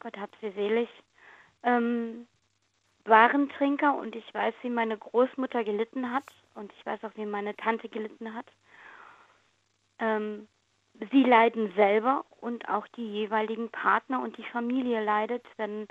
Gott 0.00 0.16
hab 0.16 0.30
sie 0.40 0.50
selig, 0.50 0.88
ähm, 1.62 2.26
waren 3.04 3.48
Trinker 3.50 3.96
und 3.96 4.16
ich 4.16 4.32
weiß, 4.32 4.54
wie 4.62 4.70
meine 4.70 4.96
Großmutter 4.96 5.64
gelitten 5.64 6.12
hat 6.12 6.24
und 6.54 6.72
ich 6.78 6.86
weiß 6.86 7.04
auch, 7.04 7.12
wie 7.16 7.26
meine 7.26 7.54
Tante 7.56 7.88
gelitten 7.88 8.34
hat. 8.34 8.46
Ähm, 9.98 10.48
sie 11.10 11.22
leiden 11.22 11.72
selber 11.74 12.24
und 12.40 12.68
auch 12.68 12.86
die 12.88 13.06
jeweiligen 13.06 13.68
Partner 13.70 14.22
und 14.22 14.36
die 14.38 14.44
Familie 14.44 15.02
leidet, 15.04 15.44
wenn 15.56 15.86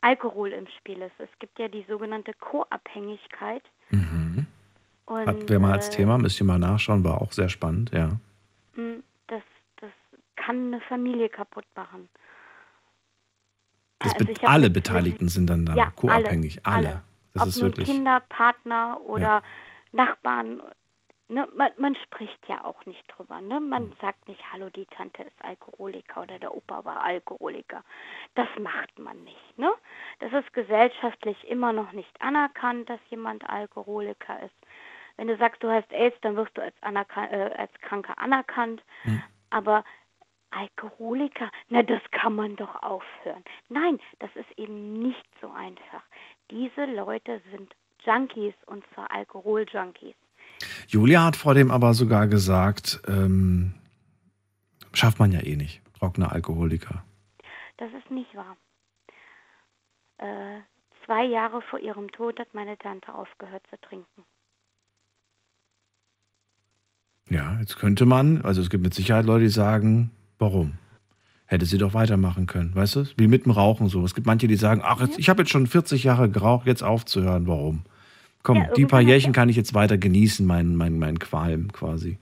Alkohol 0.00 0.52
im 0.52 0.66
Spiel 0.78 1.00
ist. 1.00 1.18
Es 1.18 1.30
gibt 1.38 1.58
ja 1.58 1.68
die 1.68 1.84
sogenannte 1.88 2.32
Co-Abhängigkeit. 2.34 3.62
Und, 5.06 5.26
Hatten 5.26 5.48
wir 5.48 5.58
mal 5.58 5.72
als 5.72 5.88
äh, 5.88 5.92
Thema, 5.96 6.18
müsst 6.18 6.40
ihr 6.40 6.46
mal 6.46 6.58
nachschauen, 6.58 7.04
war 7.04 7.20
auch 7.20 7.32
sehr 7.32 7.48
spannend, 7.48 7.90
ja. 7.92 8.18
mh, 8.74 9.02
Das, 9.26 9.42
das 9.80 9.90
kann 10.36 10.68
eine 10.72 10.80
Familie 10.82 11.28
kaputt 11.28 11.66
machen. 11.74 12.08
Das 13.98 14.14
Also 14.14 14.32
alle 14.46 14.70
Beteiligten 14.70 15.28
sind 15.28 15.48
dann 15.48 15.66
da 15.66 15.74
Ja, 15.74 15.90
co-abhängig. 15.90 16.64
Alle. 16.66 16.88
alle. 16.88 17.02
Das 17.34 17.42
Ob 17.42 17.48
ist 17.48 17.62
wirklich. 17.62 17.88
Kinder, 17.88 18.20
Partner 18.28 19.00
oder 19.06 19.42
Nachbarn. 19.92 20.60
Ne, 21.28 21.48
man, 21.56 21.70
man 21.78 21.94
spricht 21.96 22.46
ja 22.46 22.62
auch 22.64 22.84
nicht 22.84 23.02
drüber. 23.08 23.40
Ne? 23.40 23.58
Man 23.58 23.94
sagt 24.02 24.28
nicht, 24.28 24.40
hallo, 24.52 24.68
die 24.68 24.84
Tante 24.86 25.22
ist 25.22 25.42
Alkoholiker 25.42 26.22
oder 26.22 26.38
der 26.38 26.54
Opa 26.54 26.84
war 26.84 27.02
Alkoholiker. 27.02 27.82
Das 28.34 28.48
macht 28.60 28.98
man 28.98 29.22
nicht. 29.24 29.58
Ne? 29.58 29.72
Das 30.20 30.30
ist 30.32 30.52
gesellschaftlich 30.52 31.42
immer 31.48 31.72
noch 31.72 31.92
nicht 31.92 32.20
anerkannt, 32.20 32.90
dass 32.90 33.00
jemand 33.08 33.48
Alkoholiker 33.48 34.42
ist. 34.42 34.54
Wenn 35.16 35.28
du 35.28 35.36
sagst, 35.36 35.62
du 35.62 35.70
hast 35.70 35.90
AIDS, 35.92 36.16
dann 36.22 36.36
wirst 36.36 36.56
du 36.56 36.62
als, 36.62 36.74
anerkan 36.80 37.30
äh, 37.30 37.50
als 37.56 37.72
Kranker 37.82 38.18
anerkannt. 38.18 38.82
Aber 39.50 39.84
Alkoholiker, 40.50 41.50
na, 41.68 41.82
das 41.82 42.02
kann 42.10 42.34
man 42.34 42.56
doch 42.56 42.82
aufhören. 42.82 43.42
Nein, 43.68 43.98
das 44.18 44.30
ist 44.34 44.58
eben 44.58 44.92
nicht 44.92 45.26
so 45.40 45.50
einfach. 45.50 46.02
Diese 46.50 46.84
Leute 46.84 47.40
sind 47.50 47.74
Junkies 48.04 48.54
und 48.66 48.84
zwar 48.92 49.10
Alkoholjunkies. 49.10 50.14
Julia 50.88 51.24
hat 51.24 51.36
vor 51.36 51.54
dem 51.54 51.70
aber 51.70 51.94
sogar 51.94 52.26
gesagt, 52.26 53.00
ähm, 53.08 53.74
schafft 54.92 55.18
man 55.18 55.32
ja 55.32 55.40
eh 55.40 55.56
nicht. 55.56 55.80
Trockener 55.98 56.32
Alkoholiker. 56.32 57.04
Das 57.78 57.90
ist 57.92 58.10
nicht 58.10 58.34
wahr. 58.34 58.56
Äh, 60.18 60.60
zwei 61.06 61.24
Jahre 61.24 61.62
vor 61.62 61.78
ihrem 61.78 62.10
Tod 62.12 62.38
hat 62.38 62.54
meine 62.54 62.76
Tante 62.76 63.14
aufgehört 63.14 63.62
zu 63.70 63.80
trinken. 63.80 64.24
Ja, 67.32 67.56
jetzt 67.60 67.78
könnte 67.78 68.04
man, 68.06 68.42
also 68.42 68.60
es 68.60 68.68
gibt 68.70 68.82
mit 68.82 68.94
Sicherheit 68.94 69.24
Leute, 69.24 69.44
die 69.44 69.48
sagen, 69.50 70.10
warum? 70.38 70.74
Hätte 71.46 71.64
sie 71.66 71.78
doch 71.78 71.94
weitermachen 71.94 72.46
können, 72.46 72.74
weißt 72.74 72.96
du? 72.96 73.04
Wie 73.16 73.26
mit 73.28 73.44
dem 73.44 73.52
Rauchen 73.52 73.88
so. 73.88 74.04
Es 74.04 74.14
gibt 74.14 74.26
manche, 74.26 74.48
die 74.48 74.56
sagen, 74.56 74.80
ach, 74.84 75.00
jetzt, 75.00 75.18
ich 75.18 75.28
habe 75.28 75.42
jetzt 75.42 75.50
schon 75.50 75.66
40 75.66 76.04
Jahre 76.04 76.28
geraucht, 76.30 76.66
jetzt 76.66 76.82
aufzuhören, 76.82 77.46
warum? 77.46 77.84
Komm, 78.42 78.56
Ja, 78.56 78.72
die 78.74 78.86
paar 78.86 79.00
Jährchen 79.00 79.32
kann 79.32 79.48
ich 79.48 79.56
jetzt 79.56 79.74
weiter 79.74 79.98
genießen, 79.98 80.44
meinen 80.46 80.76
mein, 80.76 80.98
mein 80.98 81.18
Qualm 81.18 81.72
quasi. 81.72 82.18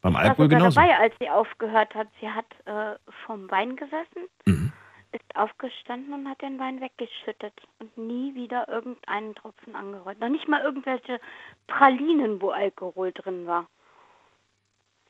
Beim 0.00 0.12
Ich 0.12 0.18
war 0.18 0.24
Alkohol 0.24 0.48
genauso. 0.48 0.80
dabei, 0.80 0.98
als 0.98 1.14
sie 1.20 1.28
aufgehört 1.30 1.94
hat. 1.94 2.08
Sie 2.20 2.28
hat 2.28 2.46
äh, 2.64 2.96
vom 3.26 3.50
Wein 3.50 3.76
gesessen, 3.76 4.28
Mhm. 4.46 4.72
ist 5.12 5.36
aufgestanden 5.36 6.12
und 6.14 6.28
hat 6.28 6.40
den 6.42 6.58
Wein 6.58 6.80
weggeschüttet 6.80 7.52
und 7.78 7.96
nie 7.96 8.34
wieder 8.34 8.68
irgendeinen 8.68 9.34
Tropfen 9.34 9.76
angerührt. 9.76 10.18
Noch 10.20 10.30
nicht 10.30 10.48
mal 10.48 10.62
irgendwelche 10.62 11.20
Pralinen, 11.68 12.40
wo 12.42 12.50
Alkohol 12.50 13.12
drin 13.12 13.46
war. 13.46 13.66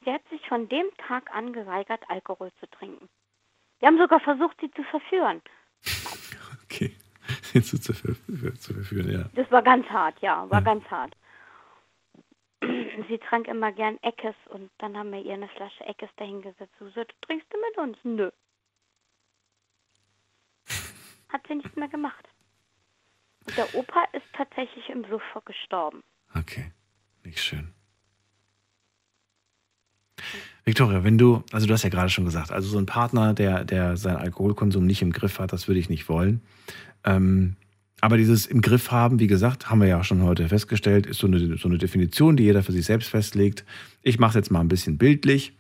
Sie 0.05 0.13
hat 0.13 0.27
sich 0.31 0.47
von 0.49 0.69
dem 0.69 0.87
Tag 1.07 1.31
an 1.35 1.53
geweigert, 1.53 2.03
Alkohol 2.09 2.51
zu 2.61 2.67
trinken. 2.71 3.09
Wir 3.79 3.89
haben 3.89 3.99
sogar 3.99 4.21
versucht, 4.21 4.57
sie 4.61 4.71
zu 4.73 4.83
verführen. 4.85 5.43
Okay. 6.65 6.97
Jetzt 7.53 7.69
zu, 7.69 7.79
zu, 7.81 7.93
zu 7.95 8.75
verführen, 8.75 9.11
ja. 9.13 9.25
Das 9.35 9.51
war 9.51 9.63
ganz 9.63 9.87
hart, 9.89 10.19
ja, 10.21 10.49
war 10.51 10.61
Ja. 10.61 10.65
ganz 10.65 10.85
hart. 10.91 11.17
Sie 13.09 13.19
trank 13.19 13.49
immer 13.49 13.73
gern 13.73 13.99
Eckes 14.03 14.37
und 14.51 14.71
dann 14.79 14.97
haben 14.97 15.11
wir 15.13 15.21
ihr 15.21 15.35
eine 15.35 15.49
Flasche 15.49 15.85
Eckes 15.85 16.11
dahingesetzt. 16.17 16.73
So, 16.79 16.89
so, 16.91 17.03
trinkst 17.23 17.47
du 17.53 17.59
mit 17.61 17.79
uns? 17.79 17.99
Nö. 18.05 18.31
Hat 21.29 21.47
sie 21.49 21.57
nicht 21.57 21.77
mehr 21.77 21.89
gemacht. 21.89 22.29
Und 23.47 23.57
der 23.57 23.75
Opa 23.75 24.05
ist 24.13 24.27
tatsächlich 24.35 24.89
im 24.89 25.05
Suff 25.11 25.23
gestorben. 25.45 26.03
Okay, 26.37 26.73
nicht 27.25 27.41
schön. 27.41 27.75
Victoria, 30.65 31.03
wenn 31.03 31.19
du, 31.19 31.43
also 31.51 31.67
du 31.67 31.73
hast 31.73 31.83
ja 31.83 31.91
gerade 31.91 32.11
schon 32.11 32.25
gesagt, 32.25 32.53
also 32.53 32.69
so 32.69 32.79
ein 32.79 32.87
Partner, 32.87 33.35
der, 33.35 33.65
der 33.65 33.97
seinen 33.97 34.17
Alkoholkonsum 34.17 34.87
nicht 34.87 35.03
im 35.03 35.13
Griff 35.13 35.39
hat, 35.39 35.53
das 35.53 35.67
würde 35.67 35.81
ich 35.81 35.89
nicht 35.89 36.09
wollen. 36.09 36.41
Ähm, 37.05 37.57
aber 38.01 38.17
dieses 38.17 38.47
im 38.47 38.63
Griff 38.63 38.91
haben, 38.91 39.19
wie 39.21 39.27
gesagt, 39.27 39.71
haben 39.71 39.81
wir 39.81 39.89
ja 39.89 40.03
schon 40.05 40.23
heute 40.23 40.49
festgestellt, 40.49 41.07
ist 41.07 41.19
so 41.19 41.27
eine, 41.27 41.57
so 41.57 41.69
eine 41.69 41.79
Definition, 41.79 42.37
die 42.37 42.45
jeder 42.45 42.63
für 42.63 42.73
sich 42.73 42.85
selbst 42.85 43.09
festlegt. 43.09 43.65
Ich 44.03 44.19
mache 44.19 44.31
es 44.31 44.35
jetzt 44.37 44.51
mal 44.51 44.61
ein 44.61 44.69
bisschen 44.69 44.99
bildlich. 44.99 45.53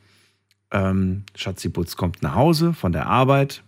Ähm, 0.71 1.25
Schatzi 1.37 1.69
Putz 1.69 1.97
kommt 1.97 2.23
nach 2.23 2.35
Hause 2.35 2.73
von 2.73 2.93
der 2.93 3.07
Arbeit, 3.07 3.63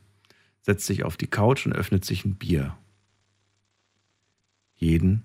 setzt 0.62 0.86
sich 0.86 1.04
auf 1.04 1.16
die 1.16 1.26
Couch 1.26 1.66
und 1.66 1.72
öffnet 1.72 2.04
sich 2.04 2.24
ein 2.24 2.36
Bier. 2.36 2.76
Jeden 4.74 5.22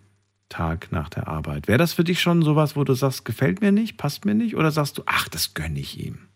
Tag 0.49 0.91
nach 0.91 1.09
der 1.09 1.27
Arbeit. 1.27 1.67
Wäre 1.67 1.77
das 1.77 1.93
für 1.93 2.03
dich 2.03 2.21
schon 2.21 2.41
sowas, 2.41 2.75
wo 2.75 2.83
du 2.83 2.93
sagst, 2.93 3.23
gefällt 3.23 3.61
mir 3.61 3.71
nicht, 3.71 3.97
passt 3.97 4.25
mir 4.25 4.33
nicht? 4.33 4.55
Oder 4.55 4.71
sagst 4.71 4.97
du, 4.97 5.03
ach, 5.05 5.29
das 5.29 5.53
gönne 5.53 5.79
ich 5.79 5.99
ihm? 6.03 6.27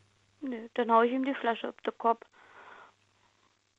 Nö, 0.42 0.56
dann 0.76 0.92
hau 0.92 1.02
ich 1.02 1.12
ihm 1.12 1.26
die 1.26 1.34
Flasche 1.34 1.70
auf 1.70 1.82
den 1.86 1.98
Kopf. 1.98 2.26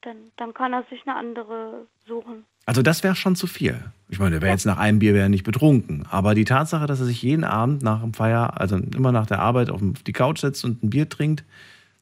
Dann, 0.03 0.33
dann 0.37 0.53
kann 0.53 0.73
er 0.73 0.85
sich 0.91 1.01
eine 1.07 1.17
andere 1.17 1.87
suchen. 2.07 2.45
Also 2.67 2.83
das 2.83 3.03
wäre 3.03 3.15
schon 3.15 3.37
zu 3.37 3.47
viel. 3.47 3.93
Ich 4.09 4.19
meine, 4.19 4.33
der 4.33 4.43
wäre 4.43 4.53
jetzt 4.53 4.67
nach 4.67 4.79
einem 4.79 4.99
Bier 4.99 5.15
wäre 5.15 5.25
er 5.25 5.29
nicht 5.29 5.45
betrunken. 5.45 6.07
Aber 6.11 6.35
die 6.35 6.45
Tatsache, 6.45 6.87
dass 6.87 7.01
er 7.01 7.07
sich 7.07 7.23
jeden 7.23 7.45
Abend 7.45 7.83
nach 7.83 8.01
dem 8.01 8.13
Feier, 8.13 8.61
also 8.61 8.77
immer 8.77 9.13
nach 9.13 9.27
der 9.27 9.41
Arbeit 9.41 9.71
auf 9.71 9.81
die 10.07 10.13
Couch 10.13 10.41
setzt 10.41 10.65
und 10.65 10.83
ein 10.83 10.91
Bier 10.91 11.09
trinkt, 11.09 11.45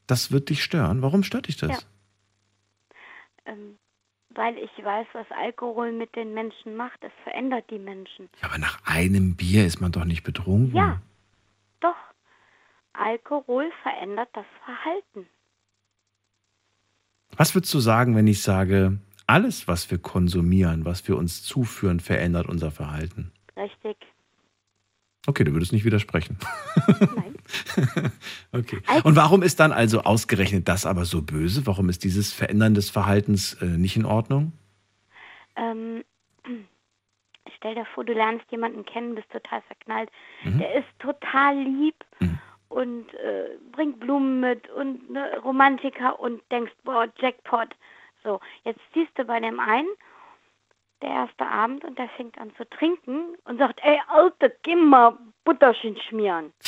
das 0.07 0.31
wird 0.31 0.49
dich 0.49 0.63
stören. 0.63 1.01
Warum 1.01 1.23
stört 1.23 1.47
dich 1.47 1.57
das? 1.57 1.71
Ja. 1.71 1.77
Ähm, 3.45 3.77
weil 4.35 4.57
ich 4.57 4.71
weiß, 4.83 5.07
was 5.13 5.25
Alkohol 5.31 5.91
mit 5.91 6.15
den 6.15 6.33
Menschen 6.33 6.75
macht. 6.75 7.03
Es 7.03 7.11
verändert 7.23 7.69
die 7.69 7.79
Menschen. 7.79 8.29
Aber 8.41 8.57
nach 8.57 8.79
einem 8.85 9.35
Bier 9.35 9.65
ist 9.65 9.81
man 9.81 9.91
doch 9.91 10.05
nicht 10.05 10.23
betrunken. 10.23 10.75
Ja, 10.75 11.01
doch. 11.79 11.95
Alkohol 12.93 13.71
verändert 13.81 14.29
das 14.33 14.45
Verhalten. 14.63 15.27
Was 17.35 17.55
würdest 17.55 17.73
du 17.73 17.79
sagen, 17.79 18.15
wenn 18.15 18.27
ich 18.27 18.43
sage, 18.43 18.99
alles, 19.25 19.67
was 19.67 19.89
wir 19.89 19.97
konsumieren, 19.97 20.85
was 20.85 21.07
wir 21.07 21.17
uns 21.17 21.43
zuführen, 21.43 21.99
verändert 21.99 22.47
unser 22.47 22.71
Verhalten? 22.71 23.31
Richtig. 23.57 23.97
Okay, 25.25 25.43
du 25.43 25.53
würdest 25.53 25.71
nicht 25.71 25.85
widersprechen. 25.85 26.37
Nein. 27.15 27.35
okay. 28.51 28.81
Und 29.03 29.15
warum 29.15 29.41
ist 29.41 29.59
dann 29.59 29.71
also 29.71 30.01
ausgerechnet 30.01 30.67
das 30.67 30.85
aber 30.85 31.05
so 31.05 31.21
böse? 31.21 31.65
Warum 31.65 31.89
ist 31.89 32.03
dieses 32.03 32.33
Verändern 32.33 32.73
des 32.73 32.89
Verhaltens 32.89 33.53
äh, 33.61 33.65
nicht 33.65 33.95
in 33.95 34.05
Ordnung? 34.05 34.51
Ähm, 35.55 36.03
stell 37.57 37.75
dir 37.75 37.85
vor, 37.93 38.03
du 38.03 38.13
lernst 38.13 38.45
jemanden 38.51 38.83
kennen, 38.85 39.15
bist 39.15 39.29
total 39.31 39.61
verknallt. 39.61 40.09
Mhm. 40.43 40.59
Der 40.59 40.75
ist 40.75 40.87
total 40.99 41.57
lieb 41.57 41.95
und 42.73 43.13
äh, 43.13 43.57
bringt 43.71 43.99
Blumen 43.99 44.39
mit 44.39 44.67
und 44.71 45.09
ne, 45.11 45.37
Romantiker 45.43 46.19
und 46.19 46.41
denkst, 46.51 46.73
boah, 46.83 47.07
Jackpot. 47.19 47.69
So, 48.23 48.39
jetzt 48.63 48.79
siehst 48.93 49.11
du 49.15 49.25
bei 49.25 49.39
dem 49.39 49.59
einen, 49.59 49.87
der 51.03 51.11
erste 51.11 51.45
Abend 51.45 51.83
und 51.83 51.97
der 51.99 52.09
fängt 52.09 52.37
an 52.37 52.51
zu 52.55 52.67
trinken 52.69 53.35
und 53.45 53.57
sagt, 53.57 53.79
ey, 53.83 53.99
Alter, 54.07 54.49
geh 54.63 54.75
mal 54.75 55.17
Butterchen 55.43 55.97
schmieren. 56.09 56.53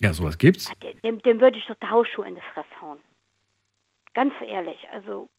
Ja, 0.00 0.12
sowas 0.12 0.36
gibt's. 0.36 0.70
Dem, 1.02 1.22
dem 1.22 1.40
würde 1.40 1.56
ich 1.56 1.64
doch 1.64 1.76
die 1.82 1.86
Hausschuhe 1.86 2.26
in 2.28 2.34
die 2.34 2.40
Fresse 2.52 2.68
hauen. 2.82 2.98
Ganz 4.12 4.34
ehrlich, 4.46 4.76
also 4.92 5.30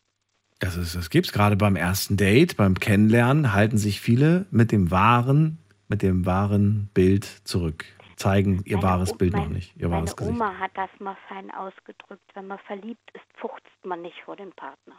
Das, 0.59 0.75
ist, 0.75 0.95
das 0.95 1.11
gibt's 1.11 1.31
gerade 1.31 1.55
beim 1.55 1.75
ersten 1.75 2.17
Date, 2.17 2.57
beim 2.57 2.73
Kennenlernen, 2.73 3.53
halten 3.53 3.77
sich 3.77 4.01
viele 4.01 4.47
mit 4.49 4.71
dem 4.71 4.89
wahren, 4.89 5.59
mit 5.87 6.01
dem 6.01 6.25
wahren 6.25 6.89
Bild 6.95 7.25
zurück. 7.25 7.85
Zeigen 8.15 8.63
ihr 8.65 8.81
wahres 8.81 9.15
Bild 9.15 9.33
noch 9.33 9.49
nicht, 9.49 9.75
ihr 9.75 9.87
meine 9.89 10.03
wahres 10.03 10.15
Gesicht. 10.15 10.35
Oma 10.35 10.57
hat 10.57 10.71
das 10.73 10.89
mal 10.99 11.17
fein 11.27 11.51
ausgedrückt. 11.51 12.23
Wenn 12.33 12.47
man 12.47 12.57
verliebt 12.59 13.11
ist, 13.13 13.25
fuchzt 13.35 13.67
man 13.83 14.01
nicht 14.01 14.19
vor 14.23 14.35
dem 14.35 14.51
Partner. 14.53 14.95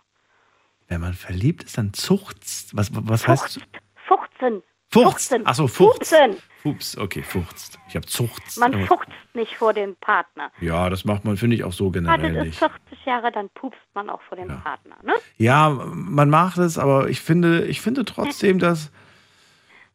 Wenn 0.89 1.01
man 1.01 1.15
verliebt 1.15 1.65
ist, 1.65 1.79
dann 1.79 1.93
zucht's. 1.93 2.71
Was, 2.75 2.91
was 2.93 3.27
heißt 3.27 3.61
Fuchzen. 4.07 4.63
Fuchst? 4.89 5.33
Achso, 5.45 5.67
Fuchst. 5.67 6.11
Fuchsen. 6.15 6.37
Fuchs, 6.63 6.97
okay, 6.97 7.23
Fuchst. 7.23 7.79
Ich 7.89 7.97
habe 7.97 8.07
Zuchts. 8.07 8.57
Man 8.57 8.73
Irgendwas- 8.73 8.89
fuchzt 8.99 9.11
nicht 9.35 9.57
vor 9.57 9.73
dem 9.75 9.97
Partner. 9.97 10.51
Ja, 10.61 10.89
das 10.89 11.05
macht 11.05 11.25
man, 11.25 11.37
finde 11.37 11.57
ich, 11.57 11.65
auch 11.65 11.73
so 11.73 11.91
generell 11.91 12.35
Wartet 12.35 12.45
nicht. 12.47 12.59
40 12.59 13.05
Jahre, 13.05 13.31
dann 13.33 13.49
pupst 13.51 13.81
man 13.95 14.09
auch 14.09 14.23
vor 14.23 14.37
dem 14.37 14.49
Partner. 14.63 14.97
Ne? 15.05 15.15
Ja, 15.37 15.69
man 15.71 16.31
macht 16.31 16.59
es, 16.59 16.79
aber 16.79 17.09
ich 17.09 17.21
finde, 17.21 17.65
ich 17.67 17.81
finde 17.81 18.05
trotzdem, 18.05 18.59
dass, 18.61 18.91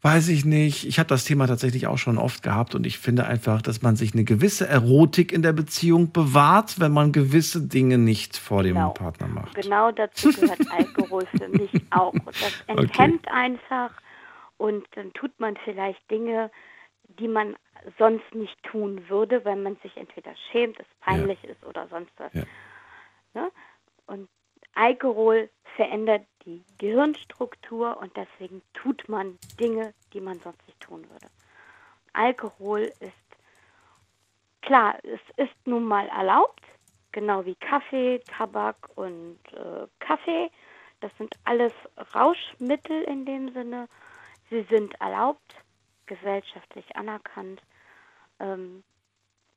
weiß 0.01 0.29
ich 0.29 0.45
nicht, 0.45 0.87
ich 0.87 0.97
habe 0.97 1.07
das 1.07 1.25
Thema 1.25 1.45
tatsächlich 1.47 1.85
auch 1.87 1.97
schon 1.97 2.17
oft 2.17 2.41
gehabt 2.41 2.73
und 2.73 2.87
ich 2.87 2.97
finde 2.97 3.25
einfach, 3.25 3.61
dass 3.61 3.81
man 3.83 3.95
sich 3.95 4.13
eine 4.13 4.23
gewisse 4.23 4.67
Erotik 4.67 5.31
in 5.31 5.43
der 5.43 5.53
Beziehung 5.53 6.11
bewahrt, 6.11 6.79
wenn 6.79 6.91
man 6.91 7.11
gewisse 7.11 7.61
Dinge 7.67 7.97
nicht 7.99 8.37
vor 8.37 8.63
dem 8.63 8.75
Genau. 8.75 8.89
Partner 8.89 9.27
macht. 9.27 9.55
Genau 9.55 9.91
dazu 9.91 10.31
gehört 10.31 10.59
Alkohol 10.71 11.25
für 11.37 11.47
mich 11.49 11.71
auch. 11.91 12.13
Und 12.13 12.27
das 12.27 12.63
enthemmt 12.67 13.27
einfach 13.27 13.91
und 14.57 14.85
dann 14.95 15.13
tut 15.13 15.39
man 15.39 15.55
vielleicht 15.65 15.99
Dinge, 16.09 16.49
die 17.19 17.27
man 17.27 17.55
sonst 17.97 18.33
nicht 18.33 18.55
tun 18.63 19.01
würde, 19.07 19.43
wenn 19.45 19.63
man 19.63 19.75
sich 19.83 19.95
entweder 19.97 20.31
schämt, 20.51 20.79
es 20.79 20.85
peinlich 21.01 21.43
ist 21.43 21.63
oder 21.65 21.87
sonst 21.89 22.11
was. 22.17 22.33
Ja. 22.33 22.43
Ne? 23.33 23.51
Und 24.07 24.29
Alkohol 24.75 25.49
verändert 25.75 26.23
die 26.45 26.63
Gehirnstruktur 26.77 27.97
und 27.97 28.15
deswegen 28.15 28.61
tut 28.73 29.07
man 29.07 29.37
Dinge, 29.59 29.93
die 30.13 30.21
man 30.21 30.39
sonst 30.39 30.65
nicht 30.67 30.79
tun 30.79 31.09
würde. 31.09 31.27
Alkohol 32.13 32.91
ist 32.99 33.13
klar, 34.61 34.97
es 35.03 35.21
ist 35.37 35.67
nun 35.67 35.85
mal 35.85 36.07
erlaubt, 36.09 36.61
genau 37.11 37.45
wie 37.45 37.55
Kaffee, 37.55 38.19
Tabak 38.19 38.89
und 38.95 39.39
äh, 39.53 39.87
Kaffee. 39.99 40.49
Das 40.99 41.11
sind 41.17 41.35
alles 41.45 41.73
Rauschmittel 42.13 43.03
in 43.03 43.25
dem 43.25 43.53
Sinne. 43.53 43.87
Sie 44.49 44.63
sind 44.69 44.99
erlaubt, 45.01 45.55
gesellschaftlich 46.05 46.95
anerkannt. 46.95 47.61
Ähm, 48.39 48.83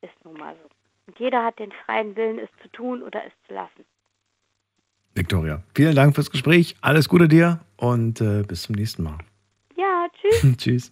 ist 0.01 0.23
nun 0.23 0.35
mal 0.35 0.55
so. 0.55 0.69
Und 1.07 1.19
jeder 1.19 1.43
hat 1.43 1.59
den 1.59 1.71
freien 1.71 2.15
Willen, 2.15 2.39
es 2.39 2.49
zu 2.61 2.69
tun 2.69 3.03
oder 3.03 3.23
es 3.25 3.33
zu 3.47 3.53
lassen. 3.53 3.85
Victoria, 5.15 5.63
vielen 5.73 5.95
Dank 5.95 6.13
fürs 6.13 6.29
Gespräch. 6.29 6.75
Alles 6.81 7.07
Gute 7.07 7.27
dir 7.29 7.61
und 7.77 8.19
äh, 8.19 8.43
bis 8.43 8.63
zum 8.63 8.75
nächsten 8.75 9.03
Mal. 9.03 9.17
Ja, 9.77 10.07
tschüss. 10.41 10.57
tschüss. 10.57 10.91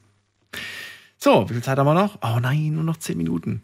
So, 1.17 1.49
wie 1.49 1.53
viel 1.53 1.63
Zeit 1.63 1.77
haben 1.77 1.85
wir 1.87 1.93
noch? 1.93 2.17
Oh 2.21 2.39
nein, 2.41 2.73
nur 2.73 2.83
noch 2.83 2.97
zehn 2.97 3.17
Minuten. 3.17 3.61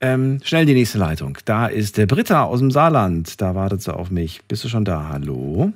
Ähm, 0.00 0.40
schnell 0.44 0.66
die 0.66 0.74
nächste 0.74 0.98
Leitung. 0.98 1.38
Da 1.44 1.66
ist 1.66 1.96
der 1.96 2.06
Britta 2.06 2.44
aus 2.44 2.60
dem 2.60 2.70
Saarland. 2.70 3.40
Da 3.40 3.54
wartet 3.54 3.82
sie 3.82 3.94
auf 3.94 4.10
mich. 4.10 4.42
Bist 4.48 4.64
du 4.64 4.68
schon 4.68 4.84
da? 4.84 5.08
Hallo? 5.10 5.72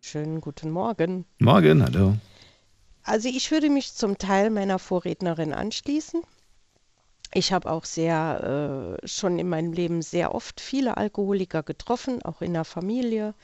Schönen 0.00 0.40
guten 0.40 0.70
Morgen. 0.70 1.24
Morgen, 1.38 1.82
hallo. 1.82 2.16
Also 3.02 3.28
ich 3.28 3.50
würde 3.50 3.68
mich 3.68 3.92
zum 3.94 4.16
Teil 4.16 4.48
meiner 4.50 4.78
Vorrednerin 4.78 5.52
anschließen. 5.52 6.22
Ich 7.34 7.52
habe 7.52 7.68
auch 7.70 7.84
sehr 7.84 8.96
äh, 9.02 9.06
schon 9.08 9.40
in 9.40 9.48
meinem 9.48 9.72
Leben 9.72 10.02
sehr 10.02 10.34
oft 10.34 10.60
viele 10.60 10.96
Alkoholiker 10.96 11.64
getroffen, 11.64 12.22
auch 12.22 12.40
in 12.40 12.52
der 12.52 12.64
Familie. 12.64 13.34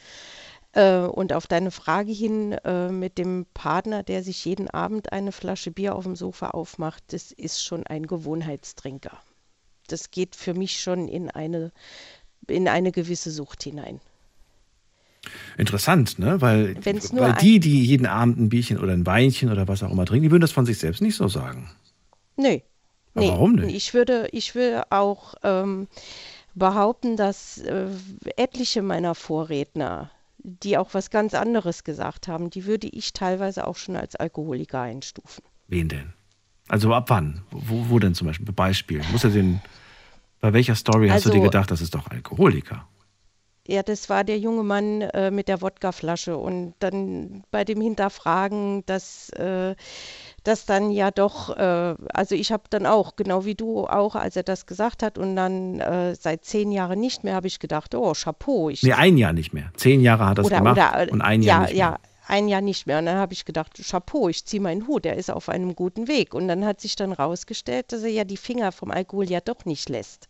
Äh, 0.73 1.01
und 1.01 1.33
auf 1.33 1.49
deine 1.49 1.73
Frage 1.73 2.13
hin 2.13 2.53
äh, 2.53 2.91
mit 2.91 3.19
dem 3.19 3.47
Partner, 3.53 4.05
der 4.05 4.23
sich 4.23 4.45
jeden 4.45 4.71
Abend 4.71 5.13
eine 5.13 5.33
Flasche 5.33 5.73
Bier 5.73 5.97
auf 5.97 6.05
dem 6.05 6.15
Sofa 6.15 6.51
aufmacht, 6.51 7.03
das 7.09 7.33
ist 7.33 7.65
schon 7.65 7.85
ein 7.85 8.07
Gewohnheitstrinker. 8.07 9.19
Das 9.89 10.13
geht 10.13 10.37
für 10.37 10.55
mich 10.55 10.81
schon 10.81 11.09
in 11.09 11.29
eine, 11.29 11.73
in 12.47 12.69
eine 12.69 12.93
gewisse 12.93 13.33
Sucht 13.33 13.65
hinein. 13.65 14.01
Interessant, 15.59 16.21
ne? 16.21 16.41
Weil, 16.41 16.77
weil 16.77 17.35
die, 17.35 17.59
die 17.59 17.85
jeden 17.85 18.07
Abend 18.07 18.39
ein 18.39 18.49
Bierchen 18.49 18.79
oder 18.79 18.93
ein 18.93 19.05
Weinchen 19.05 19.51
oder 19.51 19.67
was 19.67 19.83
auch 19.83 19.91
immer 19.91 20.07
trinken, 20.07 20.23
die 20.23 20.31
würden 20.31 20.43
das 20.43 20.53
von 20.53 20.65
sich 20.65 20.79
selbst 20.79 21.03
nicht 21.03 21.17
so 21.17 21.27
sagen. 21.27 21.71
Nee. 22.37 22.63
Aber 23.15 23.25
nee. 23.25 23.31
warum 23.31 23.53
nicht? 23.53 23.75
Ich 23.75 23.95
würde, 23.95 24.29
ich 24.33 24.55
würde 24.55 24.85
auch 24.91 25.35
ähm, 25.43 25.89
behaupten, 26.55 27.17
dass 27.17 27.59
äh, 27.59 27.87
etliche 28.37 28.83
meiner 28.83 29.15
Vorredner 29.15 30.11
die 30.43 30.79
auch 30.79 30.95
was 30.95 31.11
ganz 31.11 31.35
anderes 31.35 31.85
gesagt 31.85 32.29
haben, 32.29 32.51
die 32.51 32.65
würde 32.67 32.89
ich 32.89 33.13
teilweise 33.13 33.67
auch 33.67 33.77
schon 33.77 33.97
als 33.97 34.17
Alkoholiker 34.17 34.81
einstufen. 34.81 35.45
Wen 35.69 35.89
denn? 35.89 36.13
Also 36.69 36.95
ab 36.95 37.07
wann? 37.09 37.43
Wo, 37.51 37.91
wo 37.91 37.99
denn 37.99 38.15
zum 38.15 38.29
Beispiel? 38.29 38.53
Beispiel. 38.53 39.03
Muss 39.13 39.25
er 39.25 39.31
den, 39.31 39.61
bei 40.41 40.53
welcher 40.53 40.75
Story 40.75 41.09
hast 41.09 41.27
du 41.27 41.31
dir 41.31 41.37
Also- 41.37 41.45
gedacht, 41.45 41.71
das 41.71 41.81
ist 41.81 41.95
doch 41.95 42.07
Alkoholiker? 42.09 42.87
Ja, 43.67 43.83
das 43.83 44.09
war 44.09 44.25
der 44.25 44.39
junge 44.39 44.65
Mann 44.65 45.03
äh, 45.03 45.31
mit 45.31 45.47
der 45.47 45.61
Wodkaflasche 45.61 46.37
und 46.37 46.75
dann 46.81 47.45
bei 47.51 47.65
dem 47.65 47.81
Hinterfragen, 47.81 48.85
dass 48.87 49.29
äh, 49.31 49.77
das 50.45 50.67
dann 50.67 50.91
ja 50.91 51.11
doch, 51.11 51.57
äh, 51.57 51.95
also 52.13 52.35
ich 52.35 52.53
habe 52.53 52.65
dann 52.71 52.87
auch, 52.87 53.17
genau 53.17 53.45
wie 53.45 53.55
du 53.55 53.87
auch, 53.87 54.15
als 54.15 54.37
er 54.37 54.43
das 54.43 54.67
gesagt 54.67 55.03
hat 55.03 55.19
und 55.19 55.37
dann 55.37 55.81
äh, 55.81 56.15
seit 56.15 56.45
zehn 56.45 56.73
Jahren 56.73 57.01
nicht 57.01 57.25
mehr, 57.25 57.35
habe 57.35 57.47
ich 57.47 57.59
gedacht, 57.59 57.95
oh, 57.95 58.13
Chapeau. 58.13 58.71
Ich, 58.71 58.83
Nee, 58.83 58.93
ein 58.93 59.17
Jahr 59.17 59.33
nicht 59.33 59.53
mehr. 59.53 59.71
Zehn 59.77 60.01
Jahre 60.01 60.27
hat 60.27 60.39
er 60.39 60.45
es 60.45 60.51
gemacht 60.51 60.77
oder, 60.77 61.13
und 61.13 61.21
ein 61.21 61.43
ja, 61.43 61.49
Jahr 61.49 61.61
nicht 61.63 61.73
mehr. 61.73 61.79
Ja, 61.79 61.99
ein 62.27 62.49
Jahr 62.49 62.61
nicht 62.61 62.87
mehr. 62.87 62.99
Und 62.99 63.07
dann 63.07 63.19
habe 63.19 63.33
ich 63.33 63.45
gedacht, 63.45 63.81
Chapeau, 63.83 64.29
ich 64.29 64.45
ziehe 64.45 64.63
meinen 64.63 64.87
Hut, 64.87 65.05
er 65.05 65.17
ist 65.17 65.31
auf 65.31 65.49
einem 65.49 65.75
guten 65.75 66.09
Weg. 66.09 66.33
Und 66.33 66.49
dann 66.49 66.65
hat 66.65 66.81
sich 66.81 66.97
dann 66.97 67.13
rausgestellt, 67.13 67.93
dass 67.93 68.03
er 68.03 68.11
ja 68.11 68.25
die 68.25 68.37
Finger 68.37 68.73
vom 68.73 68.91
Alkohol 68.91 69.29
ja 69.29 69.41
doch 69.41 69.65
nicht 69.65 69.89
lässt. 69.89 70.29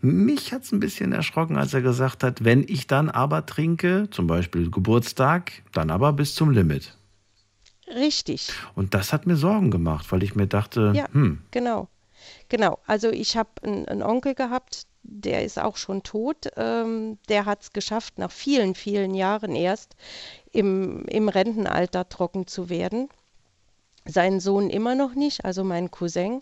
Mich 0.00 0.52
hat 0.52 0.62
es 0.62 0.72
ein 0.72 0.80
bisschen 0.80 1.12
erschrocken, 1.12 1.56
als 1.56 1.74
er 1.74 1.82
gesagt 1.82 2.22
hat, 2.22 2.44
wenn 2.44 2.64
ich 2.66 2.86
dann 2.86 3.10
aber 3.10 3.46
trinke, 3.46 4.08
zum 4.10 4.26
Beispiel 4.26 4.70
Geburtstag, 4.70 5.52
dann 5.72 5.90
aber 5.90 6.12
bis 6.12 6.34
zum 6.34 6.50
Limit. 6.50 6.96
Richtig. 7.94 8.52
Und 8.74 8.94
das 8.94 9.12
hat 9.12 9.26
mir 9.26 9.36
Sorgen 9.36 9.70
gemacht, 9.70 10.10
weil 10.10 10.22
ich 10.22 10.34
mir 10.34 10.46
dachte, 10.46 10.92
Ja, 10.94 11.06
hm, 11.12 11.42
genau. 11.50 11.88
Genau. 12.48 12.78
Also 12.86 13.10
ich 13.10 13.36
habe 13.36 13.50
einen, 13.62 14.02
Onkel 14.02 14.34
gehabt, 14.34 14.86
der 15.02 15.44
ist 15.44 15.58
auch 15.58 15.76
schon 15.76 16.02
tot. 16.02 16.48
Ähm, 16.56 17.18
der 17.28 17.46
hat 17.46 17.62
es 17.62 17.72
geschafft, 17.72 18.18
nach 18.18 18.30
vielen, 18.30 18.74
vielen 18.74 19.14
Jahren 19.14 19.54
erst 19.54 19.96
im, 20.52 21.04
im 21.06 21.28
Rentenalter 21.28 22.08
trocken 22.08 22.46
zu 22.46 22.68
werden. 22.68 23.08
Sein 24.06 24.40
Sohn 24.40 24.70
immer 24.70 24.94
noch 24.94 25.14
nicht, 25.14 25.44
also 25.44 25.62
mein 25.62 25.90
Cousin. 25.90 26.40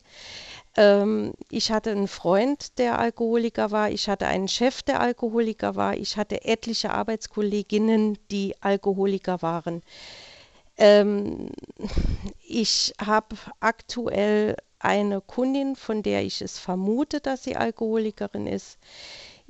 Ähm, 0.76 1.32
ich 1.50 1.72
hatte 1.72 1.90
einen 1.90 2.08
Freund, 2.08 2.78
der 2.78 2.98
Alkoholiker 2.98 3.70
war. 3.70 3.90
Ich 3.90 4.08
hatte 4.08 4.26
einen 4.26 4.48
Chef, 4.48 4.82
der 4.82 5.00
Alkoholiker 5.00 5.76
war. 5.76 5.96
Ich 5.96 6.16
hatte 6.16 6.44
etliche 6.44 6.92
Arbeitskolleginnen, 6.92 8.18
die 8.30 8.54
Alkoholiker 8.60 9.42
waren. 9.42 9.82
Ähm, 10.78 11.50
ich 12.46 12.94
habe 13.04 13.36
aktuell 13.60 14.56
eine 14.78 15.20
Kundin, 15.20 15.76
von 15.76 16.02
der 16.02 16.22
ich 16.22 16.40
es 16.40 16.58
vermute, 16.58 17.20
dass 17.20 17.42
sie 17.42 17.56
Alkoholikerin 17.56 18.46
ist. 18.46 18.78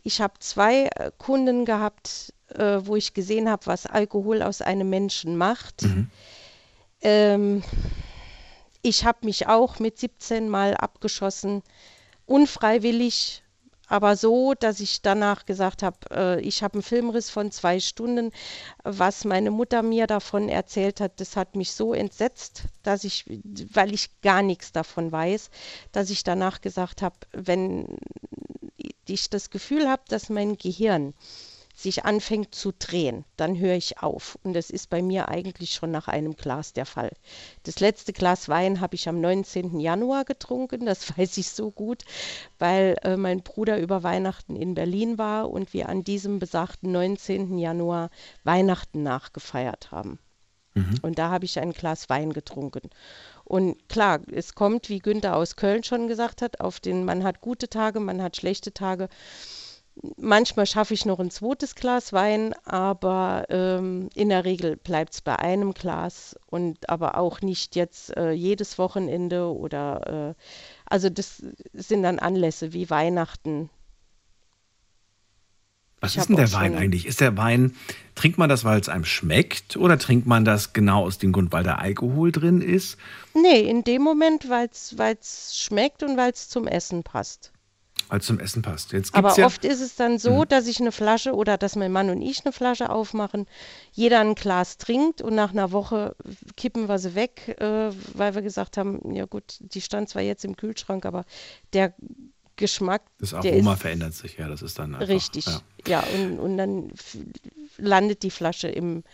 Ich 0.03 0.21
habe 0.21 0.35
zwei 0.41 0.87
äh, 0.87 1.11
Kunden 1.19 1.65
gehabt, 1.65 2.33
äh, 2.55 2.81
wo 2.83 2.97
ich 2.97 3.15
gesehen 3.15 3.51
habe, 3.51 3.67
was 3.67 3.87
Alkohol 3.87 4.43
aus 4.43 4.63
einem 4.63 4.89
Menschen 4.89 5.37
macht. 5.37 5.83
Ähm, 7.03 7.63
ich 8.83 9.05
habe 9.05 9.19
mich 9.23 9.47
auch 9.47 9.79
mit 9.81 9.99
17 9.99 10.49
Mal 10.49 10.75
abgeschossen, 10.75 11.63
unfreiwillig, 12.27 13.43
aber 13.89 14.17
so, 14.17 14.55
dass 14.55 14.81
ich 14.81 15.03
danach 15.03 15.47
gesagt 15.47 15.83
habe, 15.83 15.97
äh, 16.11 16.41
ich 16.41 16.63
habe 16.63 16.75
einen 16.75 16.83
Filmriss 16.83 17.31
von 17.31 17.51
zwei 17.51 17.81
Stunden. 17.81 18.31
Was 18.85 19.25
meine 19.25 19.51
Mutter 19.51 19.83
mir 19.83 20.07
davon 20.07 20.49
erzählt 20.49 21.01
hat, 21.01 21.21
das 21.21 21.37
hat 21.37 21.57
mich 21.57 21.73
so 21.73 21.95
entsetzt, 21.95 22.65
dass 22.83 23.05
ich, 23.05 23.25
weil 23.73 23.95
ich 23.95 24.21
gar 24.21 24.43
nichts 24.43 24.73
davon 24.73 25.11
weiß, 25.11 25.51
dass 25.93 26.11
ich 26.11 26.23
danach 26.23 26.61
gesagt 26.61 27.01
habe, 27.01 27.17
wenn 27.33 27.97
ich 29.07 29.31
das 29.31 29.51
Gefühl 29.51 29.89
habe, 29.89 30.03
dass 30.09 30.29
mein 30.29 30.59
Gehirn 30.59 31.15
sich 31.79 32.05
anfängt 32.05 32.57
zu 32.57 32.73
drehen, 32.77 33.25
dann 33.37 33.57
höre 33.57 33.77
ich 33.77 34.03
auf. 34.03 34.37
Und 34.43 34.55
das 34.55 34.69
ist 34.69 34.91
bei 34.91 35.01
mir 35.01 35.29
eigentlich 35.29 35.75
schon 35.75 35.93
nach 35.93 36.09
einem 36.09 36.35
Glas 36.35 36.73
der 36.73 36.87
Fall. 36.87 37.13
Das 37.63 37.79
letzte 37.79 38.13
Glas 38.13 38.49
Wein 38.49 38.81
habe 38.81 38.97
ich 38.97 39.09
am 39.09 39.21
19. 39.21 39.79
Januar 39.79 40.25
getrunken, 40.25 40.87
das 40.87 41.09
weiß 41.17 41.37
ich 41.37 41.51
so 41.51 41.71
gut, 41.71 42.03
weil 42.59 42.97
äh, 43.05 43.17
mein 43.17 43.43
Bruder 43.45 43.79
über 43.79 44.03
Weihnachten 44.03 44.57
in 44.57 44.75
Berlin 44.75 45.19
war 45.19 45.51
und 45.51 45.73
wir 45.73 45.89
an 45.89 46.03
diesem 46.03 46.41
besagten 46.41 46.91
19. 46.91 47.59
Januar 47.59 48.11
Weihnachten 48.43 49.05
nachgefeiert 49.05 49.93
haben. 49.93 50.19
Und 51.03 51.21
da 51.21 51.31
habe 51.31 51.45
ich 51.45 51.61
ein 51.61 51.73
Glas 51.73 52.09
Wein 52.09 52.33
getrunken. 52.33 52.91
Und 53.45 53.89
klar, 53.89 54.19
es 54.33 54.57
kommt, 54.57 54.89
wie 54.89 54.99
Günther 54.99 55.37
aus 55.37 55.55
Köln 55.55 55.85
schon 55.85 56.09
gesagt 56.09 56.43
hat, 56.43 56.61
auf 56.61 56.81
den, 56.81 57.05
man 57.05 57.23
hat 57.23 57.41
gute 57.41 57.69
Tage, 57.69 58.01
man 58.01 58.21
hat 58.21 58.37
schlechte 58.37 58.73
Tage. 58.75 59.09
Manchmal 60.17 60.67
schaffe 60.67 60.95
ich 60.95 61.07
noch 61.07 61.19
ein 61.19 61.31
zweites 61.31 61.75
Glas 61.75 62.13
Wein, 62.13 62.55
aber 62.65 63.47
ähm, 63.49 64.11
in 64.15 64.29
der 64.29 64.45
Regel 64.45 64.77
bleibt 64.77 65.15
es 65.15 65.21
bei 65.21 65.37
einem 65.37 65.75
Glas 65.75 66.37
und 66.47 66.89
aber 66.89 67.17
auch 67.17 67.41
nicht 67.41 67.75
jetzt 67.75 68.17
äh, 68.17 68.33
jedes 68.33 68.79
Wochenende 68.79 69.53
oder 69.53 70.35
äh, 70.37 70.43
also 70.87 71.11
das 71.11 71.43
sind 71.73 72.03
dann 72.03 72.19
Anlässe 72.19 72.73
wie 72.73 72.91
Weihnachten. 72.91 73.71
was 76.01 76.13
Ich 76.13 76.19
ist 76.19 76.29
denn 76.29 76.37
der 76.37 76.53
Wein 76.53 76.77
eigentlich? 76.77 77.07
Ist 77.07 77.21
der 77.21 77.37
Wein, 77.37 77.75
trinkt 78.15 78.39
man 78.39 78.49
das, 78.49 78.65
weil 78.65 78.81
es 78.81 78.89
einem 78.89 79.05
schmeckt 79.05 79.77
oder 79.77 79.99
trinkt 79.99 80.27
man 80.27 80.45
das 80.45 80.73
genau 80.73 81.05
aus 81.05 81.19
dem 81.19 81.33
Grund, 81.33 81.51
weil 81.53 81.65
da 81.65 81.77
Alkohol 81.77 82.31
drin 82.31 82.61
ist? 82.61 82.99
Nee, 83.35 83.61
in 83.61 83.83
dem 83.85 84.03
Moment, 84.03 84.49
weil 84.49 84.69
es 85.21 85.57
schmeckt 85.57 86.03
und 86.03 86.17
weil 86.17 86.31
es 86.31 86.49
zum 86.49 86.67
Essen 86.69 87.03
passt. 87.03 87.53
Es 88.11 88.27
zum 88.27 88.41
Essen 88.41 88.63
passt. 88.63 88.93
Jetzt 88.93 89.15
Aber 89.15 89.29
gibt's 89.29 89.39
ja, 89.39 89.47
oft 89.47 89.65
ist 89.65 89.81
es 89.81 89.97
dann 89.97 90.19
so, 90.19 90.45
dass 90.45 90.67
ich 90.67 90.81
eine 90.81 90.93
Flasche 90.93 91.35
oder 91.35 91.59
dass 91.59 91.77
mein 91.77 91.93
Mann 91.93 92.11
und 92.11 92.23
ich 92.23 92.45
eine 92.45 92.53
Flasche 92.53 92.91
aufmachen, 92.91 93.47
jeder 93.93 94.21
ein 94.21 94.35
Glas 94.35 94.79
trinkt 94.79 95.21
und 95.21 95.35
nach 95.35 95.51
einer 95.51 95.73
Woche 95.73 96.17
kippen 96.57 96.89
wir 96.89 96.99
sie 96.99 97.15
weg, 97.15 97.57
äh, 97.61 97.91
weil 98.15 98.35
wir 98.35 98.43
gesagt 98.43 98.77
haben, 98.77 99.15
ja 99.15 99.27
gut, 99.27 99.57
die 99.61 99.81
stand 99.81 100.09
zwar 100.09 100.23
jetzt 100.23 100.45
im 100.45 100.57
Kühlschrank, 100.57 101.05
aber 101.05 101.25
der 101.73 101.95
Geschmack, 102.57 103.03
das 103.21 103.35
Aroma 103.35 103.75
ist 103.75 103.81
verändert 103.83 104.15
sich, 104.15 104.37
ja, 104.39 104.49
das 104.49 104.63
ist 104.63 104.79
dann 104.79 104.95
einfach, 104.95 105.09
richtig. 105.09 105.47
Ja. 105.47 105.61
Ja, 105.87 106.01
und, 106.01 106.39
und 106.41 106.57
dann 106.59 106.93
landet 107.77 108.23
die 108.23 108.31
Flasche 108.31 108.69
im, 108.69 109.05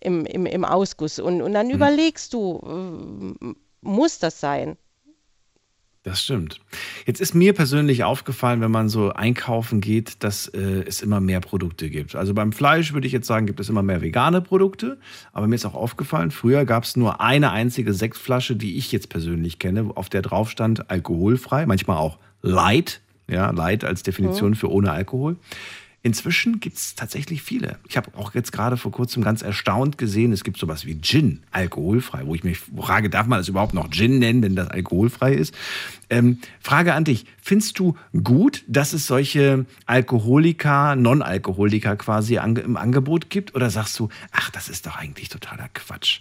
im, 0.00 0.26
im, 0.26 0.44
im 0.46 0.64
Ausguss. 0.64 1.18
Und, 1.18 1.40
und 1.40 1.50
Mhm. 1.50 1.54
dann 1.54 1.70
überlegst 1.70 2.32
du, 2.34 3.36
äh, 3.40 3.54
muss 3.82 4.18
das 4.18 4.40
sein? 4.40 4.76
Das 6.04 6.22
stimmt. 6.22 6.60
Jetzt 7.06 7.22
ist 7.22 7.34
mir 7.34 7.54
persönlich 7.54 8.04
aufgefallen, 8.04 8.60
wenn 8.60 8.70
man 8.70 8.90
so 8.90 9.14
einkaufen 9.14 9.80
geht, 9.80 10.22
dass 10.22 10.48
äh, 10.48 10.84
es 10.86 11.00
immer 11.00 11.18
mehr 11.18 11.40
Produkte 11.40 11.88
gibt. 11.88 12.14
Also 12.14 12.34
beim 12.34 12.52
Fleisch 12.52 12.92
würde 12.92 13.06
ich 13.06 13.12
jetzt 13.14 13.26
sagen, 13.26 13.46
gibt 13.46 13.58
es 13.58 13.70
immer 13.70 13.82
mehr 13.82 14.02
vegane 14.02 14.42
Produkte. 14.42 14.98
Aber 15.32 15.46
mir 15.46 15.54
ist 15.54 15.64
auch 15.64 15.74
aufgefallen, 15.74 16.30
früher 16.30 16.66
gab 16.66 16.84
es 16.84 16.96
nur 16.96 17.22
eine 17.22 17.52
einzige 17.52 17.94
Sektflasche, 17.94 18.54
die 18.54 18.76
ich 18.76 18.92
jetzt 18.92 19.08
persönlich 19.08 19.58
kenne, 19.58 19.92
auf 19.94 20.10
der 20.10 20.20
drauf 20.20 20.50
stand 20.50 20.90
alkoholfrei, 20.90 21.64
manchmal 21.64 21.96
auch 21.96 22.18
light. 22.42 23.00
Ja, 23.26 23.50
light 23.52 23.84
als 23.84 24.02
Definition 24.02 24.50
Mhm. 24.50 24.54
für 24.56 24.70
ohne 24.70 24.92
Alkohol. 24.92 25.36
Inzwischen 26.04 26.60
gibt 26.60 26.76
es 26.76 26.94
tatsächlich 26.94 27.42
viele. 27.42 27.78
Ich 27.88 27.96
habe 27.96 28.10
auch 28.16 28.34
jetzt 28.34 28.52
gerade 28.52 28.76
vor 28.76 28.92
kurzem 28.92 29.24
ganz 29.24 29.40
erstaunt 29.40 29.96
gesehen, 29.98 30.32
es 30.32 30.44
gibt 30.44 30.58
sowas 30.58 30.84
wie 30.84 31.00
Gin, 31.00 31.42
alkoholfrei, 31.50 32.26
wo 32.26 32.34
ich 32.34 32.44
mich 32.44 32.58
frage, 32.58 33.08
darf 33.08 33.26
man 33.26 33.38
das 33.38 33.48
überhaupt 33.48 33.72
noch 33.72 33.90
Gin 33.90 34.18
nennen, 34.18 34.42
wenn 34.42 34.54
das 34.54 34.68
alkoholfrei 34.68 35.32
ist? 35.32 35.54
Ähm, 36.10 36.40
Frage 36.60 36.92
an 36.92 37.04
dich, 37.04 37.24
findest 37.40 37.78
du 37.78 37.96
gut, 38.22 38.64
dass 38.68 38.92
es 38.92 39.06
solche 39.06 39.64
Alkoholiker, 39.86 40.94
Non-Alkoholiker 40.94 41.96
quasi 41.96 42.36
im 42.36 42.76
Angebot 42.76 43.30
gibt? 43.30 43.54
Oder 43.54 43.70
sagst 43.70 43.98
du, 43.98 44.10
ach, 44.30 44.50
das 44.50 44.68
ist 44.68 44.86
doch 44.86 44.96
eigentlich 44.96 45.30
totaler 45.30 45.70
Quatsch? 45.72 46.20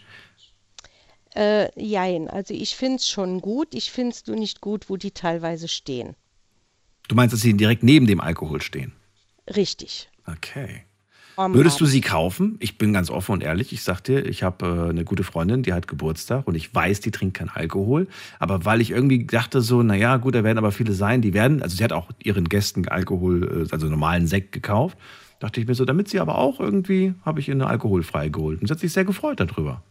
Äh, 1.36 1.68
jein, 1.76 2.30
also 2.30 2.54
ich 2.54 2.78
finde 2.78 2.98
es 2.98 3.10
schon 3.10 3.42
gut. 3.42 3.74
Ich 3.74 3.92
finde 3.92 4.12
es 4.12 4.26
nur 4.28 4.38
nicht 4.38 4.62
gut, 4.62 4.90
wo 4.90 4.96
die 4.96 5.12
teilweise 5.12 5.68
stehen. 5.68 6.16
Du 7.10 7.16
meinst, 7.16 7.34
dass 7.34 7.42
sie 7.42 7.54
direkt 7.54 7.84
neben 7.84 8.08
dem 8.08 8.22
Alkohol 8.22 8.62
stehen? 8.62 8.94
Richtig. 9.48 10.10
Okay. 10.26 10.84
Würdest 11.36 11.82
du 11.82 11.86
sie 11.86 12.02
kaufen? 12.02 12.58
Ich 12.60 12.78
bin 12.78 12.94
ganz 12.94 13.10
offen 13.10 13.32
und 13.32 13.44
ehrlich. 13.44 13.74
Ich 13.74 13.84
sag 13.84 14.02
dir, 14.02 14.26
ich 14.26 14.44
habe 14.44 14.66
äh, 14.66 14.90
eine 14.90 15.04
gute 15.04 15.24
Freundin, 15.24 15.64
die 15.64 15.74
hat 15.74 15.88
Geburtstag 15.88 16.48
und 16.48 16.54
ich 16.56 16.74
weiß, 16.74 17.00
die 17.00 17.10
trinkt 17.10 17.36
keinen 17.38 17.50
Alkohol. 17.50 18.08
Aber 18.40 18.66
weil 18.66 18.82
ich 18.82 18.92
irgendwie 18.92 19.26
dachte 19.26 19.62
so, 19.62 19.82
naja, 19.82 20.18
gut, 20.18 20.36
da 20.36 20.44
werden 20.44 20.60
aber 20.60 20.72
viele 20.72 20.94
sein, 20.94 21.22
die 21.22 21.34
werden, 21.34 21.64
also 21.64 21.76
sie 21.76 21.84
hat 21.84 21.92
auch 21.92 22.12
ihren 22.24 22.50
Gästen 22.50 22.88
Alkohol, 22.88 23.66
äh, 23.68 23.72
also 23.72 23.88
normalen 23.88 24.28
Sekt 24.28 24.52
gekauft. 24.52 24.98
Dachte 25.40 25.60
ich 25.60 25.68
mir 25.68 25.76
so, 25.76 25.86
damit 25.86 26.08
sie 26.08 26.20
aber 26.20 26.38
auch 26.38 26.60
irgendwie, 26.60 27.16
habe 27.26 27.40
ich 27.40 27.48
ihr 27.48 27.56
eine 27.56 27.68
alkoholfreie 27.68 28.30
geholt. 28.30 28.62
Und 28.62 28.68
sie 28.68 28.72
hat 28.72 28.80
sich 28.80 28.94
sehr 28.94 29.06
gefreut 29.06 29.40
darüber. 29.40 29.82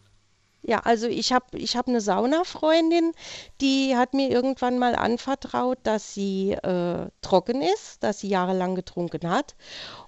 Ja, 0.63 0.79
also 0.79 1.09
ich 1.09 1.33
habe 1.33 1.59
ich 1.59 1.77
hab 1.77 1.89
eine 1.89 2.01
Saunafreundin, 2.01 3.13
die 3.61 3.97
hat 3.97 4.15
mir 4.15 4.31
irgendwann 4.31 4.79
mal 4.79 4.95
anvertraut, 4.95 5.79
dass 5.83 6.15
sie 6.15 6.53
äh, 6.53 7.09
trocken 7.21 7.63
ist, 7.63 8.03
dass 8.05 8.21
sie 8.21 8.29
jahrelang 8.29 8.77
getrunken 8.77 9.29
hat. 9.29 9.57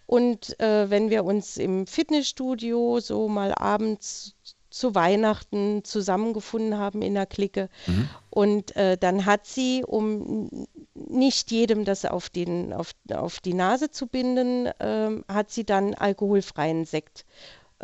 Und 0.07 0.59
äh, 0.61 0.89
wenn 0.91 1.11
wir 1.11 1.25
uns 1.25 1.57
im 1.57 1.87
Fitnessstudio 1.89 3.01
so 3.01 3.29
mal 3.29 3.53
abends 3.53 4.37
zu 4.75 4.95
Weihnachten 4.97 5.85
zusammengefunden 5.85 6.77
haben 6.79 7.01
in 7.01 7.15
der 7.15 7.27
Clique. 7.27 7.69
Mhm. 7.87 8.09
Und 8.29 8.75
äh, 8.75 8.99
dann 8.99 9.25
hat 9.25 9.47
sie, 9.47 9.85
um 9.87 10.67
nicht 10.95 11.53
jedem 11.53 11.85
das 11.85 12.05
auf, 12.05 12.29
den, 12.29 12.73
auf, 12.73 12.91
auf 13.13 13.39
die 13.39 13.55
Nase 13.55 13.93
zu 13.93 14.09
binden, 14.09 14.67
äh, 14.67 15.23
hat 15.29 15.53
sie 15.53 15.65
dann 15.65 15.95
alkoholfreien 15.95 16.87
Sekt 16.87 17.25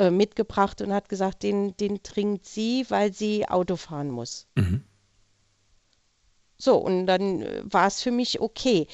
äh, 0.01 0.11
mitgebracht 0.11 0.81
und 0.81 0.93
hat 0.95 1.11
gesagt, 1.11 1.43
den, 1.43 1.77
den 1.77 2.03
trinkt 2.03 2.47
sie, 2.47 2.87
weil 2.89 3.13
sie 3.13 3.47
Auto 3.47 3.77
fahren 3.77 4.11
muss. 4.11 4.47
Mhm. 4.55 4.83
So, 6.57 6.77
und 6.77 7.07
dann 7.07 7.43
äh, 7.43 7.63
war 7.65 7.87
es 7.87 8.03
für 8.03 8.11
mich 8.11 8.41
okay. 8.41 8.87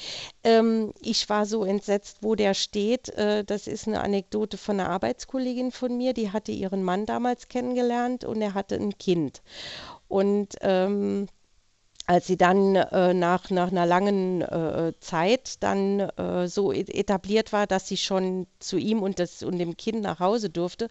Ähm, 0.43 0.93
ich 1.01 1.29
war 1.29 1.45
so 1.45 1.63
entsetzt, 1.63 2.17
wo 2.21 2.35
der 2.35 2.53
steht. 2.53 3.09
Äh, 3.09 3.45
das 3.45 3.67
ist 3.67 3.87
eine 3.87 4.01
Anekdote 4.01 4.57
von 4.57 4.79
einer 4.79 4.89
Arbeitskollegin 4.89 5.71
von 5.71 5.95
mir, 5.97 6.13
die 6.13 6.31
hatte 6.31 6.51
ihren 6.51 6.83
Mann 6.83 7.05
damals 7.05 7.47
kennengelernt 7.47 8.25
und 8.25 8.41
er 8.41 8.53
hatte 8.53 8.75
ein 8.75 8.97
Kind. 8.97 9.41
Und 10.09 10.55
ähm, 10.61 11.27
als 12.07 12.25
sie 12.25 12.37
dann 12.37 12.75
äh, 12.75 13.13
nach, 13.13 13.49
nach 13.49 13.69
einer 13.69 13.85
langen 13.85 14.41
äh, 14.41 14.93
Zeit 15.01 15.61
dann 15.61 15.99
äh, 15.99 16.47
so 16.47 16.71
etabliert 16.71 17.51
war, 17.51 17.67
dass 17.67 17.87
sie 17.87 17.97
schon 17.97 18.47
zu 18.59 18.77
ihm 18.77 19.03
und, 19.03 19.19
das, 19.19 19.43
und 19.43 19.57
dem 19.59 19.75
Kind 19.75 20.01
nach 20.01 20.21
Hause 20.21 20.49
durfte, 20.49 20.87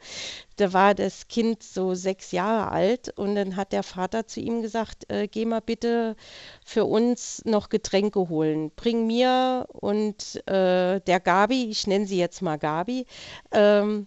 da 0.56 0.74
war 0.74 0.94
das 0.94 1.26
Kind 1.28 1.62
so 1.62 1.94
sechs 1.94 2.32
Jahre 2.32 2.70
alt 2.70 3.18
und 3.18 3.34
dann 3.34 3.56
hat 3.56 3.72
der 3.72 3.82
Vater 3.82 4.26
zu 4.26 4.40
ihm 4.40 4.60
gesagt, 4.60 5.10
äh, 5.10 5.26
geh 5.26 5.46
mal 5.46 5.60
bitte 5.60 6.16
für 6.64 6.84
uns 6.84 7.42
noch 7.46 7.70
Getränke 7.70 8.28
holen. 8.28 8.70
Bring 8.76 9.06
mir 9.06 9.66
und 9.72 10.46
äh, 10.46 11.00
der 11.00 11.20
Gabi, 11.20 11.70
ich 11.70 11.86
nenne 11.86 12.06
sie 12.06 12.18
jetzt 12.18 12.42
mal 12.42 12.58
Gabi, 12.58 13.06
ähm, 13.52 14.06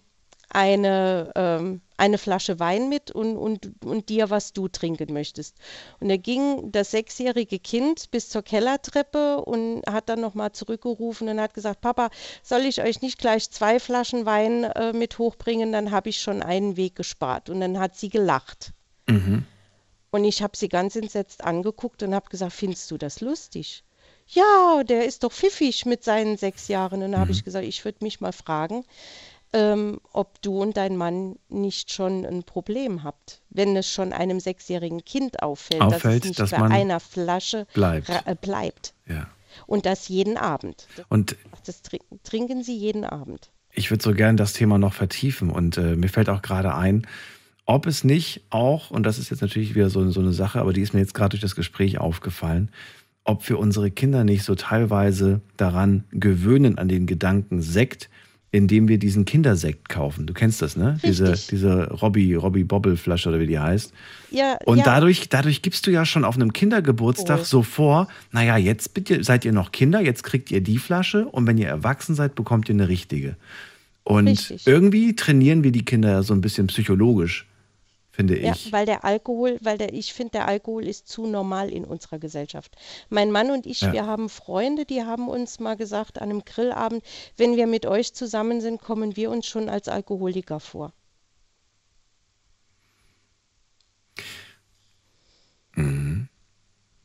eine, 0.50 1.32
ähm, 1.36 1.80
eine 1.96 2.18
Flasche 2.18 2.58
Wein 2.58 2.88
mit 2.88 3.10
und, 3.10 3.36
und, 3.36 3.70
und 3.84 4.08
dir, 4.08 4.30
was 4.30 4.52
du 4.52 4.68
trinken 4.68 5.12
möchtest. 5.12 5.56
Und 6.00 6.10
er 6.10 6.18
ging 6.18 6.72
das 6.72 6.90
sechsjährige 6.90 7.58
Kind 7.58 8.10
bis 8.10 8.28
zur 8.28 8.42
Kellertreppe 8.42 9.42
und 9.44 9.82
hat 9.88 10.08
dann 10.08 10.20
nochmal 10.20 10.52
zurückgerufen 10.52 11.28
und 11.28 11.40
hat 11.40 11.54
gesagt, 11.54 11.80
Papa, 11.80 12.10
soll 12.42 12.62
ich 12.62 12.82
euch 12.82 13.00
nicht 13.00 13.18
gleich 13.18 13.50
zwei 13.50 13.78
Flaschen 13.78 14.26
Wein 14.26 14.64
äh, 14.64 14.92
mit 14.92 15.18
hochbringen, 15.18 15.72
dann 15.72 15.90
habe 15.90 16.08
ich 16.08 16.20
schon 16.20 16.42
einen 16.42 16.76
Weg 16.76 16.96
gespart. 16.96 17.48
Und 17.48 17.60
dann 17.60 17.78
hat 17.78 17.96
sie 17.96 18.08
gelacht. 18.08 18.72
Mhm. 19.08 19.46
Und 20.10 20.24
ich 20.24 20.42
habe 20.42 20.56
sie 20.56 20.68
ganz 20.68 20.96
entsetzt 20.96 21.44
angeguckt 21.44 22.02
und 22.02 22.14
habe 22.14 22.28
gesagt, 22.28 22.52
findest 22.52 22.90
du 22.90 22.98
das 22.98 23.20
lustig? 23.20 23.84
Ja, 24.26 24.84
der 24.84 25.06
ist 25.06 25.24
doch 25.24 25.32
pfiffig 25.32 25.86
mit 25.86 26.04
seinen 26.04 26.36
sechs 26.36 26.68
Jahren. 26.68 27.02
Und 27.02 27.12
dann 27.12 27.12
mhm. 27.12 27.18
habe 27.18 27.32
ich 27.32 27.44
gesagt, 27.44 27.64
ich 27.66 27.84
würde 27.84 27.98
mich 28.02 28.20
mal 28.20 28.32
fragen, 28.32 28.84
ähm, 29.52 30.00
ob 30.12 30.40
du 30.42 30.60
und 30.60 30.76
dein 30.76 30.96
Mann 30.96 31.36
nicht 31.48 31.90
schon 31.92 32.24
ein 32.24 32.44
Problem 32.44 33.02
habt, 33.02 33.42
wenn 33.50 33.76
es 33.76 33.90
schon 33.90 34.12
einem 34.12 34.40
sechsjährigen 34.40 35.04
Kind 35.04 35.42
auffällt, 35.42 35.80
auffällt 35.80 36.04
dass 36.04 36.20
es 36.22 36.24
nicht 36.24 36.40
dass 36.40 36.50
bei 36.50 36.62
einer 36.62 37.00
Flasche 37.00 37.66
bleibt. 37.74 38.08
Äh, 38.08 38.36
bleibt. 38.40 38.94
Ja. 39.06 39.28
Und 39.66 39.86
das 39.86 40.08
jeden 40.08 40.36
Abend. 40.36 40.86
Und 41.08 41.36
das 41.66 41.82
trinken, 41.82 42.20
trinken 42.22 42.62
sie 42.62 42.76
jeden 42.76 43.04
Abend. 43.04 43.50
Ich 43.72 43.90
würde 43.90 44.02
so 44.02 44.14
gern 44.14 44.36
das 44.36 44.52
Thema 44.52 44.78
noch 44.78 44.94
vertiefen 44.94 45.50
und 45.50 45.76
äh, 45.76 45.96
mir 45.96 46.08
fällt 46.08 46.28
auch 46.28 46.42
gerade 46.42 46.74
ein, 46.74 47.06
ob 47.66 47.86
es 47.86 48.02
nicht 48.02 48.42
auch, 48.50 48.90
und 48.90 49.04
das 49.04 49.18
ist 49.18 49.30
jetzt 49.30 49.42
natürlich 49.42 49.74
wieder 49.74 49.90
so, 49.90 50.08
so 50.10 50.20
eine 50.20 50.32
Sache, 50.32 50.60
aber 50.60 50.72
die 50.72 50.80
ist 50.80 50.92
mir 50.92 51.00
jetzt 51.00 51.14
gerade 51.14 51.30
durch 51.30 51.42
das 51.42 51.54
Gespräch 51.54 51.98
aufgefallen, 51.98 52.70
ob 53.24 53.48
wir 53.48 53.58
unsere 53.58 53.90
Kinder 53.90 54.24
nicht 54.24 54.42
so 54.42 54.56
teilweise 54.56 55.40
daran 55.56 56.04
gewöhnen, 56.10 56.78
an 56.78 56.88
den 56.88 57.06
Gedanken 57.06 57.62
Sekt, 57.62 58.10
indem 58.52 58.88
wir 58.88 58.98
diesen 58.98 59.24
Kindersekt 59.24 59.88
kaufen. 59.88 60.26
Du 60.26 60.32
kennst 60.34 60.60
das, 60.60 60.76
ne? 60.76 60.98
Diese, 61.04 61.34
diese 61.50 61.88
Robbie, 61.90 62.34
Robbie 62.34 62.64
Bobble 62.64 62.96
Flasche 62.96 63.28
oder 63.28 63.38
wie 63.38 63.46
die 63.46 63.58
heißt. 63.58 63.92
Ja, 64.32 64.56
Und 64.64 64.78
ja. 64.78 64.84
dadurch, 64.84 65.28
dadurch 65.28 65.62
gibst 65.62 65.86
du 65.86 65.90
ja 65.92 66.04
schon 66.04 66.24
auf 66.24 66.34
einem 66.34 66.52
Kindergeburtstag 66.52 67.40
Oh. 67.42 67.44
so 67.44 67.62
vor, 67.62 68.08
naja, 68.32 68.56
jetzt 68.56 68.92
bitte, 68.94 69.22
seid 69.22 69.44
ihr 69.44 69.52
noch 69.52 69.70
Kinder, 69.70 70.00
jetzt 70.00 70.24
kriegt 70.24 70.50
ihr 70.50 70.60
die 70.60 70.78
Flasche 70.78 71.26
und 71.26 71.46
wenn 71.46 71.58
ihr 71.58 71.68
erwachsen 71.68 72.14
seid, 72.16 72.34
bekommt 72.34 72.68
ihr 72.68 72.74
eine 72.74 72.88
richtige. 72.88 73.36
Und 74.02 74.26
Richtig. 74.26 74.66
irgendwie 74.66 75.14
trainieren 75.14 75.62
wir 75.62 75.70
die 75.70 75.84
Kinder 75.84 76.22
so 76.24 76.34
ein 76.34 76.40
bisschen 76.40 76.66
psychologisch, 76.66 77.46
finde 78.12 78.38
Ja, 78.40 78.52
ich. 78.52 78.72
weil 78.72 78.86
der 78.86 79.04
Alkohol, 79.04 79.58
weil 79.62 79.78
der, 79.78 79.92
ich 79.92 80.12
finde, 80.12 80.32
der 80.32 80.48
Alkohol 80.48 80.86
ist 80.86 81.08
zu 81.08 81.26
normal 81.26 81.70
in 81.72 81.84
unserer 81.84 82.18
Gesellschaft. 82.18 82.76
Mein 83.08 83.30
Mann 83.30 83.50
und 83.50 83.66
ich, 83.66 83.80
Ja. 83.80 83.92
wir 83.92 84.06
haben 84.06 84.28
Freunde, 84.28 84.84
die 84.84 85.02
haben 85.04 85.28
uns 85.28 85.60
mal 85.60 85.76
gesagt 85.76 86.18
an 86.20 86.30
einem 86.30 86.44
Grillabend, 86.44 87.02
wenn 87.36 87.56
wir 87.56 87.66
mit 87.66 87.86
euch 87.86 88.12
zusammen 88.14 88.60
sind, 88.60 88.80
kommen 88.82 89.16
wir 89.16 89.30
uns 89.30 89.46
schon 89.46 89.68
als 89.68 89.88
Alkoholiker 89.88 90.60
vor. 90.60 90.92
Mhm. 95.76 96.09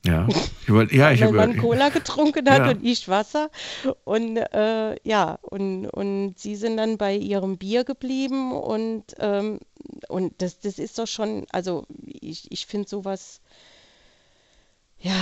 Ja, 0.06 0.28
ich 0.62 0.74
wollt, 0.74 0.92
ja, 0.92 1.12
ich 1.12 1.22
Weil 1.22 1.28
habe 1.28 1.38
man 1.38 1.58
Cola 1.58 1.90
getrunken 1.90 2.50
hat 2.50 2.60
Ja. 2.60 2.70
und 2.70 2.84
ich 2.84 3.08
Wasser. 3.10 3.50
Und 4.04 4.38
äh, 4.38 4.96
ja, 5.08 5.40
und, 5.42 5.88
und 5.88 6.38
sie 6.38 6.56
sind 6.56 6.78
dann 6.78 6.98
bei 6.98 7.16
ihrem 7.16 7.58
Bier 7.58 7.84
geblieben 7.84 8.52
und, 8.52 9.04
ähm, 9.20 9.60
und 10.08 10.34
das, 10.42 10.60
das 10.60 10.78
ist 10.80 11.00
doch 11.00 11.08
schon, 11.08 11.46
also 11.52 11.86
ich, 12.06 12.52
ich 12.52 12.68
finde 12.68 12.88
sowas, 12.88 13.42
ja, 15.00 15.14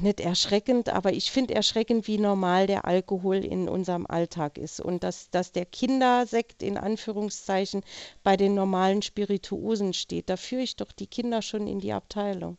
nicht 0.00 0.20
erschreckend, 0.20 0.88
aber 0.88 1.12
ich 1.12 1.30
finde 1.30 1.54
erschreckend, 1.54 2.06
wie 2.08 2.18
normal 2.18 2.66
der 2.66 2.86
Alkohol 2.86 3.36
in 3.36 3.68
unserem 3.68 4.06
Alltag 4.06 4.58
ist. 4.58 4.80
Und 4.80 5.04
dass, 5.04 5.30
dass 5.30 5.52
der 5.52 5.66
Kindersekt 5.66 6.62
in 6.62 6.76
Anführungszeichen 6.78 7.82
bei 8.24 8.36
den 8.36 8.54
normalen 8.54 9.02
Spirituosen 9.02 9.92
steht. 9.92 10.28
Da 10.30 10.36
führe 10.36 10.62
ich 10.62 10.76
doch 10.76 10.92
die 10.92 11.06
Kinder 11.06 11.42
schon 11.42 11.66
in 11.68 11.78
die 11.78 11.92
Abteilung. 11.92 12.56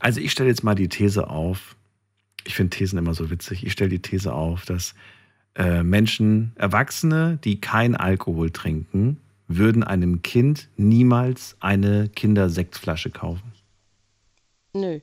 Also 0.00 0.20
ich 0.20 0.32
stelle 0.32 0.48
jetzt 0.48 0.64
mal 0.64 0.74
die 0.74 0.88
These 0.88 1.28
auf, 1.28 1.76
ich 2.46 2.54
finde 2.54 2.76
Thesen 2.76 2.98
immer 2.98 3.14
so 3.14 3.30
witzig, 3.30 3.64
ich 3.64 3.72
stelle 3.72 3.90
die 3.90 4.02
These 4.02 4.32
auf, 4.32 4.64
dass 4.64 4.94
äh, 5.54 5.82
Menschen, 5.82 6.52
Erwachsene, 6.56 7.38
die 7.44 7.60
kein 7.60 7.94
Alkohol 7.94 8.50
trinken, 8.50 9.18
würden 9.46 9.82
einem 9.84 10.22
Kind 10.22 10.68
niemals 10.76 11.56
eine 11.60 12.08
Kindersektflasche 12.08 13.10
kaufen. 13.10 13.52
Nö. 14.74 15.00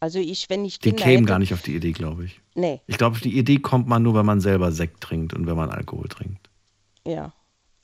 Also 0.00 0.18
ich, 0.18 0.50
wenn 0.50 0.64
ich 0.64 0.78
Die 0.80 0.90
Kinder 0.90 1.04
kämen 1.04 1.16
hätte, 1.20 1.28
gar 1.28 1.38
nicht 1.38 1.54
auf 1.54 1.62
die 1.62 1.74
Idee, 1.74 1.92
glaube 1.92 2.26
ich. 2.26 2.40
Nee, 2.54 2.80
Ich 2.86 2.98
glaube, 2.98 3.16
auf 3.16 3.22
die 3.22 3.38
Idee 3.38 3.58
kommt 3.58 3.88
man 3.88 4.02
nur, 4.02 4.14
wenn 4.14 4.26
man 4.26 4.40
selber 4.40 4.70
Sekt 4.70 5.00
trinkt 5.00 5.32
und 5.32 5.46
wenn 5.46 5.56
man 5.56 5.70
Alkohol 5.70 6.08
trinkt. 6.08 6.50
ja. 7.06 7.32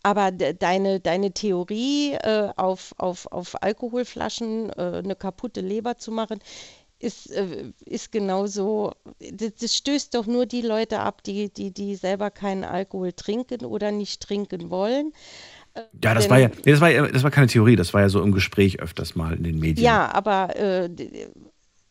Aber 0.02 0.30
de 0.30 0.54
deine, 0.54 0.98
deine 1.00 1.32
Theorie, 1.32 2.12
äh, 2.14 2.48
auf, 2.56 2.94
auf, 2.98 3.26
auf 3.30 3.62
Alkoholflaschen 3.62 4.70
äh, 4.70 5.02
eine 5.04 5.14
kaputte 5.14 5.60
Leber 5.60 5.98
zu 5.98 6.10
machen, 6.10 6.38
ist, 6.98 7.30
äh, 7.30 7.72
ist 7.84 8.12
genauso, 8.12 8.92
das, 9.32 9.54
das 9.54 9.76
stößt 9.76 10.14
doch 10.14 10.26
nur 10.26 10.46
die 10.46 10.62
Leute 10.62 11.00
ab, 11.00 11.22
die, 11.22 11.52
die, 11.52 11.70
die 11.72 11.96
selber 11.96 12.30
keinen 12.30 12.64
Alkohol 12.64 13.12
trinken 13.12 13.64
oder 13.64 13.90
nicht 13.90 14.22
trinken 14.22 14.70
wollen. 14.70 15.12
Ja, 16.02 16.14
das 16.14 16.24
denn- 16.24 16.30
war 16.30 16.38
ja, 16.38 16.48
das 16.48 16.80
war 16.80 16.90
ja, 16.90 17.06
das 17.06 17.22
war 17.22 17.30
keine 17.30 17.46
Theorie, 17.46 17.76
das 17.76 17.94
war 17.94 18.00
ja 18.00 18.08
so 18.08 18.22
im 18.22 18.32
Gespräch 18.32 18.80
öfters 18.80 19.14
mal 19.14 19.36
in 19.36 19.44
den 19.44 19.58
Medien. 19.58 19.84
Ja, 19.84 20.10
aber 20.12 20.56
äh, 20.56 20.90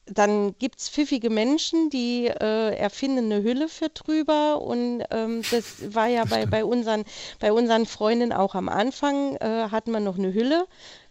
dann 0.09 0.55
gibt 0.57 0.79
es 0.79 0.89
pfiffige 0.89 1.29
Menschen, 1.29 1.89
die 1.89 2.27
äh, 2.27 2.75
erfinden 2.75 3.31
eine 3.31 3.43
Hülle 3.43 3.67
für 3.67 3.89
drüber 3.89 4.61
und 4.61 5.03
ähm, 5.11 5.41
das 5.51 5.93
war 5.93 6.07
ja 6.07 6.25
bei, 6.25 6.45
bei, 6.45 6.65
unseren, 6.65 7.03
bei 7.39 7.51
unseren 7.51 7.85
Freunden 7.85 8.33
auch 8.33 8.55
am 8.55 8.69
Anfang, 8.69 9.35
äh, 9.37 9.69
hatten 9.69 9.91
wir 9.91 9.99
noch 9.99 10.17
eine 10.17 10.33
Hülle 10.33 10.65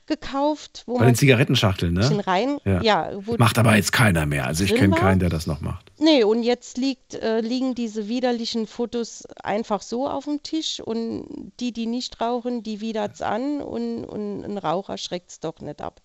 gekauft, 0.09 0.83
wo 0.87 0.95
Bei 0.95 1.01
man 1.01 1.09
den 1.11 1.15
Zigarettenschachteln, 1.17 1.95
ne? 1.95 2.27
rein, 2.27 2.59
ja. 2.65 2.81
ja 2.83 3.11
macht 3.37 3.59
aber 3.59 3.77
jetzt 3.77 3.93
keiner 3.93 4.27
mehr. 4.27 4.47
Also 4.47 4.65
ich 4.65 4.75
kenne 4.75 4.97
keinen, 4.97 5.21
der 5.21 5.29
das 5.29 5.47
noch 5.47 5.61
macht. 5.61 5.93
Nee, 5.99 6.25
und 6.25 6.43
jetzt 6.43 6.79
liegt, 6.79 7.15
äh, 7.15 7.41
liegen 7.41 7.75
diese 7.75 8.09
widerlichen 8.09 8.67
Fotos 8.67 9.25
einfach 9.43 9.83
so 9.83 10.09
auf 10.09 10.25
dem 10.25 10.43
Tisch 10.43 10.81
und 10.81 11.53
die, 11.61 11.73
die 11.73 11.87
nicht 11.87 12.21
rauchen, 12.21 12.63
die 12.63 12.81
widert's 12.81 13.23
an 13.23 13.61
und, 13.61 14.05
und 14.05 14.45
ein 14.45 14.59
Raucher 14.59 14.97
schreckt 14.97 15.31
es 15.31 15.41
doch 15.41 15.61
nicht 15.61 15.83
ab. 15.83 16.01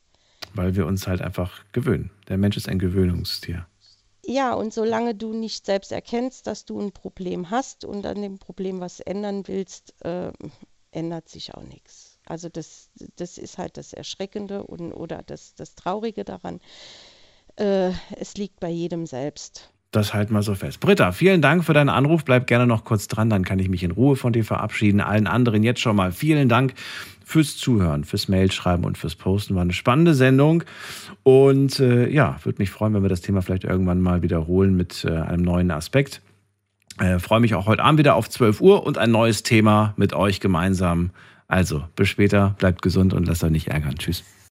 Weil 0.53 0.75
wir 0.75 0.85
uns 0.85 1.07
halt 1.07 1.21
einfach 1.21 1.63
gewöhnen. 1.71 2.11
Der 2.27 2.38
Mensch 2.38 2.57
ist 2.57 2.69
ein 2.69 2.80
Gewöhnungstier. 2.80 3.65
Ja, 4.25 4.53
und 4.53 4.73
solange 4.73 5.15
du 5.15 5.34
nicht 5.34 5.65
selbst 5.65 5.91
erkennst, 5.91 6.47
dass 6.47 6.65
du 6.65 6.80
ein 6.80 6.91
Problem 6.93 7.49
hast 7.49 7.84
und 7.84 8.05
an 8.05 8.21
dem 8.21 8.39
Problem 8.39 8.80
was 8.80 9.01
ändern 9.01 9.43
willst, 9.47 9.93
äh, 10.05 10.31
ändert 10.91 11.27
sich 11.27 11.53
auch 11.53 11.63
nichts. 11.63 12.19
Also 12.25 12.47
das, 12.47 12.89
das 13.17 13.38
ist 13.38 13.57
halt 13.57 13.75
das 13.75 13.91
Erschreckende 13.91 14.63
und, 14.63 14.93
oder 14.93 15.23
das, 15.25 15.55
das 15.55 15.75
Traurige 15.75 16.23
daran. 16.23 16.61
Äh, 17.57 17.91
es 18.17 18.35
liegt 18.35 18.61
bei 18.61 18.69
jedem 18.69 19.05
selbst. 19.05 19.73
Das 19.91 20.13
halt 20.13 20.31
mal 20.31 20.41
so 20.41 20.55
fest. 20.55 20.80
Britta, 20.80 21.11
vielen 21.11 21.41
Dank 21.41 21.65
für 21.65 21.73
deinen 21.73 21.89
Anruf. 21.89 22.25
Bleib 22.25 22.47
gerne 22.47 22.65
noch 22.65 22.84
kurz 22.84 23.07
dran, 23.07 23.30
dann 23.30 23.43
kann 23.43 23.59
ich 23.59 23.69
mich 23.69 23.84
in 23.84 23.91
Ruhe 23.91 24.15
von 24.15 24.34
dir 24.34 24.43
verabschieden. 24.43 25.01
Allen 25.01 25.27
anderen 25.27 25.61
jetzt 25.61 25.81
schon 25.81 25.95
mal 25.95 26.11
vielen 26.11 26.49
Dank 26.49 26.73
fürs 27.23 27.57
Zuhören, 27.57 28.03
fürs 28.03 28.27
Mailschreiben 28.27 28.85
und 28.85 28.97
fürs 28.97 29.15
Posten. 29.15 29.55
War 29.55 29.61
eine 29.61 29.73
spannende 29.73 30.13
Sendung. 30.13 30.63
Und 31.23 31.79
äh, 31.79 32.09
ja, 32.09 32.37
würde 32.43 32.59
mich 32.59 32.69
freuen, 32.69 32.93
wenn 32.93 33.03
wir 33.03 33.09
das 33.09 33.21
Thema 33.21 33.41
vielleicht 33.41 33.63
irgendwann 33.63 34.01
mal 34.01 34.21
wiederholen 34.21 34.75
mit 34.75 35.05
äh, 35.05 35.11
einem 35.11 35.43
neuen 35.43 35.71
Aspekt. 35.71 36.21
Äh, 36.99 37.19
freue 37.19 37.39
mich 37.39 37.55
auch 37.55 37.65
heute 37.65 37.83
Abend 37.83 37.99
wieder 37.99 38.15
auf 38.15 38.29
12 38.29 38.61
Uhr 38.61 38.85
und 38.85 38.97
ein 38.97 39.11
neues 39.11 39.43
Thema 39.43 39.93
mit 39.97 40.13
euch 40.13 40.39
gemeinsam 40.39 41.11
also, 41.53 41.83
bis 41.95 42.09
später, 42.09 42.55
bleibt 42.57 42.81
gesund 42.81 43.13
und 43.13 43.27
lasst 43.27 43.43
euch 43.43 43.51
nicht 43.51 43.67
ärgern. 43.67 43.95
Tschüss. 43.95 44.23